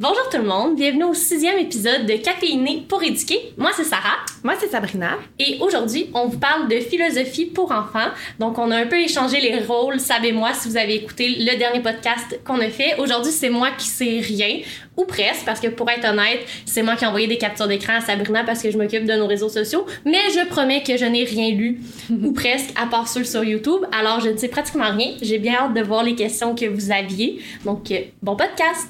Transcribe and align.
Bonjour 0.00 0.28
tout 0.30 0.36
le 0.38 0.44
monde, 0.44 0.76
bienvenue 0.76 1.02
au 1.02 1.12
sixième 1.12 1.58
épisode 1.58 2.06
de 2.06 2.12
Caféiné 2.12 2.84
pour 2.88 3.02
éduquer. 3.02 3.52
Moi 3.56 3.72
c'est 3.74 3.82
Sarah. 3.82 4.18
Moi 4.44 4.54
c'est 4.56 4.68
Sabrina. 4.68 5.18
Et 5.40 5.58
aujourd'hui, 5.60 6.08
on 6.14 6.28
vous 6.28 6.38
parle 6.38 6.68
de 6.68 6.76
philosophie 6.78 7.46
pour 7.46 7.72
enfants. 7.72 8.10
Donc 8.38 8.58
on 8.58 8.70
a 8.70 8.76
un 8.76 8.86
peu 8.86 8.96
échangé 8.96 9.40
les 9.40 9.58
rôles, 9.58 9.98
savez-moi 9.98 10.52
si 10.54 10.68
vous 10.68 10.76
avez 10.76 10.94
écouté 10.94 11.30
le 11.40 11.58
dernier 11.58 11.80
podcast 11.80 12.38
qu'on 12.44 12.60
a 12.60 12.68
fait. 12.68 12.94
Aujourd'hui 13.00 13.32
c'est 13.32 13.50
moi 13.50 13.70
qui 13.76 13.88
sais 13.88 14.20
rien, 14.20 14.60
ou 14.96 15.04
presque, 15.04 15.44
parce 15.44 15.58
que 15.58 15.66
pour 15.66 15.90
être 15.90 16.08
honnête, 16.08 16.46
c'est 16.64 16.82
moi 16.82 16.94
qui 16.94 17.02
ai 17.02 17.08
envoyé 17.08 17.26
des 17.26 17.38
captures 17.38 17.66
d'écran 17.66 17.94
à 17.94 18.00
Sabrina 18.00 18.44
parce 18.44 18.62
que 18.62 18.70
je 18.70 18.78
m'occupe 18.78 19.04
de 19.04 19.14
nos 19.14 19.26
réseaux 19.26 19.48
sociaux. 19.48 19.84
Mais 20.04 20.30
je 20.32 20.46
promets 20.46 20.84
que 20.84 20.96
je 20.96 21.06
n'ai 21.06 21.24
rien 21.24 21.50
lu, 21.50 21.80
ou 22.22 22.30
presque, 22.30 22.70
à 22.80 22.86
part 22.86 23.08
ceux 23.08 23.24
sur 23.24 23.42
YouTube. 23.42 23.80
Alors 23.90 24.20
je 24.20 24.28
ne 24.28 24.36
sais 24.36 24.46
pratiquement 24.46 24.92
rien. 24.92 25.16
J'ai 25.20 25.38
bien 25.38 25.54
hâte 25.54 25.74
de 25.74 25.82
voir 25.82 26.04
les 26.04 26.14
questions 26.14 26.54
que 26.54 26.66
vous 26.66 26.92
aviez. 26.92 27.42
Donc 27.64 27.90
euh, 27.90 28.02
bon 28.22 28.36
podcast! 28.36 28.86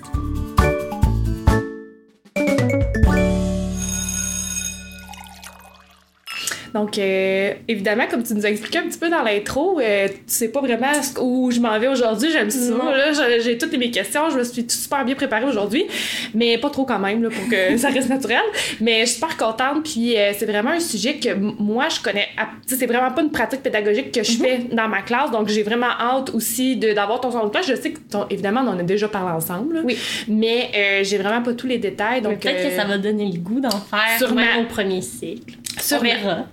Donc, 6.75 6.99
euh, 6.99 7.54
évidemment, 7.67 8.04
comme 8.11 8.22
tu 8.22 8.35
nous 8.35 8.45
as 8.45 8.50
expliqué 8.50 8.79
un 8.79 8.82
petit 8.82 8.99
peu 8.99 9.09
dans 9.09 9.22
l'intro, 9.22 9.81
euh, 9.81 10.09
tu 10.09 10.14
sais 10.26 10.49
pas 10.49 10.61
vraiment 10.61 10.93
où 11.21 11.50
je 11.50 11.61
m'en 11.61 11.79
vais 11.79 11.89
aujourd'hui. 11.89 12.31
J'aime 12.31 12.50
ça. 12.50 12.75
Là, 12.75 13.13
j'ai 13.40 13.59
toutes 13.59 13.76
mes 13.76 13.90
questions. 13.90 14.31
Je 14.31 14.39
me 14.39 14.45
suis 14.45 14.64
super 14.68 15.04
bien 15.04 15.14
préparée 15.14 15.45
aujourd'hui, 15.45 15.86
mais 16.35 16.59
pas 16.59 16.71
trop 16.71 16.85
quand 16.85 16.99
même 16.99 17.23
là, 17.23 17.31
pour 17.31 17.49
que 17.49 17.76
ça 17.79 17.89
reste 17.89 18.09
naturel. 18.09 18.43
Mais 18.81 19.00
je 19.00 19.07
suis 19.07 19.14
super 19.14 19.36
contente. 19.36 19.85
Puis, 19.85 20.17
euh, 20.17 20.32
c'est 20.36 20.46
vraiment 20.46 20.71
un 20.71 20.81
sujet 20.81 21.14
que 21.14 21.35
moi, 21.35 21.89
je 21.89 22.00
connais. 22.00 22.29
C'est 22.67 22.87
vraiment 22.87 23.11
pas 23.11 23.23
une 23.23 23.31
pratique 23.31 23.62
pédagogique 23.62 24.12
que 24.12 24.23
je 24.23 24.32
mm-hmm. 24.32 24.43
fais 24.43 24.59
dans 24.73 24.89
ma 24.89 25.03
classe. 25.03 25.31
Donc, 25.31 25.48
j'ai 25.48 25.62
vraiment 25.62 25.90
hâte 25.98 26.31
aussi 26.35 26.76
d'avoir 26.76 27.21
ton 27.21 27.31
son 27.31 27.45
de 27.45 27.50
classe. 27.50 27.67
Je 27.67 27.75
sais 27.75 27.93
que, 27.93 27.98
évidemment, 28.31 28.62
on 28.64 28.68
en 28.68 28.79
a 28.79 28.82
déjà 28.82 29.09
parlé 29.09 29.32
ensemble. 29.32 29.82
Oui. 29.85 29.96
Mais 30.29 31.03
j'ai 31.03 31.18
vraiment 31.18 31.43
pas 31.43 31.54
tous 31.54 31.67
les 31.67 31.79
détails. 31.79 32.23
Donc, 32.23 32.41
peut-être 32.41 32.69
que 32.69 32.77
ça 32.77 32.84
va 32.84 32.98
donner 32.98 33.31
le 33.31 33.39
goût 33.39 33.61
d'en 33.61 33.70
faire 33.70 34.19
sûrement 34.19 34.61
au 34.61 34.64
premier 34.64 35.00
cycle. 35.03 35.55
Sur 35.81 36.01
verra. 36.01 36.47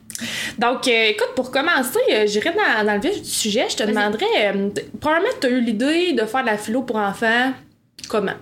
Donc, 0.57 0.87
euh, 0.87 1.09
écoute, 1.09 1.31
pour 1.35 1.51
commencer, 1.51 1.99
euh, 2.11 2.25
j'irai 2.27 2.51
dans, 2.51 2.93
le 2.93 2.99
vif 2.99 3.21
du 3.21 3.29
sujet. 3.29 3.65
Je 3.69 3.75
te 3.75 3.83
demanderais, 3.83 4.25
euh, 4.43 4.69
probablement, 4.99 5.31
tu 5.39 5.47
as 5.47 5.49
eu 5.49 5.61
l'idée 5.61 6.13
de 6.13 6.25
faire 6.25 6.41
de 6.41 6.47
la 6.47 6.57
philo 6.57 6.81
pour 6.81 6.97
enfants. 6.97 7.51
Comment? 8.07 8.33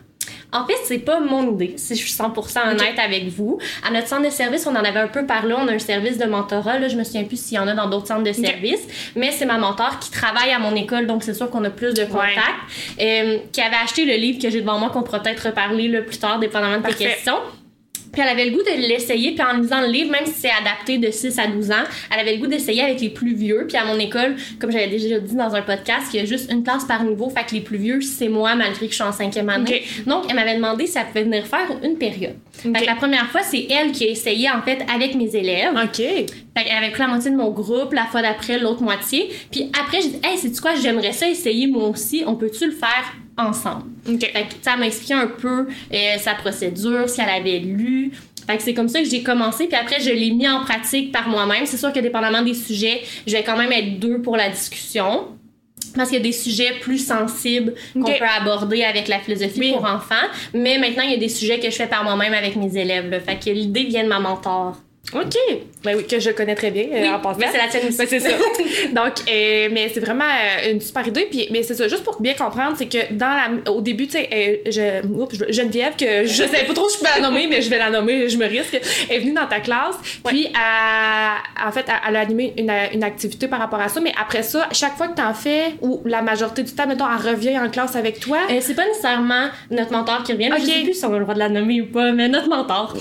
En 0.51 0.67
fait, 0.67 0.75
c'est 0.83 0.99
pas 0.99 1.19
mon 1.19 1.55
idée, 1.55 1.73
si 1.77 1.95
je 1.95 2.01
suis 2.01 2.13
100% 2.13 2.69
honnête 2.69 2.99
avec 3.03 3.27
vous. 3.29 3.57
À 3.83 3.89
notre 3.89 4.07
centre 4.07 4.23
de 4.23 4.29
service, 4.29 4.67
on 4.67 4.75
en 4.75 4.83
avait 4.83 4.99
un 4.99 5.07
peu 5.07 5.25
parlé, 5.25 5.55
on 5.57 5.67
a 5.67 5.73
un 5.73 5.79
service 5.79 6.19
de 6.19 6.25
mentorat, 6.25 6.77
là, 6.77 6.88
je 6.89 6.95
me 6.95 7.03
souviens 7.03 7.23
plus 7.23 7.44
s'il 7.44 7.55
y 7.55 7.59
en 7.59 7.67
a 7.67 7.73
dans 7.73 7.89
d'autres 7.89 8.05
centres 8.05 8.23
de 8.23 8.31
service, 8.31 8.81
mais 9.16 9.31
c'est 9.31 9.45
ma 9.45 9.57
mentor 9.57 9.97
qui 9.97 10.11
travaille 10.11 10.51
à 10.51 10.59
mon 10.59 10.75
école, 10.75 11.07
donc 11.07 11.23
c'est 11.23 11.33
sûr 11.33 11.49
qu'on 11.49 11.63
a 11.63 11.71
plus 11.71 11.95
de 11.95 12.05
contacts, 12.05 13.49
qui 13.51 13.61
avait 13.61 13.75
acheté 13.83 14.05
le 14.05 14.13
livre 14.13 14.39
que 14.39 14.51
j'ai 14.51 14.61
devant 14.61 14.77
moi, 14.77 14.91
qu'on 14.91 15.01
pourra 15.01 15.23
peut-être 15.23 15.47
reparler 15.47 15.88
là, 15.88 16.03
plus 16.03 16.19
tard, 16.19 16.38
dépendamment 16.38 16.77
de 16.77 16.85
tes 16.85 17.05
questions. 17.05 17.39
Puis 18.14 18.22
elle 18.22 18.30
avait 18.30 18.45
le 18.45 18.52
goût 18.52 18.61
de 18.61 18.88
l'essayer, 18.88 19.33
puis 19.33 19.44
en 19.44 19.58
lisant 19.58 19.81
le 19.81 19.88
livre, 19.88 20.11
même 20.11 20.25
si 20.25 20.33
c'est 20.33 20.52
adapté 20.52 21.00
de 21.00 21.09
6 21.09 21.39
à 21.39 21.47
12 21.47 21.72
ans, 21.72 21.83
elle 22.14 22.19
avait 22.19 22.36
le 22.36 22.42
goût 22.42 22.47
d'essayer 22.47 22.83
avec 22.83 23.02
les 23.02 23.09
plus 23.09 23.33
vieux. 23.33 23.66
Puis 23.67 23.75
à 23.75 23.86
mon 23.86 23.97
école, 23.97 24.36
comme 24.59 24.72
j'avais 24.72 24.88
déjà 24.88 25.19
dit 25.19 25.36
dans 25.36 25.56
un 25.56 25.64
podcast, 25.64 26.08
il 26.14 26.19
y 26.19 26.23
a 26.23 26.25
juste 26.25 26.52
une 26.52 26.64
classe 26.64 26.86
par 26.86 27.03
niveau, 27.03 27.30
fait 27.30 27.44
que 27.44 27.56
les 27.56 27.61
plus 27.61 27.78
vieux, 27.78 28.02
c'est 28.02 28.30
moi, 28.30 28.56
malgré 28.56 28.86
que 28.86 28.91
je 28.91 28.95
suis 28.95 29.03
en 29.03 29.11
cinquième 29.11 29.50
année. 29.50 29.84
Donc, 30.06 30.25
elle 30.30 30.36
m'avait 30.36 30.56
demandé 30.56 30.86
si 30.86 30.97
elle 30.97 31.08
pouvait 31.08 31.23
venir 31.23 31.47
faire 31.47 31.72
une 31.84 31.97
période. 31.97 32.36
Fait 32.53 32.72
que 32.72 32.86
la 32.86 32.95
première 32.95 33.30
fois, 33.31 33.41
c'est 33.41 33.67
elle 33.69 33.91
qui 33.91 34.06
a 34.06 34.11
essayé, 34.11 34.47
en 34.50 34.61
fait, 34.61 34.86
avec 34.94 35.16
mes 35.16 35.36
élèves. 35.36 35.73
OK. 35.73 36.03
Fait 36.56 36.66
qu'elle 36.66 36.78
avait 36.78 36.92
pris 36.92 37.02
la 37.02 37.08
moitié 37.08 37.32
de 37.32 37.36
mon 37.36 37.50
groupe, 37.50 37.94
la 37.94 38.06
fois 38.06 38.22
d'après, 38.22 38.59
l'autre 38.59 38.84
moitié. 38.84 39.32
Puis 39.52 39.72
après, 39.80 40.02
j'ai 40.02 40.09
dit, 40.09 40.20
hey, 40.23 40.38
c'est 40.38 40.59
quoi, 40.62 40.76
j'aimerais 40.76 41.14
ça 41.14 41.28
essayer 41.28 41.68
moi 41.68 41.88
aussi, 41.88 42.23
on 42.28 42.36
peut-tu 42.36 42.68
le 42.68 42.73
faire 42.73 43.14
ensemble? 43.38 43.86
OK. 44.08 44.20
Fait 44.20 44.44
que, 44.44 44.54
ça 44.62 44.78
m'a 44.78 44.86
expliqué 44.86 45.14
un 45.16 45.28
peu 45.28 45.68
euh, 45.94 46.18
sa 46.20 46.36
procédure, 46.36 47.09
ce 47.09 47.16
qu'elle 47.18 47.30
avait 47.30 47.59
lu. 47.59 48.12
Fait 48.46 48.58
que 48.58 48.64
c'est 48.64 48.74
comme 48.74 48.90
ça 48.90 49.02
que 49.02 49.09
j'ai 49.09 49.24
commencé, 49.24 49.68
puis 49.68 49.78
après 49.78 50.02
je 50.02 50.09
l'ai 50.09 50.31
mis 50.31 50.48
en 50.48 50.64
pratique 50.64 51.12
par 51.12 51.30
moi-même. 51.30 51.66
C'est 51.66 51.78
sûr 51.78 51.94
que 51.94 52.00
dépendamment 52.00 52.42
des 52.42 52.54
sujets, 52.54 53.02
je 53.26 53.31
vais 53.31 53.44
quand 53.44 53.58
même 53.58 53.72
être 53.72 54.00
deux 54.00 54.22
pour 54.22 54.38
la 54.38 54.50
discussion. 54.50 55.28
Parce 55.96 56.09
qu'il 56.09 56.18
y 56.18 56.22
a 56.22 56.24
des 56.24 56.31
sujets 56.31 56.80
plus 56.81 56.97
sensibles 56.97 57.75
qu'on 57.94 58.03
peut 58.03 58.25
aborder 58.40 58.84
avec 58.84 59.08
la 59.08 59.19
philosophie 59.19 59.74
pour 59.74 59.86
enfants. 59.86 60.16
Mais 60.53 60.80
maintenant, 60.80 61.03
il 61.03 61.12
y 61.12 61.13
a 61.13 61.18
des 61.18 61.30
sujets 61.30 61.59
que 61.59 61.69
je 61.69 61.75
fais 61.75 61.88
par 61.88 62.03
moi-même 62.03 62.34
avec 62.34 62.56
mes 62.56 62.75
élèves. 62.78 63.12
Là. 63.12 63.19
Fait 63.19 63.38
que 63.38 63.52
l'idée 63.52 63.84
vient 63.84 64.03
de 64.03 64.09
ma 64.09 64.19
mentor. 64.19 64.78
OK. 65.12 65.36
Ben 65.84 65.97
oui, 65.97 66.08
que 66.08 66.18
je 66.18 66.31
connais 66.31 66.56
très 66.56 66.72
bien 66.72 66.86
euh, 66.94 67.16
en 67.16 67.19
passant. 67.19 67.41
c'est 67.52 67.58
la 67.58 67.68
tienne 67.68 67.88
aussi. 67.90 67.97
Ben, 67.97 68.08
c'est 68.08 68.22
ça. 68.22 68.30
Donc, 68.94 69.14
euh, 69.30 69.68
mais 69.72 69.91
c'est 69.94 70.00
vraiment 70.00 70.24
euh, 70.24 70.72
une 70.72 70.80
super 70.80 71.06
idée. 71.06 71.28
Puis, 71.30 71.47
mais 71.52 71.62
c'est 71.62 71.74
ça, 71.74 71.90
juste 71.90 72.03
pour 72.03 72.22
bien 72.22 72.34
comprendre, 72.36 72.75
c'est 72.78 72.86
que 72.88 73.13
dans 73.13 73.28
la, 73.28 73.72
au 73.72 73.81
début, 73.81 74.08
tu 74.08 74.13
sais, 74.13 74.62
je, 74.66 75.06
oups, 75.06 75.36
Geneviève, 75.50 75.96
que 75.97 76.25
je 76.25 76.44
sais 76.47 76.63
pas 76.66 76.74
trop 76.74 76.88
si 76.88 77.00
je 77.00 77.03
peux 77.03 77.22
la 77.22 77.28
nommer, 77.28 77.47
mais 77.47 77.62
je 77.62 77.69
vais 77.69 77.78
la 77.78 77.90
nommer, 77.90 78.30
je 78.30 78.38
me 78.38 78.46
risque, 78.46 78.80
est 79.09 79.19
venue 79.19 79.34
dans 79.34 79.46
ta 79.46 79.59
classe. 79.59 79.97
Puis, 80.24 80.47
en 80.56 81.72
fait, 81.72 81.86
elle 82.08 82.16
a 82.16 82.19
animé 82.22 82.53
une, 82.58 82.72
une, 82.94 83.03
activité 83.03 83.47
par 83.47 83.59
rapport 83.59 83.81
à 83.81 83.90
ça. 83.90 84.00
Mais 84.00 84.13
après 84.19 84.44
ça, 84.44 84.69
chaque 84.72 84.96
fois 84.96 85.09
que 85.09 85.16
tu 85.16 85.22
en 85.22 85.34
fais, 85.34 85.74
ou 85.81 86.02
la 86.06 86.22
majorité 86.22 86.63
du 86.63 86.72
temps, 86.72 86.88
mettons, 86.88 87.06
elle 87.06 87.31
revient 87.31 87.59
en 87.59 87.69
classe 87.69 87.97
avec 87.97 88.22
toi. 88.22 88.38
c'est 88.62 88.74
pas 88.74 88.88
nécessairement 88.88 89.50
notre 89.69 89.92
mentor 89.92 90.24
qui 90.24 90.31
revient. 90.31 90.50
Okay. 90.53 90.62
Je 90.62 90.66
sais 90.66 90.84
plus 90.84 90.94
si 90.94 91.06
on 91.06 91.13
a 91.13 91.18
le 91.18 91.24
droit 91.24 91.34
de 91.34 91.40
la 91.40 91.50
nommer 91.50 91.81
ou 91.81 91.88
pas, 91.88 92.13
mais 92.13 92.30
notre 92.30 92.47
mentor. 92.47 92.96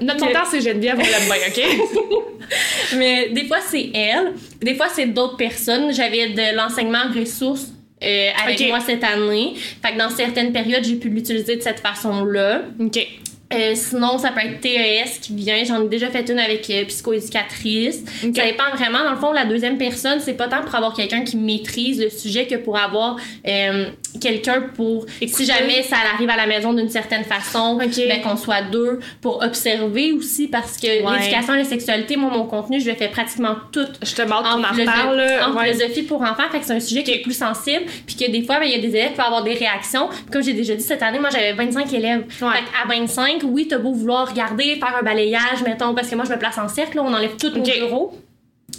notre 0.00 0.24
mentor, 0.24 0.46
c'est 0.50 0.62
Geneviève, 0.62 0.96
on 0.96 1.02
l'aime 1.02 1.28
bien. 1.28 1.41
Mais 2.96 3.30
des 3.30 3.46
fois, 3.46 3.58
c'est 3.66 3.90
elle. 3.94 4.34
Des 4.60 4.74
fois, 4.74 4.86
c'est 4.94 5.06
d'autres 5.06 5.36
personnes. 5.36 5.92
J'avais 5.92 6.28
de 6.30 6.56
l'enseignement 6.56 7.04
ressources 7.14 7.68
euh, 8.02 8.30
avec 8.44 8.68
moi 8.68 8.80
cette 8.80 9.04
année. 9.04 9.54
Fait 9.82 9.92
que 9.92 9.98
dans 9.98 10.10
certaines 10.10 10.52
périodes, 10.52 10.84
j'ai 10.84 10.96
pu 10.96 11.08
l'utiliser 11.08 11.56
de 11.56 11.62
cette 11.62 11.80
façon-là. 11.80 12.62
OK. 12.80 13.06
Euh, 13.52 13.72
sinon, 13.74 14.18
ça 14.18 14.30
peut 14.30 14.40
être 14.40 14.60
TES 14.60 15.20
qui 15.20 15.34
vient. 15.34 15.62
J'en 15.64 15.84
ai 15.84 15.88
déjà 15.88 16.08
fait 16.08 16.28
une 16.28 16.38
avec 16.38 16.68
euh, 16.70 16.84
psychoéducatrice. 16.84 18.02
Ça 18.20 18.44
dépend 18.44 18.70
vraiment. 18.76 19.04
Dans 19.04 19.12
le 19.12 19.16
fond, 19.16 19.32
la 19.32 19.44
deuxième 19.44 19.78
personne, 19.78 20.20
c'est 20.20 20.34
pas 20.34 20.48
tant 20.48 20.62
pour 20.62 20.74
avoir 20.74 20.94
quelqu'un 20.94 21.22
qui 21.22 21.36
maîtrise 21.36 22.00
le 22.00 22.10
sujet 22.10 22.46
que 22.46 22.56
pour 22.56 22.78
avoir 22.78 23.16
euh, 23.46 23.86
quelqu'un 24.20 24.62
pour, 24.74 25.06
si 25.26 25.44
jamais 25.44 25.82
ça 25.82 25.96
arrive 26.14 26.30
à 26.30 26.36
la 26.36 26.46
maison 26.46 26.72
d'une 26.72 26.88
certaine 26.88 27.24
façon, 27.24 27.76
ben, 27.76 27.90
qu'on 28.22 28.36
soit 28.36 28.62
deux 28.62 29.00
pour 29.20 29.42
observer 29.42 30.12
aussi 30.12 30.48
parce 30.48 30.76
que 30.76 30.86
l'éducation 30.86 31.54
et 31.54 31.58
la 31.58 31.64
sexualité, 31.64 32.16
moi, 32.16 32.30
mon 32.30 32.44
contenu, 32.46 32.80
je 32.80 32.88
le 32.88 32.96
fais 32.96 33.08
pratiquement 33.08 33.56
tout. 33.72 33.86
Je 34.02 34.14
te 34.14 34.22
demande 34.22 34.46
en, 34.46 34.62
parle. 34.62 35.22
En 35.46 35.58
philosophie 35.58 36.02
pour 36.02 36.22
enfants. 36.22 36.48
Fait 36.50 36.60
que 36.60 36.64
c'est 36.64 36.74
un 36.74 36.80
sujet 36.80 37.02
qui 37.02 37.12
est 37.12 37.22
plus 37.22 37.36
sensible. 37.36 37.84
Puis 38.06 38.16
que 38.16 38.30
des 38.30 38.42
fois, 38.42 38.58
ben, 38.58 38.66
il 38.66 38.72
y 38.72 38.76
a 38.76 38.78
des 38.78 38.88
élèves 38.88 39.10
qui 39.10 39.16
peuvent 39.16 39.26
avoir 39.26 39.44
des 39.44 39.54
réactions. 39.54 40.08
comme 40.30 40.42
j'ai 40.42 40.54
déjà 40.54 40.74
dit 40.74 40.82
cette 40.82 41.02
année, 41.02 41.18
moi, 41.18 41.30
j'avais 41.30 41.52
25 41.52 41.92
élèves. 41.92 42.24
Fait 42.28 42.46
à 42.46 42.88
25, 42.88 43.41
oui, 43.44 43.68
t'as 43.68 43.78
beau 43.78 43.92
vouloir 43.92 44.28
regarder, 44.28 44.76
faire 44.76 44.96
un 44.98 45.02
balayage, 45.02 45.62
mettons, 45.64 45.94
parce 45.94 46.08
que 46.08 46.14
moi, 46.14 46.24
je 46.24 46.32
me 46.32 46.38
place 46.38 46.58
en 46.58 46.68
cercle, 46.68 46.98
on 46.98 47.12
enlève 47.12 47.36
tout 47.36 47.52
mon 47.54 47.62
bureau. 47.62 48.12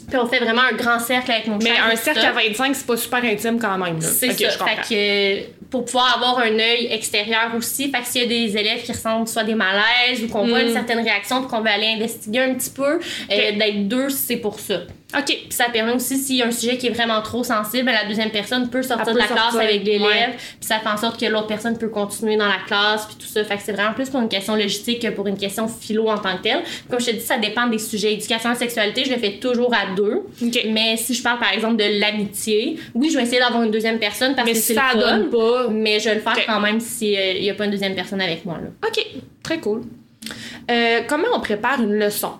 Puis 0.07 0.17
on 0.17 0.27
fait 0.27 0.39
vraiment 0.39 0.63
un 0.63 0.75
grand 0.75 0.99
cercle 0.99 1.31
avec 1.31 1.47
mon 1.47 1.57
Mais 1.57 1.71
un 1.71 1.95
cercle 1.95 2.25
à 2.25 2.31
25, 2.31 2.75
c'est 2.75 2.85
pas 2.85 2.97
super 2.97 3.23
intime 3.23 3.59
quand 3.59 3.77
même. 3.77 4.01
C'est 4.01 4.31
ça. 4.31 4.65
fait 4.65 4.81
que 4.89 5.63
pour 5.69 5.85
pouvoir 5.85 6.17
avoir 6.17 6.39
un 6.39 6.59
œil 6.59 6.87
extérieur 6.91 7.51
aussi, 7.55 7.89
fait 7.89 8.01
que 8.01 8.07
s'il 8.07 8.21
y 8.21 8.25
a 8.25 8.27
des 8.27 8.57
élèves 8.57 8.83
qui 8.83 8.91
ressentent 8.91 9.29
soit 9.29 9.43
des 9.43 9.55
malaises 9.55 10.23
ou 10.23 10.27
qu'on 10.27 10.47
voit 10.47 10.61
une 10.61 10.69
mm. 10.69 10.73
certaine 10.73 10.99
réaction 10.99 11.41
puis 11.41 11.49
qu'on 11.49 11.61
veut 11.61 11.69
aller 11.69 11.87
investiguer 11.87 12.41
un 12.41 12.53
petit 12.53 12.69
peu, 12.69 12.99
euh, 12.99 12.99
d'être 13.29 13.87
deux, 13.87 14.09
c'est 14.09 14.37
pour 14.37 14.59
ça. 14.59 14.81
OK. 15.17 15.25
Puis 15.25 15.47
ça 15.49 15.65
permet 15.71 15.93
aussi, 15.93 16.17
s'il 16.17 16.37
y 16.37 16.41
a 16.41 16.47
un 16.47 16.51
sujet 16.51 16.77
qui 16.77 16.87
est 16.87 16.91
vraiment 16.91 17.21
trop 17.21 17.43
sensible, 17.43 17.91
la 17.91 18.05
deuxième 18.05 18.31
personne 18.31 18.69
peut 18.69 18.83
sortir 18.83 19.13
de 19.13 19.17
la 19.17 19.27
classe 19.27 19.55
avec 19.55 19.83
l'élève, 19.83 20.31
puis 20.35 20.67
ça 20.67 20.79
fait 20.79 20.89
en 20.89 20.97
sorte 20.97 21.19
que 21.19 21.25
l'autre 21.25 21.47
personne 21.47 21.77
peut 21.77 21.89
continuer 21.89 22.35
dans 22.35 22.47
la 22.47 22.59
classe, 22.65 23.05
puis 23.05 23.15
tout 23.19 23.27
ça. 23.27 23.43
Fait 23.43 23.57
que 23.57 23.63
c'est 23.63 23.73
vraiment 23.73 23.93
plus 23.93 24.09
pour 24.09 24.21
une 24.21 24.29
question 24.29 24.55
logistique 24.55 25.01
que 25.01 25.09
pour 25.09 25.27
une 25.27 25.37
question 25.37 25.67
philo 25.67 26.09
en 26.09 26.17
tant 26.17 26.37
que 26.37 26.43
telle. 26.43 26.63
Comme 26.89 26.99
je 26.99 27.07
te 27.07 27.11
dis, 27.11 27.21
ça 27.21 27.37
dépend 27.37 27.67
des 27.67 27.79
sujets. 27.79 28.13
Éducation 28.13 28.51
et 28.51 28.55
sexualité, 28.55 29.03
je 29.05 29.11
le 29.11 29.17
fais 29.17 29.33
toujours 29.33 29.73
à 29.73 29.93
deux. 29.95 30.23
Mais 30.69 30.97
si 30.97 31.13
je 31.13 31.23
parle, 31.23 31.39
par 31.39 31.53
exemple, 31.53 31.77
de 31.77 31.99
l'amitié, 31.99 32.79
oui, 32.95 33.09
je 33.09 33.17
vais 33.17 33.23
essayer 33.23 33.39
d'avoir 33.39 33.63
une 33.63 33.71
deuxième 33.71 33.99
personne 33.99 34.35
parce 34.35 34.49
que 34.49 34.55
c'est 34.55 34.73
ça 34.73 34.93
le 34.93 34.99
donne 34.99 35.29
pas. 35.29 35.67
Mais 35.69 35.99
je 35.99 36.09
vais 36.09 36.15
le 36.15 36.21
faire 36.21 36.37
quand 36.45 36.59
même 36.59 36.79
s'il 36.79 37.17
euh, 37.17 37.39
n'y 37.39 37.49
a 37.49 37.53
pas 37.53 37.65
une 37.65 37.71
deuxième 37.71 37.95
personne 37.95 38.21
avec 38.21 38.45
moi. 38.45 38.59
Là. 38.61 38.69
OK. 38.87 39.05
Très 39.43 39.59
cool. 39.59 39.81
Euh, 40.71 41.01
comment 41.07 41.27
on 41.33 41.39
prépare 41.39 41.81
une 41.81 41.93
leçon? 41.93 42.33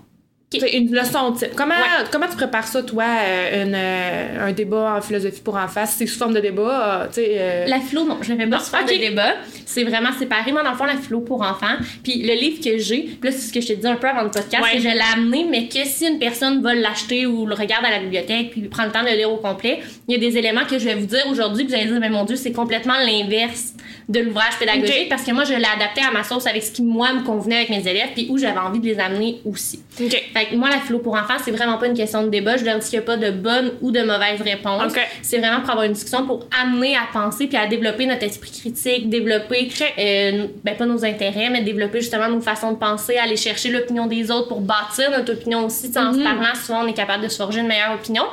Une 0.54 0.94
leçon 0.94 1.32
type. 1.32 1.56
Comment, 1.56 1.76
comment 2.12 2.28
tu 2.28 2.36
prépares 2.36 2.68
ça, 2.68 2.84
toi, 2.84 3.04
euh, 3.04 3.64
une, 3.64 3.76
euh, 3.76 4.48
un 4.48 4.52
débat 4.52 4.96
en 4.98 5.02
philosophie 5.02 5.42
pour 5.42 5.56
enfants? 5.56 5.86
C'est 5.86 6.06
sous 6.06 6.18
forme 6.18 6.34
de 6.34 6.40
débat, 6.40 7.04
euh, 7.04 7.08
tu 7.08 7.16
sais... 7.16 7.66
La 7.68 7.80
philo, 7.80 8.06
non, 8.06 8.18
je 8.22 8.34
ne 8.34 8.38
fais 8.38 8.48
pas 8.48 8.60
sous 8.60 8.72
forme 8.72 8.86
de 8.86 8.98
débat. 8.98 9.34
C'est 9.66 9.84
vraiment 9.84 10.12
séparé. 10.18 10.52
Moi, 10.52 10.64
dans 10.64 10.72
le 10.72 10.78
fond, 10.78 10.86
la 10.86 10.98
philo 10.98 11.22
pour 11.22 11.42
enfants. 11.42 11.76
Puis 12.04 12.22
le 12.24 12.34
livre 12.34 12.64
que 12.64 12.78
j'ai, 12.78 13.18
là, 13.22 13.32
c'est 13.32 13.48
ce 13.48 13.54
que 13.54 13.62
je 13.62 13.68
te 13.68 13.74
dis 13.74 13.88
un 13.88 13.96
peu 13.96 14.08
avant 14.08 14.24
le 14.24 14.32
podcast, 14.32 14.64
que 14.72 14.80
je 14.80 14.88
l'ai 14.88 15.00
amené, 15.14 15.46
mais 15.50 15.68
que 15.68 15.86
si 15.86 16.08
une 16.08 16.20
personne 16.20 16.62
va 16.62 16.74
l'acheter 16.74 17.26
ou 17.26 17.46
le 17.46 17.56
regarde 17.56 17.86
à 17.86 17.92
la 17.92 18.00
bibliothèque 18.00 18.52
puis 18.52 18.62
prend 18.62 18.86
le 18.86 18.92
temps 18.92 19.04
de 19.04 19.10
le 19.10 19.16
lire 19.16 19.32
au 19.32 19.38
complet, 19.38 19.80
il 20.08 20.14
y 20.14 20.18
a 20.18 20.20
des 20.20 20.38
éléments 20.38 20.66
que 20.66 20.78
je 20.78 20.86
vais 20.86 20.96
vous 20.96 21.06
dire 21.06 21.26
aujourd'hui, 21.30 21.66
que 21.66 21.70
vous 21.70 21.76
allez 21.76 21.86
dire, 21.86 22.00
mais 22.00 22.10
mon 22.10 22.26
Dieu, 22.26 22.36
c'est 22.36 22.52
complètement 22.52 22.96
l'inverse 23.06 23.74
de 24.10 24.20
l'ouvrage 24.20 24.58
pédagogique 24.60 25.08
parce 25.10 25.24
que 25.24 25.32
moi, 25.32 25.44
je 25.46 25.54
l'ai 25.54 25.66
adapté 25.66 26.02
à 26.02 26.12
ma 26.12 26.24
sauce 26.24 26.46
avec 26.46 26.62
ce 26.64 26.72
qui, 26.72 26.82
moi, 26.82 27.14
me 27.14 27.24
convenait 27.24 27.56
avec 27.58 27.70
mes 27.70 27.88
élèves 27.88 28.10
puis 28.14 28.28
où 28.30 28.38
j'avais 28.38 28.60
envie 28.60 28.80
de 28.80 28.86
les 28.86 29.00
amener 29.00 29.40
aussi. 29.46 29.82
OK. 30.00 30.12
Fait 30.34 30.46
que 30.48 30.56
moi, 30.56 30.70
la 30.70 30.80
philo 30.80 31.00
pour 31.00 31.14
enfants, 31.16 31.38
c'est 31.44 31.52
vraiment 31.52 31.78
pas 31.78 31.88
une 31.88 31.94
question 31.96 32.24
de 32.24 32.30
débat. 32.30 32.58
Je 32.58 32.66
leur 32.66 32.80
dis 32.80 32.90
qu'il 32.90 33.00
n'y 33.00 33.04
a 33.04 33.06
pas 33.06 33.18
de 33.18 33.32
bonne 33.32 33.72
ou 33.82 33.92
de 33.92 34.02
mauvaise 34.02 34.42
réponse. 34.42 34.92
Ok. 34.92 35.00
C'est 35.22 35.38
vraiment 35.40 35.62
pour 35.62 35.70
avoir 35.72 35.86
une 35.86 35.94
discussion, 35.94 36.26
pour 36.26 36.46
amener 36.62 36.96
à 36.96 37.08
penser 37.14 37.48
puis 37.48 37.58
à 37.58 37.66
développer 37.68 38.06
notre 38.06 38.24
esprit 38.24 38.52
critique, 38.52 39.10
développer, 39.10 39.70
euh, 39.98 40.48
ben 40.64 40.76
pas 40.76 40.86
nos 40.86 41.04
intérêts, 41.06 41.50
mais 41.50 41.62
développer 41.62 42.02
justement 42.02 42.28
nos 42.30 42.42
façons 42.42 42.72
de 42.74 42.78
penser, 42.78 43.18
aller 43.18 43.38
chercher 43.38 43.70
l'opinion 43.70 44.08
des 44.08 44.30
autres 44.32 44.50
pour 44.50 44.62
bâtir 44.62 45.12
notre 45.12 45.34
opinion 45.34 45.66
aussi. 45.66 45.88
Tu 45.88 45.94
sais, 45.94 46.00
En 46.00 46.12
se 46.14 46.18
Mhm. 46.18 46.24
parlant, 46.24 46.56
souvent, 46.56 46.84
on 46.84 46.88
est 46.88 46.94
capable 46.94 47.24
de 47.24 47.30
se 47.30 47.38
forger 47.38 47.62
une 47.62 47.68
meilleure 47.68 47.94
opinion. 47.94 48.24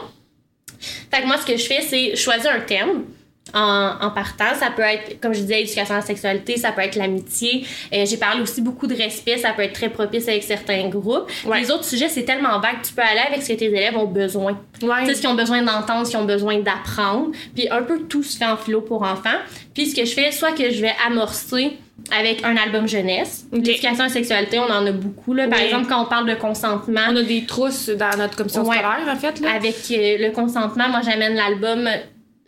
Fait 1.12 1.22
que 1.22 1.26
moi, 1.26 1.36
ce 1.36 1.46
que 1.46 1.56
je 1.56 1.64
fais, 1.64 1.82
c'est 1.82 2.16
choisir 2.16 2.50
un 2.52 2.60
thème. 2.60 3.04
En, 3.52 3.96
en 4.00 4.10
partant, 4.10 4.54
ça 4.54 4.70
peut 4.70 4.82
être, 4.82 5.18
comme 5.20 5.32
je 5.34 5.40
disais, 5.40 5.62
éducation 5.62 5.94
à 5.94 5.98
la 5.98 6.04
sexualité, 6.04 6.56
ça 6.56 6.70
peut 6.70 6.82
être 6.82 6.94
l'amitié. 6.94 7.64
Euh, 7.92 8.04
J'ai 8.06 8.16
parlé 8.16 8.42
aussi 8.42 8.60
beaucoup 8.60 8.86
de 8.86 8.94
respect, 8.94 9.38
ça 9.38 9.52
peut 9.52 9.62
être 9.62 9.72
très 9.72 9.88
propice 9.88 10.28
avec 10.28 10.44
certains 10.44 10.88
groupes. 10.88 11.28
Ouais. 11.46 11.60
Les 11.60 11.70
autres 11.72 11.82
sujets, 11.84 12.08
c'est 12.08 12.22
tellement 12.24 12.60
vague, 12.60 12.76
tu 12.86 12.92
peux 12.92 13.02
aller 13.02 13.22
avec 13.26 13.42
ce 13.42 13.48
que 13.48 13.54
tes 13.58 13.64
élèves 13.64 13.96
ont 13.96 14.04
besoin. 14.06 14.52
Ouais. 14.82 14.88
Tu 15.00 15.06
sais, 15.06 15.14
ce 15.14 15.20
qu'ils 15.22 15.30
ont 15.30 15.34
besoin 15.34 15.62
d'entendre, 15.62 16.04
ce 16.06 16.10
qu'ils 16.12 16.20
ont 16.20 16.26
besoin 16.26 16.60
d'apprendre. 16.60 17.30
Puis 17.56 17.68
un 17.70 17.82
peu 17.82 18.02
tout 18.02 18.22
se 18.22 18.36
fait 18.38 18.44
en 18.46 18.56
philo 18.56 18.82
pour 18.82 19.02
enfants. 19.02 19.38
Puis 19.74 19.86
ce 19.86 19.96
que 19.96 20.04
je 20.04 20.12
fais, 20.12 20.30
soit 20.30 20.52
que 20.52 20.70
je 20.70 20.80
vais 20.82 20.92
amorcer 21.08 21.72
avec 22.16 22.44
un 22.44 22.56
album 22.56 22.86
jeunesse. 22.86 23.46
Ok. 23.52 23.66
L'éducation 23.66 24.04
à 24.04 24.08
la 24.08 24.12
sexualité, 24.12 24.60
on 24.60 24.70
en 24.70 24.86
a 24.86 24.92
beaucoup. 24.92 25.34
Là. 25.34 25.48
Par 25.48 25.58
Oui. 25.58 25.64
exemple, 25.64 25.86
quand 25.88 26.00
on 26.02 26.06
parle 26.06 26.28
de 26.28 26.34
consentement, 26.34 27.00
On 27.10 27.16
a 27.16 27.22
des 27.22 27.46
trousses 27.46 27.88
dans 27.88 28.16
notre 28.16 28.36
commission 28.36 28.62
Ouais. 28.62 28.76
scolaire, 28.76 29.08
en 29.12 29.16
fait. 29.16 29.40
Là. 29.40 29.54
avec 29.54 29.74
euh, 29.90 30.18
le 30.18 30.30
consentement, 30.30 30.88
moi 30.88 31.00
j'amène 31.04 31.34
l'album 31.34 31.88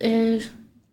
euh, 0.05 0.39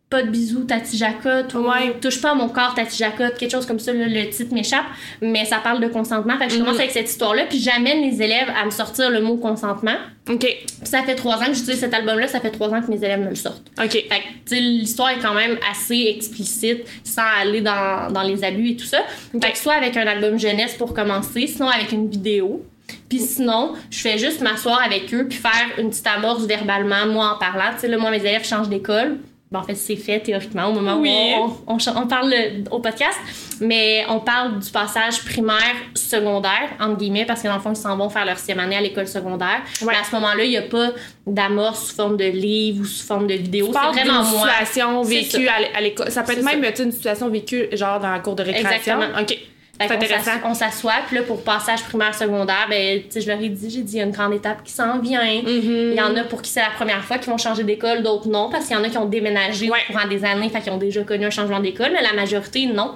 Pas 0.09 0.23
de 0.23 0.29
bisous, 0.31 0.63
Tati 0.63 0.97
Jacotte, 0.97 1.53
ou 1.53 1.59
Ouais. 1.69 1.93
Touche 2.01 2.19
pas 2.19 2.31
à 2.31 2.33
mon 2.33 2.49
corps, 2.49 2.73
Tati 2.73 2.97
Jacotte, 2.97 3.37
quelque 3.37 3.51
chose 3.51 3.67
comme 3.67 3.77
ça, 3.77 3.93
là, 3.93 4.07
le 4.07 4.27
titre 4.31 4.51
m'échappe, 4.55 4.85
mais 5.21 5.45
ça 5.45 5.57
parle 5.59 5.79
de 5.81 5.87
consentement. 5.87 6.35
Fait 6.39 6.47
que 6.47 6.53
je 6.53 6.57
Mhm. 6.57 6.63
commence 6.65 6.79
avec 6.79 6.89
cette 6.89 7.07
histoire-là, 7.09 7.43
puis 7.47 7.59
j'amène 7.59 8.01
les 8.01 8.19
élèves 8.19 8.51
à 8.59 8.65
me 8.65 8.71
sortir 8.71 9.11
le 9.11 9.21
mot 9.21 9.37
consentement. 9.37 9.97
OK. 10.27 10.39
Puis 10.39 10.65
ça 10.83 11.03
fait 11.03 11.13
trois 11.13 11.35
ans 11.37 11.45
que 11.45 11.53
j'utilise 11.53 11.79
cet 11.79 11.93
album-là, 11.93 12.27
ça 12.27 12.39
fait 12.39 12.49
trois 12.49 12.69
ans 12.69 12.81
que 12.81 12.89
mes 12.89 12.97
élèves 12.97 13.19
me 13.19 13.29
le 13.29 13.35
sortent. 13.35 13.67
OK. 13.79 13.91
Fait 13.91 14.07
que, 14.07 14.55
l'histoire 14.55 15.11
est 15.11 15.19
quand 15.21 15.35
même 15.35 15.59
assez 15.71 16.07
explicite, 16.17 16.85
sans 17.03 17.21
aller 17.39 17.61
dans, 17.61 18.11
dans 18.11 18.23
les 18.23 18.43
abus 18.43 18.71
et 18.71 18.75
tout 18.77 18.85
ça. 18.85 19.01
Fait 19.39 19.51
que 19.51 19.57
soit 19.59 19.73
avec 19.75 19.95
un 19.95 20.07
album 20.07 20.39
jeunesse 20.39 20.73
pour 20.73 20.95
commencer, 20.95 21.45
sinon 21.45 21.69
avec 21.69 21.91
une 21.91 22.09
vidéo. 22.09 22.65
Puis 23.07 23.19
sinon, 23.19 23.73
je 23.91 23.99
fais 23.99 24.17
juste 24.17 24.41
m'asseoir 24.41 24.81
avec 24.83 25.13
eux 25.13 25.27
puis 25.29 25.37
faire 25.37 25.51
une 25.77 25.91
petite 25.91 26.07
amorce 26.07 26.45
verbalement, 26.47 27.05
moi 27.05 27.35
en 27.35 27.37
parlant. 27.39 27.71
Tu 27.75 27.81
sais, 27.81 27.87
là, 27.87 27.99
moi, 27.99 28.09
mes 28.09 28.17
élèves 28.17 28.43
changent 28.43 28.69
d'école. 28.69 29.17
Bon, 29.51 29.57
en 29.59 29.63
fait, 29.63 29.73
c'est 29.73 29.95
fait 29.95 30.19
théoriquement 30.19 30.67
au 30.67 30.73
moment 30.73 30.97
Oui. 30.99 31.09
où 31.09 31.55
on, 31.65 31.73
on, 31.75 31.77
on 32.03 32.05
parle 32.07 32.29
le- 32.29 32.69
au 32.69 32.77
podcast. 32.79 33.17
Mais 33.61 34.05
on 34.07 34.19
parle 34.19 34.59
du 34.59 34.69
passage 34.69 35.23
primaire, 35.25 35.75
secondaire, 35.95 36.69
entre 36.79 36.97
guillemets, 36.97 37.25
parce 37.25 37.41
que 37.41 37.47
dans 37.47 37.55
le 37.55 37.59
fond, 37.59 37.71
ils 37.71 37.75
s'en 37.75 37.97
vont 37.97 38.09
faire 38.09 38.25
leur 38.25 38.37
sixième 38.37 38.59
année 38.59 38.77
à 38.77 38.81
l'école 38.81 39.07
secondaire. 39.07 39.61
Ouais. 39.81 39.87
Mais 39.91 39.97
à 39.99 40.03
ce 40.03 40.13
moment-là, 40.15 40.43
il 40.43 40.51
n'y 40.51 40.57
a 40.57 40.61
pas 40.61 40.91
d'amorce 41.25 41.87
sous 41.89 41.95
forme 41.95 42.15
de 42.17 42.25
livre 42.25 42.81
ou 42.81 42.85
sous 42.85 43.05
forme 43.07 43.25
de 43.25 43.33
vidéo. 43.33 43.71
C'est 43.73 43.79
vraiment 44.03 44.21
moi. 44.23 44.41
situation 44.47 45.01
vécue 45.01 45.47
à 45.47 45.59
l'é- 45.61 45.71
à 45.75 45.81
l'école. 45.81 46.11
Ça 46.11 46.21
peut 46.21 46.33
être 46.33 46.43
même 46.43 46.63
sais, 46.75 46.83
une 46.83 46.91
situation 46.91 47.27
vécue 47.29 47.69
genre 47.71 47.99
dans 47.99 48.11
la 48.11 48.19
cour 48.19 48.35
de 48.35 48.43
récréation. 48.43 49.01
Exactement. 49.01 49.19
OK. 49.19 49.35
Fait 49.81 49.87
C'est 49.87 49.93
intéressant. 49.95 50.31
On 50.45 50.53
s'assoit, 50.53 50.93
puis 51.07 51.15
là, 51.15 51.23
pour 51.23 51.41
passage 51.43 51.83
primaire, 51.83 52.13
secondaire, 52.13 52.67
ben, 52.69 52.99
tu 53.03 53.05
sais, 53.11 53.21
je 53.21 53.27
leur 53.29 53.39
ai 53.41 53.47
dit, 53.49 53.69
j'ai 53.69 53.81
dit, 53.81 53.93
il 53.95 53.99
y 53.99 54.01
a 54.01 54.05
une 54.05 54.11
grande 54.11 54.33
étape 54.33 54.63
qui 54.63 54.73
s'en 54.73 54.99
vient. 54.99 55.21
Mhm. 55.23 55.41
Il 55.45 55.93
y 55.95 56.01
en 56.01 56.15
a 56.17 56.23
pour 56.25 56.41
qui 56.41 56.51
c'est 56.51 56.59
la 56.59 56.71
première 56.75 57.03
fois 57.05 57.17
qui 57.17 57.29
vont 57.29 57.37
changer 57.37 57.63
d'école, 57.63 58.03
d'autres 58.03 58.27
non, 58.27 58.49
parce 58.49 58.65
qu'il 58.67 58.75
y 58.75 58.79
en 58.79 58.83
a 58.83 58.89
qui 58.89 58.97
ont 58.97 59.05
déménagé 59.05 59.69
Ouais. 59.69 59.77
au 59.89 59.93
courant 59.93 60.07
des 60.07 60.25
années, 60.25 60.49
fait 60.49 60.59
qu'ils 60.61 60.73
ont 60.73 60.77
déjà 60.77 61.03
connu 61.03 61.25
un 61.25 61.29
changement 61.29 61.59
d'école, 61.61 61.91
mais 61.93 62.01
la 62.01 62.13
majorité, 62.13 62.65
non. 62.65 62.95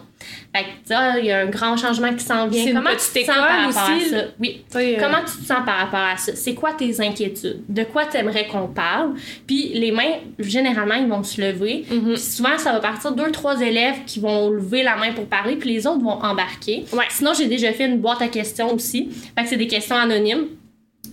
Fait 0.55 0.63
que, 0.63 0.69
ça, 0.85 1.19
il 1.19 1.25
y 1.25 1.31
a 1.31 1.39
un 1.39 1.45
grand 1.47 1.77
changement 1.77 2.13
qui 2.13 2.23
s'en 2.23 2.47
vient. 2.47 2.73
Comment 2.73 2.89
tu 2.91 3.21
te 3.21 3.25
sens 3.25 3.35
par 3.35 3.65
rapport 3.65 3.67
aussi, 3.67 4.05
à 4.05 4.09
ça? 4.09 4.25
Oui. 4.39 4.63
Tu 4.71 4.77
euh, 4.77 4.95
Comment 4.99 5.19
tu 5.19 5.41
te 5.41 5.45
sens 5.45 5.65
par 5.65 5.77
rapport 5.77 5.99
à 5.99 6.17
ça? 6.17 6.35
C'est 6.35 6.53
quoi 6.53 6.73
tes 6.73 6.99
inquiétudes? 7.01 7.61
De 7.67 7.83
quoi 7.83 8.05
t'aimerais 8.05 8.47
qu'on 8.47 8.67
parle? 8.67 9.13
Puis 9.47 9.71
les 9.73 9.91
mains, 9.91 10.19
généralement, 10.39 10.95
ils 10.95 11.07
vont 11.07 11.23
se 11.23 11.41
lever. 11.41 11.85
Mhm. 11.89 12.13
Puis 12.13 12.21
souvent, 12.21 12.57
ça 12.57 12.71
va 12.71 12.79
partir 12.79 13.11
deux, 13.11 13.31
trois 13.31 13.59
élèves 13.61 14.05
qui 14.05 14.19
vont 14.19 14.49
lever 14.49 14.83
la 14.83 14.95
main 14.95 15.11
pour 15.13 15.25
parler, 15.25 15.55
puis 15.55 15.69
les 15.69 15.87
autres 15.87 16.01
vont 16.01 16.21
embarquer. 16.23 16.85
Ouais. 16.93 17.05
Sinon, 17.09 17.33
j'ai 17.33 17.47
déjà 17.47 17.71
fait 17.73 17.85
une 17.85 17.99
boîte 17.99 18.21
à 18.21 18.27
questions 18.27 18.73
aussi. 18.73 19.09
Fait 19.37 19.43
que 19.43 19.49
c'est 19.49 19.57
des 19.57 19.67
questions 19.67 19.95
anonymes. 19.95 20.47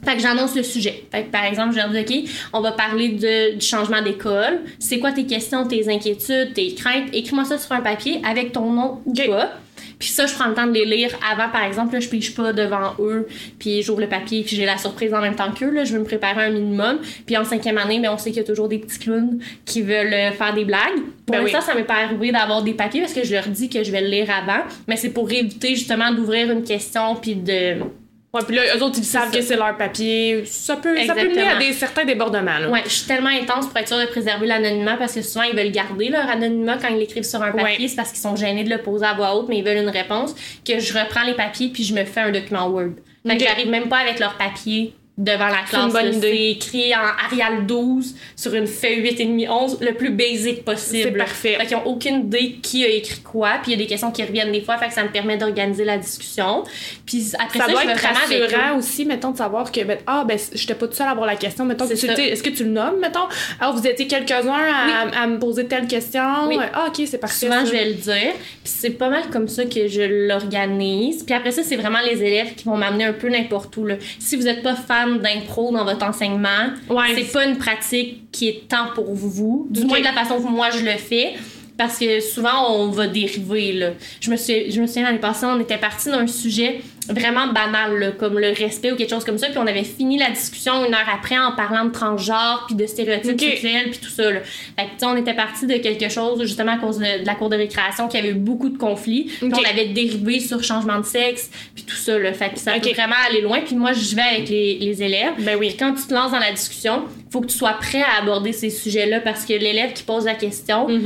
Fait 0.05 0.17
que 0.17 0.23
j'annonce 0.23 0.55
le 0.56 0.62
sujet. 0.62 1.05
Fait 1.11 1.25
que 1.25 1.31
par 1.31 1.44
exemple, 1.44 1.73
je 1.73 1.76
leur 1.76 1.91
dis, 1.91 2.00
OK, 2.00 2.31
on 2.52 2.61
va 2.61 2.73
parler 2.73 3.11
de, 3.11 3.55
du 3.55 3.64
changement 3.64 4.02
d'école. 4.02 4.61
C'est 4.79 4.99
quoi 4.99 5.12
tes 5.12 5.26
questions, 5.26 5.67
tes 5.67 5.88
inquiétudes, 5.88 6.55
tes 6.55 6.75
craintes? 6.75 7.08
Écris-moi 7.12 7.44
ça 7.44 7.58
sur 7.58 7.73
un 7.73 7.81
papier 7.81 8.20
avec 8.29 8.52
ton 8.52 8.73
nom 8.73 9.00
ou 9.05 9.11
OK. 9.11 9.26
pas. 9.29 9.52
Puis 9.99 10.08
ça, 10.08 10.25
je 10.25 10.35
prends 10.35 10.49
le 10.49 10.55
temps 10.55 10.67
de 10.67 10.73
les 10.73 10.87
lire 10.87 11.11
avant, 11.31 11.50
par 11.50 11.62
exemple. 11.62 11.93
Là, 11.93 12.00
je 12.00 12.08
pige 12.08 12.35
pas 12.35 12.55
devant 12.55 12.94
eux, 13.00 13.29
puis 13.58 13.82
j'ouvre 13.82 14.00
le 14.00 14.08
papier, 14.08 14.43
puis 14.43 14.56
j'ai 14.56 14.64
la 14.64 14.79
surprise 14.79 15.12
en 15.12 15.20
même 15.20 15.35
temps 15.37 15.52
qu'eux. 15.52 15.70
Là, 15.70 15.85
je 15.85 15.93
veux 15.93 15.99
me 15.99 16.05
préparer 16.06 16.44
un 16.44 16.50
minimum. 16.50 17.00
Puis 17.26 17.37
en 17.37 17.44
cinquième 17.44 17.76
année, 17.76 18.00
ben, 18.00 18.11
on 18.11 18.17
sait 18.17 18.31
qu'il 18.31 18.38
y 18.38 18.44
a 18.44 18.47
toujours 18.47 18.69
des 18.69 18.79
petits 18.79 18.99
clowns 18.99 19.38
qui 19.67 19.82
veulent 19.82 20.12
euh, 20.12 20.32
faire 20.32 20.55
des 20.55 20.64
blagues. 20.64 21.00
Pour 21.26 21.37
Ben 21.37 21.44
oui. 21.44 21.50
ça 21.50 21.75
m'est 21.75 21.85
pas 21.85 22.02
arrivé 22.05 22.32
d'avoir 22.32 22.62
des 22.62 22.73
papiers 22.73 23.02
parce 23.02 23.12
que 23.12 23.25
je 23.25 23.35
leur 23.35 23.47
dis 23.49 23.69
que 23.69 23.85
je 23.85 23.93
vais 23.93 24.00
le 24.00 24.08
lire 24.08 24.29
avant. 24.31 24.62
Mais 24.88 24.97
c'est 24.97 25.11
pour 25.11 25.31
éviter 25.31 25.76
justement 25.76 26.11
d'ouvrir 26.12 26.50
une 26.50 26.64
question, 26.64 27.17
puis 27.17 27.35
de... 27.35 27.76
Ouais, 28.32 28.43
puis 28.47 28.55
là, 28.55 28.62
eux 28.77 28.82
autres, 28.82 28.97
ils 28.99 29.05
savent 29.05 29.32
que 29.32 29.41
c'est 29.43 29.56
leur 29.56 29.77
papier. 29.77 30.44
Ça 30.47 30.77
peut, 30.77 30.97
ça 31.05 31.15
peut 31.15 31.29
mener 31.29 31.49
à 31.49 31.59
des, 31.59 31.73
certains 31.73 32.05
débordements. 32.05 32.59
Là. 32.59 32.69
Ouais, 32.71 32.82
je 32.85 32.91
suis 32.91 33.06
tellement 33.06 33.31
intense 33.31 33.67
pour 33.67 33.77
être 33.77 33.88
sûre 33.88 33.99
de 33.99 34.06
préserver 34.06 34.47
l'anonymat 34.47 34.97
parce 34.97 35.15
que 35.15 35.23
souvent 35.23 35.43
ils 35.44 35.56
veulent 35.56 35.73
garder 35.73 36.11
leur 36.11 36.29
anonymat 36.31 36.77
quand 36.81 36.88
ils 36.88 36.99
l'écrivent 36.99 37.25
sur 37.25 37.43
un 37.43 37.50
papier, 37.50 37.79
Ouais. 37.81 37.88
c'est 37.88 37.97
parce 37.97 38.11
qu'ils 38.11 38.21
sont 38.21 38.37
gênés 38.37 38.62
de 38.62 38.71
le 38.71 38.79
poser 38.79 39.05
à 39.06 39.15
voix 39.15 39.35
haute, 39.35 39.49
mais 39.49 39.59
ils 39.59 39.65
veulent 39.65 39.79
une 39.82 39.88
réponse 39.88 40.35
que 40.65 40.79
je 40.79 40.97
reprends 40.97 41.25
les 41.25 41.35
papiers 41.35 41.71
puis 41.71 41.82
je 41.82 41.93
me 41.93 42.05
fais 42.05 42.21
un 42.21 42.31
document 42.31 42.69
Word. 42.69 42.91
Fait 43.27 43.32
Ok. 43.35 43.38
que 43.38 43.44
j'arrive 43.44 43.69
même 43.69 43.88
pas 43.88 43.99
avec 43.99 44.21
leur 44.21 44.35
papier 44.35 44.94
devant 45.21 45.49
la 45.49 45.63
classe. 45.69 45.93
C'est 46.21 46.51
écrit 46.51 46.95
en 46.95 47.27
Arial 47.27 47.67
12 47.67 48.15
sur 48.37 48.55
une 48.55 48.67
feuille 48.67 49.03
8,5 49.03 49.51
11, 49.51 49.79
le 49.83 49.93
plus 49.93 50.11
basic 50.11 50.65
possible. 50.65 51.11
C'est 51.13 51.19
parfait. 51.19 51.57
Fait 51.61 51.67
qu'ils 51.67 51.77
ont 51.77 51.87
aucune 51.87 52.21
idée 52.21 52.59
qui 52.63 52.85
a 52.85 52.89
écrit 52.89 53.21
quoi, 53.21 53.59
puis 53.63 53.73
il 53.73 53.79
y 53.79 53.81
a 53.81 53.85
des 53.85 53.87
questions 53.87 54.11
qui 54.11 54.23
reviennent 54.25 54.51
des 54.51 54.63
fois, 54.63 54.79
fait 54.79 54.89
que 54.89 54.95
ça 54.95 55.05
me 55.05 55.11
permet 55.11 55.37
d'organiser 55.37 55.85
la 55.85 55.99
discussion. 55.99 56.65
Puis 57.05 57.33
après 57.39 57.59
ça, 57.59 57.67
Ça 57.67 57.71
doit 57.71 57.83
je 57.83 57.89
être 57.89 58.03
rassurant 58.03 58.79
aussi, 58.79 59.05
mettons, 59.05 59.33
de 59.33 59.37
savoir 59.37 59.71
que, 59.71 59.85
ben, 59.85 59.99
ah, 60.07 60.25
ben, 60.27 60.39
j'étais 60.55 60.75
pas 60.75 60.87
toute 60.87 60.97
seule 60.97 61.09
à 61.09 61.11
avoir 61.11 61.27
la 61.27 61.37
question. 61.37 61.67
Mettons, 61.67 61.87
est-ce 61.87 62.43
que 62.43 62.51
tu 62.51 62.65
le 62.65 62.71
nommes, 62.71 62.99
mettons? 63.01 63.29
Alors, 63.61 63.77
vous 63.77 63.87
étiez 63.87 64.07
quelques-uns 64.07 64.53
à, 64.53 65.23
à 65.23 65.27
me 65.27 65.39
poser 65.39 65.67
telle 65.67 65.87
question. 65.87 66.49
Oui. 66.49 66.57
Ah, 66.73 66.87
ok, 66.89 67.07
c'est 67.07 67.19
parfait. 67.19 67.47
Souvent, 67.47 67.61
ça. 67.61 67.65
je 67.67 67.73
vais 67.73 67.85
le 67.85 67.95
dire. 67.95 68.33
Puis 68.65 68.73
c'est 68.73 68.91
pas 68.91 69.11
mal 69.11 69.25
comme 69.31 69.49
ça 69.49 69.67
que 69.67 69.87
je 69.87 70.27
l'organise. 70.29 71.25
Puis 71.25 71.35
après 71.35 71.51
ça, 71.51 71.63
c'est 71.63 71.77
vraiment 71.77 72.01
les 72.01 72.23
élèves 72.23 72.55
qui 72.55 72.65
vont 72.65 72.77
m'amener 72.77 73.05
un 73.05 73.13
peu 73.13 73.29
n'importe 73.29 73.77
où. 73.77 73.85
Là. 73.85 73.97
Si 74.19 74.37
vous 74.37 74.45
n'êtes 74.45 74.63
pas 74.63 74.75
fan 74.75 75.10
d'impro 75.19 75.73
dans 75.73 75.85
votre 75.85 76.05
enseignement, 76.05 76.71
Ouais. 76.89 77.07
c'est 77.15 77.33
pas 77.33 77.45
une 77.47 77.59
pratique 77.59 78.31
qui 78.31 78.49
est 78.49 78.69
tant 78.69 78.89
pour 78.95 79.12
vous. 79.15 79.67
Du 79.71 79.85
moins 79.85 79.99
de 80.01 80.05
la 80.05 80.12
façon 80.12 80.41
que 80.41 80.49
moi 80.49 80.71
je 80.71 80.85
le 80.85 80.93
fais. 80.93 81.35
Parce 81.77 81.99
que 81.99 82.21
souvent, 82.21 82.75
on 82.75 82.89
va 82.91 83.07
dériver. 83.07 83.73
Là. 83.73 83.91
Je, 84.21 84.31
me 84.31 84.37
suis, 84.37 84.71
je 84.71 84.83
me 84.83 84.87
souviens 84.87 85.05
l'année 85.05 85.19
passée, 85.19 85.47
on 85.47 85.59
était 85.59 85.79
parti 85.79 86.11
d'un 86.11 86.27
sujet 86.27 86.83
vraiment 87.08 87.49
banal, 87.49 87.99
là, 87.99 88.11
comme 88.12 88.38
le 88.38 88.49
respect 88.52 88.92
ou 88.92 88.97
quelque 88.97 89.11
chose 89.11 89.25
comme 89.25 89.38
ça. 89.38 89.49
Puis 89.49 89.59
on 89.59 89.66
avait 89.66 89.85
fini 89.85 90.19
la 90.19 90.30
discussion 90.30 90.85
une 90.85 90.95
heure 90.95 91.09
après 91.12 91.38
en 91.38 91.52
parlant 91.52 91.85
de 91.87 91.90
transgenre, 91.90 92.64
puis 92.66 92.76
de 92.76 92.87
stéréotypes 92.87 93.33
Ok. 93.33 93.40
sexuels, 93.40 93.90
puis 93.90 93.99
tout 94.00 94.11
ça. 94.11 94.30
Là. 94.30 94.40
Fait 94.42 94.85
que, 94.87 95.04
on 95.07 95.16
était 95.16 95.35
parti 95.35 95.66
de 95.66 95.75
quelque 95.78 96.09
chose, 96.09 96.40
justement, 96.42 96.73
à 96.73 96.76
cause 96.78 96.99
de, 96.99 97.23
de 97.23 97.26
la 97.26 97.35
cour 97.35 97.49
de 97.49 97.57
récréation, 97.57 98.07
qui 98.07 98.16
avait 98.19 98.28
eu 98.30 98.35
beaucoup 98.35 98.69
de 98.69 98.78
conflits. 98.78 99.25
Puis 99.38 99.49
Ok. 99.49 99.59
on 99.61 99.69
avait 99.69 99.87
dérivé 99.87 100.38
sur 100.40 100.62
changement 100.62 100.99
de 101.00 101.04
sexe, 101.07 101.50
puis 101.75 101.85
tout 101.85 101.97
ça. 101.97 102.19
Là. 102.19 102.33
Fait 102.33 102.50
que 102.50 102.59
ça 102.59 102.76
Ok. 102.76 102.83
peut 102.83 102.90
vraiment 102.95 103.16
aller 103.28 103.40
loin. 103.40 103.61
Puis 103.64 103.75
moi, 103.75 103.92
je 103.92 104.14
vais 104.14 104.23
avec 104.23 104.49
les, 104.49 104.78
les 104.78 105.02
élèves. 105.02 105.33
Ben 105.40 105.57
oui. 105.59 105.69
Puis 105.69 105.76
quand 105.78 105.95
tu 105.95 106.07
te 106.07 106.14
lances 106.14 106.33
dans 106.33 106.38
la 106.38 106.52
discussion, 106.52 107.02
faut 107.33 107.40
que 107.40 107.47
tu 107.47 107.57
sois 107.57 107.75
prêt 107.75 108.02
à 108.02 108.23
aborder 108.23 108.52
ces 108.52 108.71
sujets-là 108.71 109.21
parce 109.21 109.45
que 109.45 109.52
l'élève 109.54 109.92
qui 109.95 110.02
pose 110.02 110.25
la 110.26 110.35
question, 110.35 110.87
tu 110.87 110.99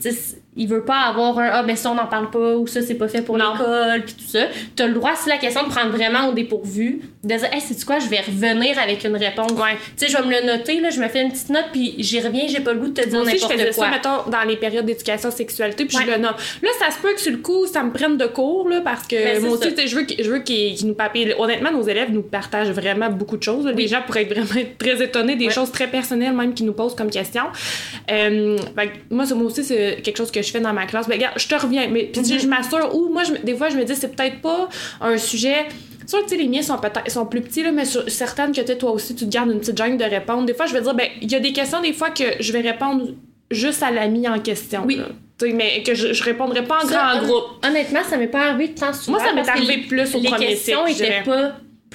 sais, 0.00 0.10
c- 0.12 0.36
il 0.54 0.68
veut 0.68 0.84
pas 0.84 1.00
avoir 1.08 1.38
un 1.38 1.48
ah 1.50 1.62
ben 1.62 1.74
ça 1.76 1.90
on 1.90 1.94
n'en 1.94 2.06
parle 2.06 2.30
pas 2.30 2.56
ou 2.56 2.66
ça 2.66 2.82
c'est 2.82 2.94
pas 2.96 3.08
fait 3.08 3.22
pour 3.22 3.38
l'école 3.38 4.02
puis 4.04 4.14
tout 4.14 4.26
ça 4.28 4.48
tu 4.76 4.82
as 4.82 4.86
le 4.86 4.92
droit 4.92 5.12
si 5.16 5.30
la 5.30 5.38
question 5.38 5.64
te 5.64 5.70
prend 5.70 5.88
vraiment 5.88 6.28
au 6.28 6.32
dépourvu 6.34 7.00
de 7.24 7.28
dire 7.36 7.48
hey 7.52 7.60
c'est 7.60 7.82
quoi 7.86 7.98
je 7.98 8.08
vais 8.08 8.20
revenir 8.20 8.78
avec 8.78 9.02
une 9.04 9.16
réponse 9.16 9.52
Ouais. 9.52 9.76
tu 9.96 10.06
sais 10.06 10.12
je 10.12 10.16
vais 10.18 10.24
me 10.24 10.30
le 10.30 10.46
noter 10.46 10.80
là 10.80 10.90
je 10.90 11.00
me 11.00 11.08
fais 11.08 11.22
une 11.22 11.30
petite 11.32 11.48
note 11.48 11.66
puis 11.72 11.94
j'y 11.98 12.20
reviens 12.20 12.42
j'ai 12.48 12.60
pas 12.60 12.74
le 12.74 12.80
goût 12.80 12.88
de 12.88 13.00
te 13.00 13.08
dire 13.08 13.18
Moi 13.20 13.22
aussi, 13.22 13.38
je 13.38 13.42
n'importe 13.44 13.52
faisais 13.60 13.70
quoi 13.74 13.84
ça, 13.86 13.90
mettons, 13.90 14.30
dans 14.30 14.42
les 14.46 14.56
périodes 14.56 14.84
d'éducation 14.84 15.30
sexualité, 15.30 15.84
puis 15.86 15.96
Ouais. 15.96 16.04
je 16.06 16.10
le 16.10 16.16
nomme. 16.18 16.34
Là, 16.62 16.68
ça 16.78 16.90
se 16.90 16.98
peut 16.98 17.14
que 17.14 17.20
sur 17.20 17.32
le 17.32 17.38
coup, 17.38 17.66
ça 17.66 17.82
me 17.82 17.92
prenne 17.92 18.16
de 18.16 18.26
cours, 18.26 18.68
là, 18.68 18.80
parce 18.82 19.06
que 19.06 19.16
Ben, 19.16 19.40
moi 19.42 19.52
aussi, 19.52 19.64
ça. 19.64 19.70
tu 19.70 19.76
sais, 19.76 19.86
je 19.86 19.96
veux 19.96 20.02
qu'ils 20.02 20.22
je 20.24 20.30
veux 20.30 20.38
qu'ils 20.40 20.86
nous 20.86 20.94
papillent. 20.94 21.34
Honnêtement, 21.38 21.70
nos 21.72 21.82
élèves 21.82 22.10
nous 22.10 22.22
partagent 22.22 22.70
vraiment 22.72 23.08
beaucoup 23.10 23.36
de 23.36 23.42
choses. 23.42 23.64
là. 23.64 23.72
Les 23.72 23.88
gens 23.88 24.02
pourraient 24.06 24.22
être 24.22 24.34
vraiment 24.34 24.66
très 24.78 25.02
étonnés 25.02 25.36
des 25.36 25.46
Ouais. 25.46 25.52
choses 25.52 25.70
très 25.72 25.86
personnelles, 25.86 26.32
même, 26.34 26.52
qu'ils 26.54 26.66
nous 26.66 26.72
posent 26.72 26.94
comme 26.94 27.10
question. 27.10 27.44
Euh, 28.10 28.56
que 28.58 29.14
moi, 29.14 29.24
moi 29.34 29.44
aussi, 29.46 29.64
c'est 29.64 30.00
quelque 30.02 30.16
chose 30.16 30.30
que 30.30 30.41
je 30.42 30.50
fais 30.50 30.60
dans 30.60 30.72
ma 30.72 30.86
classe. 30.86 31.08
Ben, 31.08 31.14
regarde, 31.14 31.38
je 31.38 31.46
te 31.48 31.54
reviens, 31.54 31.88
mais 31.88 32.04
puis 32.04 32.20
Mhm. 32.20 32.38
je 32.40 32.46
m'assure, 32.46 32.94
ou 32.94 33.08
moi, 33.12 33.22
je, 33.24 33.32
des 33.44 33.54
fois, 33.56 33.68
je 33.68 33.76
me 33.76 33.84
dis, 33.84 33.94
c'est 33.96 34.14
peut-être 34.14 34.40
pas 34.40 34.68
un 35.00 35.16
sujet. 35.18 35.66
Sûr 36.06 36.26
que 36.26 36.34
les 36.34 36.48
miens 36.48 36.62
sont 36.62 36.78
peut-être 36.78 37.10
sont 37.10 37.26
plus 37.26 37.40
petits, 37.40 37.62
là, 37.62 37.70
mais 37.72 37.84
sur 37.84 38.08
certaines 38.10 38.52
que 38.52 38.60
tu 38.60 38.66
sais, 38.66 38.76
toi 38.76 38.90
aussi, 38.90 39.14
tu 39.14 39.24
te 39.26 39.30
gardes 39.30 39.50
une 39.50 39.60
petite 39.60 39.78
jungle 39.78 39.96
de 39.98 40.04
répondre. 40.04 40.44
Des 40.46 40.54
fois, 40.54 40.66
je 40.66 40.74
vais 40.74 40.80
dire, 40.82 40.94
ben, 40.94 41.06
il 41.20 41.30
y 41.30 41.34
a 41.36 41.40
des 41.40 41.52
questions, 41.52 41.80
des 41.80 41.92
fois, 41.92 42.10
que 42.10 42.24
je 42.40 42.52
vais 42.52 42.60
répondre 42.60 43.08
juste 43.50 43.82
à 43.82 43.90
l'ami 43.90 44.28
en 44.28 44.38
question. 44.40 44.82
Oui. 44.84 44.96
là. 44.96 45.06
Mais 45.54 45.82
que 45.82 45.94
je, 45.94 46.12
je 46.12 46.22
répondrais 46.22 46.64
pas 46.64 46.78
en 46.84 46.86
Ça, 46.86 46.94
grand 47.14 47.20
hon- 47.20 47.26
groupe. 47.26 47.44
Honnêtement, 47.66 48.00
ça 48.08 48.16
m'est 48.16 48.28
pas 48.28 48.50
arrivé 48.50 48.72
tant 48.74 48.92
souvent. 48.92 49.18
Moi, 49.18 49.26
ça 49.26 49.32
m'est 49.34 49.48
arrivé 49.48 49.78
plus 49.88 50.14
au 50.14 50.20
les 50.20 50.28
premier 50.28 50.54
cycle, 50.54 50.76
pas 51.24 51.52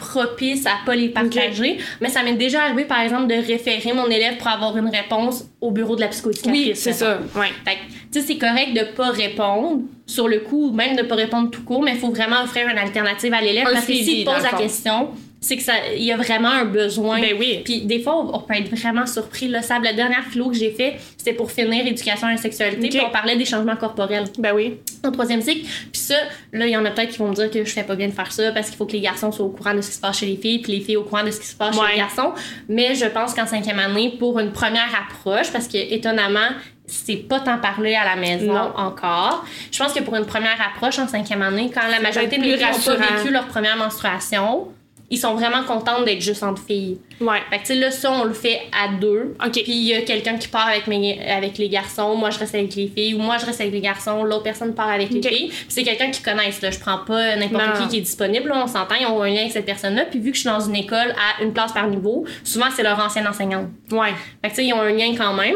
propices 0.08 0.66
à 0.66 0.78
pas 0.86 0.96
les 0.96 1.10
partager. 1.10 1.78
Mais 2.02 2.10
ça 2.10 2.24
m'est 2.24 2.34
déjà 2.34 2.64
arrivé, 2.64 2.86
par 2.86 3.02
exemple, 3.02 3.28
de 3.28 3.36
référer 3.36 3.94
mon 3.94 4.08
élève 4.08 4.38
pour 4.38 4.48
avoir 4.48 4.76
une 4.78 4.90
réponse 4.90 5.46
au 5.62 5.72
bureau 5.72 5.96
de 5.96 6.02
la 6.02 6.08
psychoéducatrice. 6.08 6.68
Oui, 6.68 6.72
c'est 6.76 6.94
ça. 6.94 7.20
Ouais. 7.36 7.52
Fait 7.66 7.76
que, 7.76 7.92
tu 8.12 8.20
sais, 8.20 8.22
c'est 8.22 8.38
correct 8.38 8.74
de 8.74 8.96
pas 8.96 9.10
répondre 9.10 9.82
sur 10.06 10.28
le 10.28 10.40
coup, 10.40 10.70
ou 10.70 10.72
même 10.72 10.96
de 10.96 11.04
pas 11.04 11.16
répondre 11.16 11.52
tout 11.52 11.64
court, 11.64 11.84
mais 11.84 11.92
il 11.92 12.00
faut 12.00 12.12
vraiment 12.12 12.44
offrir 12.44 12.68
une 12.68 12.78
alternative 12.78 13.34
à 13.34 13.42
l'élève 13.42 13.66
parce 13.66 13.86
que 13.86 13.94
s'il 13.94 14.24
pose 14.24 14.42
la 14.42 14.50
fond. 14.50 14.58
question, 14.58 15.10
c'est 15.40 15.56
que 15.58 15.64
ça, 15.64 15.74
il 15.96 16.04
y 16.04 16.12
a 16.12 16.18
vraiment 16.18 16.50
un 16.50 16.66
besoin. 16.66 17.20
Ben 17.22 17.36
oui. 17.40 17.62
Puis 17.64 17.82
des 17.82 18.00
fois, 18.02 18.18
on 18.18 18.40
peut 18.40 18.56
être 18.56 18.70
vraiment 18.76 19.06
surpris. 19.06 19.48
Là, 19.48 19.62
Sab, 19.62 19.84
la 19.84 19.94
dernière 19.94 20.24
philo 20.24 20.50
que 20.50 20.56
j'ai 20.56 20.72
fait, 20.72 20.98
c'était 21.16 21.34
pour 21.34 21.52
finir 21.52 21.86
éducation 21.86 22.28
à 22.28 22.32
la 22.32 22.38
sexualité, 22.38 22.88
Ok. 22.88 22.92
puis 22.92 23.02
on 23.08 23.12
parlait 23.12 23.36
des 23.36 23.46
changements 23.46 23.76
corporels 23.76 24.26
Ben 24.40 24.54
oui. 24.54 24.78
au 25.06 25.12
troisième 25.12 25.42
cycle. 25.42 25.62
Puis 25.92 26.02
ça, 26.02 26.16
là, 26.54 26.66
il 26.66 26.72
y 26.72 26.78
en 26.78 26.84
a 26.86 26.92
peut-être 26.92 27.12
qui 27.12 27.20
vont 27.20 27.30
me 27.30 27.36
dire 27.36 27.52
que 27.52 27.64
je 27.64 27.72
fais 27.72 27.84
pas 27.84 27.96
bien 27.96 28.08
de 28.08 28.14
faire 28.14 28.32
ça 28.32 28.52
parce 28.52 28.68
qu'il 28.70 28.78
faut 28.78 28.86
que 28.86 28.94
les 28.94 29.02
garçons 29.02 29.32
soient 29.32 29.46
au 29.46 29.50
courant 29.50 29.74
de 29.76 29.82
ce 29.82 29.90
qui 29.90 29.96
se 29.96 30.02
passe 30.02 30.18
chez 30.20 30.26
les 30.26 30.38
filles, 30.38 30.60
puis 30.60 30.72
les 30.74 30.82
filles 30.82 30.98
au 30.98 31.04
courant 31.04 31.24
de 31.24 31.32
ce 31.32 31.40
qui 31.40 31.48
se 31.48 31.56
passe 31.56 31.76
chez 31.76 31.82
Ouais. 31.82 31.92
les 31.92 31.98
garçons. 31.98 32.34
Mais 32.68 32.96
je 32.96 33.06
pense 33.06 33.34
qu'en 33.34 33.46
cinquième 33.46 33.80
année, 33.80 34.16
pour 34.18 34.40
une 34.40 34.52
première 34.52 34.90
approche, 35.08 35.52
parce 35.52 35.68
que 35.68 35.78
étonnamment, 35.78 36.50
c'est 36.90 37.18
pas 37.18 37.42
tant 37.42 37.58
parlé 37.58 37.96
à 37.96 38.06
la 38.06 38.16
maison 38.16 38.54
Non. 38.54 38.72
encore. 38.78 39.46
Je 39.72 39.78
pense 39.78 39.94
que 39.94 40.02
pour 40.02 40.16
une 40.16 40.26
première 40.26 40.58
approche 40.74 40.98
en 41.00 41.08
cinquième 41.08 41.42
année, 41.42 41.70
quand 41.74 41.88
la 41.92 42.00
majorité 42.00 42.38
des 42.38 42.58
filles 42.58 42.66
n'ont 42.66 42.96
pas 42.98 43.16
vécu 43.18 43.32
leur 43.32 43.46
première 43.48 43.76
menstruation, 43.78 44.70
ils 45.10 45.18
sont 45.18 45.36
vraiment 45.36 45.64
contents 45.64 46.02
d'être 46.04 46.22
juste 46.22 46.44
entre 46.44 46.62
filles. 46.62 47.00
Ouais. 47.22 47.40
Fait 47.50 47.58
que, 47.58 47.62
tu 47.62 47.68
sais, 47.68 47.76
là, 47.76 47.92
ça, 47.92 48.12
on 48.12 48.26
le 48.26 48.34
fait 48.34 48.62
à 48.74 48.90
deux. 48.90 49.36
OK. 49.44 49.52
Puis 49.52 49.64
il 49.68 49.86
y 49.86 49.94
a 49.94 50.02
quelqu'un 50.02 50.38
qui 50.38 50.50
part 50.50 50.68
avec, 50.68 50.88
mes, 50.88 51.20
avec 51.30 51.58
les 51.58 51.70
garçons, 51.70 52.16
moi 52.16 52.30
je 52.30 52.40
reste 52.40 52.56
avec 52.56 52.76
les 52.76 52.88
filles, 52.88 53.14
ou 53.14 53.20
moi 53.20 53.38
je 53.38 53.46
reste 53.46 53.62
avec 53.62 53.74
les 53.74 53.82
garçons, 53.82 54.24
l'autre 54.24 54.44
personne 54.44 54.76
part 54.76 54.90
avec 54.90 55.10
les 55.12 55.22
filles. 55.22 55.48
Puis 55.48 55.66
c'est 55.70 55.84
quelqu'un 55.84 56.12
qui 56.12 56.22
connaisse, 56.22 56.62
là. 56.62 56.72
Je 56.72 56.80
prends 56.80 57.00
pas 57.00 57.36
n'importe 57.38 57.82
qui 57.82 57.88
qui 57.88 57.98
est 57.98 58.02
disponible, 58.02 58.50
là, 58.50 58.62
on 58.64 58.68
s'entend, 58.68 58.96
ils 59.00 59.06
ont 59.06 59.22
un 59.22 59.30
lien 59.30 59.42
avec 59.42 59.52
cette 59.52 59.66
personne-là. 59.66 60.06
Puis 60.06 60.20
vu 60.20 60.32
que 60.32 60.36
je 60.36 60.42
suis 60.42 60.50
dans 60.50 60.60
une 60.60 60.76
école 60.76 61.12
à 61.12 61.44
une 61.44 61.54
classe 61.54 61.72
par 61.72 61.88
niveau, 61.88 62.26
souvent 62.44 62.68
c'est 62.76 62.84
leur 62.84 63.00
ancienne 63.00 63.28
enseignante. 63.28 63.68
Ouais. 63.92 64.14
Fait 64.42 64.50
que, 64.50 64.56
tu 64.56 64.56
sais, 64.56 64.66
ils 64.66 64.74
ont 64.74 64.82
un 64.82 64.92
lien 64.92 65.16
quand 65.18 65.34
même. 65.34 65.56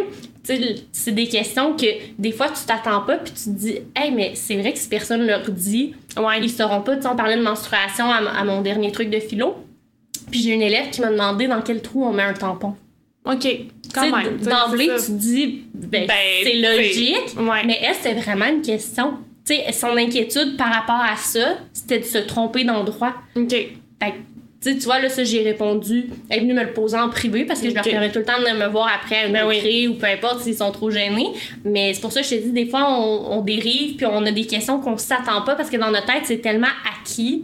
C'est 0.91 1.12
des 1.12 1.27
questions 1.27 1.75
que 1.75 1.86
des 2.20 2.31
fois 2.31 2.48
tu 2.50 2.65
t'attends 2.65 3.01
pas, 3.01 3.17
puis 3.17 3.34
tu 3.34 3.43
te 3.46 3.50
dis, 3.50 3.79
hey, 3.96 4.12
mais 4.12 4.31
c'est 4.36 4.55
vrai 4.58 4.74
que 4.74 4.79
si 4.79 4.88
personne 4.89 5.25
leur 5.25 5.50
dit, 5.50 5.93
Ouais. 6.17 6.39
ils 6.41 6.50
sauront 6.50 6.81
pas. 6.81 6.96
Tu 6.96 7.03
sais, 7.03 7.08
on 7.08 7.15
parlait 7.15 7.38
de 7.38 7.41
menstruation 7.43 8.05
à, 8.12 8.17
à 8.17 8.43
mon 8.43 8.62
dernier 8.62 8.91
truc 8.91 9.10
de 9.10 9.20
philo. 9.20 9.55
Puis 10.29 10.41
j'ai 10.41 10.53
une 10.53 10.62
élève 10.62 10.89
qui 10.89 11.01
m'a 11.01 11.10
demandé 11.12 11.48
dans 11.48 11.62
quel 11.62 11.81
trou 11.81 12.05
on 12.05 12.13
met 12.13 12.24
un 12.24 12.34
tampon. 12.34 12.75
OK. 13.25 13.48
Quand 13.93 14.10
même. 14.17 14.38
D'emblée, 14.38 14.89
c'est 14.98 15.05
tu 15.08 15.12
te 15.12 15.17
dis, 15.17 15.63
ben, 15.74 16.08
Ben, 16.08 16.17
c'est 16.43 16.55
logique. 16.55 17.38
Ouais. 17.38 17.63
Mais 17.65 17.79
elle, 17.81 17.96
c'était 17.96 18.13
vraiment 18.20 18.46
une 18.48 18.62
question. 18.62 19.13
Tu 19.46 19.55
sais, 19.55 19.72
son 19.74 19.96
inquiétude 19.98 20.55
par 20.58 20.72
rapport 20.74 21.01
à 21.01 21.15
ça, 21.17 21.58
c'était 21.74 22.00
de 22.00 22.05
se 22.05 22.17
tromper 22.20 22.63
d'endroit. 22.63 23.13
OK. 23.36 23.50
Fait 23.50 24.13
que, 24.63 24.70
tu 24.70 24.86
vois, 24.86 25.00
là, 25.00 25.10
ça, 25.10 25.24
j'ai 25.24 25.41
répondu. 25.41 26.10
Elle 26.30 26.38
est 26.38 26.41
venue 26.41 26.53
me 26.53 26.63
le 26.63 26.74
poser 26.74 26.98
en 26.98 27.10
privé 27.10 27.46
parce 27.46 27.62
que 27.62 27.70
je 27.70 27.74
leur 27.74 27.84
permets 27.84 28.12
tout 28.12 28.20
le 28.20 28.25
temps 28.25 28.39
de 28.39 28.58
me 28.58 28.68
voir 28.68 28.89
après 28.94 29.15
à 29.15 29.25
une 29.25 29.34
Ben 29.34 29.48
oui. 29.48 29.88
ou 29.88 29.96
peu 29.96 30.06
importe 30.06 30.41
s'ils 30.41 30.56
sont 30.56 30.72
trop 30.72 30.91
gênés. 30.91 31.30
Mais 31.65 31.94
c'est 31.94 32.01
pour 32.01 32.12
ça 32.12 32.22
que 32.22 32.27
je 32.27 32.36
te 32.36 32.41
dis, 32.41 32.51
des 32.51 32.68
fois, 32.68 32.88
on, 32.89 33.38
on 33.38 33.41
dérive 33.41 33.96
puis 33.96 34.06
on 34.06 34.25
a 34.25 34.32
des 34.32 34.46
questions 34.46 34.80
qu'on 34.80 34.98
s'attend 34.98 35.41
pas 35.41 35.56
parce 35.56 35.70
que 35.70 35.77
dans 35.77 35.89
notre 35.91 36.06
tête, 36.06 36.24
c'est 36.25 36.41
tellement 36.41 36.68
acquis 37.00 37.44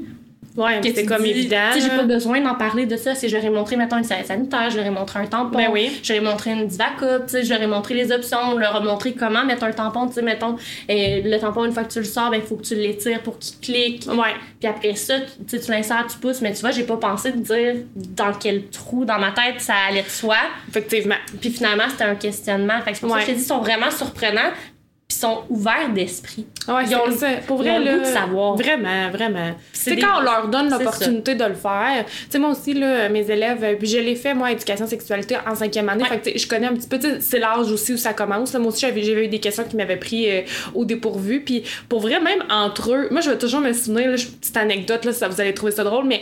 Ouais, 0.58 0.82
tu 0.82 1.06
comme 1.06 1.22
dis, 1.22 1.30
évident. 1.30 1.70
Tu 1.74 1.82
j'ai 1.82 1.90
pas 1.90 2.04
besoin 2.04 2.42
d'en 2.42 2.56
parler 2.56 2.88
de 2.88 2.98
ça. 2.98 3.14
Si 3.14 3.28
ai 3.28 3.50
montré, 3.50 3.76
mettons, 3.76 3.98
une 3.98 4.04
serviette 4.04 4.28
sanitaire, 4.28 4.76
ai 4.76 4.90
montré 4.90 5.20
un 5.20 5.28
tampon, 5.28 5.58
Ben 5.58 5.70
oui. 5.72 6.02
ai 6.10 6.20
montré 6.20 6.52
une 6.52 6.66
divacup, 6.66 7.28
tu 7.28 7.46
sais, 7.46 7.62
ai 7.62 7.68
montré 7.68 7.94
les 7.94 8.12
options, 8.12 8.58
leur 8.58 8.84
montré 8.84 9.14
comment 9.14 9.46
mettre 9.46 9.64
un 9.64 9.72
tampon, 9.72 10.08
tu 10.08 10.14
sais, 10.14 10.22
mettons, 10.24 10.56
euh, 10.90 11.22
le 11.24 11.38
tampon, 11.40 11.66
une 11.66 11.72
fois 11.72 11.84
que 11.84 11.94
tu 11.94 12.00
le 12.00 12.06
sors, 12.06 12.32
ben, 12.32 12.42
il 12.44 12.48
faut 12.48 12.56
que 12.56 12.64
tu 12.64 12.76
l'étires 12.76 13.22
pour 13.22 13.38
qu'il 13.38 13.60
clique. 13.60 14.08
Ouais. 14.08 14.34
Puis 14.60 14.68
après 14.68 14.96
ça, 14.96 15.16
tu 15.48 15.60
tu 15.60 15.72
l'insères, 15.72 16.06
tu 16.10 16.18
pousses, 16.18 16.42
mais 16.42 16.54
tu 16.54 16.62
vois, 16.62 16.72
j'ai 16.72 16.84
pas 16.84 16.98
pensé 16.98 17.32
de 17.32 17.38
dire 17.38 17.76
dans 17.96 18.34
quel 18.34 18.68
trou 18.70 19.06
dans 19.06 19.20
ma 19.20 19.32
tête 19.32 19.60
ça 19.60 19.74
allait 19.90 20.04
de 20.04 20.10
soi. 20.10 20.38
Effectivement. 20.70 21.16
Puis 21.40 21.52
finalement, 21.52 21.84
c'était 21.90 22.06
un 22.06 22.16
questionnement. 22.16 22.82
Fait 22.82 22.92
que 22.92 22.98
c'est 22.98 23.06
pour 23.06 23.12
ça 23.16 23.22
que 23.22 23.26
je 23.28 23.32
te 23.32 23.36
dis, 23.38 23.44
ils 23.44 23.46
sont 23.46 23.60
vraiment 23.60 23.92
surprenants, 23.92 24.52
puis 25.08 25.16
ils 25.18 25.22
sont 25.22 25.44
ouverts 25.50 25.90
d'esprit. 25.94 26.46
Ouais, 26.68 26.84
Ils 26.86 26.96
ont 26.98 27.10
ça. 27.16 27.28
Pour 27.48 27.64
ils 27.64 27.70
ont 27.72 27.80
vrai, 27.80 27.92
le 27.92 27.98
goût 28.00 28.04
de 28.04 28.06
savoir. 28.08 28.56
Vraiment, 28.58 29.10
vraiment. 29.10 29.56
c'est 29.72 29.96
des- 29.96 30.02
quand 30.02 30.18
on 30.20 30.22
leur 30.22 30.50
donne 30.50 30.70
l'opportunité 30.70 31.34
de 31.36 31.46
le 31.46 31.54
faire. 31.54 32.04
Tu 32.06 32.12
sais, 32.30 32.40
moi 32.40 32.50
aussi, 32.52 32.74
là, 32.74 33.08
mes 33.08 33.22
élèves, 33.32 33.64
euh, 33.64 33.76
puis 33.80 33.88
je 33.88 34.00
l'ai 34.00 34.16
fait, 34.16 34.34
moi, 34.34 34.52
éducation 34.52 34.86
sexualité 34.86 35.38
en 35.50 35.56
cinquième 35.56 35.88
année. 35.88 36.04
Ouais. 36.04 36.20
Fait 36.22 36.34
que, 36.34 36.38
je 36.38 36.46
connais 36.46 36.68
un 36.68 36.74
petit 36.76 36.90
peu, 36.90 37.00
c'est 37.22 37.40
l'âge 37.40 37.72
aussi 37.72 37.94
où 37.94 37.98
ça 37.98 38.12
commence. 38.14 38.52
là. 38.52 38.60
Moi 38.60 38.68
aussi, 38.70 38.82
j'avais, 38.82 39.08
eu 39.24 39.28
des 39.30 39.40
questions 39.40 39.64
qui 39.64 39.78
m'avaient 39.78 39.96
pris 39.96 40.30
euh, 40.30 40.42
au 40.76 40.84
dépourvu. 40.84 41.40
Puis 41.40 41.64
pour 41.88 42.02
vrai, 42.02 42.20
même 42.20 42.44
entre 42.50 42.94
eux, 42.94 43.08
moi, 43.10 43.22
je 43.22 43.30
vais 43.30 43.38
toujours 43.38 43.62
me 43.62 43.72
souvenir, 43.72 44.10
là, 44.12 44.16
petite 44.18 44.58
anecdote, 44.58 45.06
là, 45.06 45.14
ça 45.14 45.30
vous 45.30 45.40
allez 45.40 45.54
trouver 45.54 45.72
ça 45.72 45.86
drôle, 45.86 46.04
mais 46.04 46.22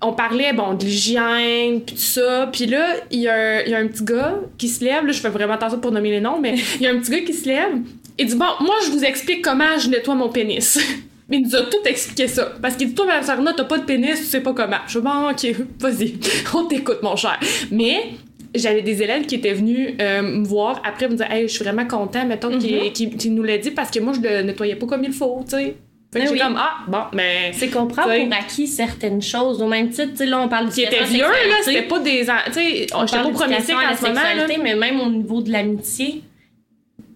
on 0.00 0.14
parlait, 0.14 0.54
bon, 0.54 0.72
de 0.72 0.84
l'hygiène, 0.84 1.82
puis 1.82 1.94
tout 1.96 2.00
ça. 2.00 2.48
Puis 2.50 2.64
là, 2.64 2.86
il 3.10 3.20
y, 3.20 3.28
a 3.28 3.34
un- 3.34 3.60
il 3.60 3.70
y 3.70 3.74
a 3.74 3.78
un 3.78 3.86
petit 3.88 4.04
gars 4.04 4.36
qui 4.56 4.68
se 4.68 4.82
lève, 4.82 5.04
là, 5.04 5.12
je 5.12 5.20
fais 5.20 5.28
vraiment 5.28 5.52
attention 5.52 5.78
pour 5.80 5.92
nommer 5.92 6.10
les 6.10 6.20
noms, 6.22 6.40
mais 6.40 6.54
il 6.76 6.82
y 6.82 6.86
a 6.86 6.90
un 6.90 6.98
petit 6.98 7.10
gars 7.10 7.20
qui 7.20 7.34
se 7.34 7.46
lève 7.46 7.74
et 8.18 8.24
dit, 8.24 8.34
bon, 8.34 8.46
moi, 8.60 8.74
je 8.86 8.90
vous 8.90 9.04
explique 9.04 9.42
comment 9.42 9.78
je 9.78 9.88
nettoie 9.88 10.14
mon 10.14 10.28
pénis. 10.28 10.78
Il 11.30 11.42
nous 11.42 11.54
a 11.56 11.62
tout 11.62 11.78
expliqué 11.86 12.26
ça. 12.28 12.52
Parce 12.60 12.76
qu'il 12.76 12.88
dit, 12.88 12.94
toi, 12.94 13.06
Mme 13.06 13.22
Sarna, 13.22 13.54
t'as 13.56 13.64
pas 13.64 13.78
de 13.78 13.84
pénis, 13.84 14.18
tu 14.18 14.24
sais 14.26 14.40
pas 14.40 14.52
comment. 14.52 14.76
Je 14.86 14.98
dis, 14.98 15.04
bon, 15.04 15.30
ok, 15.30 15.66
vas-y, 15.80 16.14
on 16.54 16.64
t'écoute, 16.66 16.98
mon 17.02 17.16
cher. 17.16 17.38
Mais 17.70 18.10
j'avais 18.54 18.82
des 18.82 19.02
élèves 19.02 19.24
qui 19.24 19.36
étaient 19.36 19.54
venus 19.54 19.94
euh, 20.00 20.20
me 20.20 20.44
voir 20.46 20.82
après 20.84 21.08
me 21.08 21.14
dire, 21.14 21.30
hey, 21.30 21.48
je 21.48 21.54
suis 21.54 21.64
vraiment 21.64 21.86
content, 21.86 22.26
mettons, 22.26 22.58
qu'il 22.58 22.92
qu'il- 22.92 23.16
qu'il 23.16 23.34
nous 23.34 23.42
l'a 23.44 23.56
dit 23.56 23.70
parce 23.70 23.90
que 23.90 23.98
moi, 24.00 24.12
je 24.12 24.20
le 24.20 24.42
nettoyais 24.42 24.76
pas 24.76 24.86
comme 24.86 25.04
il 25.04 25.12
faut, 25.12 25.40
tu 25.44 25.56
sais. 25.56 25.76
Fait 26.12 26.20
que 26.20 26.24
Ben 26.26 26.32
oui. 26.32 26.38
comme, 26.40 26.56
ah, 26.58 26.72
bon, 26.88 27.04
mais. 27.14 27.52
C'est 27.54 27.68
qu'on 27.68 27.86
prend 27.86 28.02
pour 28.02 28.12
acquis 28.12 28.66
certaines 28.66 29.22
choses. 29.22 29.62
Au 29.62 29.66
même 29.68 29.88
titre, 29.88 30.10
tu 30.10 30.16
sais, 30.18 30.26
là, 30.26 30.42
on 30.42 30.48
parle 30.48 30.68
Qui 30.68 30.82
était 30.82 31.04
vieux, 31.04 31.22
là, 31.22 31.56
c'était 31.64 31.80
pas 31.82 31.98
des. 32.00 32.18
Tu 32.20 32.52
sais, 32.52 32.64
j'étais 32.80 32.86
pas 32.90 33.24
au 33.24 33.30
premier 33.30 33.60
cycle 33.60 33.78
en 33.90 33.96
ce 33.96 34.02
moment, 34.02 34.20
là. 34.20 34.46
mais 34.62 34.74
même 34.74 35.00
au 35.00 35.08
niveau 35.08 35.40
de 35.40 35.50
l'amitié. 35.50 36.22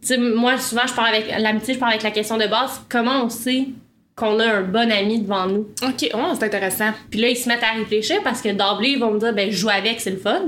Sais, 0.06 0.18
moi, 0.18 0.56
souvent, 0.58 0.86
je 0.86 0.94
parle 0.94 1.08
avec 1.14 1.26
l'amitié, 1.38 1.74
je 1.74 1.78
parle 1.80 1.92
avec 1.92 2.02
la 2.04 2.10
question 2.12 2.36
de 2.36 2.46
base. 2.46 2.80
Comment 2.88 3.24
on 3.24 3.28
sait 3.28 3.66
qu'on 4.14 4.38
a 4.38 4.46
un 4.46 4.62
bon 4.62 4.90
ami 4.92 5.18
devant 5.20 5.46
nous? 5.46 5.66
Ok, 5.82 6.08
oh, 6.14 6.18
c'est 6.38 6.44
intéressant. 6.46 6.90
Puis 7.10 7.20
là, 7.20 7.28
ils 7.28 7.36
se 7.36 7.48
mettent 7.48 7.64
à 7.64 7.76
réfléchir 7.76 8.18
parce 8.22 8.40
que 8.40 8.50
d'emblée, 8.50 8.90
ils 8.90 9.00
vont 9.00 9.10
me 9.10 9.18
dire, 9.18 9.32
ben, 9.32 9.50
je 9.50 9.56
joue 9.56 9.68
avec, 9.68 10.00
c'est 10.00 10.10
le 10.10 10.16
fun. 10.18 10.42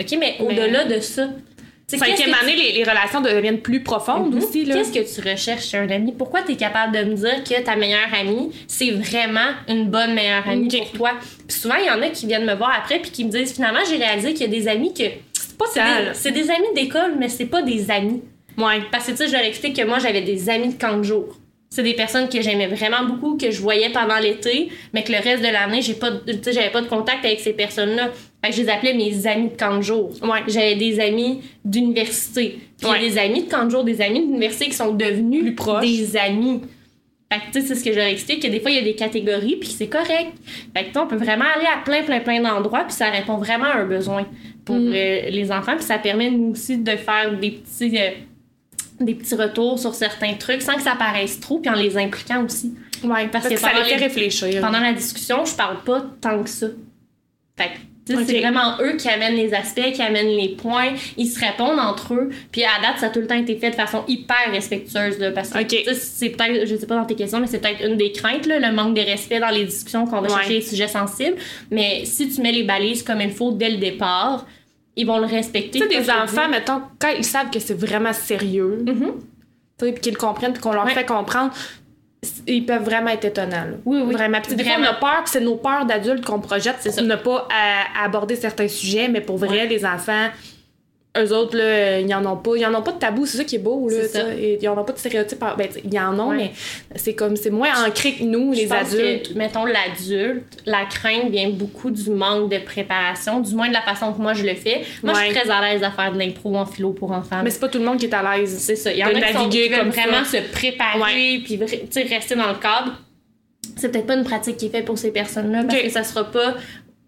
OK, 0.00 0.16
mais 0.18 0.36
au-delà 0.40 0.84
de 0.86 0.98
ça, 1.00 1.28
Cinquième 1.88 2.32
année, 2.32 2.56
les, 2.56 2.72
les 2.72 2.84
relations 2.84 3.20
deviennent 3.20 3.60
plus 3.60 3.82
profondes 3.82 4.32
Mhm. 4.34 4.42
aussi, 4.42 4.64
là. 4.64 4.76
Qu'est-ce 4.76 4.92
que 4.92 5.20
tu 5.20 5.28
recherches 5.28 5.66
chez 5.66 5.76
un 5.76 5.90
ami? 5.90 6.12
Pourquoi 6.16 6.40
tu 6.40 6.52
es 6.52 6.56
capable 6.56 6.96
de 6.96 7.04
me 7.04 7.14
dire 7.14 7.44
que 7.44 7.60
ta 7.62 7.76
meilleure 7.76 8.08
amie, 8.18 8.50
c'est 8.66 8.92
vraiment 8.92 9.50
une 9.68 9.90
bonne 9.90 10.14
meilleure 10.14 10.48
amie 10.48 10.68
pour 10.68 10.90
toi? 10.92 11.10
Puis 11.46 11.58
souvent, 11.58 11.74
il 11.74 11.84
y 11.86 11.90
en 11.90 12.00
a 12.00 12.08
qui 12.08 12.26
viennent 12.26 12.46
me 12.46 12.54
voir 12.54 12.72
après 12.82 12.98
puis 13.00 13.10
qui 13.10 13.26
me 13.26 13.30
disent 13.30 13.52
finalement, 13.52 13.80
j'ai 13.86 13.96
réalisé 13.98 14.32
qu'il 14.32 14.40
y 14.50 14.56
a 14.56 14.58
des 14.60 14.68
amis 14.68 14.94
que. 14.94 15.02
C'est 15.34 15.58
pas 15.58 15.66
ça, 16.14 16.30
des, 16.30 16.40
des 16.40 16.50
amis 16.50 16.72
d'école, 16.74 17.14
mais 17.18 17.28
c'est 17.28 17.44
pas 17.44 17.60
des 17.60 17.90
amis. 17.90 18.22
Ouais. 18.58 18.80
Parce 18.90 19.06
que 19.06 19.10
tu 19.12 19.16
sais, 19.18 19.28
je 19.28 19.32
leur 19.32 19.42
explique 19.44 19.76
que 19.76 19.86
moi, 19.86 19.98
j'avais 19.98 20.22
des 20.22 20.48
amis 20.50 20.74
de 20.74 20.78
camp 20.80 20.98
de 20.98 21.02
jour. 21.02 21.36
C'est 21.70 21.82
des 21.82 21.94
personnes 21.94 22.28
que 22.28 22.42
j'aimais 22.42 22.66
vraiment 22.66 23.04
beaucoup, 23.06 23.38
que 23.38 23.50
je 23.50 23.58
voyais 23.62 23.88
pendant 23.88 24.18
l'été, 24.18 24.68
mais 24.92 25.02
que 25.02 25.10
le 25.10 25.18
reste 25.18 25.42
de 25.42 25.48
l'année, 25.50 25.80
j'ai 25.80 25.94
pas, 25.94 26.10
j'avais 26.26 26.68
pas 26.70 26.82
de 26.82 26.86
contact 26.86 27.24
avec 27.24 27.40
ces 27.40 27.54
personnes-là. 27.54 28.10
Fait 28.44 28.50
que 28.50 28.56
je 28.56 28.62
les 28.62 28.68
appelais 28.68 28.92
mes 28.92 29.26
amis 29.26 29.48
de 29.48 29.56
camp 29.56 29.78
de 29.78 29.82
jour. 29.82 30.10
Ouais. 30.22 30.40
J'avais 30.48 30.74
des 30.74 31.00
amis 31.00 31.40
d'université. 31.64 32.58
A 32.84 32.90
Ouais. 32.90 33.00
des 33.00 33.16
amis 33.18 33.44
de 33.44 33.50
camp 33.50 33.64
de 33.64 33.70
jour, 33.70 33.84
des 33.84 34.00
amis 34.02 34.20
d'université 34.20 34.66
qui 34.66 34.74
sont 34.74 34.92
devenus 34.92 35.42
Plus 35.42 35.54
proches. 35.54 35.86
des 35.86 36.16
amis. 36.16 36.60
Fait 37.32 37.38
que, 37.38 37.44
tu 37.54 37.60
sais, 37.62 37.68
c'est 37.68 37.74
ce 37.76 37.84
que 37.84 37.92
je 37.92 37.96
leur 37.98 38.06
explique, 38.08 38.42
que 38.42 38.48
des 38.48 38.60
fois, 38.60 38.70
il 38.70 38.76
y 38.76 38.80
a 38.80 38.82
des 38.82 38.94
catégories, 38.94 39.56
puis 39.56 39.70
c'est 39.70 39.86
correct. 39.86 40.32
Fait 40.76 40.82
que, 40.82 40.86
tu 40.88 40.92
sais, 40.92 40.98
on 40.98 41.06
peut 41.06 41.16
vraiment 41.16 41.46
aller 41.56 41.64
à 41.64 41.82
plein, 41.82 42.02
plein, 42.02 42.20
plein 42.20 42.42
d'endroits, 42.42 42.84
puis 42.84 42.92
ça 42.94 43.08
répond 43.08 43.38
vraiment 43.38 43.64
à 43.64 43.76
un 43.78 43.86
besoin 43.86 44.26
pour 44.66 44.76
Mm. 44.76 44.92
euh, 44.94 45.30
les 45.30 45.50
enfants, 45.50 45.74
puis 45.76 45.84
ça 45.84 45.96
permet, 45.96 46.30
nous 46.30 46.50
aussi, 46.50 46.76
de 46.76 46.90
faire 46.96 47.32
des 47.40 47.52
petits, 47.52 47.96
euh, 47.98 48.10
des 49.04 49.14
petits 49.14 49.34
retours 49.34 49.78
sur 49.78 49.94
certains 49.94 50.34
trucs 50.34 50.62
sans 50.62 50.74
que 50.74 50.82
ça 50.82 50.94
paraisse 50.96 51.40
trop, 51.40 51.58
puis 51.58 51.70
en 51.70 51.74
les 51.74 51.96
impliquant 51.96 52.44
aussi. 52.44 52.74
Ouais, 53.04 53.28
parce, 53.28 53.44
Parce 53.44 53.48
que, 53.48 53.54
que 53.54 53.60
ça 53.60 53.70
les 53.72 53.84
fait 53.84 53.96
réfléchir. 53.96 54.60
Pendant 54.60 54.80
la 54.80 54.92
discussion, 54.92 55.44
je 55.44 55.54
parle 55.54 55.82
pas 55.84 56.04
tant 56.20 56.42
que 56.42 56.48
ça. 56.48 56.68
Fait 57.56 57.64
que, 57.68 57.70
tu 58.06 58.14
sais, 58.14 58.18
Ok. 58.20 58.24
c'est 58.28 58.40
vraiment 58.40 58.76
eux 58.80 58.96
qui 58.96 59.08
amènent 59.08 59.34
les 59.36 59.52
aspects, 59.54 59.92
qui 59.92 60.02
amènent 60.02 60.36
les 60.36 60.50
points. 60.50 60.92
Ils 61.16 61.26
se 61.26 61.38
répondent 61.38 61.78
entre 61.78 62.14
eux. 62.14 62.30
Puis 62.50 62.62
à 62.64 62.80
date, 62.80 62.98
ça 62.98 63.06
a 63.06 63.10
tout 63.10 63.20
le 63.20 63.26
temps 63.26 63.36
été 63.38 63.56
fait 63.56 63.70
de 63.70 63.74
façon 63.74 64.04
hyper 64.08 64.50
respectueuse. 64.52 65.18
Là, 65.18 65.30
parce 65.32 65.50
que 65.50 65.58
Ok. 65.58 65.66
tu 65.68 65.84
sais, 65.84 65.94
c'est 65.94 66.30
peut-être, 66.30 66.66
je 66.66 66.76
sais 66.76 66.86
pas 66.86 66.96
dans 66.96 67.04
tes 67.04 67.14
questions, 67.16 67.40
mais 67.40 67.46
c'est 67.48 67.58
peut-être 67.60 67.84
une 67.84 67.96
des 67.96 68.12
craintes, 68.12 68.46
là, 68.46 68.58
le 68.58 68.72
manque 68.74 68.94
de 68.96 69.02
respect 69.02 69.40
dans 69.40 69.50
les 69.50 69.64
discussions 69.64 70.06
qu'on 70.06 70.20
va 70.20 70.28
Ouais. 70.28 70.28
chercher 70.28 70.54
les 70.54 70.62
sujets 70.62 70.88
sensibles. 70.88 71.36
Mais 71.70 72.04
si 72.04 72.28
tu 72.28 72.40
mets 72.40 72.52
les 72.52 72.62
balises 72.64 73.02
comme 73.02 73.20
il 73.20 73.30
faut 73.32 73.52
dès 73.52 73.70
le 73.70 73.78
départ, 73.78 74.46
ils 74.96 75.06
vont 75.06 75.18
le 75.18 75.26
respecter. 75.26 75.78
Tu 75.80 75.88
sais, 75.88 76.00
des 76.02 76.10
enfants, 76.10 76.48
mettons, 76.48 76.82
quand 76.98 77.08
ils 77.16 77.24
savent 77.24 77.50
que 77.50 77.58
c'est 77.58 77.78
vraiment 77.78 78.12
sérieux, 78.12 78.82
Mhm. 78.86 79.12
tu 79.78 79.86
sais, 79.86 79.92
puis 79.92 80.00
qu'ils 80.00 80.12
le 80.14 80.18
comprennent, 80.18 80.52
puis 80.52 80.60
qu'on 80.62 80.72
leur 80.72 80.84
Ouais. 80.84 80.92
fait 80.94 81.06
comprendre, 81.06 81.52
ils 82.46 82.64
peuvent 82.64 82.84
vraiment 82.84 83.08
être 83.10 83.24
étonnants. 83.24 83.64
là. 83.64 83.76
Oui, 83.84 84.00
oui. 84.04 84.12
Vraiment. 84.12 84.40
Puis 84.40 84.54
des 84.54 84.64
fois, 84.64 84.74
on 84.78 84.84
a 84.84 84.94
peur, 84.94 85.22
c'est 85.26 85.40
nos 85.40 85.56
peurs 85.56 85.86
d'adultes 85.86 86.24
qu'on 86.24 86.38
projette 86.40 86.76
C'est 86.80 86.90
pour 86.90 86.98
ça. 86.98 87.02
ne 87.02 87.16
pas 87.16 87.48
à- 87.50 88.04
aborder 88.04 88.36
certains 88.36 88.68
sujets, 88.68 89.08
mais 89.08 89.20
pour 89.20 89.38
vrai, 89.38 89.62
Ouais. 89.62 89.66
les 89.66 89.84
enfants, 89.84 90.28
eux 91.18 91.32
autres, 91.34 91.56
là, 91.58 92.00
ils 92.00 92.14
en 92.14 92.24
ont 92.24 92.36
pas. 92.38 92.52
Ils 92.56 92.64
en 92.64 92.74
ont 92.74 92.80
pas 92.82 92.92
de 92.92 92.98
tabou, 92.98 93.26
c'est 93.26 93.36
ça 93.36 93.44
qui 93.44 93.56
est 93.56 93.58
beau, 93.58 93.88
là. 93.90 94.08
Ça. 94.08 94.34
Et 94.34 94.58
ils 94.62 94.68
en 94.68 94.78
ont 94.78 94.84
pas 94.84 94.94
de 94.94 94.98
stéréotypes. 94.98 95.38
Ben, 95.58 95.68
ils 95.84 95.98
en 95.98 96.18
ont, 96.18 96.30
Ouais. 96.30 96.36
mais 96.36 96.52
c'est 96.96 97.14
comme, 97.14 97.36
c'est 97.36 97.50
moins 97.50 97.68
ancré 97.86 98.14
que 98.14 98.24
nous, 98.24 98.54
Je 98.54 98.60
les 98.60 98.72
adultes. 98.72 99.32
que, 99.34 99.38
mettons, 99.38 99.66
l'adulte, 99.66 100.44
la 100.64 100.86
crainte 100.86 101.30
vient 101.30 101.50
beaucoup 101.50 101.90
du 101.90 102.08
manque 102.10 102.50
de 102.50 102.58
préparation, 102.58 103.40
du 103.40 103.54
moins 103.54 103.68
de 103.68 103.74
la 103.74 103.82
façon 103.82 104.12
que 104.14 104.22
moi 104.22 104.32
je 104.32 104.44
le 104.44 104.54
fais. 104.54 104.82
Moi, 105.02 105.12
je 105.14 105.20
suis 105.26 105.34
très 105.34 105.50
à 105.50 105.60
l'aise 105.60 105.82
à 105.82 105.90
faire 105.90 106.12
de 106.12 106.18
l'impro 106.18 106.56
en 106.56 106.64
philo 106.64 106.92
pour 106.92 107.12
enfants. 107.12 107.42
Mais 107.44 107.50
c'est 107.50 107.60
pas 107.60 107.68
tout 107.68 107.78
le 107.78 107.84
monde 107.84 107.98
qui 107.98 108.06
est 108.06 108.14
à 108.14 108.36
l'aise. 108.38 108.56
c'est 108.58 108.76
ça. 108.76 108.90
Il 108.90 108.98
y 108.98 109.04
en 109.04 109.08
a 109.08 109.12
qui, 109.12 109.32
sont, 109.32 109.38
naviguer 109.40 109.68
qui 109.68 109.78
comme 109.78 109.90
vraiment 109.90 110.24
ça. 110.24 110.38
se 110.38 110.50
préparer 110.50 111.42
puis 111.44 111.56
rester 111.58 112.34
dans 112.36 112.48
le 112.48 112.54
cadre. 112.58 112.92
C'est 113.76 113.90
peut-être 113.90 114.06
pas 114.06 114.14
une 114.14 114.24
pratique 114.24 114.56
qui 114.56 114.66
est 114.66 114.70
faite 114.70 114.84
pour 114.84 114.98
ces 114.98 115.12
personnes-là 115.12 115.62
parce 115.64 115.78
Ok. 115.78 115.84
que 115.84 115.90
ça 115.90 116.02
sera 116.02 116.24
pas. 116.24 116.54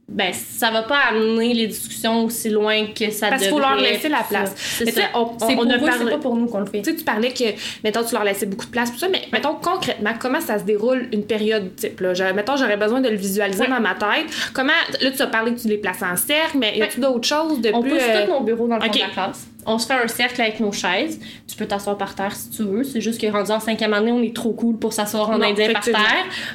Ben, 0.06 0.32
ça 0.34 0.70
va 0.70 0.82
pas 0.82 0.98
amener 1.10 1.54
les 1.54 1.66
discussions 1.66 2.24
aussi 2.26 2.50
loin 2.50 2.86
que 2.94 3.10
ça 3.10 3.30
Parce 3.30 3.40
qu'il 3.40 3.50
faut 3.50 3.58
leur 3.58 3.74
laisser 3.76 4.10
la 4.10 4.18
tout 4.18 4.24
place. 4.28 4.52
C'est 4.54 4.90
ça. 4.90 5.00
on- 5.14 5.18
on 5.20 5.24
pour 5.26 5.38
parlé- 5.66 5.80
c'est 5.98 6.10
pas 6.10 6.18
pour 6.18 6.36
nous 6.36 6.46
qu'on 6.46 6.60
le 6.60 6.66
fait. 6.66 6.82
Tu 6.82 6.90
sais, 6.90 6.96
tu 6.96 7.04
parlais 7.04 7.32
que, 7.32 7.44
mettons, 7.82 8.04
tu 8.04 8.12
leur 8.14 8.22
laissais 8.22 8.44
beaucoup 8.44 8.66
de 8.66 8.70
place, 8.70 8.92
tout 8.92 8.98
ça, 8.98 9.08
mais 9.08 9.22
mettons 9.32 9.54
concrètement, 9.54 10.12
comment 10.20 10.42
ça 10.42 10.58
se 10.58 10.64
déroule 10.64 11.08
une 11.12 11.24
période 11.24 11.74
type? 11.76 12.00
Là? 12.00 12.12
Mettons, 12.34 12.56
j'aurais 12.56 12.76
besoin 12.76 13.00
de 13.00 13.08
le 13.08 13.16
visualiser 13.16 13.62
Ouais. 13.62 13.68
dans 13.68 13.80
ma 13.80 13.94
tête. 13.94 14.26
Comment, 14.52 14.72
là, 15.00 15.10
tu 15.10 15.22
as 15.22 15.26
parlé 15.26 15.54
que 15.54 15.60
tu 15.60 15.68
les 15.68 15.78
places 15.78 16.02
en 16.02 16.16
cercle, 16.16 16.58
mais 16.58 16.76
y 16.76 16.82
a-tu 16.82 17.00
d'autres 17.00 17.26
choses 17.26 17.60
de 17.62 17.70
On 17.72 17.80
plus. 17.80 17.92
pousse 17.92 18.02
euh, 18.06 18.26
tous 18.26 18.30
nos 18.32 18.40
bureaux 18.40 18.68
dans 18.68 18.76
le 18.76 18.82
fond 18.82 18.88
ok. 18.88 18.94
de 18.94 19.00
la 19.00 19.08
classe. 19.08 19.46
On 19.66 19.78
se 19.78 19.86
fait 19.86 19.94
un 19.94 20.06
cercle 20.08 20.42
avec 20.42 20.60
nos 20.60 20.70
chaises. 20.72 21.18
Tu 21.48 21.56
peux 21.56 21.64
t'asseoir 21.66 21.96
par 21.96 22.14
terre 22.14 22.36
si 22.36 22.50
tu 22.50 22.62
veux. 22.62 22.84
C'est 22.84 23.00
juste 23.00 23.18
que 23.18 23.26
rendu 23.28 23.50
en 23.50 23.58
cinquième 23.60 23.94
année, 23.94 24.12
on 24.12 24.22
est 24.22 24.36
trop 24.36 24.52
cool 24.52 24.76
pour 24.78 24.92
s'asseoir 24.92 25.30
en 25.30 25.38
Non, 25.38 25.46
indien 25.46 25.72
par 25.72 25.82
terre. 25.82 25.96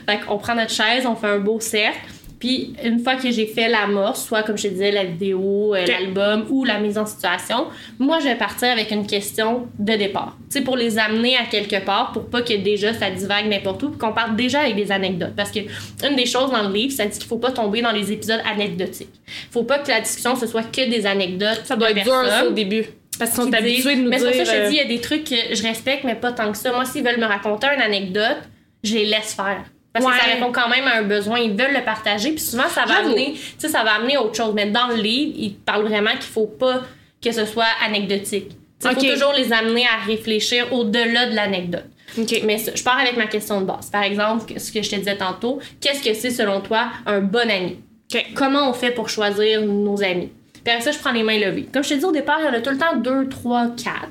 Fait 0.08 0.20
qu'on 0.20 0.38
prend 0.38 0.54
notre 0.54 0.72
chaise, 0.72 1.08
on 1.08 1.16
fait 1.16 1.28
un 1.28 1.40
beau 1.40 1.60
cercle. 1.60 1.98
Puis 2.40 2.74
une 2.84 3.00
fois 3.00 3.16
que 3.16 3.30
j'ai 3.32 3.46
fait 3.46 3.68
l'amorce, 3.68 4.26
soit 4.26 4.44
comme 4.44 4.58
je 4.58 4.64
te 4.64 4.68
disais, 4.70 4.92
la 4.92 5.04
vidéo, 5.04 5.76
euh, 5.76 5.86
l'album 5.86 6.46
ou 6.50 6.64
la 6.64 6.80
mise 6.80 6.98
en 6.98 7.06
situation, 7.06 7.68
moi 8.00 8.20
je 8.20 8.26
vais 8.26 8.36
partir 8.36 8.70
avec 8.70 8.92
une 8.92 9.06
question 9.06 9.68
de 9.78 9.94
départ. 9.94 10.38
Tu 10.50 10.60
sais, 10.60 10.64
pour 10.64 10.78
les 10.78 10.98
amener 10.98 11.36
à 11.36 11.46
quelque 11.46 11.84
part, 11.84 12.14
pour 12.14 12.30
pas 12.30 12.42
que 12.42 12.54
déjà 12.54 12.94
ça 12.94 13.12
divague 13.12 13.48
n'importe 13.48 13.84
où, 13.84 13.90
puis 13.90 14.00
qu'on 14.00 14.14
parte 14.14 14.38
déjà 14.38 14.62
avec 14.62 14.78
des 14.78 14.92
anecdotes. 14.92 15.34
Parce 15.36 15.52
que 15.52 15.60
une 16.08 16.16
des 16.16 16.26
choses 16.26 16.52
dans 16.52 16.68
le 16.68 16.74
livre, 16.74 16.94
ça 16.94 17.06
dit 17.06 17.18
qu'il 17.18 17.28
faut 17.28 17.38
pas 17.38 17.52
tomber 17.52 17.82
dans 17.82 17.92
les 17.92 18.12
épisodes 18.12 18.42
anecdotiques. 18.50 19.14
Faut 19.52 19.64
pas 19.64 19.80
que 19.80 19.90
la 19.90 20.00
discussion 20.00 20.36
ce 20.38 20.48
soit 20.48 20.64
que 20.64 20.90
des 20.90 21.06
anecdotes. 21.06 21.62
Ça 21.66 21.76
doit 21.76 21.92
être 21.92 22.04
dur, 22.04 22.14
ça, 22.26 22.46
au 22.48 22.52
début. 22.52 22.86
Parce 23.18 23.32
qu'ils 23.32 23.44
sont 23.44 23.54
habitués 23.54 23.96
de 23.98 24.02
nous 24.02 24.10
mais 24.10 24.18
dire. 24.18 24.30
c'est 24.32 24.38
pour 24.38 24.46
ça 24.46 24.54
que 24.54 24.58
je 24.58 24.64
euh, 24.64 24.66
te 24.66 24.70
dis, 24.70 24.76
il 24.78 24.82
y 24.82 24.86
a 24.86 24.88
des 24.88 25.02
trucs 25.02 25.26
que 25.26 25.36
je 25.54 25.62
respecte, 25.62 26.06
mais 26.06 26.16
pas 26.16 26.32
tant 26.32 26.50
que 26.52 26.58
ça. 26.58 26.72
Moi, 26.72 26.86
s'ils 26.86 27.04
veulent 27.04 27.20
me 27.20 27.26
raconter 27.26 27.68
une 27.76 27.82
anecdote, 27.82 28.38
je 28.82 28.94
les 28.96 29.06
laisse 29.06 29.34
faire. 29.34 29.66
Parce 29.94 30.06
que 30.06 30.12
ça 30.12 30.34
répond 30.34 30.52
quand 30.52 30.70
même 30.70 30.86
à 30.86 30.98
un 30.98 31.04
besoin. 31.04 31.40
Ils 31.40 31.52
veulent 31.52 31.74
le 31.74 31.84
partager. 31.84 32.32
Puis 32.32 32.42
souvent, 32.42 32.68
ça 32.70 32.86
va 32.86 33.00
amener, 33.00 33.34
tu 33.34 33.42
sais, 33.58 33.70
ça 33.70 33.84
va 33.84 33.96
amener 33.96 34.18
autre 34.18 34.36
chose. 34.36 34.54
Mais 34.54 34.68
dans 34.68 34.88
le 34.88 34.96
livre, 34.96 35.34
ils 35.36 35.56
parlent 35.56 35.88
vraiment 35.88 36.12
qu'il 36.12 36.22
faut 36.22 36.46
pas 36.46 36.82
que 37.22 37.32
ce 37.32 37.46
soit 37.46 37.66
anecdotique. 37.86 38.52
Il 38.84 38.90
faut 38.90 39.02
toujours 39.02 39.34
les 39.34 39.52
amener 39.52 39.86
à 39.86 40.06
réfléchir 40.06 40.72
au-delà 40.72 41.30
de 41.30 41.36
l'anecdote. 41.36 41.86
OK. 42.18 42.42
Mais 42.46 42.58
je 42.58 42.84
pars 42.84 42.98
avec 42.98 43.18
ma 43.18 43.28
question 43.28 43.62
de 43.62 43.66
base. 43.66 43.90
Par 43.90 44.04
exemple, 44.04 44.54
ce 44.58 44.72
que 44.72 44.82
je 44.82 44.90
te 44.90 44.96
disais 44.96 45.18
tantôt, 45.18 45.60
qu'est-ce 45.82 46.04
que 46.04 46.14
c'est 46.14 46.32
selon 46.32 46.62
toi 46.62 46.90
un 47.06 47.20
bon 47.20 47.50
ami? 47.50 47.80
OK. 48.14 48.26
comment 48.36 48.70
on 48.70 48.74
fait 48.74 48.92
pour 48.92 49.10
choisir 49.10 49.62
nos 49.62 50.02
amis? 50.02 50.32
Puis 50.64 50.74
après 50.74 50.82
ça, 50.82 50.92
je 50.92 51.00
prends 51.00 51.12
les 51.12 51.24
mains 51.24 51.38
levées. 51.40 51.68
Comme 51.72 51.84
je 51.84 51.90
te 51.90 51.94
dis 51.96 52.06
au 52.06 52.12
départ, 52.12 52.38
il 52.40 52.46
y 52.46 52.50
en 52.50 52.54
a 52.54 52.62
tout 52.62 52.72
le 52.72 52.78
temps 52.78 52.96
deux, 52.96 53.28
trois, 53.28 53.68
quatre 53.68 54.10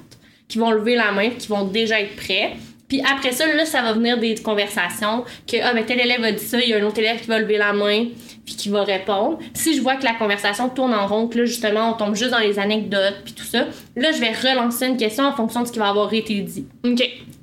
qui 0.48 0.58
vont 0.58 0.70
lever 0.70 0.94
la 0.94 1.12
main, 1.12 1.30
qui 1.30 1.48
vont 1.48 1.64
déjà 1.64 2.00
être 2.00 2.16
prêts. 2.16 2.56
Puis 2.88 3.02
après 3.02 3.32
ça, 3.32 3.46
là, 3.46 3.66
ça 3.66 3.82
va 3.82 3.92
venir 3.92 4.18
des 4.18 4.34
conversations 4.36 5.24
que, 5.46 5.58
ah, 5.62 5.74
ben, 5.74 5.84
tel 5.84 6.00
élève 6.00 6.24
a 6.24 6.32
dit 6.32 6.44
ça, 6.44 6.58
il 6.58 6.70
y 6.70 6.74
a 6.74 6.78
un 6.78 6.82
autre 6.84 6.98
élève 6.98 7.20
qui 7.20 7.26
va 7.26 7.38
lever 7.38 7.58
la 7.58 7.72
main, 7.74 8.06
puis 8.46 8.56
qui 8.56 8.70
va 8.70 8.82
répondre. 8.82 9.38
Puis 9.38 9.50
si 9.54 9.76
je 9.76 9.82
vois 9.82 9.96
que 9.96 10.04
la 10.04 10.14
conversation 10.14 10.70
tourne 10.70 10.94
en 10.94 11.06
rond, 11.06 11.28
que 11.28 11.38
là, 11.38 11.44
justement, 11.44 11.90
on 11.90 11.92
tombe 11.92 12.16
juste 12.16 12.30
dans 12.30 12.38
les 12.38 12.58
anecdotes, 12.58 13.16
puis 13.24 13.34
tout 13.34 13.44
ça, 13.44 13.66
là, 13.94 14.12
je 14.12 14.18
vais 14.18 14.32
relancer 14.32 14.86
une 14.86 14.96
question 14.96 15.24
en 15.24 15.32
fonction 15.32 15.62
de 15.62 15.66
ce 15.66 15.72
qui 15.72 15.78
va 15.78 15.88
avoir 15.88 16.12
été 16.14 16.40
dit. 16.40 16.66
OK. 16.84 16.98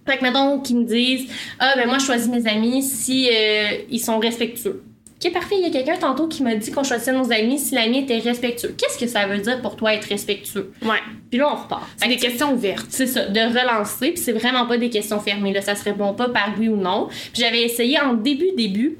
Fait 0.07 0.17
que, 0.17 0.23
mettons, 0.23 0.59
qu'ils 0.59 0.77
me 0.77 0.85
disent 0.85 1.31
Ah, 1.59 1.73
ben 1.75 1.87
moi, 1.87 1.97
je 1.99 2.05
choisis 2.05 2.27
mes 2.27 2.47
amis 2.47 2.83
si 2.83 3.29
euh, 3.31 3.77
ils 3.89 3.99
sont 3.99 4.19
respectueux. 4.19 4.83
Ok, 5.23 5.31
parfait. 5.31 5.55
Il 5.57 5.61
y 5.61 5.65
a 5.65 5.69
quelqu'un 5.69 5.97
tantôt 5.97 6.27
qui 6.27 6.43
m'a 6.43 6.55
dit 6.55 6.71
qu'on 6.71 6.83
choisissait 6.83 7.13
nos 7.13 7.31
amis 7.31 7.57
si 7.57 7.73
l'ami 7.73 7.99
était 7.99 8.19
respectueux. 8.19 8.75
Qu'est-ce 8.77 8.97
que 8.97 9.07
ça 9.07 9.25
veut 9.27 9.37
dire 9.37 9.61
pour 9.61 9.75
toi 9.75 9.93
être 9.93 10.05
respectueux? 10.05 10.73
Ouais. 10.81 10.99
Puis 11.29 11.39
là, 11.39 11.53
on 11.53 11.55
repart. 11.55 11.87
C'est 11.95 12.09
des 12.09 12.17
questions 12.17 12.53
ouvertes. 12.53 12.87
C'est 12.89 13.07
ça, 13.07 13.25
de 13.27 13.39
relancer, 13.39 14.11
puis 14.11 14.21
c'est 14.21 14.33
vraiment 14.33 14.65
pas 14.65 14.77
des 14.77 14.89
questions 14.89 15.19
fermées. 15.19 15.53
Là, 15.53 15.61
ça 15.61 15.75
se 15.75 15.83
répond 15.83 16.13
pas 16.13 16.29
par 16.29 16.53
oui 16.59 16.67
ou 16.67 16.75
non. 16.75 17.07
Puis 17.07 17.41
j'avais 17.41 17.63
essayé 17.63 17.99
en 17.99 18.13
début, 18.13 18.51
début, 18.57 18.97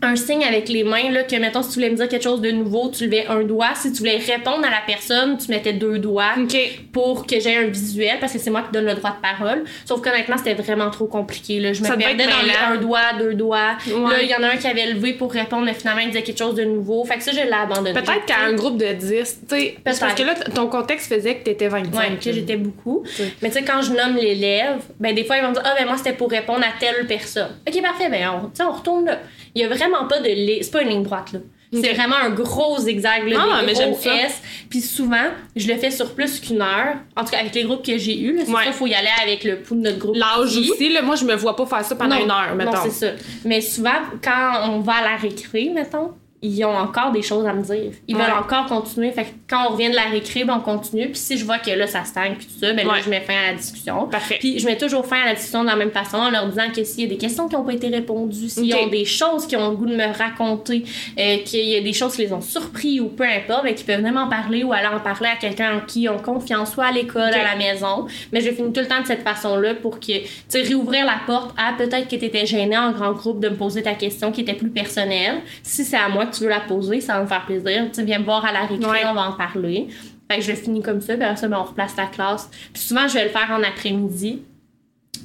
un 0.00 0.14
signe 0.14 0.44
avec 0.44 0.68
les 0.68 0.84
mains, 0.84 1.10
là, 1.10 1.24
que 1.24 1.34
mettons, 1.36 1.62
si 1.62 1.70
tu 1.70 1.74
voulais 1.76 1.90
me 1.90 1.96
dire 1.96 2.08
quelque 2.08 2.22
chose 2.22 2.40
de 2.40 2.50
nouveau, 2.52 2.88
tu 2.88 3.06
levais 3.06 3.26
un 3.26 3.42
doigt. 3.42 3.74
Si 3.74 3.92
tu 3.92 3.98
voulais 3.98 4.18
répondre 4.18 4.64
à 4.64 4.70
la 4.70 4.80
personne, 4.86 5.36
tu 5.38 5.50
mettais 5.50 5.72
deux 5.72 5.98
doigts 5.98 6.34
OK. 6.40 6.56
pour 6.92 7.26
que 7.26 7.40
j'aie 7.40 7.56
un 7.56 7.66
visuel 7.66 8.18
parce 8.20 8.32
que 8.32 8.38
c'est 8.38 8.50
moi 8.50 8.62
qui 8.62 8.70
donne 8.72 8.84
le 8.84 8.94
droit 8.94 9.10
de 9.10 9.20
parole. 9.20 9.64
Sauf 9.84 10.00
qu'honnêtement, 10.00 10.36
c'était 10.36 10.54
vraiment 10.54 10.90
trop 10.90 11.06
compliqué. 11.06 11.58
Là. 11.58 11.72
Je 11.72 11.82
me 11.82 11.86
Ça 11.86 11.96
perdais 11.96 12.26
dans 12.26 12.42
les 12.42 12.76
un 12.76 12.76
doigt, 12.76 13.12
deux 13.18 13.34
doigts. 13.34 13.76
Ouais. 13.88 14.10
Là, 14.10 14.22
il 14.22 14.28
y 14.28 14.34
en 14.36 14.42
a 14.44 14.48
un 14.48 14.56
qui 14.56 14.68
avait 14.68 14.92
levé 14.92 15.14
pour 15.14 15.32
répondre, 15.32 15.64
mais 15.64 15.74
finalement, 15.74 16.00
il 16.02 16.08
disait 16.08 16.22
quelque 16.22 16.38
chose 16.38 16.54
de 16.54 16.64
nouveau. 16.64 17.04
Fait 17.04 17.16
que 17.16 17.24
ça, 17.24 17.32
je 17.32 17.40
l'ai 17.40 17.52
abandonné. 17.52 17.92
Peut-être 17.92 18.24
qu'à 18.26 18.40
un 18.46 18.52
groupe 18.52 18.76
de 18.76 18.92
10, 18.92 19.40
tu 19.48 19.56
sais. 19.56 19.76
Parce 19.82 19.98
que 19.98 20.22
là, 20.22 20.34
ton 20.54 20.68
contexte 20.68 21.12
faisait 21.12 21.36
que 21.36 21.44
t'étais 21.44 21.68
25. 21.68 21.98
Ouais, 21.98 22.16
que 22.22 22.32
j'étais 22.32 22.56
beaucoup. 22.56 23.02
Mais 23.42 23.48
tu 23.48 23.56
sais, 23.58 23.64
quand 23.64 23.82
je 23.82 23.92
nomme 23.92 24.14
l'élève, 24.14 24.78
ben 25.00 25.12
des 25.12 25.24
fois, 25.24 25.38
ils 25.38 25.42
vont 25.42 25.48
me 25.48 25.54
dire 25.54 25.62
Ah, 25.64 25.74
ben 25.76 25.86
moi, 25.86 25.96
c'était 25.96 26.12
pour 26.12 26.30
répondre 26.30 26.60
à 26.60 26.78
telle 26.78 27.06
personne. 27.08 27.50
Ok, 27.66 27.82
parfait, 27.82 28.08
ben 28.08 28.28
on, 28.30 28.64
on 28.64 28.72
retourne 28.72 29.06
là. 29.06 29.18
Il 29.54 29.62
y 29.62 29.64
a 29.64 29.68
vraiment 29.68 30.06
pas 30.06 30.20
de. 30.20 30.28
li- 30.28 30.58
C'est 30.62 30.70
pas 30.70 30.82
une 30.82 30.88
ligne 30.90 31.02
droite, 31.02 31.32
là. 31.32 31.40
C'est 31.70 31.92
vraiment 31.92 32.16
un 32.16 32.30
gros 32.30 32.78
zigzag, 32.78 33.28
là, 33.28 33.36
Ah, 33.52 33.60
des 33.60 33.66
mais 33.66 33.72
gros. 33.74 33.98
S. 34.10 34.40
Puis 34.70 34.80
souvent, 34.80 35.26
je 35.54 35.68
le 35.68 35.76
fais 35.76 35.90
sur 35.90 36.14
plus 36.14 36.40
qu'une 36.40 36.62
heure. 36.62 36.94
En 37.14 37.24
tout 37.24 37.30
cas, 37.30 37.40
avec 37.40 37.54
les 37.54 37.64
groupes 37.64 37.84
que 37.84 37.98
j'ai 37.98 38.18
eus, 38.18 38.40
c'est 38.46 38.50
Ouais. 38.50 38.64
ça, 38.64 38.72
faut 38.72 38.86
y 38.86 38.94
aller 38.94 39.08
avec 39.22 39.44
le 39.44 39.60
pouls 39.60 39.74
de 39.74 39.80
notre 39.82 39.98
groupe. 39.98 40.16
L'âge 40.16 40.56
aussi, 40.56 40.88
là, 40.90 41.02
moi, 41.02 41.14
je 41.16 41.26
me 41.26 41.34
vois 41.34 41.54
pas 41.56 41.66
faire 41.66 41.84
ça 41.84 41.94
pendant 41.94 42.16
Non, 42.16 42.24
une 42.24 42.30
heure, 42.30 42.54
mettons. 42.56 42.72
Non, 42.72 42.78
c'est 42.84 42.90
ça. 42.90 43.12
Mais 43.44 43.60
souvent, 43.60 43.98
quand 44.24 44.70
on 44.70 44.80
va 44.80 44.94
à 44.94 45.02
la 45.10 45.16
récré, 45.16 45.70
mettons, 45.74 46.12
ils 46.40 46.64
ont 46.64 46.76
encore 46.76 47.10
des 47.10 47.22
choses 47.22 47.46
à 47.46 47.52
me 47.52 47.62
dire. 47.62 47.92
Ils 48.06 48.14
Ouais. 48.16 48.22
veulent 48.22 48.32
encore 48.38 48.66
continuer. 48.66 49.10
Fait 49.10 49.24
que 49.24 49.28
quand 49.48 49.66
on 49.68 49.72
revient 49.72 49.90
de 49.90 49.96
la 49.96 50.04
récré, 50.04 50.44
ben, 50.44 50.54
on 50.58 50.60
continue. 50.60 51.06
Puis 51.06 51.16
si 51.18 51.36
je 51.36 51.44
vois 51.44 51.58
que 51.58 51.70
là, 51.70 51.86
ça 51.88 52.04
stagne, 52.04 52.34
puis 52.36 52.46
tout 52.46 52.58
ça, 52.60 52.72
ben 52.72 52.86
là, 52.86 52.92
Ouais. 52.94 53.00
je 53.04 53.10
mets 53.10 53.20
fin 53.20 53.34
à 53.34 53.50
la 53.50 53.54
discussion. 53.58 54.06
Parfait. 54.06 54.36
Puis 54.38 54.58
je 54.60 54.66
mets 54.66 54.76
toujours 54.76 55.04
fin 55.04 55.20
à 55.22 55.26
la 55.26 55.34
discussion 55.34 55.62
de 55.64 55.68
la 55.68 55.74
même 55.76 55.90
façon 55.90 56.16
en 56.18 56.30
leur 56.30 56.46
disant 56.46 56.70
que 56.74 56.84
s'il 56.84 57.04
y 57.04 57.06
a 57.06 57.08
des 57.08 57.16
questions 57.16 57.48
qui 57.48 57.56
n'ont 57.56 57.64
pas 57.64 57.72
été 57.72 57.88
répondues, 57.88 58.48
s'ils 58.48 58.72
Ok. 58.72 58.80
ont 58.84 58.86
des 58.86 59.04
choses 59.04 59.46
qui 59.46 59.56
ont 59.56 59.70
le 59.70 59.76
goût 59.76 59.86
de 59.86 59.96
me 59.96 60.16
raconter, 60.16 60.84
euh, 61.18 61.38
qu'il 61.44 61.64
y 61.64 61.76
a 61.76 61.80
des 61.80 61.92
choses 61.92 62.14
qui 62.14 62.22
les 62.22 62.32
ont 62.32 62.40
surpris 62.40 63.00
ou 63.00 63.08
peu 63.08 63.24
importe, 63.24 63.64
ben, 63.64 63.74
qu'ils 63.74 63.86
peuvent 63.86 63.98
venir 63.98 64.12
m'en 64.12 64.28
parler 64.28 64.62
ou 64.62 64.72
aller 64.72 64.86
en 64.86 65.00
parler 65.00 65.28
à 65.28 65.36
quelqu'un 65.36 65.78
en 65.78 65.80
qui 65.80 66.02
ils 66.02 66.08
ont 66.08 66.18
confiance, 66.18 66.72
soit 66.72 66.84
à 66.86 66.92
l'école, 66.92 67.34
à 67.34 67.42
la 67.42 67.56
maison. 67.56 68.06
Mais 68.32 68.40
je 68.40 68.50
finis 68.52 68.72
tout 68.72 68.80
le 68.80 68.86
temps 68.86 69.00
de 69.00 69.06
cette 69.06 69.22
façon-là 69.22 69.74
pour 69.74 69.98
que, 69.98 70.06
tu 70.06 70.28
sais, 70.48 70.62
réouvrir 70.62 71.04
la 71.04 71.18
porte 71.26 71.52
à 71.56 71.72
peut-être 71.72 72.06
que 72.08 72.14
tu 72.16 72.24
étais 72.24 72.46
gêné 72.46 72.78
en 72.78 72.92
grand 72.92 73.12
groupe 73.12 73.40
de 73.40 73.48
me 73.48 73.56
poser 73.56 73.82
ta 73.82 73.94
question 73.94 74.30
qui 74.30 74.42
était 74.42 74.54
plus 74.54 74.70
personnelle. 74.70 75.40
Si 75.64 75.84
c'est 75.84 75.96
à 75.96 76.08
moi 76.08 76.26
que 76.28 76.36
tu 76.36 76.42
veux 76.44 76.48
la 76.50 76.60
poser, 76.60 77.00
ça 77.00 77.14
va 77.14 77.22
me 77.22 77.26
faire 77.26 77.44
plaisir. 77.44 77.90
Tu 77.92 78.02
viens 78.04 78.18
me 78.20 78.24
voir 78.24 78.44
à 78.44 78.52
la 78.52 78.60
récré, 78.66 78.88
Ouais. 78.90 79.02
on 79.06 79.14
va 79.14 79.28
en 79.28 79.32
parler. 79.32 79.88
Fait 80.30 80.38
que 80.38 80.44
je 80.44 80.52
finis 80.52 80.82
comme 80.82 81.00
ça, 81.00 81.14
puis 81.14 81.24
après 81.24 81.36
ça, 81.36 81.48
ben, 81.48 81.58
on 81.58 81.64
replace 81.64 81.96
la 81.96 82.06
classe. 82.06 82.50
Puis 82.72 82.82
souvent, 82.82 83.08
je 83.08 83.14
vais 83.14 83.24
le 83.24 83.30
faire 83.30 83.50
en 83.50 83.62
après-midi. 83.62 84.42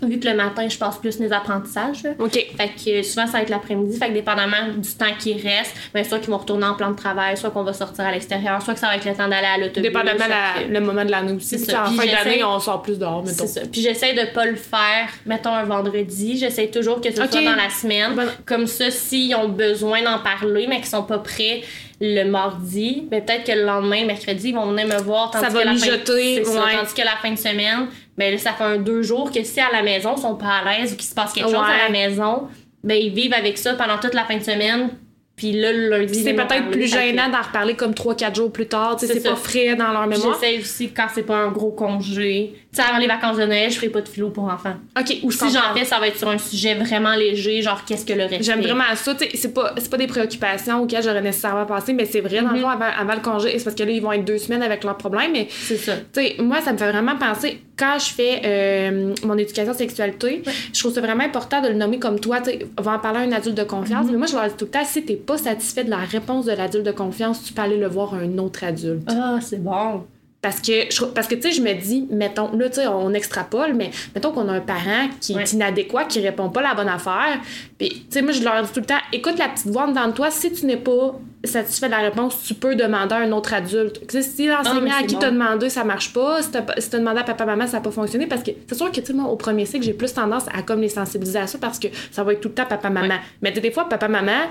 Vu 0.07 0.19
que 0.19 0.27
le 0.27 0.35
matin, 0.35 0.67
je 0.69 0.77
passe 0.77 0.97
plus 0.97 1.19
mes 1.19 1.31
apprentissages. 1.31 2.03
là. 2.03 2.11
OK. 2.19 2.31
Fait 2.33 2.47
que 2.69 2.99
euh, 2.99 3.03
souvent, 3.03 3.25
ça 3.25 3.33
va 3.33 3.41
être 3.41 3.49
l'après-midi. 3.49 3.97
Fait 3.97 4.07
que 4.09 4.13
dépendamment 4.13 4.67
du 4.77 4.89
temps 4.93 5.13
qui 5.19 5.33
reste, 5.33 5.73
ben, 5.93 6.03
soit 6.03 6.19
qu'ils 6.19 6.29
vont 6.29 6.37
retourner 6.37 6.65
en 6.65 6.73
plan 6.75 6.91
de 6.91 6.95
travail, 6.95 7.37
soit 7.37 7.49
qu'on 7.51 7.63
va 7.63 7.73
sortir 7.73 8.05
à 8.05 8.11
l'extérieur, 8.11 8.61
soit 8.61 8.73
que 8.73 8.79
ça 8.79 8.87
va 8.87 8.95
être 8.97 9.05
le 9.05 9.13
temps 9.15 9.27
d'aller 9.27 9.47
à 9.47 9.57
l'autobus. 9.57 9.81
Dépendamment 9.83 10.17
soit 10.17 10.27
la- 10.27 10.63
que- 10.67 10.71
le 10.71 10.79
moment 10.79 11.05
de 11.05 11.11
l'année 11.11 11.33
aussi. 11.33 11.57
Ça. 11.59 11.83
En 11.83 11.87
Puis 11.87 11.97
fin 11.97 12.05
d'année, 12.23 12.43
on 12.43 12.59
sort 12.59 12.81
plus 12.81 12.97
dehors, 12.99 13.23
mettons. 13.23 13.47
C'est 13.47 13.47
ça. 13.47 13.61
Puis 13.71 13.81
j'essaie 13.81 14.13
de 14.13 14.33
pas 14.33 14.45
le 14.45 14.55
faire, 14.55 15.09
mettons, 15.25 15.53
un 15.53 15.63
vendredi. 15.65 16.37
J'essaie 16.37 16.67
toujours 16.67 17.01
que 17.01 17.09
ce 17.09 17.15
soit 17.15 17.27
dans 17.41 17.55
la 17.55 17.69
semaine. 17.69 18.15
Bon. 18.15 18.23
Comme 18.45 18.67
ça, 18.67 18.91
s'ils 18.91 19.33
ont 19.35 19.49
besoin 19.49 20.01
d'en 20.01 20.19
parler, 20.19 20.67
mais 20.67 20.77
qu'ils 20.77 20.85
sont 20.87 21.03
pas 21.03 21.19
prêts 21.19 21.61
le 22.01 22.23
mardi, 22.25 23.03
ben 23.09 23.23
peut-être 23.23 23.45
que 23.45 23.51
le 23.53 23.63
lendemain, 23.65 24.01
le 24.01 24.07
mercredi, 24.07 24.49
ils 24.49 24.55
vont 24.55 24.65
venir 24.71 24.87
me 24.87 25.01
voir. 25.01 25.31
Tandis 25.31 25.45
Ça 25.45 25.51
va 25.51 25.61
que 25.61 25.65
la 25.65 25.73
mijoter, 25.73 26.43
fin, 26.43 26.51
ça. 26.51 26.65
ouais. 26.65 26.75
Tandis 26.77 26.93
que 26.93 27.01
la 27.01 27.15
fin 27.21 27.31
de 27.31 27.37
semaine, 27.37 27.87
ben 28.17 28.31
là, 28.31 28.37
ça 28.37 28.53
fait 28.53 28.63
un 28.63 28.77
deux 28.77 29.01
jours 29.01 29.31
que 29.31 29.43
si 29.43 29.59
à 29.59 29.71
la 29.71 29.83
maison, 29.83 30.13
ils 30.15 30.21
sont 30.21 30.35
pas 30.35 30.61
à 30.63 30.79
l'aise 30.79 30.93
ou 30.93 30.95
qu'il 30.95 31.05
se 31.05 31.15
passe 31.15 31.33
quelque 31.33 31.49
chose 31.49 31.55
à 31.55 31.85
la 31.85 31.89
maison, 31.89 32.47
ben 32.83 32.95
ils 32.95 33.13
vivent 33.13 33.33
avec 33.33 33.57
ça 33.57 33.73
pendant 33.73 33.97
toute 33.97 34.13
la 34.13 34.25
fin 34.25 34.37
de 34.37 34.43
semaine. 34.43 34.89
Puis 35.35 35.51
là, 35.51 35.71
le 35.71 35.89
lundi, 35.89 36.23
c'est 36.23 36.35
peut-être 36.35 36.69
plus 36.69 36.87
gênant 36.87 37.27
d'en 37.29 37.41
reparler 37.41 37.75
comme 37.75 37.93
3-4 37.93 38.35
jours 38.35 38.51
plus 38.51 38.67
tard. 38.67 38.97
C'est 38.99 39.23
pas 39.23 39.35
frais 39.35 39.75
dans 39.75 39.91
leur 39.91 40.05
mémoire. 40.05 40.37
J'essaie 40.39 40.59
aussi, 40.59 40.91
quand 40.91 41.07
c'est 41.13 41.23
pas 41.23 41.37
un 41.37 41.51
gros 41.51 41.71
congé, 41.71 42.53
sais, 42.81 42.87
avant 42.87 42.97
les 42.99 43.07
vacances 43.07 43.37
de 43.37 43.43
Noël, 43.45 43.69
je 43.69 43.75
ferai 43.75 43.89
pas 43.89 44.01
de 44.01 44.07
philo 44.07 44.29
pour 44.29 44.45
enfants. 44.45 44.75
OK. 44.99 45.17
Ou 45.23 45.31
si 45.31 45.45
j'en 45.51 45.73
fais, 45.77 45.85
ça 45.85 45.99
va 45.99 46.07
être 46.07 46.17
sur 46.17 46.29
un 46.29 46.37
sujet 46.37 46.75
vraiment 46.75 47.13
léger, 47.15 47.61
genre 47.61 47.83
qu'est-ce 47.85 48.05
que 48.05 48.13
le 48.13 48.23
respect. 48.23 48.43
J'aime 48.43 48.61
vraiment 48.61 48.83
ça. 48.95 49.13
tu 49.15 49.25
sais, 49.25 49.37
C'est 49.37 49.53
pas, 49.53 49.73
pas 49.91 49.97
des 49.97 50.07
préoccupations 50.07 50.81
auxquelles 50.81 51.03
j'aurais 51.03 51.21
nécessairement 51.21 51.65
pensé, 51.65 51.93
mais 51.93 52.05
c'est 52.05 52.21
vrai, 52.21 52.41
dans 52.41 52.49
le 52.49 52.55
Mhm. 52.55 52.61
fond, 52.61 52.69
avant, 52.69 52.89
avant 52.97 53.13
le 53.13 53.19
congé. 53.21 53.57
C'est 53.57 53.63
parce 53.65 53.75
que 53.75 53.83
là, 53.83 53.91
ils 53.91 54.01
vont 54.01 54.11
être 54.11 54.25
deux 54.25 54.37
semaines 54.37 54.63
avec 54.63 54.83
leurs 54.83 54.97
problèmes. 54.97 55.31
Mais 55.33 55.47
C'est 55.49 55.77
ça. 55.77 55.93
tu 56.13 56.21
sais, 56.21 56.35
moi, 56.39 56.61
ça 56.61 56.73
me 56.73 56.77
fait 56.77 56.91
vraiment 56.91 57.15
penser, 57.17 57.61
quand 57.77 57.97
je 57.99 58.05
fais 58.13 58.41
euh, 58.45 59.13
mon 59.23 59.37
éducation 59.37 59.73
sexualité, 59.73 60.43
je 60.73 60.79
trouve 60.79 60.93
ça 60.93 61.01
vraiment 61.01 61.23
important 61.23 61.61
de 61.61 61.67
le 61.69 61.73
nommer 61.75 61.99
comme 61.99 62.19
toi. 62.19 62.39
Tu 62.41 62.51
va 62.79 62.93
en 62.93 62.99
parler 62.99 63.19
à 63.19 63.21
un 63.23 63.31
adulte 63.31 63.57
de 63.57 63.63
confiance. 63.63 64.05
Mais 64.11 64.17
moi, 64.17 64.27
je 64.27 64.33
leur 64.35 64.47
dis 64.47 64.53
tout 64.57 64.65
le 64.65 64.71
temps, 64.71 64.85
si 64.85 65.03
t'es 65.03 65.15
pas 65.15 65.37
satisfait 65.37 65.83
de 65.83 65.89
la 65.89 65.97
réponse 65.97 66.45
de 66.45 66.51
l'adulte 66.53 66.85
de 66.85 66.91
confiance, 66.91 67.43
tu 67.43 67.53
peux 67.53 67.61
aller 67.61 67.77
le 67.77 67.87
voir 67.87 68.13
un 68.13 68.37
autre 68.37 68.63
adulte. 68.63 69.07
Ah, 69.09 69.39
c'est 69.41 69.61
bon. 69.63 70.03
Parce 70.43 70.59
que, 70.59 70.91
je- 70.91 71.05
parce 71.05 71.27
que 71.27 71.35
tu 71.35 71.43
sais, 71.43 71.51
je 71.53 71.61
me 71.61 71.73
dis, 71.73 72.05
mettons, 72.11 72.51
là, 72.57 72.67
tu 72.69 72.75
sais, 72.81 72.87
on 72.87 73.13
extrapole, 73.13 73.73
mais 73.73 73.89
mettons 74.13 74.31
qu'on 74.33 74.49
a 74.49 74.51
un 74.51 74.59
parent 74.59 75.07
qui 75.21 75.33
est 75.37 75.53
inadéquat, 75.53 76.03
qui 76.03 76.19
répond 76.19 76.49
pas 76.49 76.61
la 76.61 76.73
bonne 76.75 76.89
affaire. 76.89 77.39
Puis, 77.77 77.89
tu 77.89 78.05
sais, 78.09 78.21
moi, 78.21 78.33
je 78.33 78.43
leur 78.43 78.61
dis 78.61 78.69
tout 78.73 78.81
le 78.81 78.85
temps, 78.85 78.99
écoute 79.13 79.39
la 79.39 79.47
petite 79.47 79.67
voix 79.67 79.87
dans 79.87 80.11
toi, 80.11 80.29
si 80.29 80.51
tu 80.51 80.65
n'es 80.65 80.75
pas 80.75 81.13
satisfait 81.45 81.85
de 81.85 81.91
la 81.91 81.99
réponse, 81.99 82.43
tu 82.43 82.55
peux 82.55 82.75
demander 82.75 83.15
à 83.15 83.19
un 83.19 83.31
autre 83.31 83.53
adulte. 83.53 84.01
Tu 84.05 84.21
sais, 84.21 84.21
si 84.21 84.49
Ah, 84.49 84.61
l'enseignant 84.63 84.95
à 84.99 85.03
qui 85.03 85.13
bon. 85.15 85.19
t'a 85.21 85.31
demandé, 85.31 85.69
ça 85.69 85.85
marche 85.85 86.11
pas, 86.11 86.41
si 86.41 86.51
t'as 86.51 86.63
si 86.77 86.89
t'as 86.89 86.99
demandé 86.99 87.19
à 87.21 87.23
papa-maman, 87.23 87.65
ça 87.65 87.77
n'a 87.77 87.81
pas 87.81 87.91
fonctionné, 87.91 88.27
parce 88.27 88.43
que 88.43 88.51
c'est 88.67 88.75
sûr 88.75 88.91
que, 88.91 88.99
tu 88.99 89.05
sais, 89.05 89.13
moi, 89.13 89.31
au 89.31 89.37
premier 89.37 89.65
cycle, 89.65 89.85
j'ai 89.85 89.93
plus 89.93 90.13
tendance 90.13 90.43
à 90.53 90.61
comme 90.61 90.81
les 90.81 90.89
sensibiliser 90.89 91.39
à 91.39 91.47
ça, 91.47 91.57
parce 91.57 91.79
que 91.79 91.87
ça 92.11 92.21
va 92.21 92.33
être 92.33 92.41
tout 92.41 92.49
le 92.49 92.53
temps 92.53 92.65
papa-maman. 92.65 93.07
Ouais. 93.07 93.21
Mais 93.41 93.49
tu 93.51 93.55
sais, 93.55 93.61
des 93.61 93.71
fois, 93.71 93.87
papa-maman, 93.87 94.41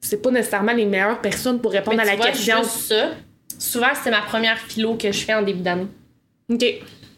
c'est 0.00 0.20
pas 0.20 0.30
nécessairement 0.30 0.72
les 0.72 0.84
meilleures 0.84 1.20
personnes 1.22 1.58
pour 1.58 1.72
répondre 1.72 1.96
Mais 1.96 2.02
à 2.02 2.06
la 2.12 2.16
vois, 2.16 2.26
question. 2.26 2.58
juste 2.58 2.80
ça, 2.88 3.08
souvent, 3.60 3.88
c'est 4.02 4.10
ma 4.10 4.22
première 4.22 4.58
philo 4.58 4.94
que 4.94 5.12
je 5.12 5.18
fais 5.24 5.34
en 5.34 5.42
début 5.42 5.60
d'année. 5.62 5.86
OK. 6.52 6.64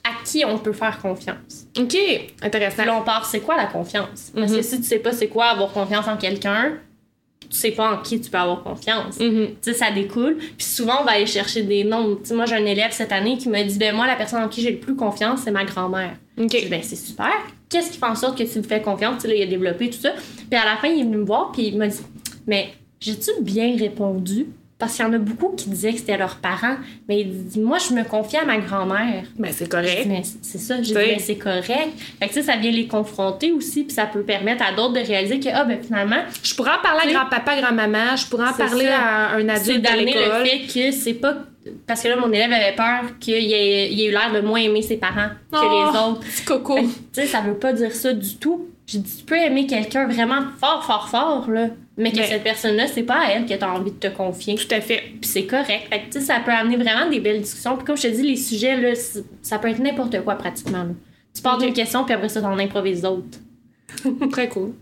À 0.04 0.10
qui 0.24 0.44
on 0.44 0.58
peut 0.58 0.72
faire 0.72 0.98
confiance? 1.00 1.66
OK. 1.78 1.96
Intéressant. 2.42 2.84
Là, 2.84 2.96
on 3.00 3.02
part, 3.04 3.24
c'est 3.24 3.40
quoi 3.40 3.56
la 3.56 3.66
confiance? 3.66 4.32
Parce 4.34 4.50
Mhm. 4.50 4.56
que 4.58 4.62
si 4.62 4.76
tu 4.78 4.82
sais 4.86 4.98
pas 4.98 5.12
c'est 5.12 5.28
quoi 5.28 5.46
avoir 5.46 5.72
confiance 5.72 6.08
en 6.08 6.16
quelqu'un, 6.16 6.74
tu 7.48 7.56
sais 7.56 7.70
pas 7.70 7.92
en 7.92 7.98
qui 7.98 8.20
tu 8.20 8.30
peux 8.30 8.38
avoir 8.38 8.62
confiance. 8.62 9.18
Mhm. 9.20 9.48
Tu 9.48 9.54
sais, 9.60 9.74
ça 9.74 9.90
découle. 9.90 10.36
Puis 10.38 10.66
souvent, 10.66 11.02
on 11.02 11.04
va 11.04 11.12
aller 11.12 11.26
chercher 11.26 11.62
des 11.62 11.84
noms. 11.84 12.16
Tu 12.16 12.26
sais, 12.30 12.34
moi, 12.34 12.46
j'ai 12.46 12.54
un 12.56 12.64
élève 12.64 12.90
cette 12.92 13.12
année 13.12 13.36
qui 13.38 13.48
m'a 13.48 13.62
dit, 13.62 13.78
ben 13.78 13.94
moi, 13.94 14.06
la 14.06 14.16
personne 14.16 14.42
en 14.42 14.48
qui 14.48 14.60
j'ai 14.62 14.72
le 14.72 14.78
plus 14.78 14.96
confiance, 14.96 15.40
c'est 15.44 15.50
ma 15.50 15.64
grand-mère. 15.64 16.16
OK. 16.38 16.50
Je 16.52 16.58
dis, 16.62 16.66
ben 16.68 16.82
c'est 16.82 16.96
super. 16.96 17.32
Qu'est-ce 17.68 17.90
qui 17.92 17.98
fait 17.98 18.06
en 18.06 18.14
sorte 18.16 18.36
que 18.36 18.42
tu 18.42 18.58
lui 18.58 18.66
fais 18.68 18.82
confiance? 18.82 19.16
Tu 19.16 19.22
sais, 19.22 19.28
là, 19.28 19.34
il 19.36 19.42
a 19.42 19.46
développé 19.46 19.88
tout 19.90 19.98
ça. 20.00 20.12
Puis 20.50 20.58
à 20.58 20.64
la 20.64 20.76
fin, 20.78 20.88
il 20.88 21.00
est 21.00 21.04
venu 21.04 21.18
me 21.18 21.24
voir, 21.24 21.52
puis 21.52 21.68
il 21.68 21.78
m'a 21.78 21.86
dit, 21.86 22.00
mais 22.46 22.72
j'ai-tu 23.00 23.30
bien 23.40 23.76
répondu? 23.78 24.46
Parce 24.82 24.96
qu'il 24.96 25.04
y 25.04 25.08
en 25.08 25.12
a 25.12 25.18
beaucoup 25.18 25.50
qui 25.56 25.70
disaient 25.70 25.92
que 25.92 25.98
c'était 26.00 26.16
leurs 26.18 26.38
parents. 26.38 26.74
Mais 27.08 27.20
il 27.20 27.44
dit, 27.44 27.60
moi, 27.60 27.78
je 27.78 27.94
me 27.94 28.02
confie 28.02 28.36
à 28.36 28.44
ma 28.44 28.58
grand-mère. 28.58 29.22
Ben, 29.38 29.52
c'est 29.52 29.66
Je 29.66 29.70
correct. 29.70 30.06
mais 30.08 30.22
c'est 30.42 30.58
ça, 30.58 30.82
j'ai 30.82 30.92
dit, 31.14 31.20
c'est 31.20 31.36
correct. 31.36 31.90
Fait 32.18 32.26
que, 32.26 32.34
sais, 32.34 32.42
ça 32.42 32.56
vient 32.56 32.72
les 32.72 32.88
confronter 32.88 33.52
aussi, 33.52 33.84
puis 33.84 33.94
ça 33.94 34.06
peut 34.06 34.22
permettre 34.24 34.64
à 34.64 34.72
d'autres 34.74 34.94
de 34.94 34.98
réaliser 35.06 35.38
que, 35.38 35.48
ah, 35.54 35.62
ben, 35.64 35.78
finalement, 35.80 36.22
Je 36.42 36.52
pourrais 36.56 36.72
en 36.72 36.82
parler 36.82 37.10
à 37.10 37.12
grand-papa, 37.12 37.60
grand-maman, 37.60 38.16
je 38.16 38.26
pourrais 38.26 38.48
en 38.48 38.52
c'est 38.54 38.64
parler 38.64 38.86
ça. 38.86 38.98
à 38.98 39.34
un 39.36 39.46
c'est 39.56 39.70
adulte 39.76 39.82
de 39.92 40.04
l'école. 40.04 40.22
le 40.40 40.44
fait 40.44 40.60
que 40.90 40.90
c'est 40.90 41.14
pas. 41.14 41.36
Parce 41.86 42.02
que 42.02 42.08
là, 42.08 42.16
mon 42.16 42.32
élève 42.32 42.50
avait 42.52 42.74
peur 42.74 43.02
qu'il 43.20 43.34
ait, 43.34 43.94
eu 43.94 44.10
l'air 44.10 44.32
de 44.34 44.40
moins 44.40 44.58
aimer 44.58 44.82
ses 44.82 44.96
parents 44.96 45.28
que 45.52 45.56
Oh. 45.58 45.92
les 45.92 45.98
autres. 46.00 46.20
Petit 46.20 46.42
coco. 46.44 46.76
Tu 46.80 46.88
sais, 47.12 47.26
ça 47.26 47.40
veut 47.40 47.54
pas 47.54 47.72
dire 47.72 47.92
ça 47.94 48.12
du 48.12 48.34
tout. 48.36 48.66
J'ai 48.84 48.98
dit, 48.98 49.18
tu 49.18 49.24
peux 49.24 49.36
aimer 49.36 49.68
quelqu'un 49.68 50.08
vraiment 50.08 50.40
fort, 50.58 50.84
fort, 50.84 51.08
fort, 51.08 51.48
là. 51.48 51.68
Mais 52.02 52.10
que 52.12 52.16
Mais- 52.16 52.26
cette 52.26 52.42
personne-là, 52.44 52.86
c'est 52.86 53.02
pas 53.04 53.20
à 53.26 53.30
elle 53.32 53.46
que 53.46 53.54
t'as 53.54 53.68
envie 53.70 53.90
de 53.92 53.96
te 53.96 54.08
confier. 54.08 54.54
Tout 54.56 54.74
à 54.74 54.80
fait. 54.80 55.02
Puis 55.20 55.30
c'est 55.30 55.44
correct. 55.46 55.86
Fait 55.90 56.00
que, 56.00 56.12
tu 56.18 56.20
ça 56.20 56.40
peut 56.44 56.50
amener 56.52 56.76
vraiment 56.76 57.08
des 57.08 57.20
belles 57.20 57.40
discussions. 57.40 57.76
Puis 57.76 57.84
comme 57.84 57.96
je 57.96 58.02
te 58.02 58.08
dis, 58.08 58.22
les 58.22 58.36
sujets, 58.36 58.76
là, 58.80 58.90
ça 59.42 59.58
peut 59.58 59.68
être 59.68 59.78
n'importe 59.78 60.20
quoi 60.22 60.34
pratiquement. 60.34 60.82
là. 60.84 60.90
Tu 61.34 61.40
pars 61.42 61.54
Ok. 61.56 61.64
d'une 61.64 61.72
question, 61.72 62.04
puis 62.04 62.14
après 62.14 62.28
ça, 62.28 62.40
t'en 62.42 62.58
improvises 62.58 63.00
d'autres. 63.02 63.38
Très 64.32 64.48
cool. 64.48 64.72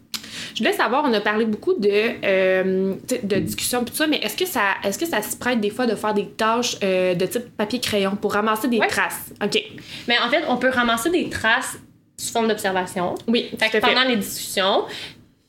Je 0.55 0.59
voulais 0.63 0.73
savoir, 0.73 1.05
on 1.05 1.13
a 1.13 1.21
parlé 1.21 1.45
beaucoup 1.45 1.75
de, 1.75 1.89
euh, 2.25 2.95
tu 3.09 3.19
de 3.27 3.37
discussion 3.41 3.83
puis 3.85 3.91
tout 3.91 3.97
ça, 3.97 4.07
mais 4.07 4.19
est-ce 4.19 4.37
que 4.37 4.47
ça 4.47 4.61
est-ce 4.85 4.99
que 4.99 5.07
ça 5.07 5.23
se 5.23 5.37
prête 5.37 5.61
des 5.61 5.71
fois 5.71 5.87
de 5.87 5.95
faire 5.95 6.15
des 6.15 6.27
tâches 6.27 6.77
euh, 6.85 7.15
de 7.15 7.27
type 7.27 7.57
papier-crayon 7.57 8.17
pour 8.17 8.33
ramasser 8.35 8.69
des 8.69 8.79
Ouais. 8.79 8.87
traces? 8.87 9.33
OK. 9.43 9.61
Mais 10.09 10.17
en 10.25 10.29
fait, 10.31 10.43
on 10.49 10.57
peut 10.57 10.69
ramasser 10.71 11.11
des 11.11 11.29
traces 11.29 11.79
sous 12.17 12.33
forme 12.33 12.49
d'observation. 12.49 13.15
Oui, 13.29 13.49
Fait 13.59 13.67
que 13.67 13.73
fait. 13.73 13.81
pendant 13.81 14.05
les 14.05 14.17
discussions. 14.17 14.85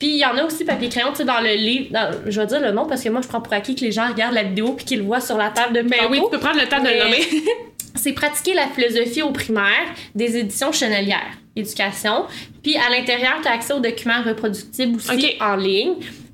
Puis 0.02 0.10
il 0.14 0.18
y 0.18 0.26
en 0.26 0.36
a 0.36 0.44
aussi 0.44 0.66
papier-crayon, 0.66 1.10
tu 1.12 1.18
sais, 1.18 1.26
dans 1.26 1.42
le 1.42 1.54
livre. 1.54 1.90
dans- 1.92 2.10
je 2.26 2.42
vais 2.42 2.48
dire 2.48 2.60
le 2.60 2.72
nom 2.72 2.88
parce 2.88 3.04
que 3.04 3.10
moi, 3.10 3.22
je 3.22 3.28
prends 3.28 3.40
pour 3.40 3.54
acquis 3.54 3.76
que 3.76 3.82
les 3.82 3.92
gens 3.92 4.08
regardent 4.08 4.34
la 4.34 4.42
vidéo 4.42 4.74
puis 4.74 4.84
qu'ils 4.84 4.98
le 4.98 5.04
voient 5.06 5.22
sur 5.22 5.38
la 5.38 5.52
table 5.52 5.76
de 5.76 5.82
Ben 5.84 6.08
oui, 6.10 6.20
tu 6.24 6.30
peux 6.32 6.40
prendre 6.40 6.60
le 6.60 6.68
temps 6.68 6.80
de 6.82 6.90
le 6.90 6.98
nommer. 7.04 7.20
c'est 7.96 8.14
pratiquer 8.14 8.56
la 8.56 8.66
philosophie 8.66 9.22
au 9.22 9.30
primaire 9.30 9.86
des 10.16 10.38
éditions 10.38 10.72
Chenelière, 10.72 11.38
éducation. 11.56 12.26
Puis 12.64 12.76
à 12.78 12.90
l'intérieur, 12.90 13.34
tu 13.44 13.48
as 13.48 13.52
accès 13.52 13.74
aux 13.74 13.80
documents 13.80 14.24
reproductibles 14.26 14.96
aussi 14.96 15.36
en 15.40 15.56
ligne. 15.56 15.94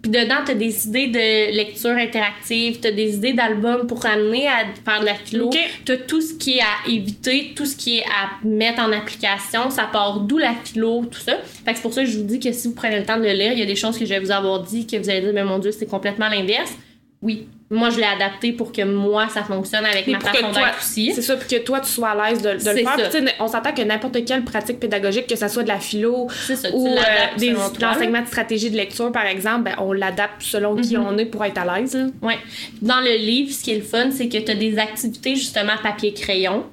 Puis 0.10 0.22
dedans, 0.22 0.38
tu 0.46 0.52
as 0.52 0.56
des 0.56 0.88
idées 0.88 1.08
de 1.08 1.54
lecture 1.54 1.92
interactive, 1.92 2.80
tu 2.80 2.88
as 2.88 2.94
des 2.94 3.16
idées 3.16 3.34
d'albums 3.34 3.88
pour 3.88 4.06
amener 4.06 4.48
à 4.48 4.60
faire 4.86 5.02
de 5.02 5.06
la 5.06 5.16
philo. 5.16 5.48
Ok. 5.48 5.58
Tu 5.84 5.92
as 5.92 5.98
tout 5.98 6.22
ce 6.22 6.34
qui 6.36 6.60
est 6.60 6.62
à 6.62 6.90
éviter, 6.90 7.52
tout 7.54 7.66
ce 7.66 7.76
qui 7.76 7.98
est 7.98 8.04
à 8.04 8.48
mettre 8.48 8.82
en 8.82 8.94
application. 8.94 9.70
Ça 9.70 9.84
part 9.92 10.22
d'où 10.22 10.38
la 10.38 10.54
philo, 10.64 11.04
tout 11.12 11.20
ça. 11.20 11.34
Fait 11.66 11.72
que 11.72 11.76
c'est 11.76 11.82
pour 11.82 11.94
ça 11.94 12.06
que 12.06 12.10
je 12.10 12.20
vous 12.20 12.24
dis 12.24 12.40
que 12.40 12.54
si 12.54 12.70
vous 12.70 12.74
prenez 12.74 13.00
le 13.00 13.06
temps 13.06 13.18
de 13.18 13.24
le 13.24 13.34
lire, 13.34 13.52
il 13.52 13.60
y 13.60 13.64
a 13.64 13.66
des 13.66 13.76
choses 13.76 13.98
que 13.98 14.06
je 14.06 14.10
vais 14.12 14.22
vous 14.22 14.32
avoir 14.32 14.64
dit 14.64 14.88
que 14.88 14.96
vous 14.96 15.10
allez 15.10 15.20
dire, 15.20 15.34
mais 15.34 15.44
mon 15.44 15.60
Dieu, 15.60 15.74
c'est 15.74 15.88
complètement 15.88 16.30
l'inverse. 16.30 16.74
Oui, 17.22 17.50
moi, 17.70 17.90
je 17.90 17.98
l'ai 17.98 18.06
adapté 18.06 18.54
pour 18.54 18.72
que 18.72 18.82
moi, 18.82 19.28
ça 19.28 19.44
fonctionne 19.44 19.84
avec 19.86 20.08
Et 20.08 20.12
ma 20.12 20.20
façon 20.22 20.52
d'être 20.52 20.78
aussi. 20.80 21.12
c'est 21.14 21.22
ça, 21.22 21.36
puis 21.36 21.48
que 21.58 21.62
toi, 21.64 21.82
tu 21.82 21.90
sois 21.90 22.10
à 22.12 22.30
l'aise 22.30 22.42
de, 22.42 22.50
de 22.50 22.54
le 22.54 22.60
faire. 22.60 23.00
ça. 23.12 23.20
Puis, 23.20 23.28
on 23.42 23.48
s'entend 23.48 23.74
que 23.74 23.82
n'importe 23.82 24.24
quelle 24.24 24.44
pratique 24.46 24.80
pédagogique, 24.80 25.28
que 25.28 25.36
ce 25.36 25.48
soit 25.50 25.64
de 25.64 25.68
la 25.68 25.80
philo 25.80 26.28
ça, 26.30 26.54
ou 26.74 26.88
euh, 26.88 26.92
des, 27.38 27.50
de 27.50 27.56
toi. 27.56 27.90
l'enseignement 27.94 28.22
de 28.22 28.28
stratégie 28.28 28.72
de 28.72 28.78
lecture, 28.78 29.12
par 29.12 29.26
exemple, 29.26 29.64
ben, 29.64 29.76
on 29.80 29.92
l'adapte 29.92 30.42
selon 30.42 30.76
qui 30.78 30.96
Mhm. 30.96 31.06
on 31.08 31.18
est 31.18 31.26
pour 31.26 31.44
être 31.44 31.58
à 31.58 31.80
l'aise. 31.80 31.94
là. 31.96 32.06
Ouais. 32.22 32.38
Dans 32.82 33.02
le 33.02 33.18
livre, 33.18 33.52
ce 33.54 33.64
qui 33.64 33.72
est 33.72 33.76
le 33.78 33.82
fun, 33.84 34.12
c'est 34.12 34.30
que 34.30 34.38
tu 34.38 34.52
as 34.52 34.56
des 34.56 34.80
activités 34.80 35.36
justement 35.36 35.74
papier-crayon 35.84 36.64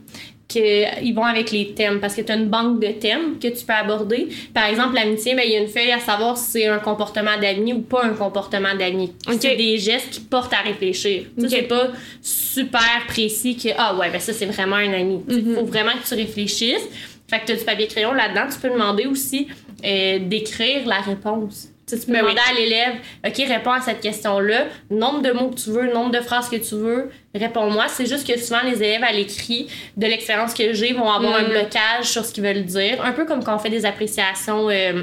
qu'ils 0.46 1.14
vont 1.14 1.24
avec 1.24 1.50
les 1.50 1.72
thèmes 1.74 2.00
parce 2.00 2.14
que 2.14 2.20
tu 2.20 2.30
as 2.30 2.36
une 2.36 2.48
banque 2.48 2.78
de 2.80 2.88
thèmes 2.88 3.38
que 3.40 3.48
tu 3.48 3.64
peux 3.64 3.72
aborder. 3.72 4.28
Par 4.52 4.66
exemple, 4.66 4.94
l'amitié, 4.94 5.34
ben, 5.34 5.42
il 5.44 5.52
y 5.52 5.56
a 5.56 5.60
une 5.60 5.68
feuille 5.68 5.90
à 5.92 5.98
savoir 6.00 6.36
si 6.36 6.50
c'est 6.52 6.66
un 6.66 6.78
comportement 6.78 7.38
d'ami 7.40 7.72
ou 7.72 7.80
pas 7.80 8.04
un 8.04 8.12
comportement 8.14 8.74
d'ami. 8.74 9.12
Ok. 9.26 9.38
C'est 9.40 9.56
des 9.56 9.78
gestes 9.78 10.10
qui 10.10 10.20
portent 10.20 10.52
à 10.52 10.58
réfléchir. 10.60 11.24
Tu 11.38 11.40
sais, 11.40 11.46
Ok. 11.46 11.50
C'est 11.50 11.62
pas 11.68 11.88
super 12.20 13.04
précis 13.08 13.56
que 13.56 13.68
ah 13.76 13.96
ouais, 13.96 14.10
ben 14.10 14.20
ça 14.20 14.32
c'est 14.32 14.46
vraiment 14.46 14.76
un 14.76 14.92
ami. 14.92 15.20
Il 15.28 15.44
Mhm. 15.44 15.54
faut 15.56 15.64
vraiment 15.64 15.92
que 15.92 16.06
tu 16.06 16.14
réfléchisses. 16.14 16.88
Fait 17.28 17.40
que 17.40 17.46
tu 17.46 17.52
as 17.52 17.56
du 17.56 17.64
papier-crayon 17.64 18.12
là-dedans. 18.12 18.42
Tu 18.52 18.58
peux 18.60 18.70
demander 18.70 19.06
aussi 19.06 19.48
euh, 19.84 20.18
d'écrire 20.20 20.86
la 20.86 21.00
réponse. 21.00 21.68
Tu 21.86 21.98
tu 22.00 22.06
peux 22.06 22.12
Ben 22.12 22.22
demander 22.22 22.40
oui. 22.40 22.50
à 22.56 22.60
l'élève, 22.60 22.94
OK, 23.26 23.36
réponds 23.46 23.72
à 23.72 23.80
cette 23.80 24.00
question-là, 24.00 24.66
nombre 24.90 25.20
de 25.22 25.32
mots 25.32 25.50
que 25.50 25.56
tu 25.60 25.70
veux, 25.70 25.92
nombre 25.92 26.10
de 26.12 26.20
phrases 26.20 26.48
que 26.48 26.56
tu 26.56 26.74
veux, 26.76 27.10
réponds-moi. 27.34 27.86
C'est 27.88 28.06
juste 28.06 28.26
que 28.26 28.38
souvent, 28.38 28.62
les 28.64 28.76
élèves 28.82 29.04
à 29.04 29.12
l'écrit, 29.12 29.68
de 29.96 30.06
l'expérience 30.06 30.54
que 30.54 30.72
j'ai, 30.72 30.92
vont 30.94 31.10
avoir 31.10 31.40
Mm. 31.40 31.44
un 31.44 31.48
blocage 31.48 32.04
sur 32.04 32.24
ce 32.24 32.32
qu'ils 32.32 32.42
veulent 32.44 32.64
dire. 32.64 33.04
Un 33.04 33.12
peu 33.12 33.26
comme 33.26 33.44
quand 33.44 33.54
on 33.56 33.58
fait 33.58 33.70
des 33.70 33.84
appréciations 33.84 34.70
euh, 34.70 35.02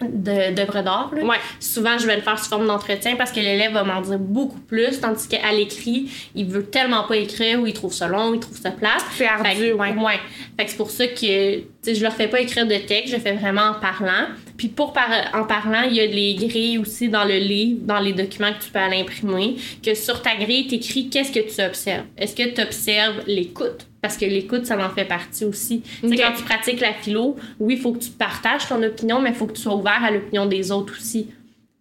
de- 0.00 0.54
d'œuvres 0.54 0.82
d'art. 0.82 1.10
là. 1.14 1.24
Ouais. 1.24 1.36
Souvent, 1.60 1.96
je 1.98 2.06
vais 2.06 2.16
le 2.16 2.22
faire 2.22 2.38
sous 2.38 2.48
forme 2.50 2.66
d'entretien 2.66 3.16
parce 3.16 3.32
que 3.32 3.40
l'élève 3.40 3.72
va 3.72 3.84
m'en 3.84 4.00
dire 4.00 4.18
beaucoup 4.18 4.60
plus, 4.60 5.00
tandis 5.00 5.26
qu'à 5.28 5.52
l'écrit, 5.52 6.10
il 6.34 6.46
veut 6.46 6.66
tellement 6.66 7.04
pas 7.04 7.16
écrire 7.16 7.60
ou 7.60 7.66
il 7.66 7.72
trouve 7.72 7.92
ça 7.92 8.06
long, 8.08 8.34
il 8.34 8.40
trouve 8.40 8.58
ça 8.58 8.70
plate. 8.70 9.04
C'est 9.16 9.26
ardu, 9.26 9.48
Fait 9.48 9.72
ouais. 9.72 9.92
ouais. 9.94 10.20
Fait 10.58 10.64
que 10.64 10.70
c'est 10.70 10.76
pour 10.76 10.90
ça 10.90 11.06
que 11.06 11.62
je 11.86 12.02
leur 12.02 12.12
fais 12.12 12.28
pas 12.28 12.40
écrire 12.40 12.66
de 12.66 12.76
texte, 12.76 13.14
je 13.14 13.18
fais 13.20 13.32
vraiment 13.34 13.70
en 13.70 13.74
parlant. 13.74 14.26
Puis 14.56 14.68
pour 14.68 14.92
par- 14.92 15.10
en 15.34 15.44
parlant, 15.44 15.82
il 15.88 15.94
y 15.96 16.00
a 16.00 16.06
les 16.06 16.34
grilles 16.34 16.78
aussi 16.78 17.08
dans 17.08 17.24
le 17.24 17.36
livre, 17.38 17.80
dans 17.82 18.00
les 18.00 18.12
documents 18.12 18.52
que 18.58 18.64
tu 18.64 18.70
peux 18.70 18.78
aller 18.78 19.00
imprimer, 19.00 19.56
que 19.84 19.94
sur 19.94 20.22
ta 20.22 20.34
grille, 20.36 20.66
t'écris 20.66 21.08
qu'est-ce 21.10 21.30
que 21.32 21.40
tu 21.40 21.62
observes. 21.62 22.04
Est-ce 22.16 22.34
que 22.34 22.54
tu 22.54 22.60
observes 22.62 23.22
l'écoute? 23.26 23.86
Parce 24.06 24.18
que 24.18 24.24
l'écoute, 24.24 24.66
ça 24.66 24.78
en 24.78 24.90
fait 24.90 25.04
partie 25.04 25.44
aussi. 25.44 25.82
Tu 26.00 26.08
sais, 26.08 26.16
quand 26.16 26.32
tu 26.36 26.44
pratiques 26.44 26.78
la 26.78 26.92
philo, 26.92 27.34
oui, 27.58 27.74
il 27.74 27.80
faut 27.80 27.90
que 27.90 27.98
tu 27.98 28.10
partages 28.10 28.68
ton 28.68 28.80
opinion, 28.80 29.20
mais 29.20 29.30
il 29.30 29.34
faut 29.34 29.46
que 29.46 29.54
tu 29.54 29.62
sois 29.62 29.74
ouvert 29.74 30.04
à 30.04 30.12
l'opinion 30.12 30.46
des 30.46 30.70
autres 30.70 30.94
aussi. 30.96 31.26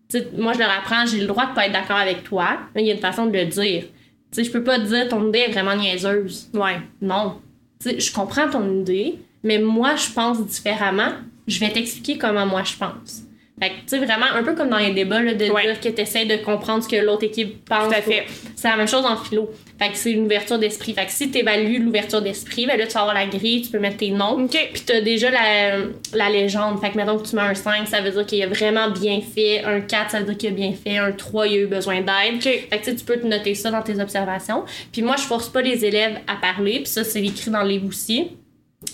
Tu 0.09 0.17
sais, 0.17 0.27
moi, 0.35 0.53
je 0.53 0.57
leur 0.57 0.71
apprends, 0.71 1.05
j'ai 1.05 1.19
le 1.19 1.27
droit 1.27 1.45
de 1.45 1.53
pas 1.53 1.67
être 1.67 1.73
d'accord 1.73 1.97
avec 1.97 2.23
toi, 2.23 2.57
mais 2.73 2.81
il 2.81 2.88
y 2.88 2.89
a 2.89 2.95
une 2.95 2.99
façon 2.99 3.27
de 3.27 3.38
le 3.38 3.45
dire. 3.45 3.83
Tu 3.83 3.89
sais, 4.31 4.43
je 4.43 4.51
peux 4.51 4.63
pas 4.63 4.79
te 4.79 4.85
dire 4.85 5.07
ton 5.07 5.27
idée 5.27 5.43
est 5.47 5.51
vraiment 5.51 5.75
niaiseuse. 5.75 6.49
Ouais. 6.55 6.79
Non. 6.99 7.39
Tu 7.79 7.91
sais, 7.91 7.99
je 7.99 8.11
comprends 8.11 8.49
ton 8.49 8.81
idée, 8.81 9.19
mais 9.43 9.59
moi, 9.59 9.95
je 9.95 10.11
pense 10.11 10.43
différemment. 10.43 11.11
Je 11.45 11.59
vais 11.59 11.69
t'expliquer 11.69 12.17
comment 12.17 12.47
moi 12.47 12.63
je 12.63 12.75
pense. 12.75 13.21
Fait 13.57 13.69
que, 13.69 13.73
tu 13.75 13.81
sais, 13.87 13.97
vraiment, 13.99 14.25
un 14.35 14.43
peu 14.43 14.53
comme 14.53 14.67
dans 14.67 14.77
les 14.79 14.91
débats, 14.91 15.21
là, 15.21 15.33
de 15.33 15.49
Ouais. 15.49 15.63
dire 15.63 15.79
que 15.79 15.87
tu 15.87 16.01
essaies 16.01 16.25
de 16.25 16.35
comprendre 16.43 16.83
ce 16.83 16.89
que 16.89 16.97
l'autre 16.97 17.23
équipe 17.23 17.63
pense. 17.63 17.87
Tout 17.87 17.93
à 17.93 18.01
fait. 18.01 18.25
C'est 18.55 18.67
la 18.67 18.75
même 18.75 18.87
chose 18.87 19.05
en 19.05 19.15
philo. 19.15 19.49
Fait 19.79 19.89
que 19.91 19.97
c'est 19.97 20.11
une 20.11 20.25
ouverture 20.25 20.59
d'esprit. 20.59 20.93
Fait 20.93 21.05
que 21.05 21.11
si 21.11 21.31
tu 21.31 21.37
évalues 21.37 21.79
l'ouverture 21.79 22.21
d'esprit, 22.21 22.65
ben 22.65 22.77
là, 22.77 22.85
tu 22.85 22.93
vas 22.93 23.01
avoir 23.01 23.15
la 23.15 23.27
grille, 23.27 23.61
tu 23.61 23.69
peux 23.71 23.79
mettre 23.79 23.95
tes 23.97 24.09
noms. 24.11 24.43
OK. 24.43 24.57
Puis 24.73 24.81
t'as 24.85 24.99
déjà 24.99 25.31
la, 25.31 25.77
la 26.13 26.29
légende. 26.29 26.81
Fait 26.81 26.89
que 26.91 26.97
mettons 26.97 27.17
que 27.17 27.25
tu 27.27 27.35
mets 27.37 27.43
un 27.43 27.55
5, 27.55 27.87
ça 27.87 28.01
veut 28.01 28.11
dire 28.11 28.25
qu'il 28.25 28.43
a 28.43 28.47
vraiment 28.47 28.89
bien 28.89 29.21
fait. 29.21 29.63
Un 29.63 29.79
4, 29.79 30.11
ça 30.11 30.19
veut 30.19 30.25
dire 30.25 30.37
qu'il 30.37 30.49
a 30.49 30.53
bien 30.53 30.73
fait. 30.73 30.97
Un 30.97 31.13
3, 31.13 31.47
il 31.47 31.53
a 31.53 31.57
eu 31.61 31.67
besoin 31.67 32.01
d'aide. 32.01 32.35
OK. 32.35 32.43
Fait 32.43 32.79
que 32.79 32.91
tu 32.91 33.05
peux 33.05 33.17
te 33.17 33.25
noter 33.25 33.55
ça 33.55 33.71
dans 33.71 33.81
tes 33.81 33.99
observations. 34.01 34.65
Puis 34.91 35.01
moi, 35.01 35.15
je 35.17 35.23
force 35.23 35.47
pas 35.47 35.61
les 35.61 35.85
élèves 35.85 36.17
à 36.27 36.35
parler. 36.35 36.79
Puis 36.79 36.87
ça, 36.87 37.05
c'est 37.05 37.23
écrit 37.23 37.51
dans 37.51 37.63
le 37.63 37.69
livre 37.69 37.87
aussi. 37.87 38.31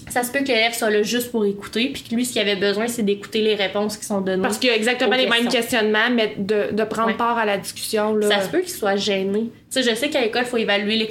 Ça 0.10 0.24
se 0.24 0.32
peut 0.32 0.40
que 0.40 0.48
l'élève 0.48 0.74
soit 0.74 0.90
là 0.90 1.04
juste 1.04 1.32
pour 1.32 1.46
écouter. 1.46 1.90
Puis 1.94 2.04
que 2.04 2.16
lui, 2.16 2.26
ce 2.26 2.34
qu'il 2.34 2.42
avait 2.42 2.56
besoin, 2.56 2.88
c'est 2.88 3.04
d'écouter 3.04 3.42
les 3.42 3.56
réponses 3.56 3.96
qui 3.98 4.06
sont 4.06 4.22
données. 4.22 4.42
Parce 4.42 4.58
qu'il 4.58 4.70
y 4.70 4.74
a 4.74 4.76
exactement 4.76 5.16
les 5.16 5.28
mêmes 5.30 5.48
questionnements, 5.48 6.10
mais 6.14 6.34
de, 6.38 6.72
de 6.74 6.84
prendre 6.84 7.10
Ouais. 7.10 7.14
part 7.16 7.38
à 7.38 7.46
la 7.46 7.58
discussion. 7.58 8.16
Là. 8.16 8.28
Ça 8.28 8.42
se 8.42 8.50
peut 8.50 8.60
qu'il 8.60 8.70
soit 8.72 8.96
gêné. 8.98 9.50
Tu 9.72 9.82
sais, 9.82 9.84
je 9.90 9.96
sais 9.96 10.10
qu'à 10.10 10.22
l'école, 10.22 10.44
il 10.44 10.48
faut 10.50 10.58
évaluer 10.58 10.96
les, 10.98 11.10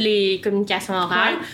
les 0.00 0.40
communications 0.42 0.94
orales. 0.94 1.34
Ouais. 1.34 1.46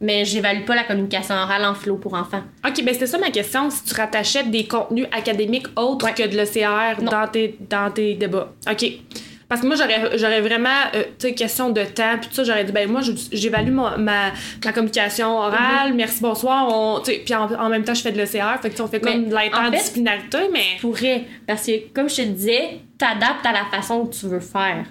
Mais 0.00 0.24
j'évalue 0.24 0.64
pas 0.64 0.74
la 0.74 0.82
communication 0.84 1.34
orale 1.34 1.64
en 1.64 1.74
philo 1.74 1.96
pour 1.96 2.12
enfants. 2.14 2.42
OK, 2.66 2.84
ben 2.84 2.92
c'était 2.92 3.06
ça 3.06 3.16
ma 3.16 3.30
question. 3.30 3.70
Si 3.70 3.84
tu 3.84 3.94
rattachais 3.94 4.42
des 4.44 4.66
contenus 4.66 5.06
académiques 5.12 5.68
autres 5.76 6.04
Ouais. 6.04 6.12
que 6.14 6.24
de 6.28 6.36
l'ECR 6.36 7.00
dans 7.02 7.26
tes, 7.28 7.56
dans 7.70 7.90
tes 7.90 8.14
débats. 8.14 8.52
OK. 8.70 8.84
Parce 9.54 9.60
que 9.62 9.66
moi, 9.68 9.76
j'aurais, 10.16 10.40
vraiment, 10.40 10.68
euh, 10.96 11.04
tu 11.16 11.28
sais, 11.28 11.34
question 11.34 11.70
de 11.70 11.84
temps, 11.84 12.16
puis 12.20 12.28
tout 12.28 12.34
ça, 12.34 12.42
j'aurais 12.42 12.64
dit, 12.64 12.72
ben 12.72 12.90
moi, 12.90 13.02
j'évalue 13.30 13.70
ma, 13.70 13.96
ma, 13.96 14.32
ma 14.64 14.72
communication 14.72 15.36
orale, 15.38 15.92
Mm-hmm. 15.92 15.94
merci, 15.94 16.20
bonsoir, 16.20 16.66
on, 16.68 17.00
puis 17.02 17.34
en, 17.34 17.44
en 17.52 17.68
même 17.68 17.84
temps, 17.84 17.94
je 17.94 18.02
fais 18.02 18.10
de 18.10 18.16
l'ECR, 18.18 18.60
fait 18.60 18.70
que 18.70 18.82
on 18.82 18.88
fait 18.88 18.98
comme 18.98 19.28
de 19.28 19.32
en 19.34 19.38
l'interdisciplinarité, 19.38 20.38
mais... 20.52 20.64
pourrais. 20.80 21.24
Parce 21.46 21.66
que, 21.66 21.72
comme 21.94 22.08
je 22.08 22.16
te 22.16 22.22
disais, 22.22 22.80
t'adaptes 22.98 23.44
à 23.46 23.52
la 23.52 23.64
façon 23.70 24.06
que 24.06 24.14
tu 24.14 24.26
veux 24.26 24.40
faire. 24.40 24.86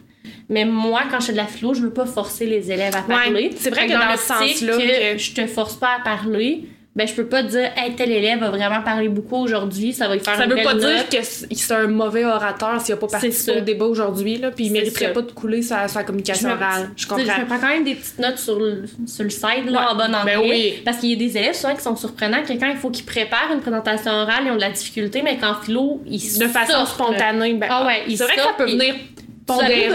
Mais 0.47 0.63
moi, 0.63 1.01
quand 1.11 1.19
je 1.19 1.25
fais 1.27 1.31
de 1.33 1.37
la 1.37 1.47
philo, 1.47 1.73
je 1.73 1.81
veux 1.81 1.93
pas 1.93 2.05
forcer 2.05 2.45
les 2.45 2.71
élèves 2.71 2.95
à 2.95 3.01
parler. 3.01 3.49
c'est 3.57 3.69
vrai 3.69 3.81
Fait 3.81 3.87
que 3.87 3.93
dans 3.93 3.99
dans 3.99 4.11
le 4.11 4.17
sens-là, 4.17 4.77
que- 4.77 5.17
je 5.17 5.33
te 5.33 5.45
force 5.47 5.75
pas 5.75 5.97
à 5.99 6.03
parler, 6.03 6.63
ben 6.95 7.07
je 7.07 7.13
peux 7.15 7.25
pas 7.25 7.41
dire, 7.41 7.71
hey, 7.75 7.95
tel 7.95 8.11
élève 8.11 8.39
va 8.39 8.49
vraiment 8.51 8.81
parler 8.83 9.09
beaucoup 9.09 9.37
aujourd'hui, 9.37 9.93
ça 9.93 10.07
va 10.07 10.13
lui 10.15 10.23
faire 10.23 10.35
Ça 10.35 10.43
une 10.43 10.51
veut 10.51 10.55
belle 10.57 10.63
pas 10.65 10.73
dire 10.75 11.09
que 11.09 11.17
c'est 11.23 11.73
un 11.73 11.87
mauvais 11.87 12.23
orateur 12.23 12.79
s'il 12.79 12.93
a 12.93 12.97
pas 12.97 13.07
participé 13.07 13.57
au 13.57 13.61
débat 13.61 13.85
aujourd'hui, 13.85 14.37
là, 14.37 14.51
puis 14.51 14.65
il 14.67 14.71
mériterait 14.71 15.05
ça. 15.05 15.11
pas 15.11 15.21
de 15.23 15.31
couler 15.31 15.63
sa, 15.63 15.87
sa 15.87 16.03
communication 16.03 16.49
Je 16.49 16.53
orale. 16.53 16.89
Je 16.95 17.07
comprends. 17.07 17.23
Je 17.35 17.41
me 17.41 17.45
prends 17.47 17.57
quand 17.59 17.67
même 17.69 17.83
des 17.83 17.95
petites 17.95 18.19
notes 18.19 18.37
sur 18.37 18.59
le, 18.59 18.83
sur 19.07 19.23
le 19.23 19.29
site, 19.31 19.41
là, 19.65 19.71
Ouais. 19.71 19.77
en 19.91 19.95
bon 19.95 20.13
anglais. 20.15 20.35
Ben 20.37 20.39
oui. 20.47 20.81
Parce 20.85 20.97
qu'il 20.97 21.09
y 21.09 21.13
a 21.13 21.15
des 21.15 21.35
élèves 21.35 21.55
souvent 21.55 21.75
qui 21.75 21.81
sont 21.81 21.95
surprenants. 21.95 22.43
Quelqu'un, 22.45 22.69
il 22.69 22.77
faut 22.77 22.91
qu'ils 22.91 23.05
préparent 23.05 23.51
une 23.51 23.61
présentation 23.61 24.11
orale, 24.11 24.43
ils 24.45 24.51
ont 24.51 24.55
de 24.55 24.61
la 24.61 24.69
difficulté, 24.69 25.23
mais 25.23 25.37
qu'en 25.37 25.55
philo, 25.55 25.99
ils 26.05 26.19
De 26.39 26.47
façon 26.47 26.73
sortent, 26.73 26.89
spontanée, 26.93 27.55
ben, 27.55 27.67
Ah 27.71 27.87
ouais, 27.87 28.03
c'est 28.15 28.23
vrai 28.23 28.35
que 28.35 28.41
ça 28.41 28.53
peut 28.55 28.65
venir 28.69 28.93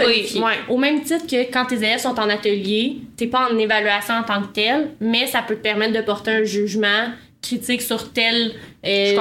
Vérifier. 0.05 0.41
Ouais. 0.41 0.53
Au 0.69 0.77
même 0.77 1.01
titre 1.03 1.25
que 1.27 1.51
quand 1.51 1.65
tes 1.65 1.75
élèves 1.77 1.99
sont 1.99 2.19
en 2.19 2.29
atelier, 2.29 2.97
t'es 3.17 3.27
pas 3.27 3.49
en 3.51 3.57
évaluation 3.57 4.15
en 4.15 4.23
tant 4.23 4.41
que 4.41 4.47
tel, 4.53 4.91
mais 4.99 5.27
ça 5.27 5.41
peut 5.41 5.55
te 5.55 5.61
permettre 5.61 5.93
de 5.93 6.01
porter 6.01 6.31
un 6.31 6.43
jugement 6.43 7.09
critique 7.41 7.81
sur 7.81 8.11
tel, 8.11 8.51
euh, 8.85 9.15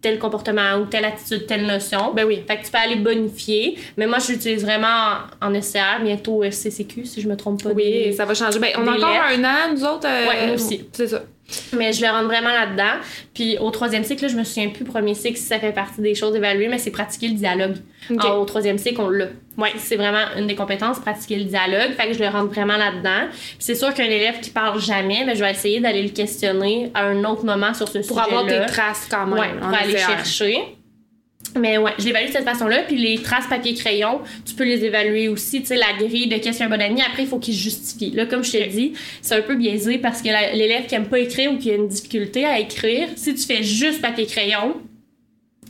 tel 0.00 0.18
comportement 0.20 0.76
ou 0.80 0.84
telle 0.86 1.04
attitude, 1.04 1.46
telle 1.46 1.66
notion. 1.66 2.12
Ben 2.14 2.24
oui. 2.24 2.40
Fait 2.46 2.56
que 2.58 2.64
tu 2.64 2.70
peux 2.70 2.78
aller 2.78 2.96
bonifier. 2.96 3.76
Mais 3.96 4.06
moi, 4.06 4.18
je 4.20 4.32
l'utilise 4.32 4.62
vraiment 4.64 4.86
en, 5.42 5.60
SCR, 5.60 6.02
bientôt 6.04 6.44
euh, 6.44 6.50
CCQ, 6.52 7.04
si 7.04 7.20
je 7.20 7.28
me 7.28 7.36
trompe 7.36 7.62
pas. 7.62 7.70
Oui, 7.70 7.82
des- 8.04 8.12
ça 8.12 8.24
va 8.24 8.34
changer. 8.34 8.58
Ben, 8.60 8.70
on 8.76 8.86
a 8.86 8.92
encore 8.96 9.10
lettres. 9.10 9.40
un 9.40 9.44
an, 9.44 9.74
nous 9.74 9.84
autres. 9.84 10.06
euh, 10.06 10.28
Ouais, 10.28 10.46
moi 10.46 10.54
aussi. 10.54 10.86
C'est 10.92 11.08
ça. 11.08 11.22
Mais 11.72 11.92
je 11.94 12.02
le 12.02 12.08
rentre 12.10 12.26
vraiment 12.26 12.50
là-dedans. 12.52 13.00
Puis 13.34 13.56
au 13.58 13.70
troisième 13.70 14.04
cycle, 14.04 14.22
là, 14.22 14.28
je 14.28 14.36
me 14.36 14.44
souviens 14.44 14.68
plus, 14.68 14.84
premier 14.84 15.14
cycle, 15.14 15.38
si 15.38 15.44
ça 15.44 15.58
fait 15.58 15.72
partie 15.72 16.00
des 16.02 16.14
choses 16.14 16.36
évaluées, 16.36 16.68
mais 16.68 16.78
c'est 16.78 16.90
pratiquer 16.90 17.28
le 17.28 17.34
dialogue. 17.34 17.76
Ok. 18.10 18.24
En- 18.24 18.36
au 18.36 18.44
troisième 18.44 18.76
cycle, 18.78 19.00
on 19.00 19.08
l'a. 19.08 19.26
Ouais. 19.56 19.72
C'est 19.78 19.96
vraiment 19.96 20.24
une 20.36 20.46
des 20.46 20.54
compétences, 20.54 20.98
pratiquer 21.00 21.36
le 21.36 21.44
dialogue. 21.44 21.92
Fait 21.96 22.08
que 22.08 22.12
je 22.14 22.18
le 22.20 22.28
rentre 22.28 22.52
vraiment 22.52 22.76
là-dedans. 22.76 23.28
Puis 23.30 23.56
c'est 23.60 23.74
sûr 23.74 23.92
qu'un 23.94 24.04
élève 24.04 24.40
qui 24.40 24.50
parle 24.50 24.80
jamais, 24.80 25.24
mais 25.24 25.34
je 25.36 25.42
vais 25.44 25.50
essayer 25.50 25.80
d'aller 25.80 26.02
le 26.02 26.10
questionner 26.10 26.90
à 26.94 27.04
un 27.06 27.24
autre 27.24 27.44
moment 27.44 27.72
sur 27.74 27.88
ce 27.88 27.98
Pour 27.98 28.18
sujet-là. 28.20 28.38
avoir 28.40 28.46
tes 28.46 28.66
traces 28.72 29.08
quand 29.10 29.26
même. 29.26 29.38
Ouais, 29.38 29.50
pour 29.58 29.68
aller 29.74 29.96
chercher. 29.96 30.77
Mais 31.56 31.78
ouais, 31.78 31.92
je 31.98 32.04
l'évalue 32.04 32.28
de 32.28 32.32
cette 32.32 32.44
façon-là. 32.44 32.82
Puis 32.82 32.96
les 32.96 33.22
traces 33.22 33.46
papier-crayon, 33.46 34.20
tu 34.44 34.54
peux 34.54 34.64
les 34.64 34.84
évaluer 34.84 35.28
aussi. 35.28 35.60
Tu 35.60 35.68
sais, 35.68 35.76
la 35.76 35.92
grille 35.98 36.28
de 36.28 36.36
qu'est-ce 36.36 36.58
qu'un 36.58 36.68
bon 36.68 36.80
ami, 36.80 37.00
après, 37.02 37.22
il 37.22 37.28
faut 37.28 37.38
qu'il 37.38 37.54
justifie. 37.54 38.10
Là, 38.10 38.26
comme 38.26 38.44
je 38.44 38.52
te 38.52 38.68
dis, 38.68 38.92
c'est 39.22 39.36
un 39.36 39.42
peu 39.42 39.54
biaisé 39.56 39.98
parce 39.98 40.22
que 40.22 40.28
l'élève 40.28 40.86
qui 40.86 40.94
aime 40.94 41.06
pas 41.06 41.18
écrire 41.18 41.52
ou 41.52 41.58
qui 41.58 41.70
a 41.70 41.74
une 41.74 41.88
difficulté 41.88 42.44
à 42.44 42.58
écrire, 42.58 43.08
si 43.16 43.34
tu 43.34 43.42
fais 43.46 43.62
juste 43.62 44.02
papier-crayon, 44.02 44.76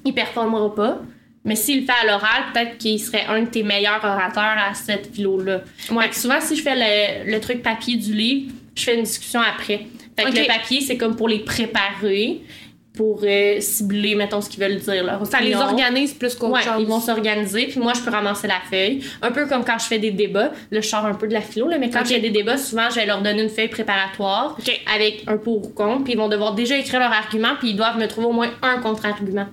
il 0.04 0.14
performera 0.14 0.74
pas. 0.74 1.00
Mais 1.44 1.54
s'il 1.54 1.80
le 1.80 1.86
fait 1.86 1.92
à 2.02 2.06
l'oral, 2.06 2.44
peut-être 2.52 2.78
qu'il 2.78 3.00
serait 3.00 3.24
un 3.26 3.42
de 3.42 3.48
tes 3.48 3.62
meilleurs 3.62 4.04
orateurs 4.04 4.56
à 4.58 4.74
cette 4.74 5.14
philo-là. 5.14 5.62
Ouais. 5.90 6.04
Fait 6.04 6.10
que 6.10 6.16
souvent, 6.16 6.40
si 6.40 6.56
je 6.56 6.62
fais 6.62 6.74
le, 6.74 7.30
le 7.30 7.40
truc 7.40 7.62
papier 7.62 7.96
du 7.96 8.12
livre, 8.12 8.52
je 8.74 8.82
fais 8.84 8.96
une 8.96 9.04
discussion 9.04 9.40
après. 9.40 9.86
Fait 10.16 10.24
que 10.24 10.36
le 10.36 10.46
papier, 10.46 10.80
c'est 10.80 10.96
comme 10.96 11.16
pour 11.16 11.28
les 11.28 11.38
préparer, 11.38 12.40
pour 12.98 13.20
euh, 13.22 13.60
cibler, 13.60 14.16
mettons, 14.16 14.40
ce 14.40 14.50
qu'ils 14.50 14.60
veulent 14.60 14.80
dire. 14.80 15.20
Ça 15.30 15.40
les 15.40 15.54
organise 15.54 16.14
plus 16.14 16.34
qu'autre 16.34 16.52
Ouais, 16.54 16.62
chose. 16.62 16.74
ils 16.80 16.86
vont 16.88 16.98
s'organiser, 16.98 17.66
puis 17.68 17.78
moi, 17.78 17.92
je 17.94 18.00
peux 18.00 18.10
ramasser 18.10 18.48
la 18.48 18.58
feuille. 18.68 19.04
Un 19.22 19.30
peu 19.30 19.46
comme 19.46 19.64
quand 19.64 19.78
je 19.78 19.84
fais 19.84 20.00
des 20.00 20.10
débats. 20.10 20.50
Là, 20.72 20.80
je 20.80 20.88
sors 20.88 21.06
un 21.06 21.14
peu 21.14 21.28
de 21.28 21.32
la 21.32 21.40
philo, 21.40 21.68
là, 21.68 21.78
mais 21.78 21.90
quand 21.90 22.00
je 22.04 22.14
fais 22.14 22.18
des 22.18 22.30
débats, 22.30 22.56
souvent, 22.58 22.90
je 22.90 22.96
vais 22.96 23.06
leur 23.06 23.22
donner 23.22 23.44
une 23.44 23.48
feuille 23.50 23.68
préparatoire 23.68 24.58
avec 24.92 25.22
un 25.28 25.36
pour 25.36 25.64
ou 25.64 25.68
contre, 25.68 26.02
puis 26.02 26.14
ils 26.14 26.18
vont 26.18 26.28
devoir 26.28 26.54
déjà 26.54 26.76
écrire 26.76 26.98
leur 26.98 27.12
argument, 27.12 27.54
puis 27.60 27.70
ils 27.70 27.76
doivent 27.76 27.98
me 27.98 28.08
trouver 28.08 28.26
au 28.26 28.32
moins 28.32 28.50
un 28.62 28.80
contre-argument 28.80 29.46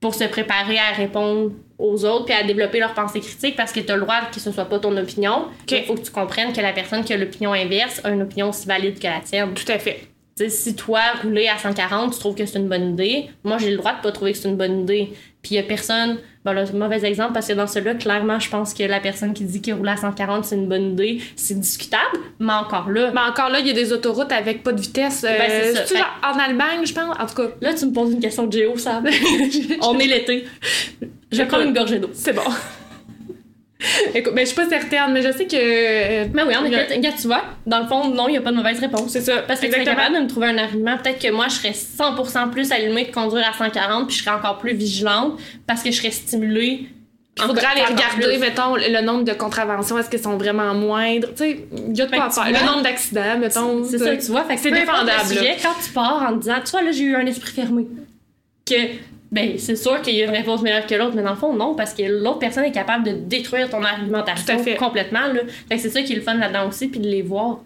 pour 0.00 0.14
se 0.14 0.24
préparer 0.24 0.78
à 0.78 0.94
répondre 0.96 1.50
aux 1.78 2.04
autres, 2.04 2.26
puis 2.26 2.34
à 2.34 2.44
développer 2.44 2.78
leur 2.78 2.94
pensée 2.94 3.18
critique, 3.18 3.56
parce 3.56 3.72
que 3.72 3.80
tu 3.80 3.90
as 3.90 3.96
le 3.96 4.02
droit 4.02 4.20
que 4.32 4.38
ce 4.38 4.52
soit 4.52 4.66
pas 4.66 4.78
ton 4.78 4.96
opinion. 4.96 5.46
Il 5.68 5.82
faut 5.82 5.94
que 5.94 6.02
tu 6.02 6.12
comprennes 6.12 6.52
que 6.52 6.60
la 6.60 6.72
personne 6.72 7.02
qui 7.02 7.12
a 7.12 7.16
l'opinion 7.16 7.52
inverse 7.54 8.00
a 8.04 8.10
une 8.10 8.22
opinion 8.22 8.50
aussi 8.50 8.68
valide 8.68 9.00
que 9.00 9.06
la 9.08 9.18
tienne. 9.20 9.52
Tout 9.54 9.70
à 9.72 9.80
fait. 9.80 10.11
Si 10.36 10.74
toi, 10.74 11.00
rouler 11.22 11.46
à 11.48 11.58
140, 11.58 12.14
tu 12.14 12.18
trouves 12.18 12.34
que 12.34 12.46
c'est 12.46 12.58
une 12.58 12.68
bonne 12.68 12.92
idée, 12.92 13.28
moi, 13.44 13.58
j'ai 13.58 13.70
le 13.70 13.76
droit 13.76 13.94
de 13.94 14.00
pas 14.02 14.12
trouver 14.12 14.32
que 14.32 14.38
c'est 14.38 14.48
une 14.48 14.56
bonne 14.56 14.80
idée. 14.80 15.12
Puis 15.42 15.52
il 15.52 15.56
y 15.56 15.58
a 15.58 15.62
personne. 15.64 16.18
Bon, 16.44 16.52
là, 16.52 16.64
c'est 16.66 16.74
un 16.74 16.78
mauvais 16.78 17.04
exemple 17.04 17.32
parce 17.34 17.46
que 17.48 17.52
dans 17.52 17.66
celui-là, 17.66 17.94
clairement, 17.96 18.38
je 18.40 18.48
pense 18.48 18.74
que 18.74 18.82
la 18.84 18.98
personne 19.00 19.34
qui 19.34 19.44
dit 19.44 19.60
que 19.60 19.72
rouler 19.72 19.90
à 19.92 19.96
140, 19.96 20.44
c'est 20.44 20.54
une 20.56 20.68
bonne 20.68 20.92
idée, 20.92 21.20
c'est 21.36 21.58
discutable, 21.58 22.18
mais 22.40 22.52
encore 22.52 22.88
là. 22.90 23.10
Mais 23.12 23.20
encore 23.20 23.48
là, 23.50 23.60
il 23.60 23.66
y 23.66 23.70
a 23.70 23.74
des 23.74 23.92
autoroutes 23.92 24.32
avec 24.32 24.62
pas 24.62 24.72
de 24.72 24.80
vitesse. 24.80 25.24
euh, 25.24 25.36
Ben, 25.38 25.50
c'est 25.50 25.74
ça. 25.74 25.84
Fait- 25.84 25.98
genre 25.98 26.18
en 26.34 26.38
Allemagne, 26.38 26.84
je 26.86 26.94
pense. 26.94 27.14
En 27.18 27.26
tout 27.26 27.34
cas, 27.34 27.48
Là, 27.60 27.74
tu 27.74 27.86
me 27.86 27.92
poses 27.92 28.12
une 28.12 28.20
question 28.20 28.46
de 28.46 28.52
géo, 28.52 28.76
Sam. 28.78 29.04
On 29.82 29.98
est 29.98 30.06
l'été. 30.06 30.44
Je 31.30 31.36
vais 31.38 31.46
prendre 31.46 31.64
une 31.64 31.74
gorgée 31.74 31.98
d'eau. 31.98 32.10
c'est 32.14 32.32
bon. 32.32 32.42
Écoute, 34.14 34.32
mais 34.34 34.42
je 34.42 34.46
suis 34.46 34.56
pas 34.56 34.68
certaine, 34.68 35.12
mais 35.12 35.22
je 35.22 35.32
sais 35.32 35.46
que. 35.46 35.56
euh, 35.56 36.26
Mais 36.32 36.42
oui, 36.44 36.56
en 36.56 36.64
effet, 36.64 36.94
regarde, 36.94 37.16
tu 37.20 37.26
vois, 37.26 37.42
dans 37.66 37.80
le 37.80 37.86
fond, 37.86 38.08
non, 38.08 38.28
il 38.28 38.32
n'y 38.32 38.38
a 38.38 38.40
pas 38.40 38.50
de 38.50 38.56
mauvaise 38.56 38.78
réponse. 38.78 39.10
C'est 39.10 39.20
ça. 39.20 39.38
Parce 39.42 39.60
que 39.60 39.66
tu 39.66 39.74
es 39.80 39.84
capable 39.84 40.16
de 40.16 40.20
me 40.22 40.28
trouver 40.28 40.48
un 40.48 40.58
argument. 40.58 40.96
Peut-être 40.98 41.20
que 41.20 41.30
moi, 41.32 41.46
je 41.48 41.54
serais 41.54 41.72
100% 41.72 42.50
plus 42.50 42.70
allumée 42.72 43.06
de 43.06 43.12
conduire 43.12 43.44
à 43.48 43.52
140, 43.56 44.06
puis 44.08 44.16
je 44.16 44.22
serais 44.24 44.34
encore 44.36 44.58
plus 44.58 44.74
vigilante 44.74 45.38
parce 45.66 45.82
que 45.82 45.90
je 45.90 45.96
serais 45.96 46.10
stimulée. 46.10 46.86
Il 47.38 47.44
faudrait 47.44 47.64
aller 47.64 47.80
regarder, 47.80 48.26
plus. 48.26 48.38
mettons, 48.38 48.76
le 48.76 49.00
nombre 49.00 49.24
de 49.24 49.32
contraventions, 49.32 49.98
est-ce 49.98 50.10
qu'elles 50.10 50.22
sont 50.22 50.36
vraiment 50.36 50.74
moindres? 50.74 51.28
Tu 51.28 51.36
sais, 51.38 51.66
il 51.88 51.96
y 51.96 52.02
a 52.02 52.06
de 52.06 52.14
quoi 52.14 52.28
que 52.28 52.34
faire. 52.34 52.44
Le 52.46 52.66
nombre 52.66 52.82
d'accidents, 52.82 53.38
mettons. 53.38 53.84
C'est 53.84 53.96
ça, 53.98 54.16
tu 54.16 54.26
vois. 54.32 54.44
Fait 54.44 54.56
que 54.56 54.60
C'est 54.60 54.70
défendable, 54.70 55.26
sujet, 55.26 55.56
quand 55.62 55.72
tu 55.82 55.90
pars 55.92 56.26
en 56.28 56.32
disant, 56.36 56.56
tu 56.62 56.70
vois, 56.72 56.82
là, 56.82 56.92
j'ai 56.92 57.04
eu 57.04 57.16
un 57.16 57.24
esprit 57.24 57.50
fermé. 57.52 57.86
Que, 58.66 58.74
ben, 59.32 59.58
c'est 59.58 59.76
sûr 59.76 60.00
qu'il 60.02 60.14
y 60.14 60.22
a 60.22 60.26
une 60.26 60.30
réponse 60.30 60.60
meilleure 60.62 60.86
que 60.86 60.94
l'autre, 60.94 61.14
mais 61.16 61.22
dans 61.22 61.30
le 61.30 61.36
fond, 61.36 61.54
non, 61.54 61.74
parce 61.74 61.94
que 61.94 62.02
l'autre 62.02 62.38
personne 62.38 62.64
est 62.64 62.72
capable 62.72 63.04
de 63.04 63.12
détruire 63.12 63.70
ton 63.70 63.82
argumentation 63.82 64.54
Tout 64.54 64.60
à 64.60 64.62
fait. 64.62 64.76
complètement, 64.76 65.26
là. 65.32 65.40
Fait 65.68 65.76
que 65.76 65.80
c'est 65.80 65.88
ça 65.90 66.02
qui 66.02 66.12
est 66.12 66.16
le 66.16 66.22
fun 66.22 66.34
là-dedans 66.34 66.68
aussi, 66.68 66.88
puis 66.88 67.00
de 67.00 67.08
les 67.08 67.22
voir. 67.22 67.60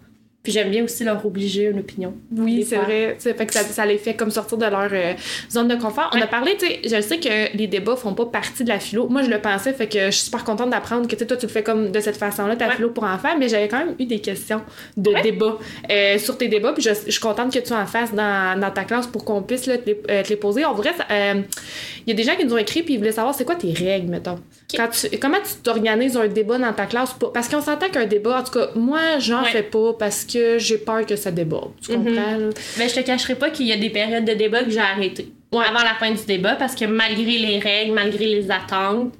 Puis 0.47 0.53
j'aime 0.53 0.69
bien 0.71 0.85
aussi 0.85 1.03
leur 1.03 1.25
obliger 1.25 1.65
une 1.65 1.79
opinion. 1.79 2.13
Oui, 2.33 2.65
c'est 2.65 2.77
vrai. 2.77 3.17
Fait 3.19 3.45
que 3.45 3.51
ça, 3.53 3.63
ça 3.63 3.85
les 3.85 3.97
fait 3.97 4.13
comme 4.13 4.31
sortir 4.31 4.57
de 4.57 4.63
leur 4.65 4.87
euh, 4.93 5.11
zone 5.51 5.67
de 5.67 5.75
confort. 5.75 6.09
On 6.13 6.15
Ouais. 6.15 6.23
a 6.23 6.27
parlé, 6.27 6.55
tu 6.57 6.65
sais, 6.65 6.79
je 6.85 7.01
sais 7.01 7.19
que 7.19 7.53
les 7.57 7.67
débats 7.67 7.97
font 7.97 8.13
pas 8.13 8.27
partie 8.27 8.63
de 8.63 8.69
la 8.69 8.79
philo. 8.79 9.09
Moi, 9.09 9.23
je 9.23 9.29
le 9.29 9.41
pensais, 9.41 9.73
fait 9.73 9.87
que 9.87 10.05
je 10.05 10.11
suis 10.11 10.23
super 10.27 10.45
contente 10.45 10.69
d'apprendre 10.69 11.05
que 11.05 11.15
toi, 11.21 11.35
tu 11.35 11.47
le 11.47 11.51
fais 11.51 11.63
comme 11.63 11.91
de 11.91 11.99
cette 11.99 12.15
façon-là, 12.15 12.55
ta 12.55 12.69
Ouais. 12.69 12.75
philo 12.75 12.91
pour 12.91 13.03
enfants, 13.03 13.35
mais 13.37 13.49
j'avais 13.49 13.67
quand 13.67 13.79
même 13.79 13.95
eu 13.99 14.05
des 14.05 14.19
questions 14.19 14.61
de 14.95 15.09
Ouais. 15.11 15.21
débats 15.21 15.57
euh, 15.91 16.17
sur 16.17 16.37
tes 16.37 16.47
débats, 16.47 16.71
puis 16.71 16.81
je, 16.81 16.91
je 17.05 17.11
suis 17.11 17.19
contente 17.19 17.51
que 17.53 17.59
tu 17.59 17.73
en 17.73 17.85
fasses 17.85 18.13
dans, 18.13 18.57
dans 18.57 18.71
ta 18.71 18.85
classe 18.85 19.07
pour 19.07 19.25
qu'on 19.25 19.41
puisse 19.41 19.65
là, 19.65 19.77
te, 19.77 19.85
les, 19.89 20.01
euh, 20.09 20.23
te 20.23 20.29
les 20.29 20.37
poser. 20.37 20.63
En 20.63 20.73
vrai, 20.75 20.91
il 21.09 21.43
y 22.07 22.11
a 22.11 22.15
des 22.15 22.23
gens 22.23 22.37
qui 22.37 22.45
nous 22.45 22.53
ont 22.53 22.57
écrit 22.57 22.83
puis 22.83 22.93
ils 22.93 22.97
voulaient 22.99 23.11
savoir 23.11 23.35
c'est 23.35 23.43
quoi 23.43 23.55
tes 23.55 23.73
règles, 23.73 24.07
mettons. 24.09 24.39
Quand 24.73 24.87
tu, 24.89 25.17
comment 25.17 25.37
tu 25.43 25.55
t'organises 25.61 26.15
un 26.15 26.27
débat 26.27 26.57
dans 26.57 26.71
ta 26.73 26.85
classe? 26.85 27.13
Parce 27.33 27.49
qu'on 27.49 27.61
s'entend 27.61 27.89
qu'un 27.89 28.05
débat, 28.05 28.39
en 28.39 28.43
tout 28.43 28.51
cas, 28.57 28.67
moi, 28.75 29.19
j'en 29.19 29.43
fais 29.43 29.63
pas 29.63 29.93
parce 29.97 30.23
que 30.23 30.36
j'ai 30.57 30.77
peur 30.77 31.05
que 31.05 31.15
ça 31.15 31.31
déborde. 31.31 31.71
Tu 31.81 31.91
Mhm. 31.95 32.05
comprends? 32.05 32.37
Mais 32.77 32.89
je 32.89 32.95
te 32.95 32.99
cacherai 33.01 33.35
pas 33.35 33.49
qu'il 33.49 33.67
y 33.67 33.71
a 33.73 33.77
des 33.77 33.89
périodes 33.89 34.25
de 34.25 34.33
débat 34.33 34.63
que 34.63 34.69
j'ai 34.71 34.79
arrêtées. 34.79 35.29
Avant 35.53 35.83
la 35.83 35.95
fin 35.99 36.11
du 36.11 36.25
débat, 36.25 36.55
parce 36.55 36.75
que 36.75 36.85
malgré 36.85 37.37
les 37.37 37.59
règles, 37.59 37.93
malgré 37.93 38.25
les 38.27 38.51
attentes, 38.51 39.13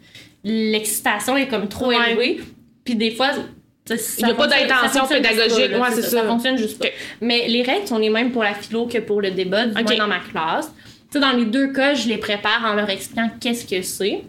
l'excitation 0.44 1.38
est 1.38 1.48
comme 1.48 1.68
trop 1.68 1.88
Ouais. 1.88 1.96
élevée. 2.12 2.40
Puis 2.84 2.96
des 2.96 3.12
fois, 3.12 3.32
ça- 3.34 3.96
Il 4.20 4.28
y 4.28 4.32
a 4.32 4.34
pas 4.34 4.48
d'intention 4.48 5.08
pédagogique. 5.08 5.72
pas, 5.72 5.78
là, 5.78 5.90
Ouais, 5.90 6.02
ça. 6.02 6.02
Ça 6.02 6.24
fonctionne 6.24 6.58
juste 6.58 6.80
pas. 6.80 6.88
Mais 7.22 7.48
les 7.48 7.62
règles 7.64 7.88
sont 7.88 7.98
les 7.98 8.10
mêmes 8.10 8.32
pour 8.32 8.44
la 8.44 8.54
philo 8.54 8.86
que 8.86 8.98
pour 8.98 9.22
le 9.22 9.32
débat, 9.32 9.66
du 9.66 9.74
moins 9.82 9.96
dans 9.98 10.08
ma 10.08 10.20
classe. 10.20 10.72
Tu 11.10 11.14
sais, 11.14 11.20
dans 11.20 11.32
les 11.32 11.46
deux 11.46 11.72
cas, 11.72 11.94
je 11.94 12.08
les 12.10 12.18
prépare 12.18 12.66
en 12.66 12.74
leur 12.74 12.90
expliquant 12.90 13.30
qu'est-ce 13.40 13.66
que 13.66 13.82
c'est. 13.82 14.24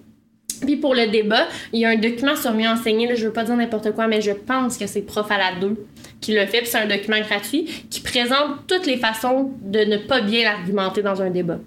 Puis 0.64 0.76
pour 0.76 0.94
le 0.94 1.06
débat, 1.08 1.46
il 1.72 1.80
y 1.80 1.84
a 1.84 1.88
un 1.90 1.96
document 1.96 2.34
sur 2.36 2.52
mieux 2.52 2.68
enseigner, 2.68 3.06
là, 3.08 3.14
je 3.16 3.26
veux 3.26 3.32
pas 3.32 3.44
dire 3.44 3.56
n'importe 3.56 3.92
quoi, 3.92 4.06
mais 4.06 4.20
je 4.20 4.32
pense 4.32 4.76
que 4.76 4.86
c'est 4.86 5.02
Prof 5.02 5.30
à 5.30 5.38
la 5.38 5.60
2 5.60 5.76
qui 6.20 6.34
le 6.34 6.46
fait, 6.46 6.58
puis 6.58 6.66
c'est 6.66 6.78
un 6.78 6.86
document 6.86 7.20
gratuit 7.20 7.64
qui 7.90 8.00
présente 8.00 8.66
toutes 8.66 8.86
les 8.86 8.96
façons 8.96 9.52
de 9.62 9.80
ne 9.80 9.96
pas 9.98 10.20
bien 10.20 10.50
argumenter 10.50 11.02
dans 11.02 11.20
un 11.22 11.30
débat. 11.30 11.58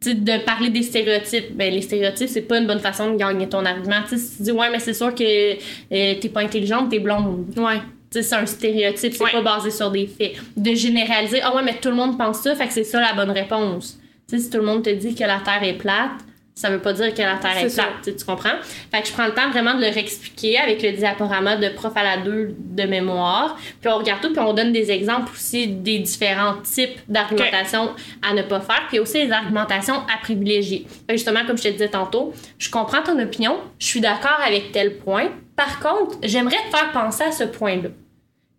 Tu 0.00 0.10
sais, 0.10 0.14
de 0.16 0.44
parler 0.44 0.70
des 0.70 0.82
stéréotypes. 0.82 1.56
Ben, 1.56 1.72
les 1.72 1.82
stéréotypes, 1.82 2.28
c'est 2.28 2.42
pas 2.42 2.58
une 2.58 2.66
bonne 2.66 2.80
façon 2.80 3.12
de 3.12 3.16
gagner 3.16 3.48
ton 3.48 3.64
argument. 3.64 4.02
Tu 4.08 4.10
sais, 4.10 4.18
si 4.18 4.36
tu 4.38 4.42
dis, 4.44 4.52
ouais, 4.52 4.68
mais 4.70 4.78
c'est 4.80 4.94
sûr 4.94 5.14
que 5.14 5.52
euh, 5.54 6.14
t'es 6.20 6.28
pas 6.28 6.40
intelligente, 6.40 6.90
t'es 6.90 6.98
blonde. 6.98 7.46
Ouais. 7.56 7.78
Tu 8.10 8.18
sais, 8.20 8.22
c'est 8.22 8.34
un 8.34 8.46
stéréotype, 8.46 9.12
c'est 9.14 9.22
Ouais. 9.22 9.30
pas 9.32 9.42
basé 9.42 9.70
sur 9.70 9.90
des 9.90 10.06
faits. 10.06 10.32
De 10.56 10.74
généraliser, 10.74 11.40
ah 11.42 11.54
ouais, 11.54 11.62
mais 11.62 11.74
tout 11.80 11.88
le 11.88 11.94
monde 11.94 12.18
pense 12.18 12.40
ça, 12.40 12.54
fait 12.56 12.66
que 12.66 12.72
c'est 12.72 12.84
ça 12.84 13.00
la 13.00 13.14
bonne 13.14 13.30
réponse. 13.30 13.98
Tu 14.28 14.36
sais, 14.36 14.44
si 14.44 14.50
tout 14.50 14.58
le 14.58 14.64
monde 14.64 14.82
te 14.82 14.90
dit 14.90 15.14
que 15.14 15.22
la 15.24 15.40
Terre 15.44 15.62
est 15.62 15.74
plate, 15.78 16.10
ça 16.54 16.68
veut 16.68 16.80
pas 16.80 16.92
dire 16.92 17.14
que 17.14 17.22
la 17.22 17.36
Terre 17.36 17.56
est, 17.56 17.74
plate, 17.74 18.16
tu 18.16 18.24
comprends? 18.24 18.58
Fait 18.90 19.00
que 19.00 19.08
je 19.08 19.12
prends 19.12 19.26
le 19.26 19.32
temps 19.32 19.50
vraiment 19.50 19.74
de 19.74 19.80
leur 19.80 19.96
expliquer 19.96 20.58
avec 20.58 20.82
le 20.82 20.92
diaporama 20.92 21.56
de 21.56 21.70
prof 21.70 21.92
à 21.96 22.02
la 22.02 22.18
2 22.18 22.54
de 22.58 22.82
mémoire. 22.82 23.56
Puis 23.80 23.90
on 23.90 23.96
regarde 23.96 24.20
tout, 24.20 24.32
puis 24.32 24.40
on 24.40 24.52
donne 24.52 24.72
des 24.72 24.90
exemples 24.90 25.32
aussi 25.32 25.66
des 25.66 25.98
différents 26.00 26.56
types 26.62 27.00
d'argumentation 27.08 27.90
à 28.20 28.34
ne 28.34 28.42
pas 28.42 28.60
faire, 28.60 28.82
puis 28.88 28.98
aussi 28.98 29.24
les 29.24 29.32
argumentations 29.32 29.94
à 29.94 30.18
privilégier. 30.20 30.86
Fait 30.88 31.14
que 31.14 31.16
justement, 31.16 31.40
comme 31.46 31.56
je 31.56 31.64
te 31.64 31.68
disais 31.68 31.88
tantôt, 31.88 32.34
je 32.58 32.70
comprends 32.70 33.02
ton 33.02 33.18
opinion, 33.18 33.58
je 33.78 33.86
suis 33.86 34.00
d'accord 34.00 34.38
avec 34.46 34.72
tel 34.72 34.98
point. 34.98 35.30
Par 35.56 35.80
contre, 35.80 36.18
j'aimerais 36.22 36.58
te 36.70 36.76
faire 36.76 36.92
penser 36.92 37.24
à 37.24 37.32
ce 37.32 37.44
point-là. 37.44 37.88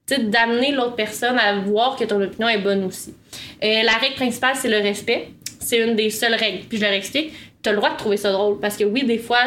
Tu 0.07 0.15
sais, 0.15 0.21
d'amener 0.23 0.71
l'autre 0.71 0.95
personne 0.95 1.37
à 1.37 1.55
voir 1.59 1.95
que 1.95 2.03
ton 2.03 2.21
opinion 2.21 2.49
est 2.49 2.57
bonne 2.57 2.83
aussi. 2.83 3.13
Euh, 3.63 3.83
la 3.83 3.93
règle 3.93 4.15
principale, 4.15 4.55
c'est 4.55 4.67
le 4.67 4.79
respect. 4.79 5.29
C'est 5.59 5.79
une 5.79 5.95
des 5.95 6.09
seules 6.09 6.33
règles. 6.33 6.65
Puis 6.67 6.77
je 6.77 6.83
leur 6.83 6.91
explique, 6.91 7.31
tu 7.63 7.69
as 7.69 7.71
le 7.71 7.77
droit 7.77 7.91
de 7.91 7.97
trouver 7.97 8.17
ça 8.17 8.31
drôle. 8.31 8.59
Parce 8.59 8.75
que 8.77 8.83
oui, 8.83 9.03
des 9.05 9.17
fois, 9.17 9.39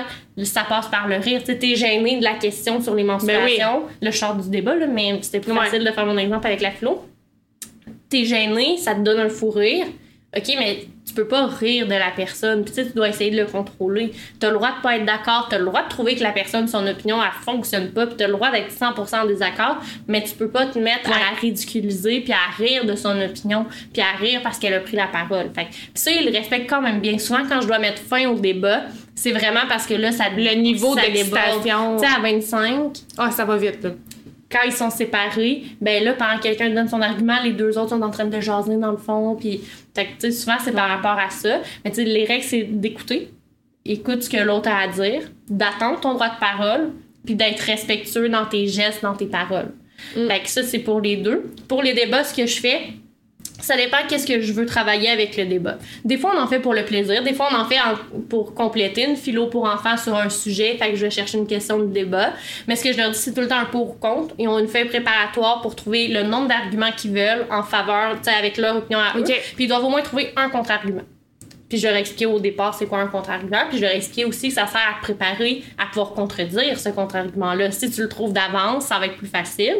ça 0.44 0.64
passe 0.68 0.88
par 0.88 1.06
le 1.06 1.16
rire. 1.16 1.42
Tu 1.44 1.56
t'es 1.58 1.74
gêné 1.76 2.18
de 2.18 2.24
la 2.24 2.34
question 2.34 2.80
sur 2.80 2.94
les 2.94 3.04
menstruations. 3.04 3.82
Le 4.02 4.10
char 4.10 4.34
du 4.36 4.48
débat, 4.48 4.74
là, 4.74 4.86
mais 4.86 5.18
c'était 5.22 5.40
plus 5.40 5.52
Ouais. 5.52 5.58
facile 5.66 5.84
de 5.84 5.90
faire 5.92 6.06
mon 6.06 6.16
exemple 6.16 6.46
avec 6.46 6.60
la 6.62 6.70
philo. 6.70 7.04
T'es 8.08 8.24
gêné, 8.24 8.76
ça 8.78 8.94
te 8.94 9.00
donne 9.00 9.20
un 9.20 9.28
fou 9.28 9.50
rire. 9.50 9.86
OK, 10.36 10.54
mais 10.58 10.86
tu 11.06 11.14
peux 11.14 11.26
pas 11.26 11.46
rire 11.46 11.86
de 11.86 11.94
la 11.94 12.10
personne. 12.14 12.64
Puis 12.64 12.74
tu 12.74 12.82
sais, 12.82 12.88
tu 12.88 12.94
dois 12.94 13.08
essayer 13.08 13.30
de 13.30 13.36
le 13.38 13.46
contrôler. 13.46 14.12
T'as 14.38 14.48
le 14.48 14.54
droit 14.54 14.72
de 14.76 14.82
pas 14.82 14.96
être 14.96 15.06
d'accord. 15.06 15.46
T'as 15.48 15.58
le 15.58 15.64
droit 15.64 15.84
de 15.84 15.88
trouver 15.88 16.14
que 16.14 16.22
la 16.22 16.32
personne, 16.32 16.68
son 16.68 16.86
opinion, 16.86 17.18
elle 17.22 17.30
fonctionne 17.44 17.90
pas. 17.92 18.06
Puis 18.06 18.16
t'as 18.16 18.26
le 18.26 18.34
droit 18.34 18.50
d'être 18.50 18.70
100% 18.72 19.22
en 19.22 19.26
désaccord. 19.26 19.78
Mais 20.08 20.22
tu 20.22 20.34
peux 20.34 20.48
pas 20.48 20.66
te 20.66 20.78
mettre 20.78 21.10
à 21.10 21.18
la 21.18 21.40
ridiculiser 21.40 22.20
puis 22.20 22.32
à 22.32 22.50
rire 22.58 22.84
de 22.84 22.94
son 22.96 23.18
opinion 23.20 23.66
puis 23.92 24.02
à 24.02 24.16
rire 24.16 24.40
parce 24.42 24.58
qu'elle 24.58 24.74
a 24.74 24.80
pris 24.80 24.96
la 24.96 25.06
parole. 25.06 25.50
Fait 25.54 25.64
que 25.64 25.70
puis 25.70 25.90
ça, 25.94 26.10
il 26.10 26.26
le 26.26 26.32
respecte 26.36 26.68
quand 26.68 26.82
même 26.82 27.00
bien. 27.00 27.18
Souvent, 27.18 27.44
quand 27.48 27.60
je 27.60 27.66
dois 27.66 27.78
mettre 27.78 28.02
fin 28.02 28.28
au 28.28 28.34
débat, 28.34 28.82
c'est 29.14 29.32
vraiment 29.32 29.66
parce 29.68 29.86
que 29.86 29.94
là, 29.94 30.12
ça 30.12 30.24
Le 30.36 30.54
niveau 30.54 30.94
d'excitation. 30.94 31.96
Tu 31.96 32.06
sais, 32.06 32.14
à 32.14 32.20
25, 32.20 32.98
Ah, 33.16 33.30
ça 33.30 33.44
va 33.44 33.56
vite, 33.56 33.82
là. 33.82 33.90
Quand 34.50 34.60
ils 34.64 34.72
sont 34.72 34.90
séparés, 34.90 35.64
ben 35.80 36.04
là, 36.04 36.12
pendant 36.12 36.36
que 36.36 36.44
quelqu'un 36.44 36.70
donne 36.70 36.88
son 36.88 37.00
argument, 37.02 37.42
les 37.42 37.52
deux 37.52 37.76
autres 37.78 37.90
sont 37.90 38.02
en 38.02 38.10
train 38.10 38.26
de 38.26 38.40
jaser 38.40 38.76
dans 38.76 38.92
le 38.92 38.96
fond. 38.96 39.36
Puis, 39.38 39.60
tu 39.94 40.02
sais, 40.18 40.30
souvent, 40.30 40.56
c'est 40.62 40.72
par 40.72 40.88
rapport 40.88 41.18
à 41.18 41.30
ça. 41.30 41.60
Mais 41.84 41.90
tu 41.90 41.96
sais, 41.96 42.04
les 42.04 42.24
règles, 42.24 42.44
c'est 42.44 42.62
d'écouter. 42.62 43.30
Écoute 43.84 44.22
ce 44.22 44.30
que 44.30 44.36
l'autre 44.36 44.68
a 44.68 44.78
à 44.78 44.88
dire, 44.88 45.22
d'attendre 45.48 46.00
ton 46.00 46.14
droit 46.14 46.28
de 46.28 46.38
parole, 46.38 46.92
puis 47.24 47.34
d'être 47.34 47.60
respectueux 47.60 48.28
dans 48.28 48.46
tes 48.46 48.66
gestes, 48.68 49.02
dans 49.02 49.14
tes 49.14 49.26
paroles. 49.26 49.72
Mm. 50.16 50.28
Fait 50.28 50.40
que 50.40 50.48
ça, 50.48 50.62
c'est 50.62 50.78
pour 50.78 51.00
les 51.00 51.16
deux. 51.16 51.52
Pour 51.68 51.82
les 51.82 51.92
débats, 51.92 52.24
ce 52.24 52.34
que 52.34 52.46
je 52.46 52.60
fais, 52.60 52.80
ça 53.60 53.76
dépend 53.76 53.96
qu'est-ce 54.08 54.26
que 54.26 54.40
je 54.40 54.52
veux 54.52 54.66
travailler 54.66 55.08
avec 55.08 55.36
le 55.36 55.46
débat. 55.46 55.78
Des 56.04 56.18
fois, 56.18 56.32
on 56.36 56.40
en 56.40 56.46
fait 56.46 56.60
pour 56.60 56.74
le 56.74 56.84
plaisir. 56.84 57.22
Des 57.22 57.32
fois, 57.34 57.48
on 57.50 57.56
en 57.56 57.64
fait 57.64 57.78
en- 57.80 58.20
pour 58.28 58.54
compléter 58.54 59.04
une 59.04 59.16
philo 59.16 59.46
pour 59.46 59.64
enfants 59.64 59.96
sur 59.96 60.14
un 60.14 60.28
sujet. 60.28 60.76
Fait 60.78 60.90
que 60.90 60.96
je 60.96 61.04
vais 61.06 61.10
chercher 61.10 61.38
une 61.38 61.46
question 61.46 61.78
de 61.78 61.86
débat. 61.86 62.32
Mais 62.68 62.76
ce 62.76 62.84
que 62.84 62.92
je 62.92 62.98
leur 62.98 63.10
dis, 63.10 63.18
c'est 63.18 63.32
tout 63.34 63.40
le 63.40 63.48
temps 63.48 63.58
un 63.58 63.64
pour 63.64 63.90
ou 63.90 63.92
contre. 63.94 64.34
Ils 64.38 64.46
ont 64.48 64.58
une 64.58 64.68
feuille 64.68 64.86
préparatoire 64.88 65.62
pour 65.62 65.74
trouver 65.74 66.08
le 66.08 66.22
nombre 66.22 66.48
d'arguments 66.48 66.92
qu'ils 66.96 67.12
veulent 67.12 67.46
en 67.50 67.62
faveur, 67.62 68.16
tu 68.22 68.30
sais, 68.30 68.36
avec 68.36 68.56
leur 68.58 68.76
opinion 68.76 68.98
à 69.00 69.16
eux. 69.16 69.20
Ok. 69.20 69.32
Puis 69.56 69.64
ils 69.64 69.68
doivent 69.68 69.84
au 69.84 69.90
moins 69.90 70.02
trouver 70.02 70.32
un 70.36 70.48
contre-argument. 70.48 71.02
Puis 71.68 71.78
je 71.78 71.88
leur 71.88 71.96
expliquer 71.96 72.26
au 72.26 72.38
départ 72.38 72.74
c'est 72.74 72.86
quoi 72.86 72.98
un 73.00 73.08
contre-argument. 73.08 73.64
Puis 73.68 73.78
je 73.78 73.82
leur 73.82 73.90
expliquer 73.92 74.24
aussi 74.24 74.48
que 74.48 74.54
ça 74.54 74.66
sert 74.68 74.80
à 74.80 75.00
préparer 75.02 75.64
à 75.78 75.86
pouvoir 75.86 76.10
contredire 76.12 76.78
ce 76.78 76.90
contre-argument-là. 76.90 77.72
Si 77.72 77.90
tu 77.90 78.02
le 78.02 78.08
trouves 78.08 78.32
d'avance, 78.32 78.84
ça 78.84 78.98
va 79.00 79.06
être 79.06 79.16
plus 79.16 79.26
facile. 79.26 79.74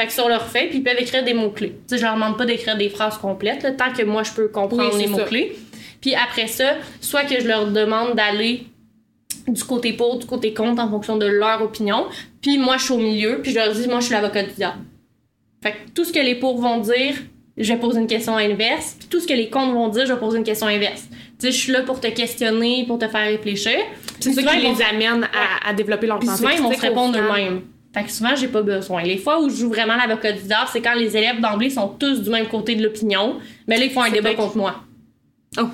Fait 0.00 0.06
que 0.06 0.12
sur 0.14 0.28
leur 0.30 0.46
feuille, 0.46 0.68
puis 0.68 0.78
ils 0.78 0.82
peuvent 0.82 0.98
écrire 0.98 1.22
des 1.24 1.34
mots-clés. 1.34 1.72
Tu 1.72 1.76
sais, 1.88 1.98
je 1.98 2.04
leur 2.04 2.14
demande 2.14 2.38
pas 2.38 2.46
d'écrire 2.46 2.74
des 2.78 2.88
phrases 2.88 3.18
complètes, 3.18 3.62
là, 3.62 3.72
tant 3.72 3.92
que 3.92 4.02
moi 4.02 4.22
je 4.22 4.32
peux 4.32 4.48
comprendre 4.48 4.94
Oui, 4.94 5.02
les 5.02 5.08
mots-clés. 5.08 5.58
Puis 6.00 6.14
après 6.14 6.46
ça, 6.46 6.76
soit 7.02 7.24
que 7.24 7.38
je 7.38 7.46
leur 7.46 7.66
demande 7.70 8.14
d'aller 8.14 8.62
du 9.46 9.62
côté 9.62 9.92
pour, 9.92 10.18
du 10.18 10.24
côté 10.26 10.54
contre 10.54 10.80
en 10.82 10.88
fonction 10.88 11.16
de 11.18 11.26
leur 11.26 11.60
opinion. 11.62 12.06
Puis 12.40 12.56
moi, 12.56 12.78
je 12.78 12.84
suis 12.84 12.92
au 12.94 12.98
milieu, 12.98 13.40
puis 13.42 13.52
je 13.52 13.56
leur 13.58 13.72
dis, 13.74 13.86
moi, 13.88 14.00
je 14.00 14.06
suis 14.06 14.14
l'avocat 14.14 14.42
du 14.44 14.52
diable. 14.54 14.78
Fait 15.62 15.72
que 15.72 15.76
tout 15.94 16.04
ce 16.04 16.12
que 16.14 16.18
les 16.20 16.34
pour 16.36 16.58
vont 16.62 16.78
dire, 16.78 17.14
je 17.58 17.70
vais 17.70 17.78
poser 17.78 18.00
une 18.00 18.06
question 18.06 18.36
inverse. 18.38 18.96
Puis 18.98 19.08
tout 19.08 19.20
ce 19.20 19.26
que 19.26 19.34
les 19.34 19.50
contre 19.50 19.74
vont 19.74 19.88
dire, 19.88 20.06
je 20.06 20.12
vais 20.14 20.18
poser 20.18 20.38
une 20.38 20.44
question 20.44 20.66
inverse. 20.68 21.08
Tu 21.38 21.46
sais, 21.46 21.52
je 21.52 21.58
suis 21.58 21.72
là 21.72 21.82
pour 21.82 22.00
te 22.00 22.06
questionner, 22.06 22.84
pour 22.86 22.98
te 22.98 23.06
faire 23.08 23.26
réfléchir. 23.26 23.76
C'est 24.18 24.32
ça 24.32 24.40
qui 24.42 24.62
vont- 24.62 24.72
les 24.74 24.82
amène 24.82 25.24
à, 25.24 25.68
à 25.68 25.74
développer 25.74 26.06
leur 26.06 26.18
Puis 26.20 26.28
pensée 26.28 26.38
souvent, 26.42 26.54
ils 26.54 26.62
vont 26.62 26.72
se 26.72 26.80
répondre 26.80 27.18
eux-mêmes. 27.18 27.60
Fait 27.92 28.04
que 28.04 28.10
souvent, 28.10 28.36
j'ai 28.36 28.48
pas 28.48 28.62
besoin. 28.62 29.02
Les 29.02 29.18
fois 29.18 29.42
où 29.42 29.50
je 29.50 29.56
joue 29.56 29.68
vraiment 29.68 29.96
l'avocat 29.96 30.32
du 30.32 30.42
diable, 30.42 30.68
c'est 30.72 30.80
quand 30.80 30.94
les 30.94 31.16
élèves 31.16 31.40
d'emblée 31.40 31.70
sont 31.70 31.88
tous 31.88 32.22
du 32.22 32.30
même 32.30 32.46
côté 32.46 32.76
de 32.76 32.82
l'opinion. 32.82 33.38
Mais 33.66 33.78
là, 33.78 33.84
ils 33.84 33.90
font 33.90 34.02
un 34.02 34.10
débat 34.10 34.34
contre 34.34 34.56
moi. 34.56 34.76
Oh. 35.58 35.68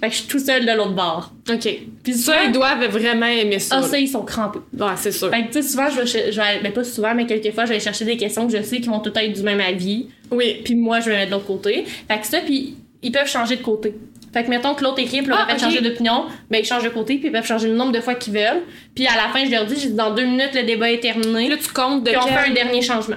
Fait 0.00 0.08
que 0.08 0.14
je 0.14 0.20
suis 0.20 0.28
tout 0.28 0.38
seul 0.38 0.64
de 0.64 0.72
l'autre 0.72 0.94
bord. 0.94 1.32
OK. 1.50 1.68
Puis 2.02 2.14
Ça, 2.14 2.44
ils 2.44 2.52
doivent 2.52 2.84
vraiment 2.86 3.26
aimer 3.26 3.58
ça. 3.58 3.78
Ah, 3.78 3.82
ça, 3.82 3.98
ils 3.98 4.08
sont 4.08 4.22
crampés. 4.22 4.60
Ouais, 4.78 4.92
c'est 4.96 5.12
sûr. 5.12 5.30
Fait 5.30 5.42
que, 5.42 5.52
tu 5.52 5.62
sais, 5.62 5.68
souvent, 5.68 5.88
je 5.90 6.00
vais, 6.00 6.32
je 6.32 6.40
vais, 6.40 6.60
ben 6.62 6.72
pas 6.72 6.84
souvent, 6.84 7.14
mais 7.14 7.26
quelquefois, 7.26 7.66
je 7.66 7.72
vais 7.72 7.80
chercher 7.80 8.04
des 8.04 8.16
questions 8.16 8.46
que 8.46 8.56
je 8.56 8.62
sais 8.62 8.80
qui 8.80 8.88
vont 8.88 9.00
tout 9.00 9.12
être 9.14 9.32
du 9.32 9.42
même 9.42 9.60
avis. 9.60 10.08
Oui. 10.30 10.60
Puis 10.64 10.74
moi, 10.74 11.00
je 11.00 11.10
vais 11.10 11.16
mettre 11.16 11.30
de 11.30 11.34
l'autre 11.36 11.46
côté. 11.46 11.84
Fait 12.08 12.18
que 12.18 12.26
ça, 12.26 12.40
puis 12.40 12.76
ils 13.02 13.12
peuvent 13.12 13.28
changer 13.28 13.56
de 13.56 13.62
côté. 13.62 13.94
Fait 14.32 14.44
que 14.44 14.50
mettons 14.50 14.74
que 14.74 14.84
l'autre 14.84 15.00
équipe 15.00 15.26
leur 15.26 15.38
Ah, 15.40 15.46
a 15.48 15.54
fait 15.54 15.60
changer 15.60 15.80
d'opinion, 15.80 16.26
ben 16.50 16.58
ils 16.60 16.64
changent 16.64 16.84
de 16.84 16.88
côté, 16.88 17.16
puis 17.18 17.28
ils 17.28 17.32
peuvent 17.32 17.46
changer 17.46 17.68
le 17.68 17.74
nombre 17.74 17.92
de 17.92 18.00
fois 18.00 18.14
qu'ils 18.14 18.32
veulent. 18.34 18.62
Puis 18.94 19.06
à 19.06 19.16
la 19.16 19.28
fin, 19.32 19.44
je 19.44 19.50
leur 19.50 19.64
dis, 19.66 19.74
j'ai 19.80 19.88
dit, 19.88 19.94
dans 19.94 20.10
deux 20.14 20.24
minutes, 20.24 20.54
le 20.54 20.62
débat 20.62 20.90
est 20.90 21.00
terminé. 21.00 21.48
Là, 21.48 21.56
tu 21.56 21.68
comptes 21.72 22.04
de 22.04 22.10
puis 22.10 22.18
on 22.22 22.26
fait 22.26 22.50
un 22.50 22.54
dernier 22.54 22.82
changement. 22.82 23.16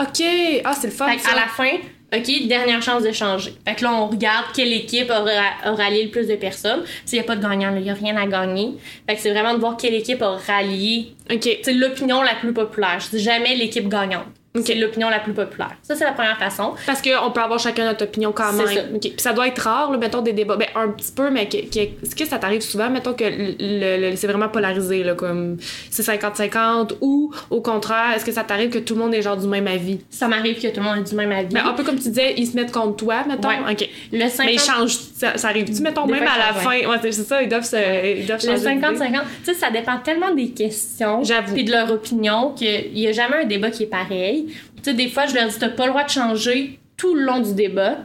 OK. 0.00 0.24
Ah, 0.64 0.72
c'est 0.78 0.86
le 0.88 0.92
fun, 0.92 1.08
Fait 1.08 1.18
ça. 1.18 1.30
qu'à 1.30 1.36
la 1.36 1.46
fin, 1.46 1.70
OK, 2.14 2.46
dernière 2.46 2.82
chance 2.82 3.02
de 3.02 3.12
changer. 3.12 3.54
Fait 3.66 3.74
que 3.74 3.84
là, 3.84 3.92
on 3.94 4.06
regarde 4.06 4.46
quelle 4.54 4.72
équipe 4.72 5.10
aura, 5.10 5.30
a 5.64 5.72
rallié 5.74 6.04
le 6.04 6.10
plus 6.10 6.26
de 6.28 6.34
personnes. 6.36 6.82
S'il 7.04 7.18
n'y 7.18 7.24
a 7.24 7.26
pas 7.26 7.36
de 7.36 7.42
gagnant, 7.42 7.74
il 7.74 7.82
n'y 7.82 7.90
a 7.90 7.94
rien 7.94 8.16
à 8.16 8.26
gagner. 8.26 8.74
Fait 9.08 9.16
que 9.16 9.20
c'est 9.20 9.30
vraiment 9.32 9.54
de 9.54 9.58
voir 9.60 9.76
quelle 9.76 9.94
équipe 9.94 10.22
a 10.22 10.36
rallié 10.46 11.14
OK. 11.30 11.48
c'est 11.62 11.72
l'opinion 11.72 12.22
la 12.22 12.34
plus 12.34 12.52
populaire. 12.52 12.98
Je 13.00 13.16
dis 13.16 13.22
jamais 13.22 13.54
l'équipe 13.56 13.88
gagnante. 13.88 14.26
Ok. 14.54 14.64
C'est 14.66 14.74
l'opinion 14.74 15.08
la 15.08 15.18
plus 15.20 15.32
populaire. 15.32 15.70
Ça, 15.82 15.94
c'est 15.94 16.04
la 16.04 16.12
première 16.12 16.36
façon. 16.38 16.74
Parce 16.84 17.00
qu'on 17.00 17.30
peut 17.30 17.40
avoir 17.40 17.58
chacun 17.58 17.86
notre 17.86 18.04
opinion 18.04 18.32
quand 18.32 18.52
même. 18.52 18.66
ça. 18.66 18.80
OK. 18.94 19.00
Puis 19.00 19.14
ça 19.16 19.32
doit 19.32 19.48
être 19.48 19.60
rare, 19.60 19.90
là, 19.90 19.96
mettons, 19.96 20.20
des 20.20 20.34
débats. 20.34 20.56
Ben, 20.56 20.68
un 20.74 20.88
petit 20.88 21.10
peu, 21.12 21.30
mais 21.30 21.48
est-ce 21.52 22.14
que 22.14 22.26
ça 22.26 22.38
t'arrive 22.38 22.60
souvent, 22.60 22.90
mettons, 22.90 23.14
que 23.14 23.24
le, 23.24 23.54
le- 23.58 24.10
le- 24.10 24.16
c'est 24.16 24.26
vraiment 24.26 24.48
polarisé, 24.50 25.02
là, 25.04 25.14
comme 25.14 25.56
c'est 25.90 26.02
50-50, 26.02 26.96
ou 27.00 27.32
au 27.50 27.60
contraire, 27.62 28.12
est-ce 28.14 28.24
que 28.26 28.32
ça 28.32 28.44
t'arrive 28.44 28.68
que 28.70 28.78
tout 28.78 28.94
le 28.94 29.00
monde 29.00 29.14
est 29.14 29.22
genre 29.22 29.36
du 29.38 29.46
même 29.46 29.66
avis? 29.66 30.00
Ça 30.10 30.28
m'arrive 30.28 30.60
que 30.60 30.68
tout 30.68 30.80
le 30.80 30.82
monde 30.82 30.98
ait 30.98 31.08
du 31.08 31.14
même 31.14 31.32
avis. 31.32 31.54
Ben, 31.54 31.64
un 31.66 31.72
peu 31.72 31.82
comme 31.82 31.96
tu 31.96 32.08
disais, 32.08 32.34
ils 32.36 32.46
se 32.46 32.54
mettent 32.54 32.72
contre 32.72 32.96
toi, 32.96 33.24
mettons. 33.26 33.48
Ouais. 33.48 33.72
OK. 33.72 33.88
le 34.12 34.28
50... 34.28 34.46
Mais 34.46 34.54
ils 34.54 34.60
changent. 34.60 34.98
Ça, 35.16 35.38
ça 35.38 35.48
arrive-tu, 35.48 35.80
mettons, 35.82 36.04
Des 36.06 36.12
même 36.12 36.24
à 36.24 36.38
la 36.38 36.52
fin? 36.54 36.70
Ouais, 36.70 36.96
c'est 37.02 37.12
ça, 37.12 37.42
ils 37.42 37.48
doivent, 37.48 37.64
se, 37.64 37.76
ils 38.18 38.26
doivent 38.26 38.40
le 38.44 38.56
changer. 38.56 38.74
d'idée. 38.74 38.86
50-50, 38.86 39.20
tu 39.44 39.44
sais, 39.44 39.54
ça 39.54 39.70
dépend 39.70 39.98
tellement 39.98 40.34
des 40.34 40.50
questions 40.50 41.22
puis 41.54 41.64
de 41.64 41.70
leur 41.72 41.90
opinion 41.90 42.50
qu'il 42.50 42.92
n'y 42.92 43.06
a 43.08 43.12
jamais 43.12 43.36
un 43.42 43.44
débat 43.46 43.70
qui 43.70 43.84
est 43.84 43.86
pareil. 43.86 44.41
Tu 44.82 44.90
sais, 44.90 44.94
des 44.94 45.08
fois, 45.08 45.26
je 45.26 45.34
leur 45.34 45.48
dis, 45.48 45.58
t'as 45.58 45.68
pas 45.68 45.84
le 45.84 45.90
droit 45.90 46.04
de 46.04 46.10
changer 46.10 46.78
tout 46.96 47.14
le 47.14 47.22
long 47.22 47.40
du 47.40 47.54
débat. 47.54 47.98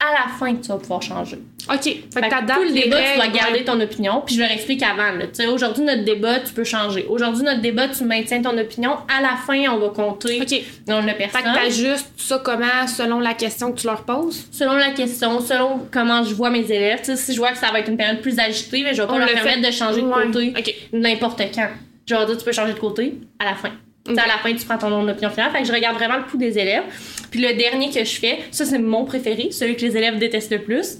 À 0.00 0.12
la 0.12 0.32
fin, 0.38 0.54
tu 0.54 0.68
vas 0.68 0.76
pouvoir 0.78 1.02
changer. 1.02 1.38
OK. 1.68 1.82
Fait 1.82 2.04
Fait 2.12 2.20
que 2.20 2.54
tout 2.54 2.62
le 2.62 2.72
débat, 2.72 2.98
tu 3.02 3.16
dois 3.16 3.26
garder 3.26 3.58
ouais. 3.58 3.64
ton 3.64 3.80
opinion, 3.80 4.22
puis 4.24 4.36
je 4.36 4.40
leur 4.40 4.50
explique 4.52 4.80
avant. 4.84 5.18
Tu 5.18 5.26
sais, 5.32 5.46
aujourd'hui, 5.48 5.82
notre 5.82 6.04
débat, 6.04 6.38
tu 6.38 6.52
peux 6.52 6.62
changer. 6.62 7.04
Aujourd'hui, 7.08 7.42
notre 7.42 7.60
débat, 7.60 7.88
tu 7.88 8.04
maintiens 8.04 8.40
ton 8.40 8.56
opinion. 8.56 8.92
À 9.08 9.20
la 9.20 9.36
fin, 9.44 9.58
on 9.70 9.78
va 9.78 9.88
compter 9.88 10.40
OK. 10.40 10.50
le 10.86 10.92
nombre 10.92 11.06
de 11.06 11.14
Fait 11.14 11.28
que 11.42 11.52
t'ajustes 11.54 12.12
ça 12.16 12.40
comment, 12.44 12.86
selon 12.86 13.18
la 13.18 13.34
question 13.34 13.72
que 13.72 13.80
tu 13.80 13.88
leur 13.88 14.04
poses? 14.04 14.46
Selon 14.52 14.74
la 14.74 14.90
question, 14.90 15.40
selon 15.40 15.88
comment 15.90 16.22
je 16.22 16.32
vois 16.32 16.50
mes 16.50 16.64
élèves. 16.70 17.00
Tu 17.00 17.06
sais, 17.06 17.16
si 17.16 17.32
je 17.32 17.38
vois 17.38 17.50
que 17.50 17.58
ça 17.58 17.72
va 17.72 17.80
être 17.80 17.88
une 17.88 17.96
période 17.96 18.20
plus 18.20 18.38
agitée, 18.38 18.84
ben, 18.84 18.94
je 18.94 19.02
vais 19.02 19.08
pas 19.08 19.14
On 19.14 19.18
leur 19.18 19.26
le 19.26 19.34
permettre 19.34 19.62
fait. 19.62 19.66
de 19.66 19.72
changer 19.72 20.02
de 20.02 20.08
côté 20.08 20.54
n'importe 20.92 21.42
quand. 21.52 21.68
Je 22.06 22.14
vais 22.14 22.20
leur 22.20 22.28
dire, 22.28 22.38
tu 22.38 22.44
peux 22.44 22.52
changer 22.52 22.72
de 22.72 22.78
côté 22.78 23.14
à 23.40 23.46
la 23.46 23.54
fin. 23.56 23.70
Tu 24.08 24.14
sais, 24.14 24.20
Ok. 24.20 24.24
À 24.24 24.26
la 24.26 24.38
fin, 24.38 24.54
tu 24.54 24.64
prends 24.64 24.78
ton 24.78 24.90
nom 24.90 25.04
d'opinion 25.04 25.30
finale. 25.30 25.50
Fait 25.52 25.60
que 25.60 25.66
je 25.68 25.72
regarde 25.72 25.96
vraiment 25.96 26.16
le 26.16 26.24
pouls 26.24 26.38
des 26.38 26.58
élèves. 26.58 26.84
Puis 27.30 27.40
le 27.40 27.54
dernier 27.54 27.90
que 27.90 28.02
je 28.04 28.18
fais, 28.18 28.38
ça 28.50 28.64
c'est 28.64 28.78
mon 28.78 29.04
préféré, 29.04 29.50
celui 29.50 29.76
que 29.76 29.84
les 29.84 29.96
élèves 29.96 30.18
détestent 30.18 30.50
le 30.52 30.62
plus. 30.62 30.98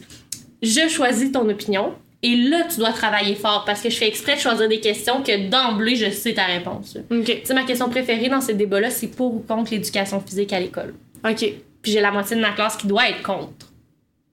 Je 0.63 0.89
choisis 0.89 1.33
ton 1.33 1.49
opinion. 1.49 1.95
Et 2.23 2.35
là, 2.35 2.65
tu 2.69 2.79
dois 2.79 2.91
travailler 2.91 3.37
fort 3.37 3.65
parce 3.65 3.81
que 3.81 3.91
je 3.91 3.97
fais 3.97 4.09
exprès 4.09 4.35
de 4.35 4.41
choisir 4.41 4.69
des 4.69 4.81
questions 4.81 5.23
que 5.23 5.49
d'emblée, 5.49 5.95
je 5.95 6.11
sais 6.11 6.35
ta 6.35 6.47
réponse. 6.47 6.97
là. 6.97 7.03
OK. 7.17 7.25
Tu 7.25 7.41
sais, 7.45 7.55
ma 7.55 7.63
question 7.63 7.89
préférée 7.89 8.29
dans 8.29 8.41
ces 8.41 8.55
débats-là, 8.55 8.91
c'est 8.91 9.07
pour 9.07 9.37
ou 9.37 9.39
contre 9.39 9.71
l'éducation 9.71 10.21
physique 10.21 10.53
à 10.53 10.59
l'école. 10.59 10.95
OK. 11.25 11.53
Puis 11.81 11.93
j'ai 11.93 12.01
la 12.01 12.11
moitié 12.11 12.35
de 12.37 12.41
ma 12.41 12.51
classe 12.51 12.77
qui 12.77 12.89
doit 12.89 13.09
être 13.09 13.23
contre. 13.23 13.69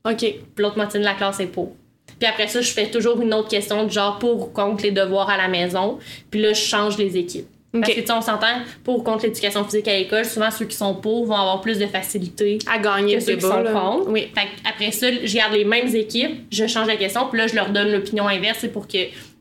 OK. 0.03 0.17
Puis 0.17 0.41
l'autre 0.57 0.77
moitié 0.77 0.99
de 0.99 1.05
la 1.05 1.13
classe 1.13 1.39
est 1.39 1.45
pour. 1.45 1.75
Puis 2.19 2.27
après 2.27 2.47
ça, 2.47 2.61
je 2.61 2.71
fais 2.71 2.89
toujours 2.89 3.21
une 3.21 3.33
autre 3.33 3.49
question 3.49 3.83
de 3.83 3.91
genre 3.91 4.17
pour 4.17 4.41
ou 4.41 4.45
contre 4.45 4.83
les 4.83 4.91
devoirs 4.91 5.29
à 5.29 5.37
la 5.37 5.47
maison. 5.47 5.99
Puis 6.31 6.41
là, 6.41 6.53
je 6.53 6.61
change 6.61 6.97
les 6.97 7.17
équipes. 7.17 7.47
Parce 7.81 7.89
OK. 7.91 7.95
que 7.95 8.01
tu 8.01 8.07
sais, 8.07 8.13
on 8.13 8.21
s'entend, 8.21 8.47
pour 8.83 8.99
ou 8.99 9.01
contre 9.03 9.25
l'éducation 9.25 9.63
physique 9.63 9.87
à 9.87 9.97
l'école, 9.97 10.25
souvent 10.25 10.51
ceux 10.51 10.65
qui 10.65 10.75
sont 10.77 10.95
pour 10.95 11.25
vont 11.25 11.35
avoir 11.35 11.61
plus 11.61 11.77
de 11.79 11.85
facilité 11.87 12.57
À 12.71 12.77
gagner 12.79 13.17
que 13.17 13.23
ceux 13.23 13.35
qui 13.35 13.41
sont 13.41 13.61
là. 13.61 13.71
contre. 13.71 14.09
Oui. 14.09 14.27
Fait 14.35 14.47
après 14.69 14.91
ça, 14.91 15.07
je 15.23 15.35
garde 15.35 15.53
les 15.53 15.65
mêmes 15.65 15.93
équipes, 15.95 16.45
je 16.51 16.67
change 16.67 16.87
la 16.87 16.95
question, 16.95 17.27
puis 17.29 17.39
là, 17.39 17.47
je 17.47 17.55
leur 17.55 17.69
donne 17.69 17.91
l'opinion 17.91 18.27
inverse 18.27 18.57
c'est 18.61 18.71
pour 18.71 18.87
que 18.87 18.97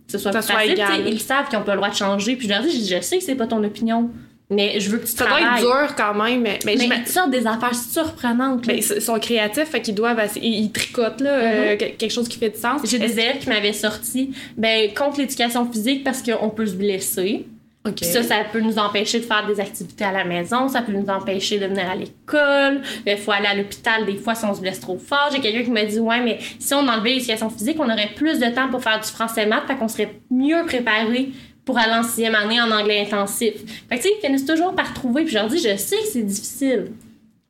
ce 0.07 0.19
soit 0.19 0.33
Ça 0.33 0.39
plus 0.41 0.47
soit 0.47 0.57
facile. 0.57 0.73
égal. 0.73 1.09
Ils 1.09 1.21
savent 1.21 1.49
qu'ils 1.49 1.59
ont 1.59 1.63
pas 1.63 1.73
le 1.73 1.79
droit 1.79 1.91
de 1.91 1.95
changer. 1.97 2.37
Puis 2.37 2.47
je 2.47 2.53
leur 2.53 2.63
dis, 2.63 2.87
je, 2.89 3.01
sais 3.01 3.19
que 3.19 3.25
c'est 3.25 3.35
pas 3.35 3.47
ton 3.47 3.63
opinion. 3.65 4.11
Mais 4.51 4.79
je 4.79 4.91
veux 4.91 4.99
que 4.99 5.07
tu 5.07 5.13
Ça 5.13 5.25
doit 5.27 5.39
travailles. 5.39 5.63
être 5.63 5.67
dur 5.87 5.95
quand 5.97 6.15
même, 6.23 6.43
mais, 6.43 6.59
mais, 6.67 6.77
Mais 6.87 7.03
tu 7.05 7.11
sortes 7.11 7.31
des 7.31 7.47
affaires 7.47 7.75
surprenantes. 7.75 8.67
ben, 8.67 8.77
ils 8.77 8.83
sont 9.01 9.19
créatifs, 9.19 9.65
fait 9.71 9.81
qu'ils 9.81 9.95
doivent, 9.95 10.21
ils, 10.37 10.65
ils 10.65 10.71
tricotent 10.71 11.23
là, 11.23 11.31
euh, 11.31 11.77
que- 11.77 11.85
quelque 11.97 12.11
chose 12.13 12.29
qui 12.29 12.39
fait 12.39 12.51
du 12.51 12.59
sens. 12.61 12.83
J'ai 12.85 12.99
des 12.99 13.13
élèves 13.13 13.39
qui 13.39 13.49
m'avaient 13.49 13.73
sorti 13.73 14.33
ben, 14.59 14.93
contre 14.95 15.21
l'éducation 15.21 15.71
physique 15.73 16.05
parce 16.05 16.23
qu'on 16.23 16.51
peut 16.51 16.67
se 16.67 16.75
blesser. 16.75 17.47
Ok. 17.87 17.97
Puis 17.97 18.07
ça, 18.07 18.23
ça 18.23 18.37
peut 18.51 18.61
nous 18.61 18.79
empêcher 18.79 19.21
de 19.21 19.25
faire 19.25 19.47
des 19.47 19.61
activités 19.61 20.05
à 20.05 20.13
la 20.13 20.25
maison, 20.25 20.69
ça 20.69 20.81
peut 20.81 20.93
nous 20.93 21.07
empêcher 21.07 21.59
de 21.59 21.67
venir 21.67 21.91
à 21.91 21.95
l'école, 21.95 22.81
il 23.07 23.19
faut 23.19 23.31
aller 23.31 23.47
à 23.47 23.55
l'hôpital 23.55 24.07
des 24.07 24.17
fois 24.17 24.35
si 24.35 24.47
on 24.47 24.55
se 24.55 24.63
blesse 24.63 24.81
trop 24.81 24.99
fort. 24.99 25.29
J'ai 25.31 25.41
quelqu'un 25.41 25.65
qui 25.65 25.71
m'a 25.71 25.85
dit 25.85 26.01
Ouais, 26.01 26.21
mais 26.21 26.39
si 26.59 26.73
on 26.73 26.89
enlevait 26.89 27.11
l'éducation 27.11 27.51
physique, 27.51 27.77
on 27.79 27.85
aurait 27.85 28.11
plus 28.17 28.39
de 28.39 28.47
temps 28.47 28.69
pour 28.71 28.83
faire 28.83 28.99
du 29.01 29.09
français 29.09 29.45
maths, 29.45 29.67
fait 29.67 29.77
qu'on 29.77 29.89
serait 29.89 30.19
mieux 30.31 30.65
préparé 30.65 31.31
pour 31.67 31.79
aller 31.79 31.93
en 31.93 32.03
sixième 32.03 32.35
année 32.35 32.61
en 32.61 32.71
anglais 32.71 33.03
intensif. 33.03 33.55
Fait 33.89 33.97
que 33.99 34.03
tu 34.03 34.09
sais, 34.09 34.15
ils 34.17 34.27
finissent 34.27 34.47
toujours 34.47 34.75
par 34.75 34.95
trouver, 34.95 35.25
puis 35.25 35.33
je 35.33 35.39
leur 35.39 35.49
dis 35.49 35.59
Je 35.59 35.77
sais 35.77 35.97
que 35.97 36.07
c'est 36.07 36.23
difficile, 36.23 36.93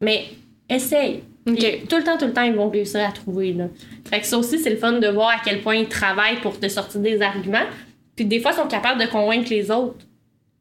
mais 0.00 0.24
essaye. 0.68 1.22
Ok. 1.46 1.58
Puis 1.58 1.86
Tout 1.88 1.96
le 1.96 2.02
temps, 2.02 2.18
tout 2.18 2.26
le 2.26 2.32
temps, 2.32 2.42
ils 2.42 2.54
vont 2.54 2.70
réussir 2.70 3.06
à 3.06 3.12
trouver. 3.12 3.52
Là. 3.52 3.66
Fait 4.08 4.18
que 4.18 4.26
ça 4.26 4.36
aussi, 4.36 4.58
c'est 4.58 4.70
le 4.70 4.78
fun 4.78 4.92
de 4.92 5.06
voir 5.06 5.28
à 5.28 5.40
quel 5.44 5.60
point 5.60 5.76
ils 5.76 5.88
travaillent 5.88 6.40
pour 6.40 6.58
te 6.58 6.68
sortir 6.68 7.00
des 7.00 7.22
arguments. 7.22 7.66
Puis 8.16 8.24
des 8.24 8.40
fois, 8.40 8.50
ils 8.52 8.56
sont 8.56 8.66
capables 8.66 9.00
de 9.00 9.06
convaincre 9.06 9.50
les 9.50 9.70
autres. 9.70 10.04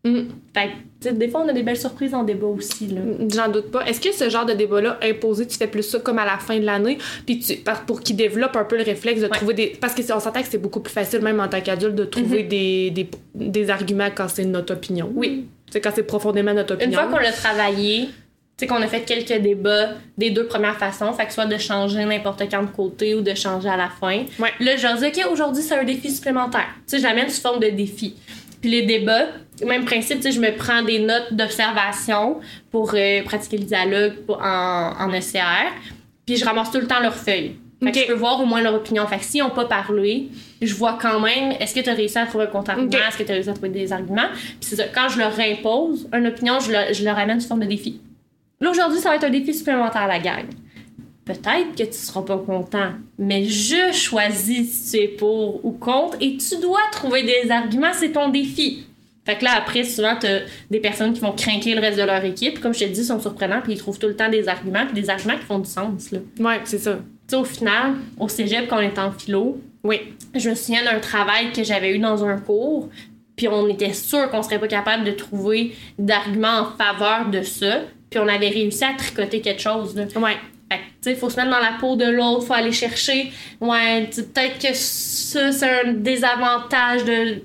Mm. 0.05 0.23
Fait 0.53 0.69
que, 1.01 1.09
des 1.11 1.29
fois, 1.29 1.43
on 1.45 1.47
a 1.49 1.53
des 1.53 1.63
belles 1.63 1.77
surprises 1.77 2.13
en 2.13 2.23
débat 2.23 2.47
aussi. 2.47 2.87
Là. 2.87 3.01
J'en 3.33 3.49
doute 3.49 3.71
pas. 3.71 3.85
Est-ce 3.85 4.01
que 4.01 4.11
ce 4.13 4.29
genre 4.29 4.45
de 4.45 4.51
débat-là 4.53 4.99
imposé, 5.01 5.47
tu 5.47 5.57
fais 5.57 5.67
plus 5.67 5.83
ça 5.83 5.99
comme 5.99 6.19
à 6.19 6.25
la 6.25 6.37
fin 6.37 6.59
de 6.59 6.65
l'année, 6.65 6.97
puis 7.25 7.39
tu, 7.39 7.55
pour 7.87 8.01
qu'ils 8.01 8.17
développent 8.17 8.55
un 8.57 8.65
peu 8.65 8.75
le 8.77 8.83
réflexe 8.83 9.21
de 9.21 9.25
Ouais. 9.27 9.31
trouver 9.37 9.53
des. 9.53 9.67
Parce 9.79 9.93
que 9.93 10.01
c'est- 10.03 10.11
on 10.13 10.19
s'entend 10.19 10.41
que 10.41 10.47
c'est 10.49 10.57
beaucoup 10.57 10.81
plus 10.81 10.91
facile, 10.93 11.21
même 11.21 11.39
en 11.39 11.47
tant 11.47 11.61
qu'adulte, 11.61 11.95
de 11.95 12.03
trouver 12.05 12.43
des, 12.43 12.91
des, 12.91 13.09
des 13.33 13.69
arguments 13.69 14.09
quand 14.13 14.27
c'est 14.27 14.43
notre 14.45 14.73
opinion. 14.73 15.09
Oui. 15.15 15.45
C'est 15.71 15.79
quand 15.79 15.91
c'est 15.95 16.03
profondément 16.03 16.53
notre 16.53 16.73
opinion. 16.75 16.91
Une 17.01 17.07
fois 17.09 17.17
qu'on 17.17 17.23
l'a 17.23 17.31
travaillé, 17.31 18.07
tu 18.07 18.11
sais, 18.57 18.67
qu'on 18.67 18.81
a 18.81 18.87
fait 18.87 19.01
quelques 19.01 19.41
débats 19.41 19.91
des 20.17 20.29
deux 20.31 20.45
premières 20.45 20.77
façons, 20.77 21.11
fait 21.13 21.25
que 21.25 21.33
soit 21.33 21.45
de 21.47 21.57
changer 21.57 22.03
n'importe 22.05 22.43
quand 22.51 22.61
de 22.61 22.67
côté 22.69 23.15
ou 23.15 23.21
de 23.21 23.33
changer 23.33 23.69
à 23.69 23.77
la 23.77 23.89
fin. 23.89 24.25
Ouais. 24.37 24.51
Là, 24.59 24.75
je 24.75 24.83
leur 24.83 24.97
dis, 24.97 25.05
OK, 25.07 25.31
aujourd'hui, 25.31 25.63
c'est 25.63 25.75
un 25.75 25.83
défi 25.85 26.11
supplémentaire. 26.11 26.67
Tu 26.79 26.81
sais, 26.87 26.97
je 26.99 27.03
l'amène 27.03 27.29
sous 27.29 27.41
forme 27.41 27.59
de 27.61 27.69
défi. 27.69 28.15
Puis 28.63 28.71
les 28.71 28.81
débats, 28.83 29.25
même 29.65 29.83
principe, 29.85 30.17
tu 30.17 30.23
sais, 30.23 30.31
je 30.31 30.39
me 30.39 30.55
prends 30.55 30.81
des 30.81 30.97
notes 30.99 31.33
d'observation 31.33 32.39
pour 32.71 32.93
euh, 32.95 33.21
pratiquer 33.23 33.57
le 33.57 33.65
dialogue 33.65 34.13
pour- 34.25 34.41
en, 34.41 34.93
en 34.99 35.09
ECR. 35.13 35.69
Puis 36.25 36.37
je 36.37 36.45
ramasse 36.45 36.71
tout 36.71 36.79
le 36.79 36.87
temps 36.87 37.01
leurs 37.01 37.13
feuilles. 37.13 37.57
Fait 37.83 37.91
que 37.91 37.99
je 37.99 38.05
peux 38.07 38.13
voir 38.13 38.39
au 38.39 38.45
moins 38.45 38.61
leur 38.61 38.73
opinion. 38.75 39.05
Fait 39.07 39.17
que 39.17 39.25
s'ils 39.25 39.41
n'ont 39.43 39.49
pas 39.49 39.65
parlé, 39.65 40.29
je 40.61 40.73
vois 40.73 40.97
quand 41.01 41.19
même, 41.19 41.51
est-ce 41.59 41.75
que 41.75 41.81
tu 41.81 41.89
as 41.89 41.93
réussi 41.93 42.17
à 42.17 42.25
trouver 42.25 42.45
un 42.45 42.47
contre-argument? 42.47 42.89
Est-ce 43.09 43.17
que 43.17 43.23
tu 43.23 43.31
as 43.31 43.35
réussi 43.35 43.49
à 43.49 43.53
trouver 43.53 43.67
des 43.69 43.91
arguments? 43.91 44.29
Puis 44.33 44.57
c'est 44.61 44.77
ça, 44.77 44.85
quand 44.87 45.09
je 45.09 45.19
leur 45.19 45.37
impose 45.37 46.07
une 46.13 46.27
opinion, 46.27 46.59
je, 46.61 46.71
leur- 46.71 46.93
je 46.93 47.03
leur 47.03 47.17
amène 47.19 47.41
sous 47.41 47.49
forme 47.49 47.59
de 47.59 47.65
défi. 47.65 47.99
Là, 48.61 48.71
aujourd'hui, 48.71 48.99
ça 49.01 49.09
va 49.09 49.17
être 49.17 49.25
un 49.25 49.29
défi 49.29 49.53
supplémentaire 49.53 50.03
à 50.03 50.07
la 50.07 50.19
gang. 50.19 50.45
Peut-être 51.25 51.75
que 51.77 51.83
tu 51.83 51.93
seras 51.93 52.21
pas 52.23 52.37
content, 52.37 52.91
mais 53.17 53.45
je 53.45 53.93
choisis 53.93 54.69
si 54.71 54.91
tu 54.97 55.03
es 55.03 55.07
pour 55.07 55.63
ou 55.65 55.71
contre 55.71 56.17
et 56.19 56.35
tu 56.37 56.57
dois 56.59 56.81
trouver 56.91 57.23
des 57.23 57.49
arguments, 57.49 57.93
c'est 57.93 58.11
ton 58.11 58.29
défi. 58.29 58.85
Fait 59.25 59.37
que 59.37 59.45
là, 59.45 59.51
après, 59.55 59.85
souvent, 59.85 60.15
t'as 60.19 60.39
des 60.69 60.79
personnes 60.81 61.13
qui 61.13 61.21
vont 61.21 61.31
craquer 61.31 61.75
le 61.75 61.79
reste 61.81 61.97
de 61.97 62.03
leur 62.03 62.25
équipe. 62.25 62.59
Comme 62.59 62.73
je 62.73 62.79
te 62.81 62.85
dis, 62.89 62.99
ils 62.99 63.05
sont 63.05 63.21
surprenants, 63.21 63.61
puis 63.63 63.71
ils 63.73 63.77
trouvent 63.77 63.97
tout 63.97 64.07
le 64.07 64.17
temps 64.17 64.27
des 64.29 64.49
arguments, 64.49 64.85
puis 64.85 65.01
des 65.01 65.09
arguments 65.09 65.37
qui 65.37 65.45
font 65.45 65.59
du 65.59 65.69
sens. 65.69 66.11
Là. 66.11 66.19
Tu 66.35 66.43
Ouais, 66.43 66.59
c'est 66.65 66.79
ça. 66.79 66.99
sais, 67.27 67.35
au 67.37 67.45
final, 67.45 67.93
au 68.19 68.27
cégep, 68.27 68.67
quand 68.67 68.79
on 68.79 68.81
était 68.81 68.99
en 68.99 69.11
philo, 69.13 69.61
Oui. 69.85 70.01
je 70.35 70.49
me 70.49 70.55
souviens 70.55 70.83
d'un 70.83 70.99
travail 70.99 71.53
que 71.53 71.63
j'avais 71.63 71.95
eu 71.95 71.99
dans 71.99 72.25
un 72.25 72.37
cours, 72.37 72.89
puis 73.37 73.47
on 73.47 73.65
était 73.69 73.93
sûr 73.93 74.29
qu'on 74.29 74.43
serait 74.43 74.59
pas 74.59 74.67
capable 74.67 75.05
de 75.05 75.11
trouver 75.11 75.73
d'arguments 75.97 76.59
en 76.59 76.65
faveur 76.77 77.29
de 77.29 77.43
ça, 77.43 77.79
puis 78.09 78.19
on 78.19 78.27
avait 78.27 78.49
réussi 78.49 78.83
à 78.83 78.91
tricoter 78.97 79.39
quelque 79.39 79.61
chose. 79.61 79.95
Là. 79.95 80.03
Ouais. 80.19 80.35
Sais, 81.03 81.15
faut 81.15 81.29
se 81.29 81.35
mettre 81.35 81.49
dans 81.51 81.59
la 81.59 81.73
peau 81.79 81.95
de 81.95 82.05
l'autre, 82.05 82.45
faut 82.45 82.53
aller 82.53 82.71
chercher. 82.71 83.31
Ouais, 83.59 84.09
peut-être 84.15 84.57
que 84.59 84.73
ça, 84.73 85.51
c'est 85.51 85.69
un 85.85 85.93
désavantage 85.93 87.03
de. 87.03 87.33
Tu 87.35 87.41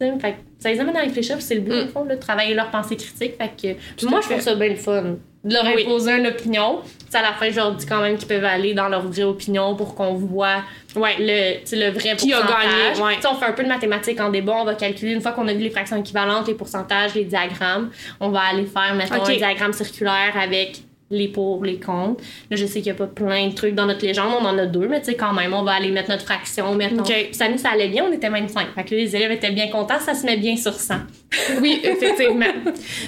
sais, 0.00 0.12
fait 0.20 0.32
que 0.32 0.36
ça 0.58 0.70
les 0.70 0.80
amène 0.80 0.96
à 0.96 1.00
réfléchir, 1.00 1.36
c'est 1.40 1.54
le 1.54 1.60
but, 1.60 1.72
Mm. 1.84 1.88
fond, 1.88 2.04
là, 2.04 2.16
de 2.16 2.20
travailler 2.20 2.54
leur 2.54 2.70
pensée 2.70 2.96
critique. 2.96 3.34
Fait 3.38 3.76
que 3.96 4.06
moi, 4.06 4.20
je 4.22 4.28
trouve 4.28 4.40
ça 4.40 4.54
bien 4.54 4.68
le 4.70 4.74
fun. 4.76 5.16
De 5.44 5.54
leur 5.54 5.64
Oui. 5.64 5.84
imposer 5.86 6.10
une 6.18 6.26
opinion. 6.26 6.80
Tu 6.82 7.12
sais, 7.12 7.18
à 7.18 7.22
la 7.22 7.32
fin, 7.34 7.48
je 7.48 7.54
leur 7.54 7.72
dis 7.76 7.86
quand 7.86 8.00
même 8.00 8.16
qu'ils 8.18 8.26
peuvent 8.26 8.44
aller 8.44 8.74
dans 8.74 8.88
leur 8.88 9.02
vraie 9.06 9.22
opinion 9.22 9.76
pour 9.76 9.94
qu'on 9.94 10.14
voit 10.14 10.62
Ouais. 10.96 11.14
le, 11.20 11.76
le 11.76 11.90
vrai 11.92 12.16
Qui 12.16 12.32
a 12.32 12.38
pourcentage. 12.38 12.64
gagné, 12.96 13.00
ouais. 13.04 13.14
On 13.30 13.34
fait 13.36 13.44
un 13.46 13.52
peu 13.52 13.62
de 13.62 13.68
mathématiques 13.68 14.18
en 14.20 14.30
débat, 14.30 14.56
on 14.60 14.64
va 14.64 14.74
calculer 14.74 15.12
une 15.12 15.20
fois 15.20 15.30
qu'on 15.30 15.46
a 15.46 15.52
vu 15.52 15.60
les 15.60 15.70
fractions 15.70 15.98
équivalentes, 15.98 16.48
les 16.48 16.54
pourcentages, 16.54 17.14
les 17.14 17.24
diagrammes, 17.24 17.90
on 18.18 18.30
va 18.30 18.40
aller 18.50 18.66
faire 18.66 18.92
mettons 18.96 19.22
Ok. 19.22 19.30
un 19.30 19.36
diagramme 19.36 19.72
circulaire 19.72 20.34
avec 20.36 20.78
les 21.10 21.28
pour, 21.28 21.64
les 21.64 21.78
contre. 21.78 22.22
Là, 22.50 22.56
je 22.56 22.66
sais 22.66 22.80
qu'il 22.80 22.92
n'y 22.92 22.98
a 22.98 23.06
pas 23.06 23.06
plein 23.06 23.48
de 23.48 23.54
trucs 23.54 23.74
dans 23.74 23.86
notre 23.86 24.04
légende, 24.04 24.32
on 24.40 24.44
en 24.44 24.58
a 24.58 24.66
deux, 24.66 24.88
mais 24.88 24.98
tu 25.00 25.06
sais, 25.06 25.14
quand 25.14 25.32
même, 25.32 25.54
on 25.54 25.62
va 25.62 25.72
aller 25.74 25.90
mettre 25.92 26.10
notre 26.10 26.24
fraction, 26.24 26.74
mettons. 26.74 27.00
Ok. 27.02 27.12
Puis 27.12 27.34
ça 27.34 27.48
nous, 27.48 27.58
ça 27.58 27.70
allait 27.70 27.88
bien, 27.88 28.04
on 28.08 28.12
était 28.12 28.30
même 28.30 28.48
5. 28.48 28.66
Fait 28.74 28.84
que 28.84 28.94
là, 28.94 29.00
les 29.02 29.14
élèves 29.14 29.30
étaient 29.30 29.52
bien 29.52 29.68
contents, 29.68 30.00
ça 30.00 30.14
se 30.14 30.26
met 30.26 30.36
bien 30.36 30.56
sur 30.56 30.74
100. 30.74 30.94
Oui, 31.60 31.80
effectivement. 31.82 32.46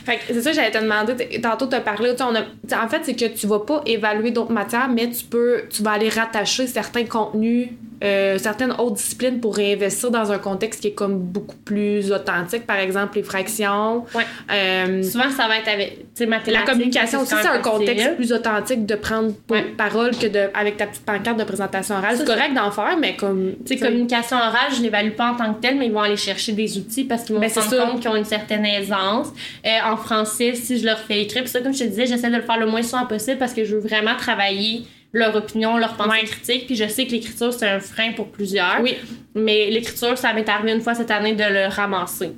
fait 0.05 0.17
que 0.17 0.21
c'est 0.35 0.43
ça, 0.43 0.53
j'allais 0.53 0.71
te 0.71 0.79
demander. 0.79 1.41
Tantôt, 1.41 1.67
tu 1.67 1.75
as 1.75 1.81
parlé. 1.81 2.13
on 2.21 2.35
a- 2.35 2.85
en 2.85 2.89
fait, 2.89 3.01
c'est 3.03 3.15
que 3.15 3.27
tu 3.27 3.47
vas 3.47 3.61
pas 3.61 3.83
évaluer 3.87 4.31
d'autres 4.33 4.53
matières, 4.53 4.89
mais 4.89 5.09
tu 5.11 5.25
peux, 5.25 5.63
tu 5.71 5.83
vas 5.83 5.93
aller 5.93 6.09
rattacher 6.09 6.67
certains 6.67 7.05
contenus, 7.05 7.69
euh, 8.05 8.37
certaines 8.39 8.73
autres 8.73 8.97
disciplines 8.97 9.41
pour 9.41 9.57
réinvestir 9.57 10.11
dans 10.11 10.31
un 10.31 10.39
contexte 10.39 10.81
qui 10.83 10.89
est 10.89 10.93
comme 10.93 11.19
beaucoup 11.19 11.57
plus 11.57 12.13
authentique. 12.13 12.67
Par 12.67 12.79
exemple, 12.79 13.17
les 13.17 13.23
fractions. 13.23 14.05
Ouais. 14.15 14.25
Euh, 14.53 15.03
Souvent, 15.03 15.31
ça 15.31 15.49
va 15.49 15.59
être 15.59 15.69
avec, 15.69 16.05
la 16.47 16.63
communication 16.63 17.23
aussi, 17.23 17.35
c'est 17.43 17.49
un 17.49 17.53
même 17.53 17.63
contexte 17.97 18.17
plus 18.17 18.33
authentique 18.33 18.87
de 18.87 18.95
prendre 18.95 19.33
Ouais. 19.51 19.63
parole 19.77 20.11
que 20.17 20.27
de, 20.27 20.51
avec 20.55 20.77
ta 20.77 20.87
petite 20.87 21.05
pancarte 21.05 21.39
de 21.39 21.45
présentation 21.45 21.95
orale. 21.97 22.17
C'est 22.17 22.27
correct 22.27 22.55
d'en 22.55 22.71
faire, 22.71 22.97
mais 22.99 23.17
comme. 23.17 23.55
Tu 23.67 23.77
sais, 23.77 23.81
communication 23.85 24.37
orale, 24.37 24.73
je 24.77 24.83
l'évalue 24.83 25.13
pas 25.13 25.33
en 25.33 25.35
tant 25.37 25.53
que 25.55 25.61
telle, 25.61 25.77
mais 25.77 25.87
ils 25.87 25.93
vont 25.93 26.01
aller 26.03 26.17
chercher 26.17 26.53
des 26.53 26.77
outils 26.79 27.05
parce 27.05 27.25
qu'ils 27.25 27.35
vont 27.35 27.41
Ben, 27.41 27.49
se 27.51 27.61
rendre 27.61 27.91
compte 27.93 28.01
qu'ils 28.01 28.11
ont 28.11 28.17
une 28.17 28.25
certaine 28.25 28.65
aisance. 28.67 29.29
Euh, 29.67 29.71
en 29.93 29.97
français, 29.97 30.55
si 30.55 30.79
je 30.79 30.85
leur 30.87 30.99
fais 30.99 31.23
écrire, 31.23 31.43
puis 31.43 31.51
ça, 31.51 31.61
comme 31.61 31.75
je 31.75 31.81
te 31.81 31.85
disais, 31.89 32.07
j'essaie 32.07 32.31
de 32.31 32.37
le 32.37 32.43
faire 32.43 32.59
le 32.59 32.67
moins 32.67 32.83
souvent 32.83 33.07
possible 33.07 33.39
parce 33.39 33.53
que 33.55 33.65
je 33.65 33.75
veux 33.77 33.81
vraiment 33.81 34.15
travailler 34.17 34.83
leur 35.13 35.35
opinion, 35.37 35.79
leur 35.79 35.95
pensée 35.95 36.11
Ouais. 36.11 36.25
critique. 36.25 36.67
Puis 36.67 36.77
je 36.77 36.87
sais 36.87 37.07
que 37.07 37.13
l'écriture, 37.13 37.53
c'est 37.53 37.67
un 37.69 37.81
frein 37.81 38.13
pour 38.13 38.29
plusieurs. 38.29 38.81
Oui. 38.83 38.95
Mais 39.35 39.71
l'écriture, 39.71 40.19
ça 40.19 40.33
m'est 40.35 40.49
arrivé 40.49 40.73
une 40.73 40.81
fois 40.83 40.95
cette 40.95 41.11
année 41.11 41.35
de 41.35 41.45
le 41.45 41.67
ramasser. 41.69 42.33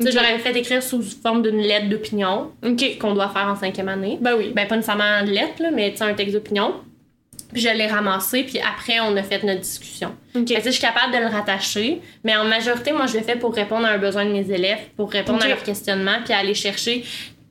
Ok. 0.00 0.08
je 0.10 0.14
leur 0.16 0.24
avais 0.24 0.38
fait 0.38 0.56
écrire 0.56 0.82
sous 0.82 1.02
forme 1.02 1.42
d'une 1.42 1.60
lettre 1.60 1.88
d'opinion 1.88 2.50
OK. 2.64 2.98
qu'on 2.98 3.14
doit 3.14 3.28
faire 3.28 3.46
en 3.46 3.56
cinquième 3.56 3.88
année. 3.88 4.18
Ben 4.20 4.34
oui. 4.36 4.52
Ben, 4.54 4.66
pas 4.66 4.76
nécessairement 4.76 5.04
une 5.20 5.30
lettre, 5.30 5.62
là, 5.62 5.70
mais 5.72 5.94
un 6.00 6.14
texte 6.14 6.34
d'opinion. 6.34 6.74
Puis 7.52 7.60
je 7.62 7.68
l'ai 7.68 7.86
ramassé, 7.86 8.44
puis 8.44 8.58
après, 8.60 8.98
on 9.00 9.14
a 9.16 9.22
fait 9.22 9.42
notre 9.44 9.60
discussion. 9.60 10.12
OK. 10.34 10.48
Fait 10.48 10.54
que, 10.54 10.58
tu 10.58 10.62
sais, 10.62 10.62
je 10.66 10.70
suis 10.70 10.80
capable 10.80 11.12
de 11.12 11.18
le 11.18 11.26
rattacher, 11.26 12.00
mais 12.24 12.34
en 12.34 12.44
majorité, 12.44 12.92
moi, 12.92 13.06
je 13.06 13.18
le 13.18 13.22
fais 13.22 13.36
pour 13.36 13.54
répondre 13.54 13.86
à 13.86 13.90
un 13.90 13.98
besoin 13.98 14.24
de 14.24 14.30
mes 14.32 14.50
élèves, 14.50 14.78
pour 14.96 15.10
répondre 15.12 15.42
à 15.44 15.48
leurs 15.48 15.62
questionnements, 15.62 16.18
puis 16.24 16.32
aller 16.32 16.54
chercher. 16.54 17.02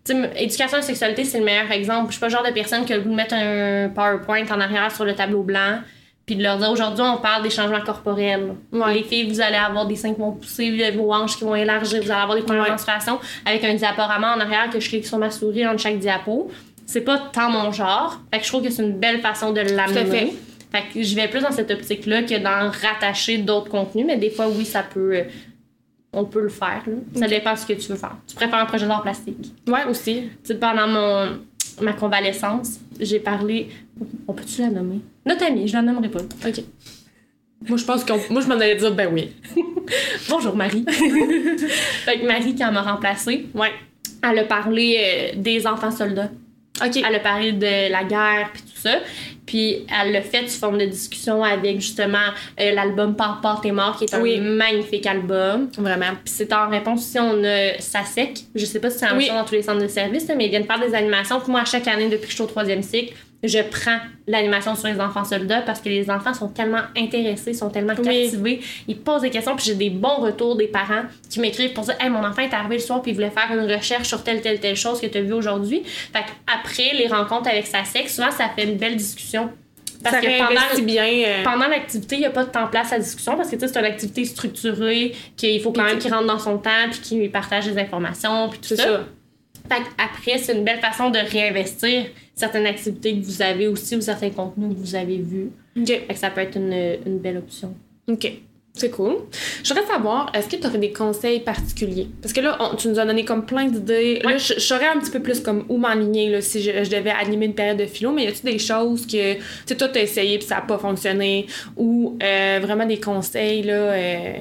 Tu 0.04 0.14
sais, 0.14 0.14
m- 0.14 0.30
éducation 0.36 0.80
et 0.80 0.82
sexualité, 0.82 1.24
c'est 1.24 1.38
le 1.38 1.46
meilleur 1.46 1.72
exemple. 1.72 2.08
Je 2.08 2.14
suis 2.14 2.20
pas 2.20 2.26
le 2.28 2.32
genre 2.32 2.44
de 2.46 2.52
personne 2.52 2.84
qui 2.86 2.94
a 2.94 2.98
le 2.98 3.04
goût 3.04 3.12
de 3.12 3.16
mettre 3.16 3.36
un 3.36 3.90
PowerPoint 3.90 4.46
en 4.50 4.60
arrière 4.60 4.92
sur 4.92 5.06
le 5.06 5.14
tableau 5.14 5.44
blanc, 5.44 5.80
puis 6.32 6.38
de 6.38 6.44
leur 6.44 6.58
dire 6.58 6.70
aujourd'hui, 6.72 7.04
on 7.04 7.18
parle 7.18 7.44
des 7.44 7.50
changements 7.50 7.82
corporels. 7.82 8.56
Ouais. 8.72 8.94
Les 8.96 9.04
filles, 9.04 9.30
vous 9.30 9.42
allez 9.42 9.56
avoir 9.58 9.86
des 9.86 9.96
seins 9.96 10.14
qui 10.14 10.20
vont 10.20 10.32
pousser, 10.32 10.92
vos 10.92 11.14
hanches 11.14 11.38
qui 11.38 11.44
vont 11.44 11.56
élargir, 11.56 12.02
vous 12.02 12.12
allez 12.12 12.22
avoir 12.22 12.38
des 12.38 12.44
premières 12.44 12.64
Ouais. 12.64 12.70
menstruations 12.72 13.20
avec 13.46 13.64
un 13.64 13.74
diaporama 13.74 14.36
en 14.36 14.40
arrière 14.40 14.70
que 14.70 14.80
je 14.80 14.88
clique 14.90 15.06
sur 15.06 15.18
ma 15.18 15.30
souris 15.32 15.66
entre 15.68 15.82
chaque 15.82 16.00
diapo. 16.00 16.50
C'est 16.86 17.02
pas 17.02 17.18
tant 17.32 17.50
mon 17.50 17.72
genre. 17.72 18.20
Fait 18.34 18.40
que 18.40 18.46
je 18.46 18.50
trouve 18.50 18.64
que 18.64 18.70
c'est 18.70 18.84
une 18.84 18.98
belle 18.98 19.20
façon 19.22 19.52
de 19.52 19.62
l'amener. 19.62 20.34
fait. 20.72 20.84
Que 20.94 21.04
je 21.04 21.16
vais 21.16 21.28
plus 21.28 21.42
dans 21.42 21.52
cette 21.52 21.70
optique-là 21.70 22.24
que 22.24 22.38
dans 22.42 22.72
rattacher 22.72 23.38
d'autres 23.40 23.70
contenus, 23.70 24.06
mais 24.08 24.18
des 24.18 24.30
fois, 24.30 24.48
oui, 24.48 24.64
ça 24.66 24.84
peut. 24.84 25.14
euh, 25.16 25.24
on 26.14 26.26
peut 26.26 26.42
le 26.42 26.50
faire. 26.50 26.82
là. 26.88 26.94
Ça 27.16 27.28
dépend 27.28 27.54
de 27.54 27.58
ce 27.58 27.66
que 27.66 27.74
tu 27.74 27.90
veux 27.90 27.98
faire. 27.98 28.16
Tu 28.28 28.36
préfères 28.36 28.60
un 28.60 28.66
projet 28.66 28.86
d'art 28.86 29.02
plastique? 29.02 29.54
Ouais, 29.68 29.86
aussi. 29.90 30.24
Tu 30.24 30.30
sais, 30.44 30.56
pendant 30.56 30.88
mon, 30.88 31.40
ma 31.82 31.94
convalescence, 31.94 32.80
j'ai 33.00 33.20
parlé. 33.20 33.70
On 34.28 34.34
peut-tu 34.34 34.62
la 34.62 34.70
nommer? 34.70 35.00
Notre 35.26 35.46
amie, 35.46 35.68
je 35.68 35.74
la 35.74 35.82
nommerai 35.82 36.10
pas. 36.10 36.20
OK. 36.20 36.64
Moi, 37.68 37.78
je 37.78 37.86
pense 37.86 38.04
qu'on. 38.04 38.20
Moi, 38.32 38.42
je 38.42 38.48
m'en 38.48 38.56
allais 38.56 38.76
dire, 38.76 38.94
ben 38.94 39.10
oui. 39.14 39.32
Bonjour 40.30 40.56
Marie. 40.56 40.84
fait 40.90 42.20
que 42.20 42.26
Marie, 42.26 42.56
qui 42.56 42.64
m'a 42.64 42.82
remplacée, 42.82 43.48
Ouais. 43.54 43.72
elle 44.24 44.40
a 44.40 44.44
parlé 44.46 44.98
euh, 45.36 45.40
des 45.42 45.68
enfants 45.68 45.92
soldats. 45.92 46.32
Elle 46.84 47.16
a 47.16 47.20
parlé 47.20 47.52
de 47.54 47.92
la 47.92 48.04
guerre 48.04 48.50
puis 48.54 48.62
tout 48.64 48.82
ça. 48.82 49.00
Puis 49.46 49.86
elle 50.02 50.12
l'a 50.14 50.22
fait 50.22 50.48
sous 50.48 50.60
forme 50.60 50.78
de 50.78 50.86
discussion 50.86 51.44
avec 51.44 51.82
justement 51.82 52.18
euh, 52.60 52.72
l'album 52.74 53.16
Part 53.16 53.42
Part 53.42 53.62
et 53.66 53.72
mort 53.72 53.98
qui 53.98 54.06
est 54.06 54.14
un 54.14 54.22
Oui. 54.22 54.40
magnifique 54.40 55.06
album. 55.06 55.70
Vraiment. 55.78 56.12
Puis 56.24 56.34
c'est 56.34 56.54
en 56.54 56.70
réponse 56.70 57.00
aussi, 57.02 57.20
on 57.20 57.44
a 57.44 57.80
SASEC. 57.80 58.46
Je 58.56 58.66
sais 58.66 58.80
pas 58.80 58.90
si 58.90 59.00
c'est 59.00 59.08
même 59.08 59.18
Oui. 59.18 59.28
dans 59.28 59.44
tous 59.44 59.54
les 59.56 59.64
centres 59.64 59.82
de 59.82 59.88
services, 59.88 60.28
là, 60.28 60.36
mais 60.36 60.46
ils 60.46 60.50
viennent 60.50 60.66
faire 60.66 60.80
des 60.80 60.94
animations. 60.96 61.40
Puis 61.42 61.52
moi, 61.52 61.62
à 61.62 61.66
chaque 61.66 61.88
année, 61.88 62.06
depuis 62.08 62.24
que 62.26 62.30
je 62.30 62.36
suis 62.36 62.44
au 62.44 62.48
troisième 62.48 62.84
cycle, 62.84 63.14
je 63.44 63.60
prends 63.60 63.98
l'animation 64.28 64.76
sur 64.76 64.88
les 64.88 65.00
enfants 65.00 65.24
soldats 65.26 65.62
parce 65.62 65.80
que 65.82 65.90
les 65.90 66.10
enfants 66.12 66.34
sont 66.34 66.48
tellement 66.50 66.82
intéressés, 66.96 67.54
sont 67.54 67.70
tellement 67.70 67.94
Oui. 67.98 68.04
captivés, 68.04 68.62
ils 68.88 68.98
posent 69.00 69.22
des 69.24 69.30
questions, 69.32 69.56
puis 69.56 69.66
j'ai 69.66 69.76
des 69.76 69.90
bons 69.90 70.18
retours 70.18 70.56
des 70.56 70.68
parents 70.68 71.04
qui 71.30 71.40
m'écrivent 71.40 71.74
pour 71.74 71.84
dire 71.84 71.96
Hey, 72.00 72.10
mon 72.10 72.24
enfant 72.24 72.42
est 72.44 72.54
arrivé 72.54 72.76
le 72.76 72.82
soir, 72.82 73.02
puis 73.02 73.12
il 73.12 73.16
voulait 73.16 73.32
faire 73.32 73.50
une 73.52 73.72
recherche 73.72 74.08
sur 74.08 74.24
telle, 74.24 74.42
telle, 74.42 74.60
telle 74.60 74.76
chose 74.76 75.02
que 75.02 75.08
tu 75.08 75.18
as 75.18 75.22
vu 75.22 75.34
aujourd'hui. 75.34 75.82
Fait 75.86 76.24
après 76.54 76.94
les 76.96 77.08
rencontres 77.08 77.50
avec 77.50 77.66
sa 77.68 77.84
sexe, 77.84 78.16
souvent 78.16 78.32
ça 78.32 78.50
fait 78.56 78.64
une 78.66 78.78
belle 78.78 78.96
discussion. 78.96 79.50
Parce 80.04 80.16
ça 80.16 80.22
que 80.22 80.38
pendant, 80.40 80.84
bien. 80.84 81.06
euh, 81.06 81.44
pendant 81.44 81.68
l'activité, 81.68 82.16
il 82.16 82.20
n'y 82.22 82.26
a 82.26 82.32
pas 82.32 82.44
de 82.44 82.50
temps 82.50 82.66
place 82.68 82.92
à 82.92 82.98
discussion 82.98 83.36
parce 83.38 83.50
que 83.52 83.56
c'est 83.60 83.78
une 83.78 83.86
activité 83.86 84.26
structurée, 84.26 85.14
qu'il 85.38 85.62
faut 85.62 85.72
quand 85.72 85.84
même 85.84 86.00
qu'il 86.00 86.12
rentre 86.12 86.26
dans 86.26 86.40
son 86.40 86.58
temps, 86.58 86.90
puis 86.90 87.00
qu'il 87.02 87.32
partage 87.32 87.66
des 87.68 87.78
informations, 87.80 88.50
puis 88.50 88.60
tout 88.60 88.76
ça. 88.76 89.02
Fait 89.70 89.84
après, 89.98 90.38
c'est 90.38 90.54
une 90.54 90.64
belle 90.64 90.80
façon 90.80 91.10
de 91.10 91.20
réinvestir 91.20 92.06
certaines 92.36 92.66
activités 92.66 93.18
que 93.18 93.24
vous 93.26 93.42
avez 93.42 93.68
aussi 93.68 93.96
ou 93.96 94.02
certains 94.02 94.30
contenus 94.30 94.76
que 94.76 94.80
vous 94.80 94.96
avez 94.96 95.18
vus. 95.18 95.52
OK. 95.78 95.88
Fait 95.88 96.06
que 96.08 96.18
ça 96.18 96.30
peut 96.30 96.42
être 96.42 96.58
une, 96.58 96.98
une 97.06 97.20
belle 97.20 97.38
option. 97.38 97.74
OK. 98.08 98.32
C'est 98.74 98.90
cool. 98.90 99.16
Je 99.64 99.74
voudrais 99.74 99.86
savoir, 99.86 100.32
est-ce 100.34 100.48
que 100.48 100.56
tu 100.56 100.66
aurais 100.66 100.78
des 100.78 100.94
conseils 100.94 101.42
particuliers? 101.42 102.08
Parce 102.22 102.32
que 102.34 102.40
là, 102.40 102.58
on- 102.62 102.76
tu 102.78 102.88
nous 102.88 103.00
as 103.00 103.06
donné 103.06 103.26
comme 103.26 103.46
plein 103.46 103.66
d'idées. 103.66 104.22
Là, 104.24 104.38
je, 104.38 104.54
saurais 104.60 104.88
un 104.88 104.98
petit 104.98 105.12
peu 105.12 105.20
plus 105.20 105.42
comme 105.42 105.66
où 105.68 105.78
m'enligner 105.78 106.40
si 106.42 106.62
je, 106.62 106.84
je 106.86 106.90
devais 106.90 107.10
animer 107.12 107.48
une 107.48 107.54
période 107.54 107.78
de 107.78 107.86
philo, 107.86 108.14
mais 108.14 108.24
y 108.24 108.28
a-tu 108.28 108.44
des 108.44 108.60
choses 108.60 109.06
que, 109.06 109.34
tu 109.34 109.42
sais, 109.66 109.76
toi, 109.76 109.90
t'as 109.90 110.02
essayé 110.02 110.38
puis 110.38 110.48
ça 110.48 110.56
n'a 110.56 110.62
pas 110.62 110.78
fonctionné? 110.78 111.48
Ou 111.76 112.18
euh, 112.24 112.60
vraiment 112.62 112.86
des 112.86 113.00
conseils 113.00 113.64
là, 113.64 113.74
euh, 113.74 114.34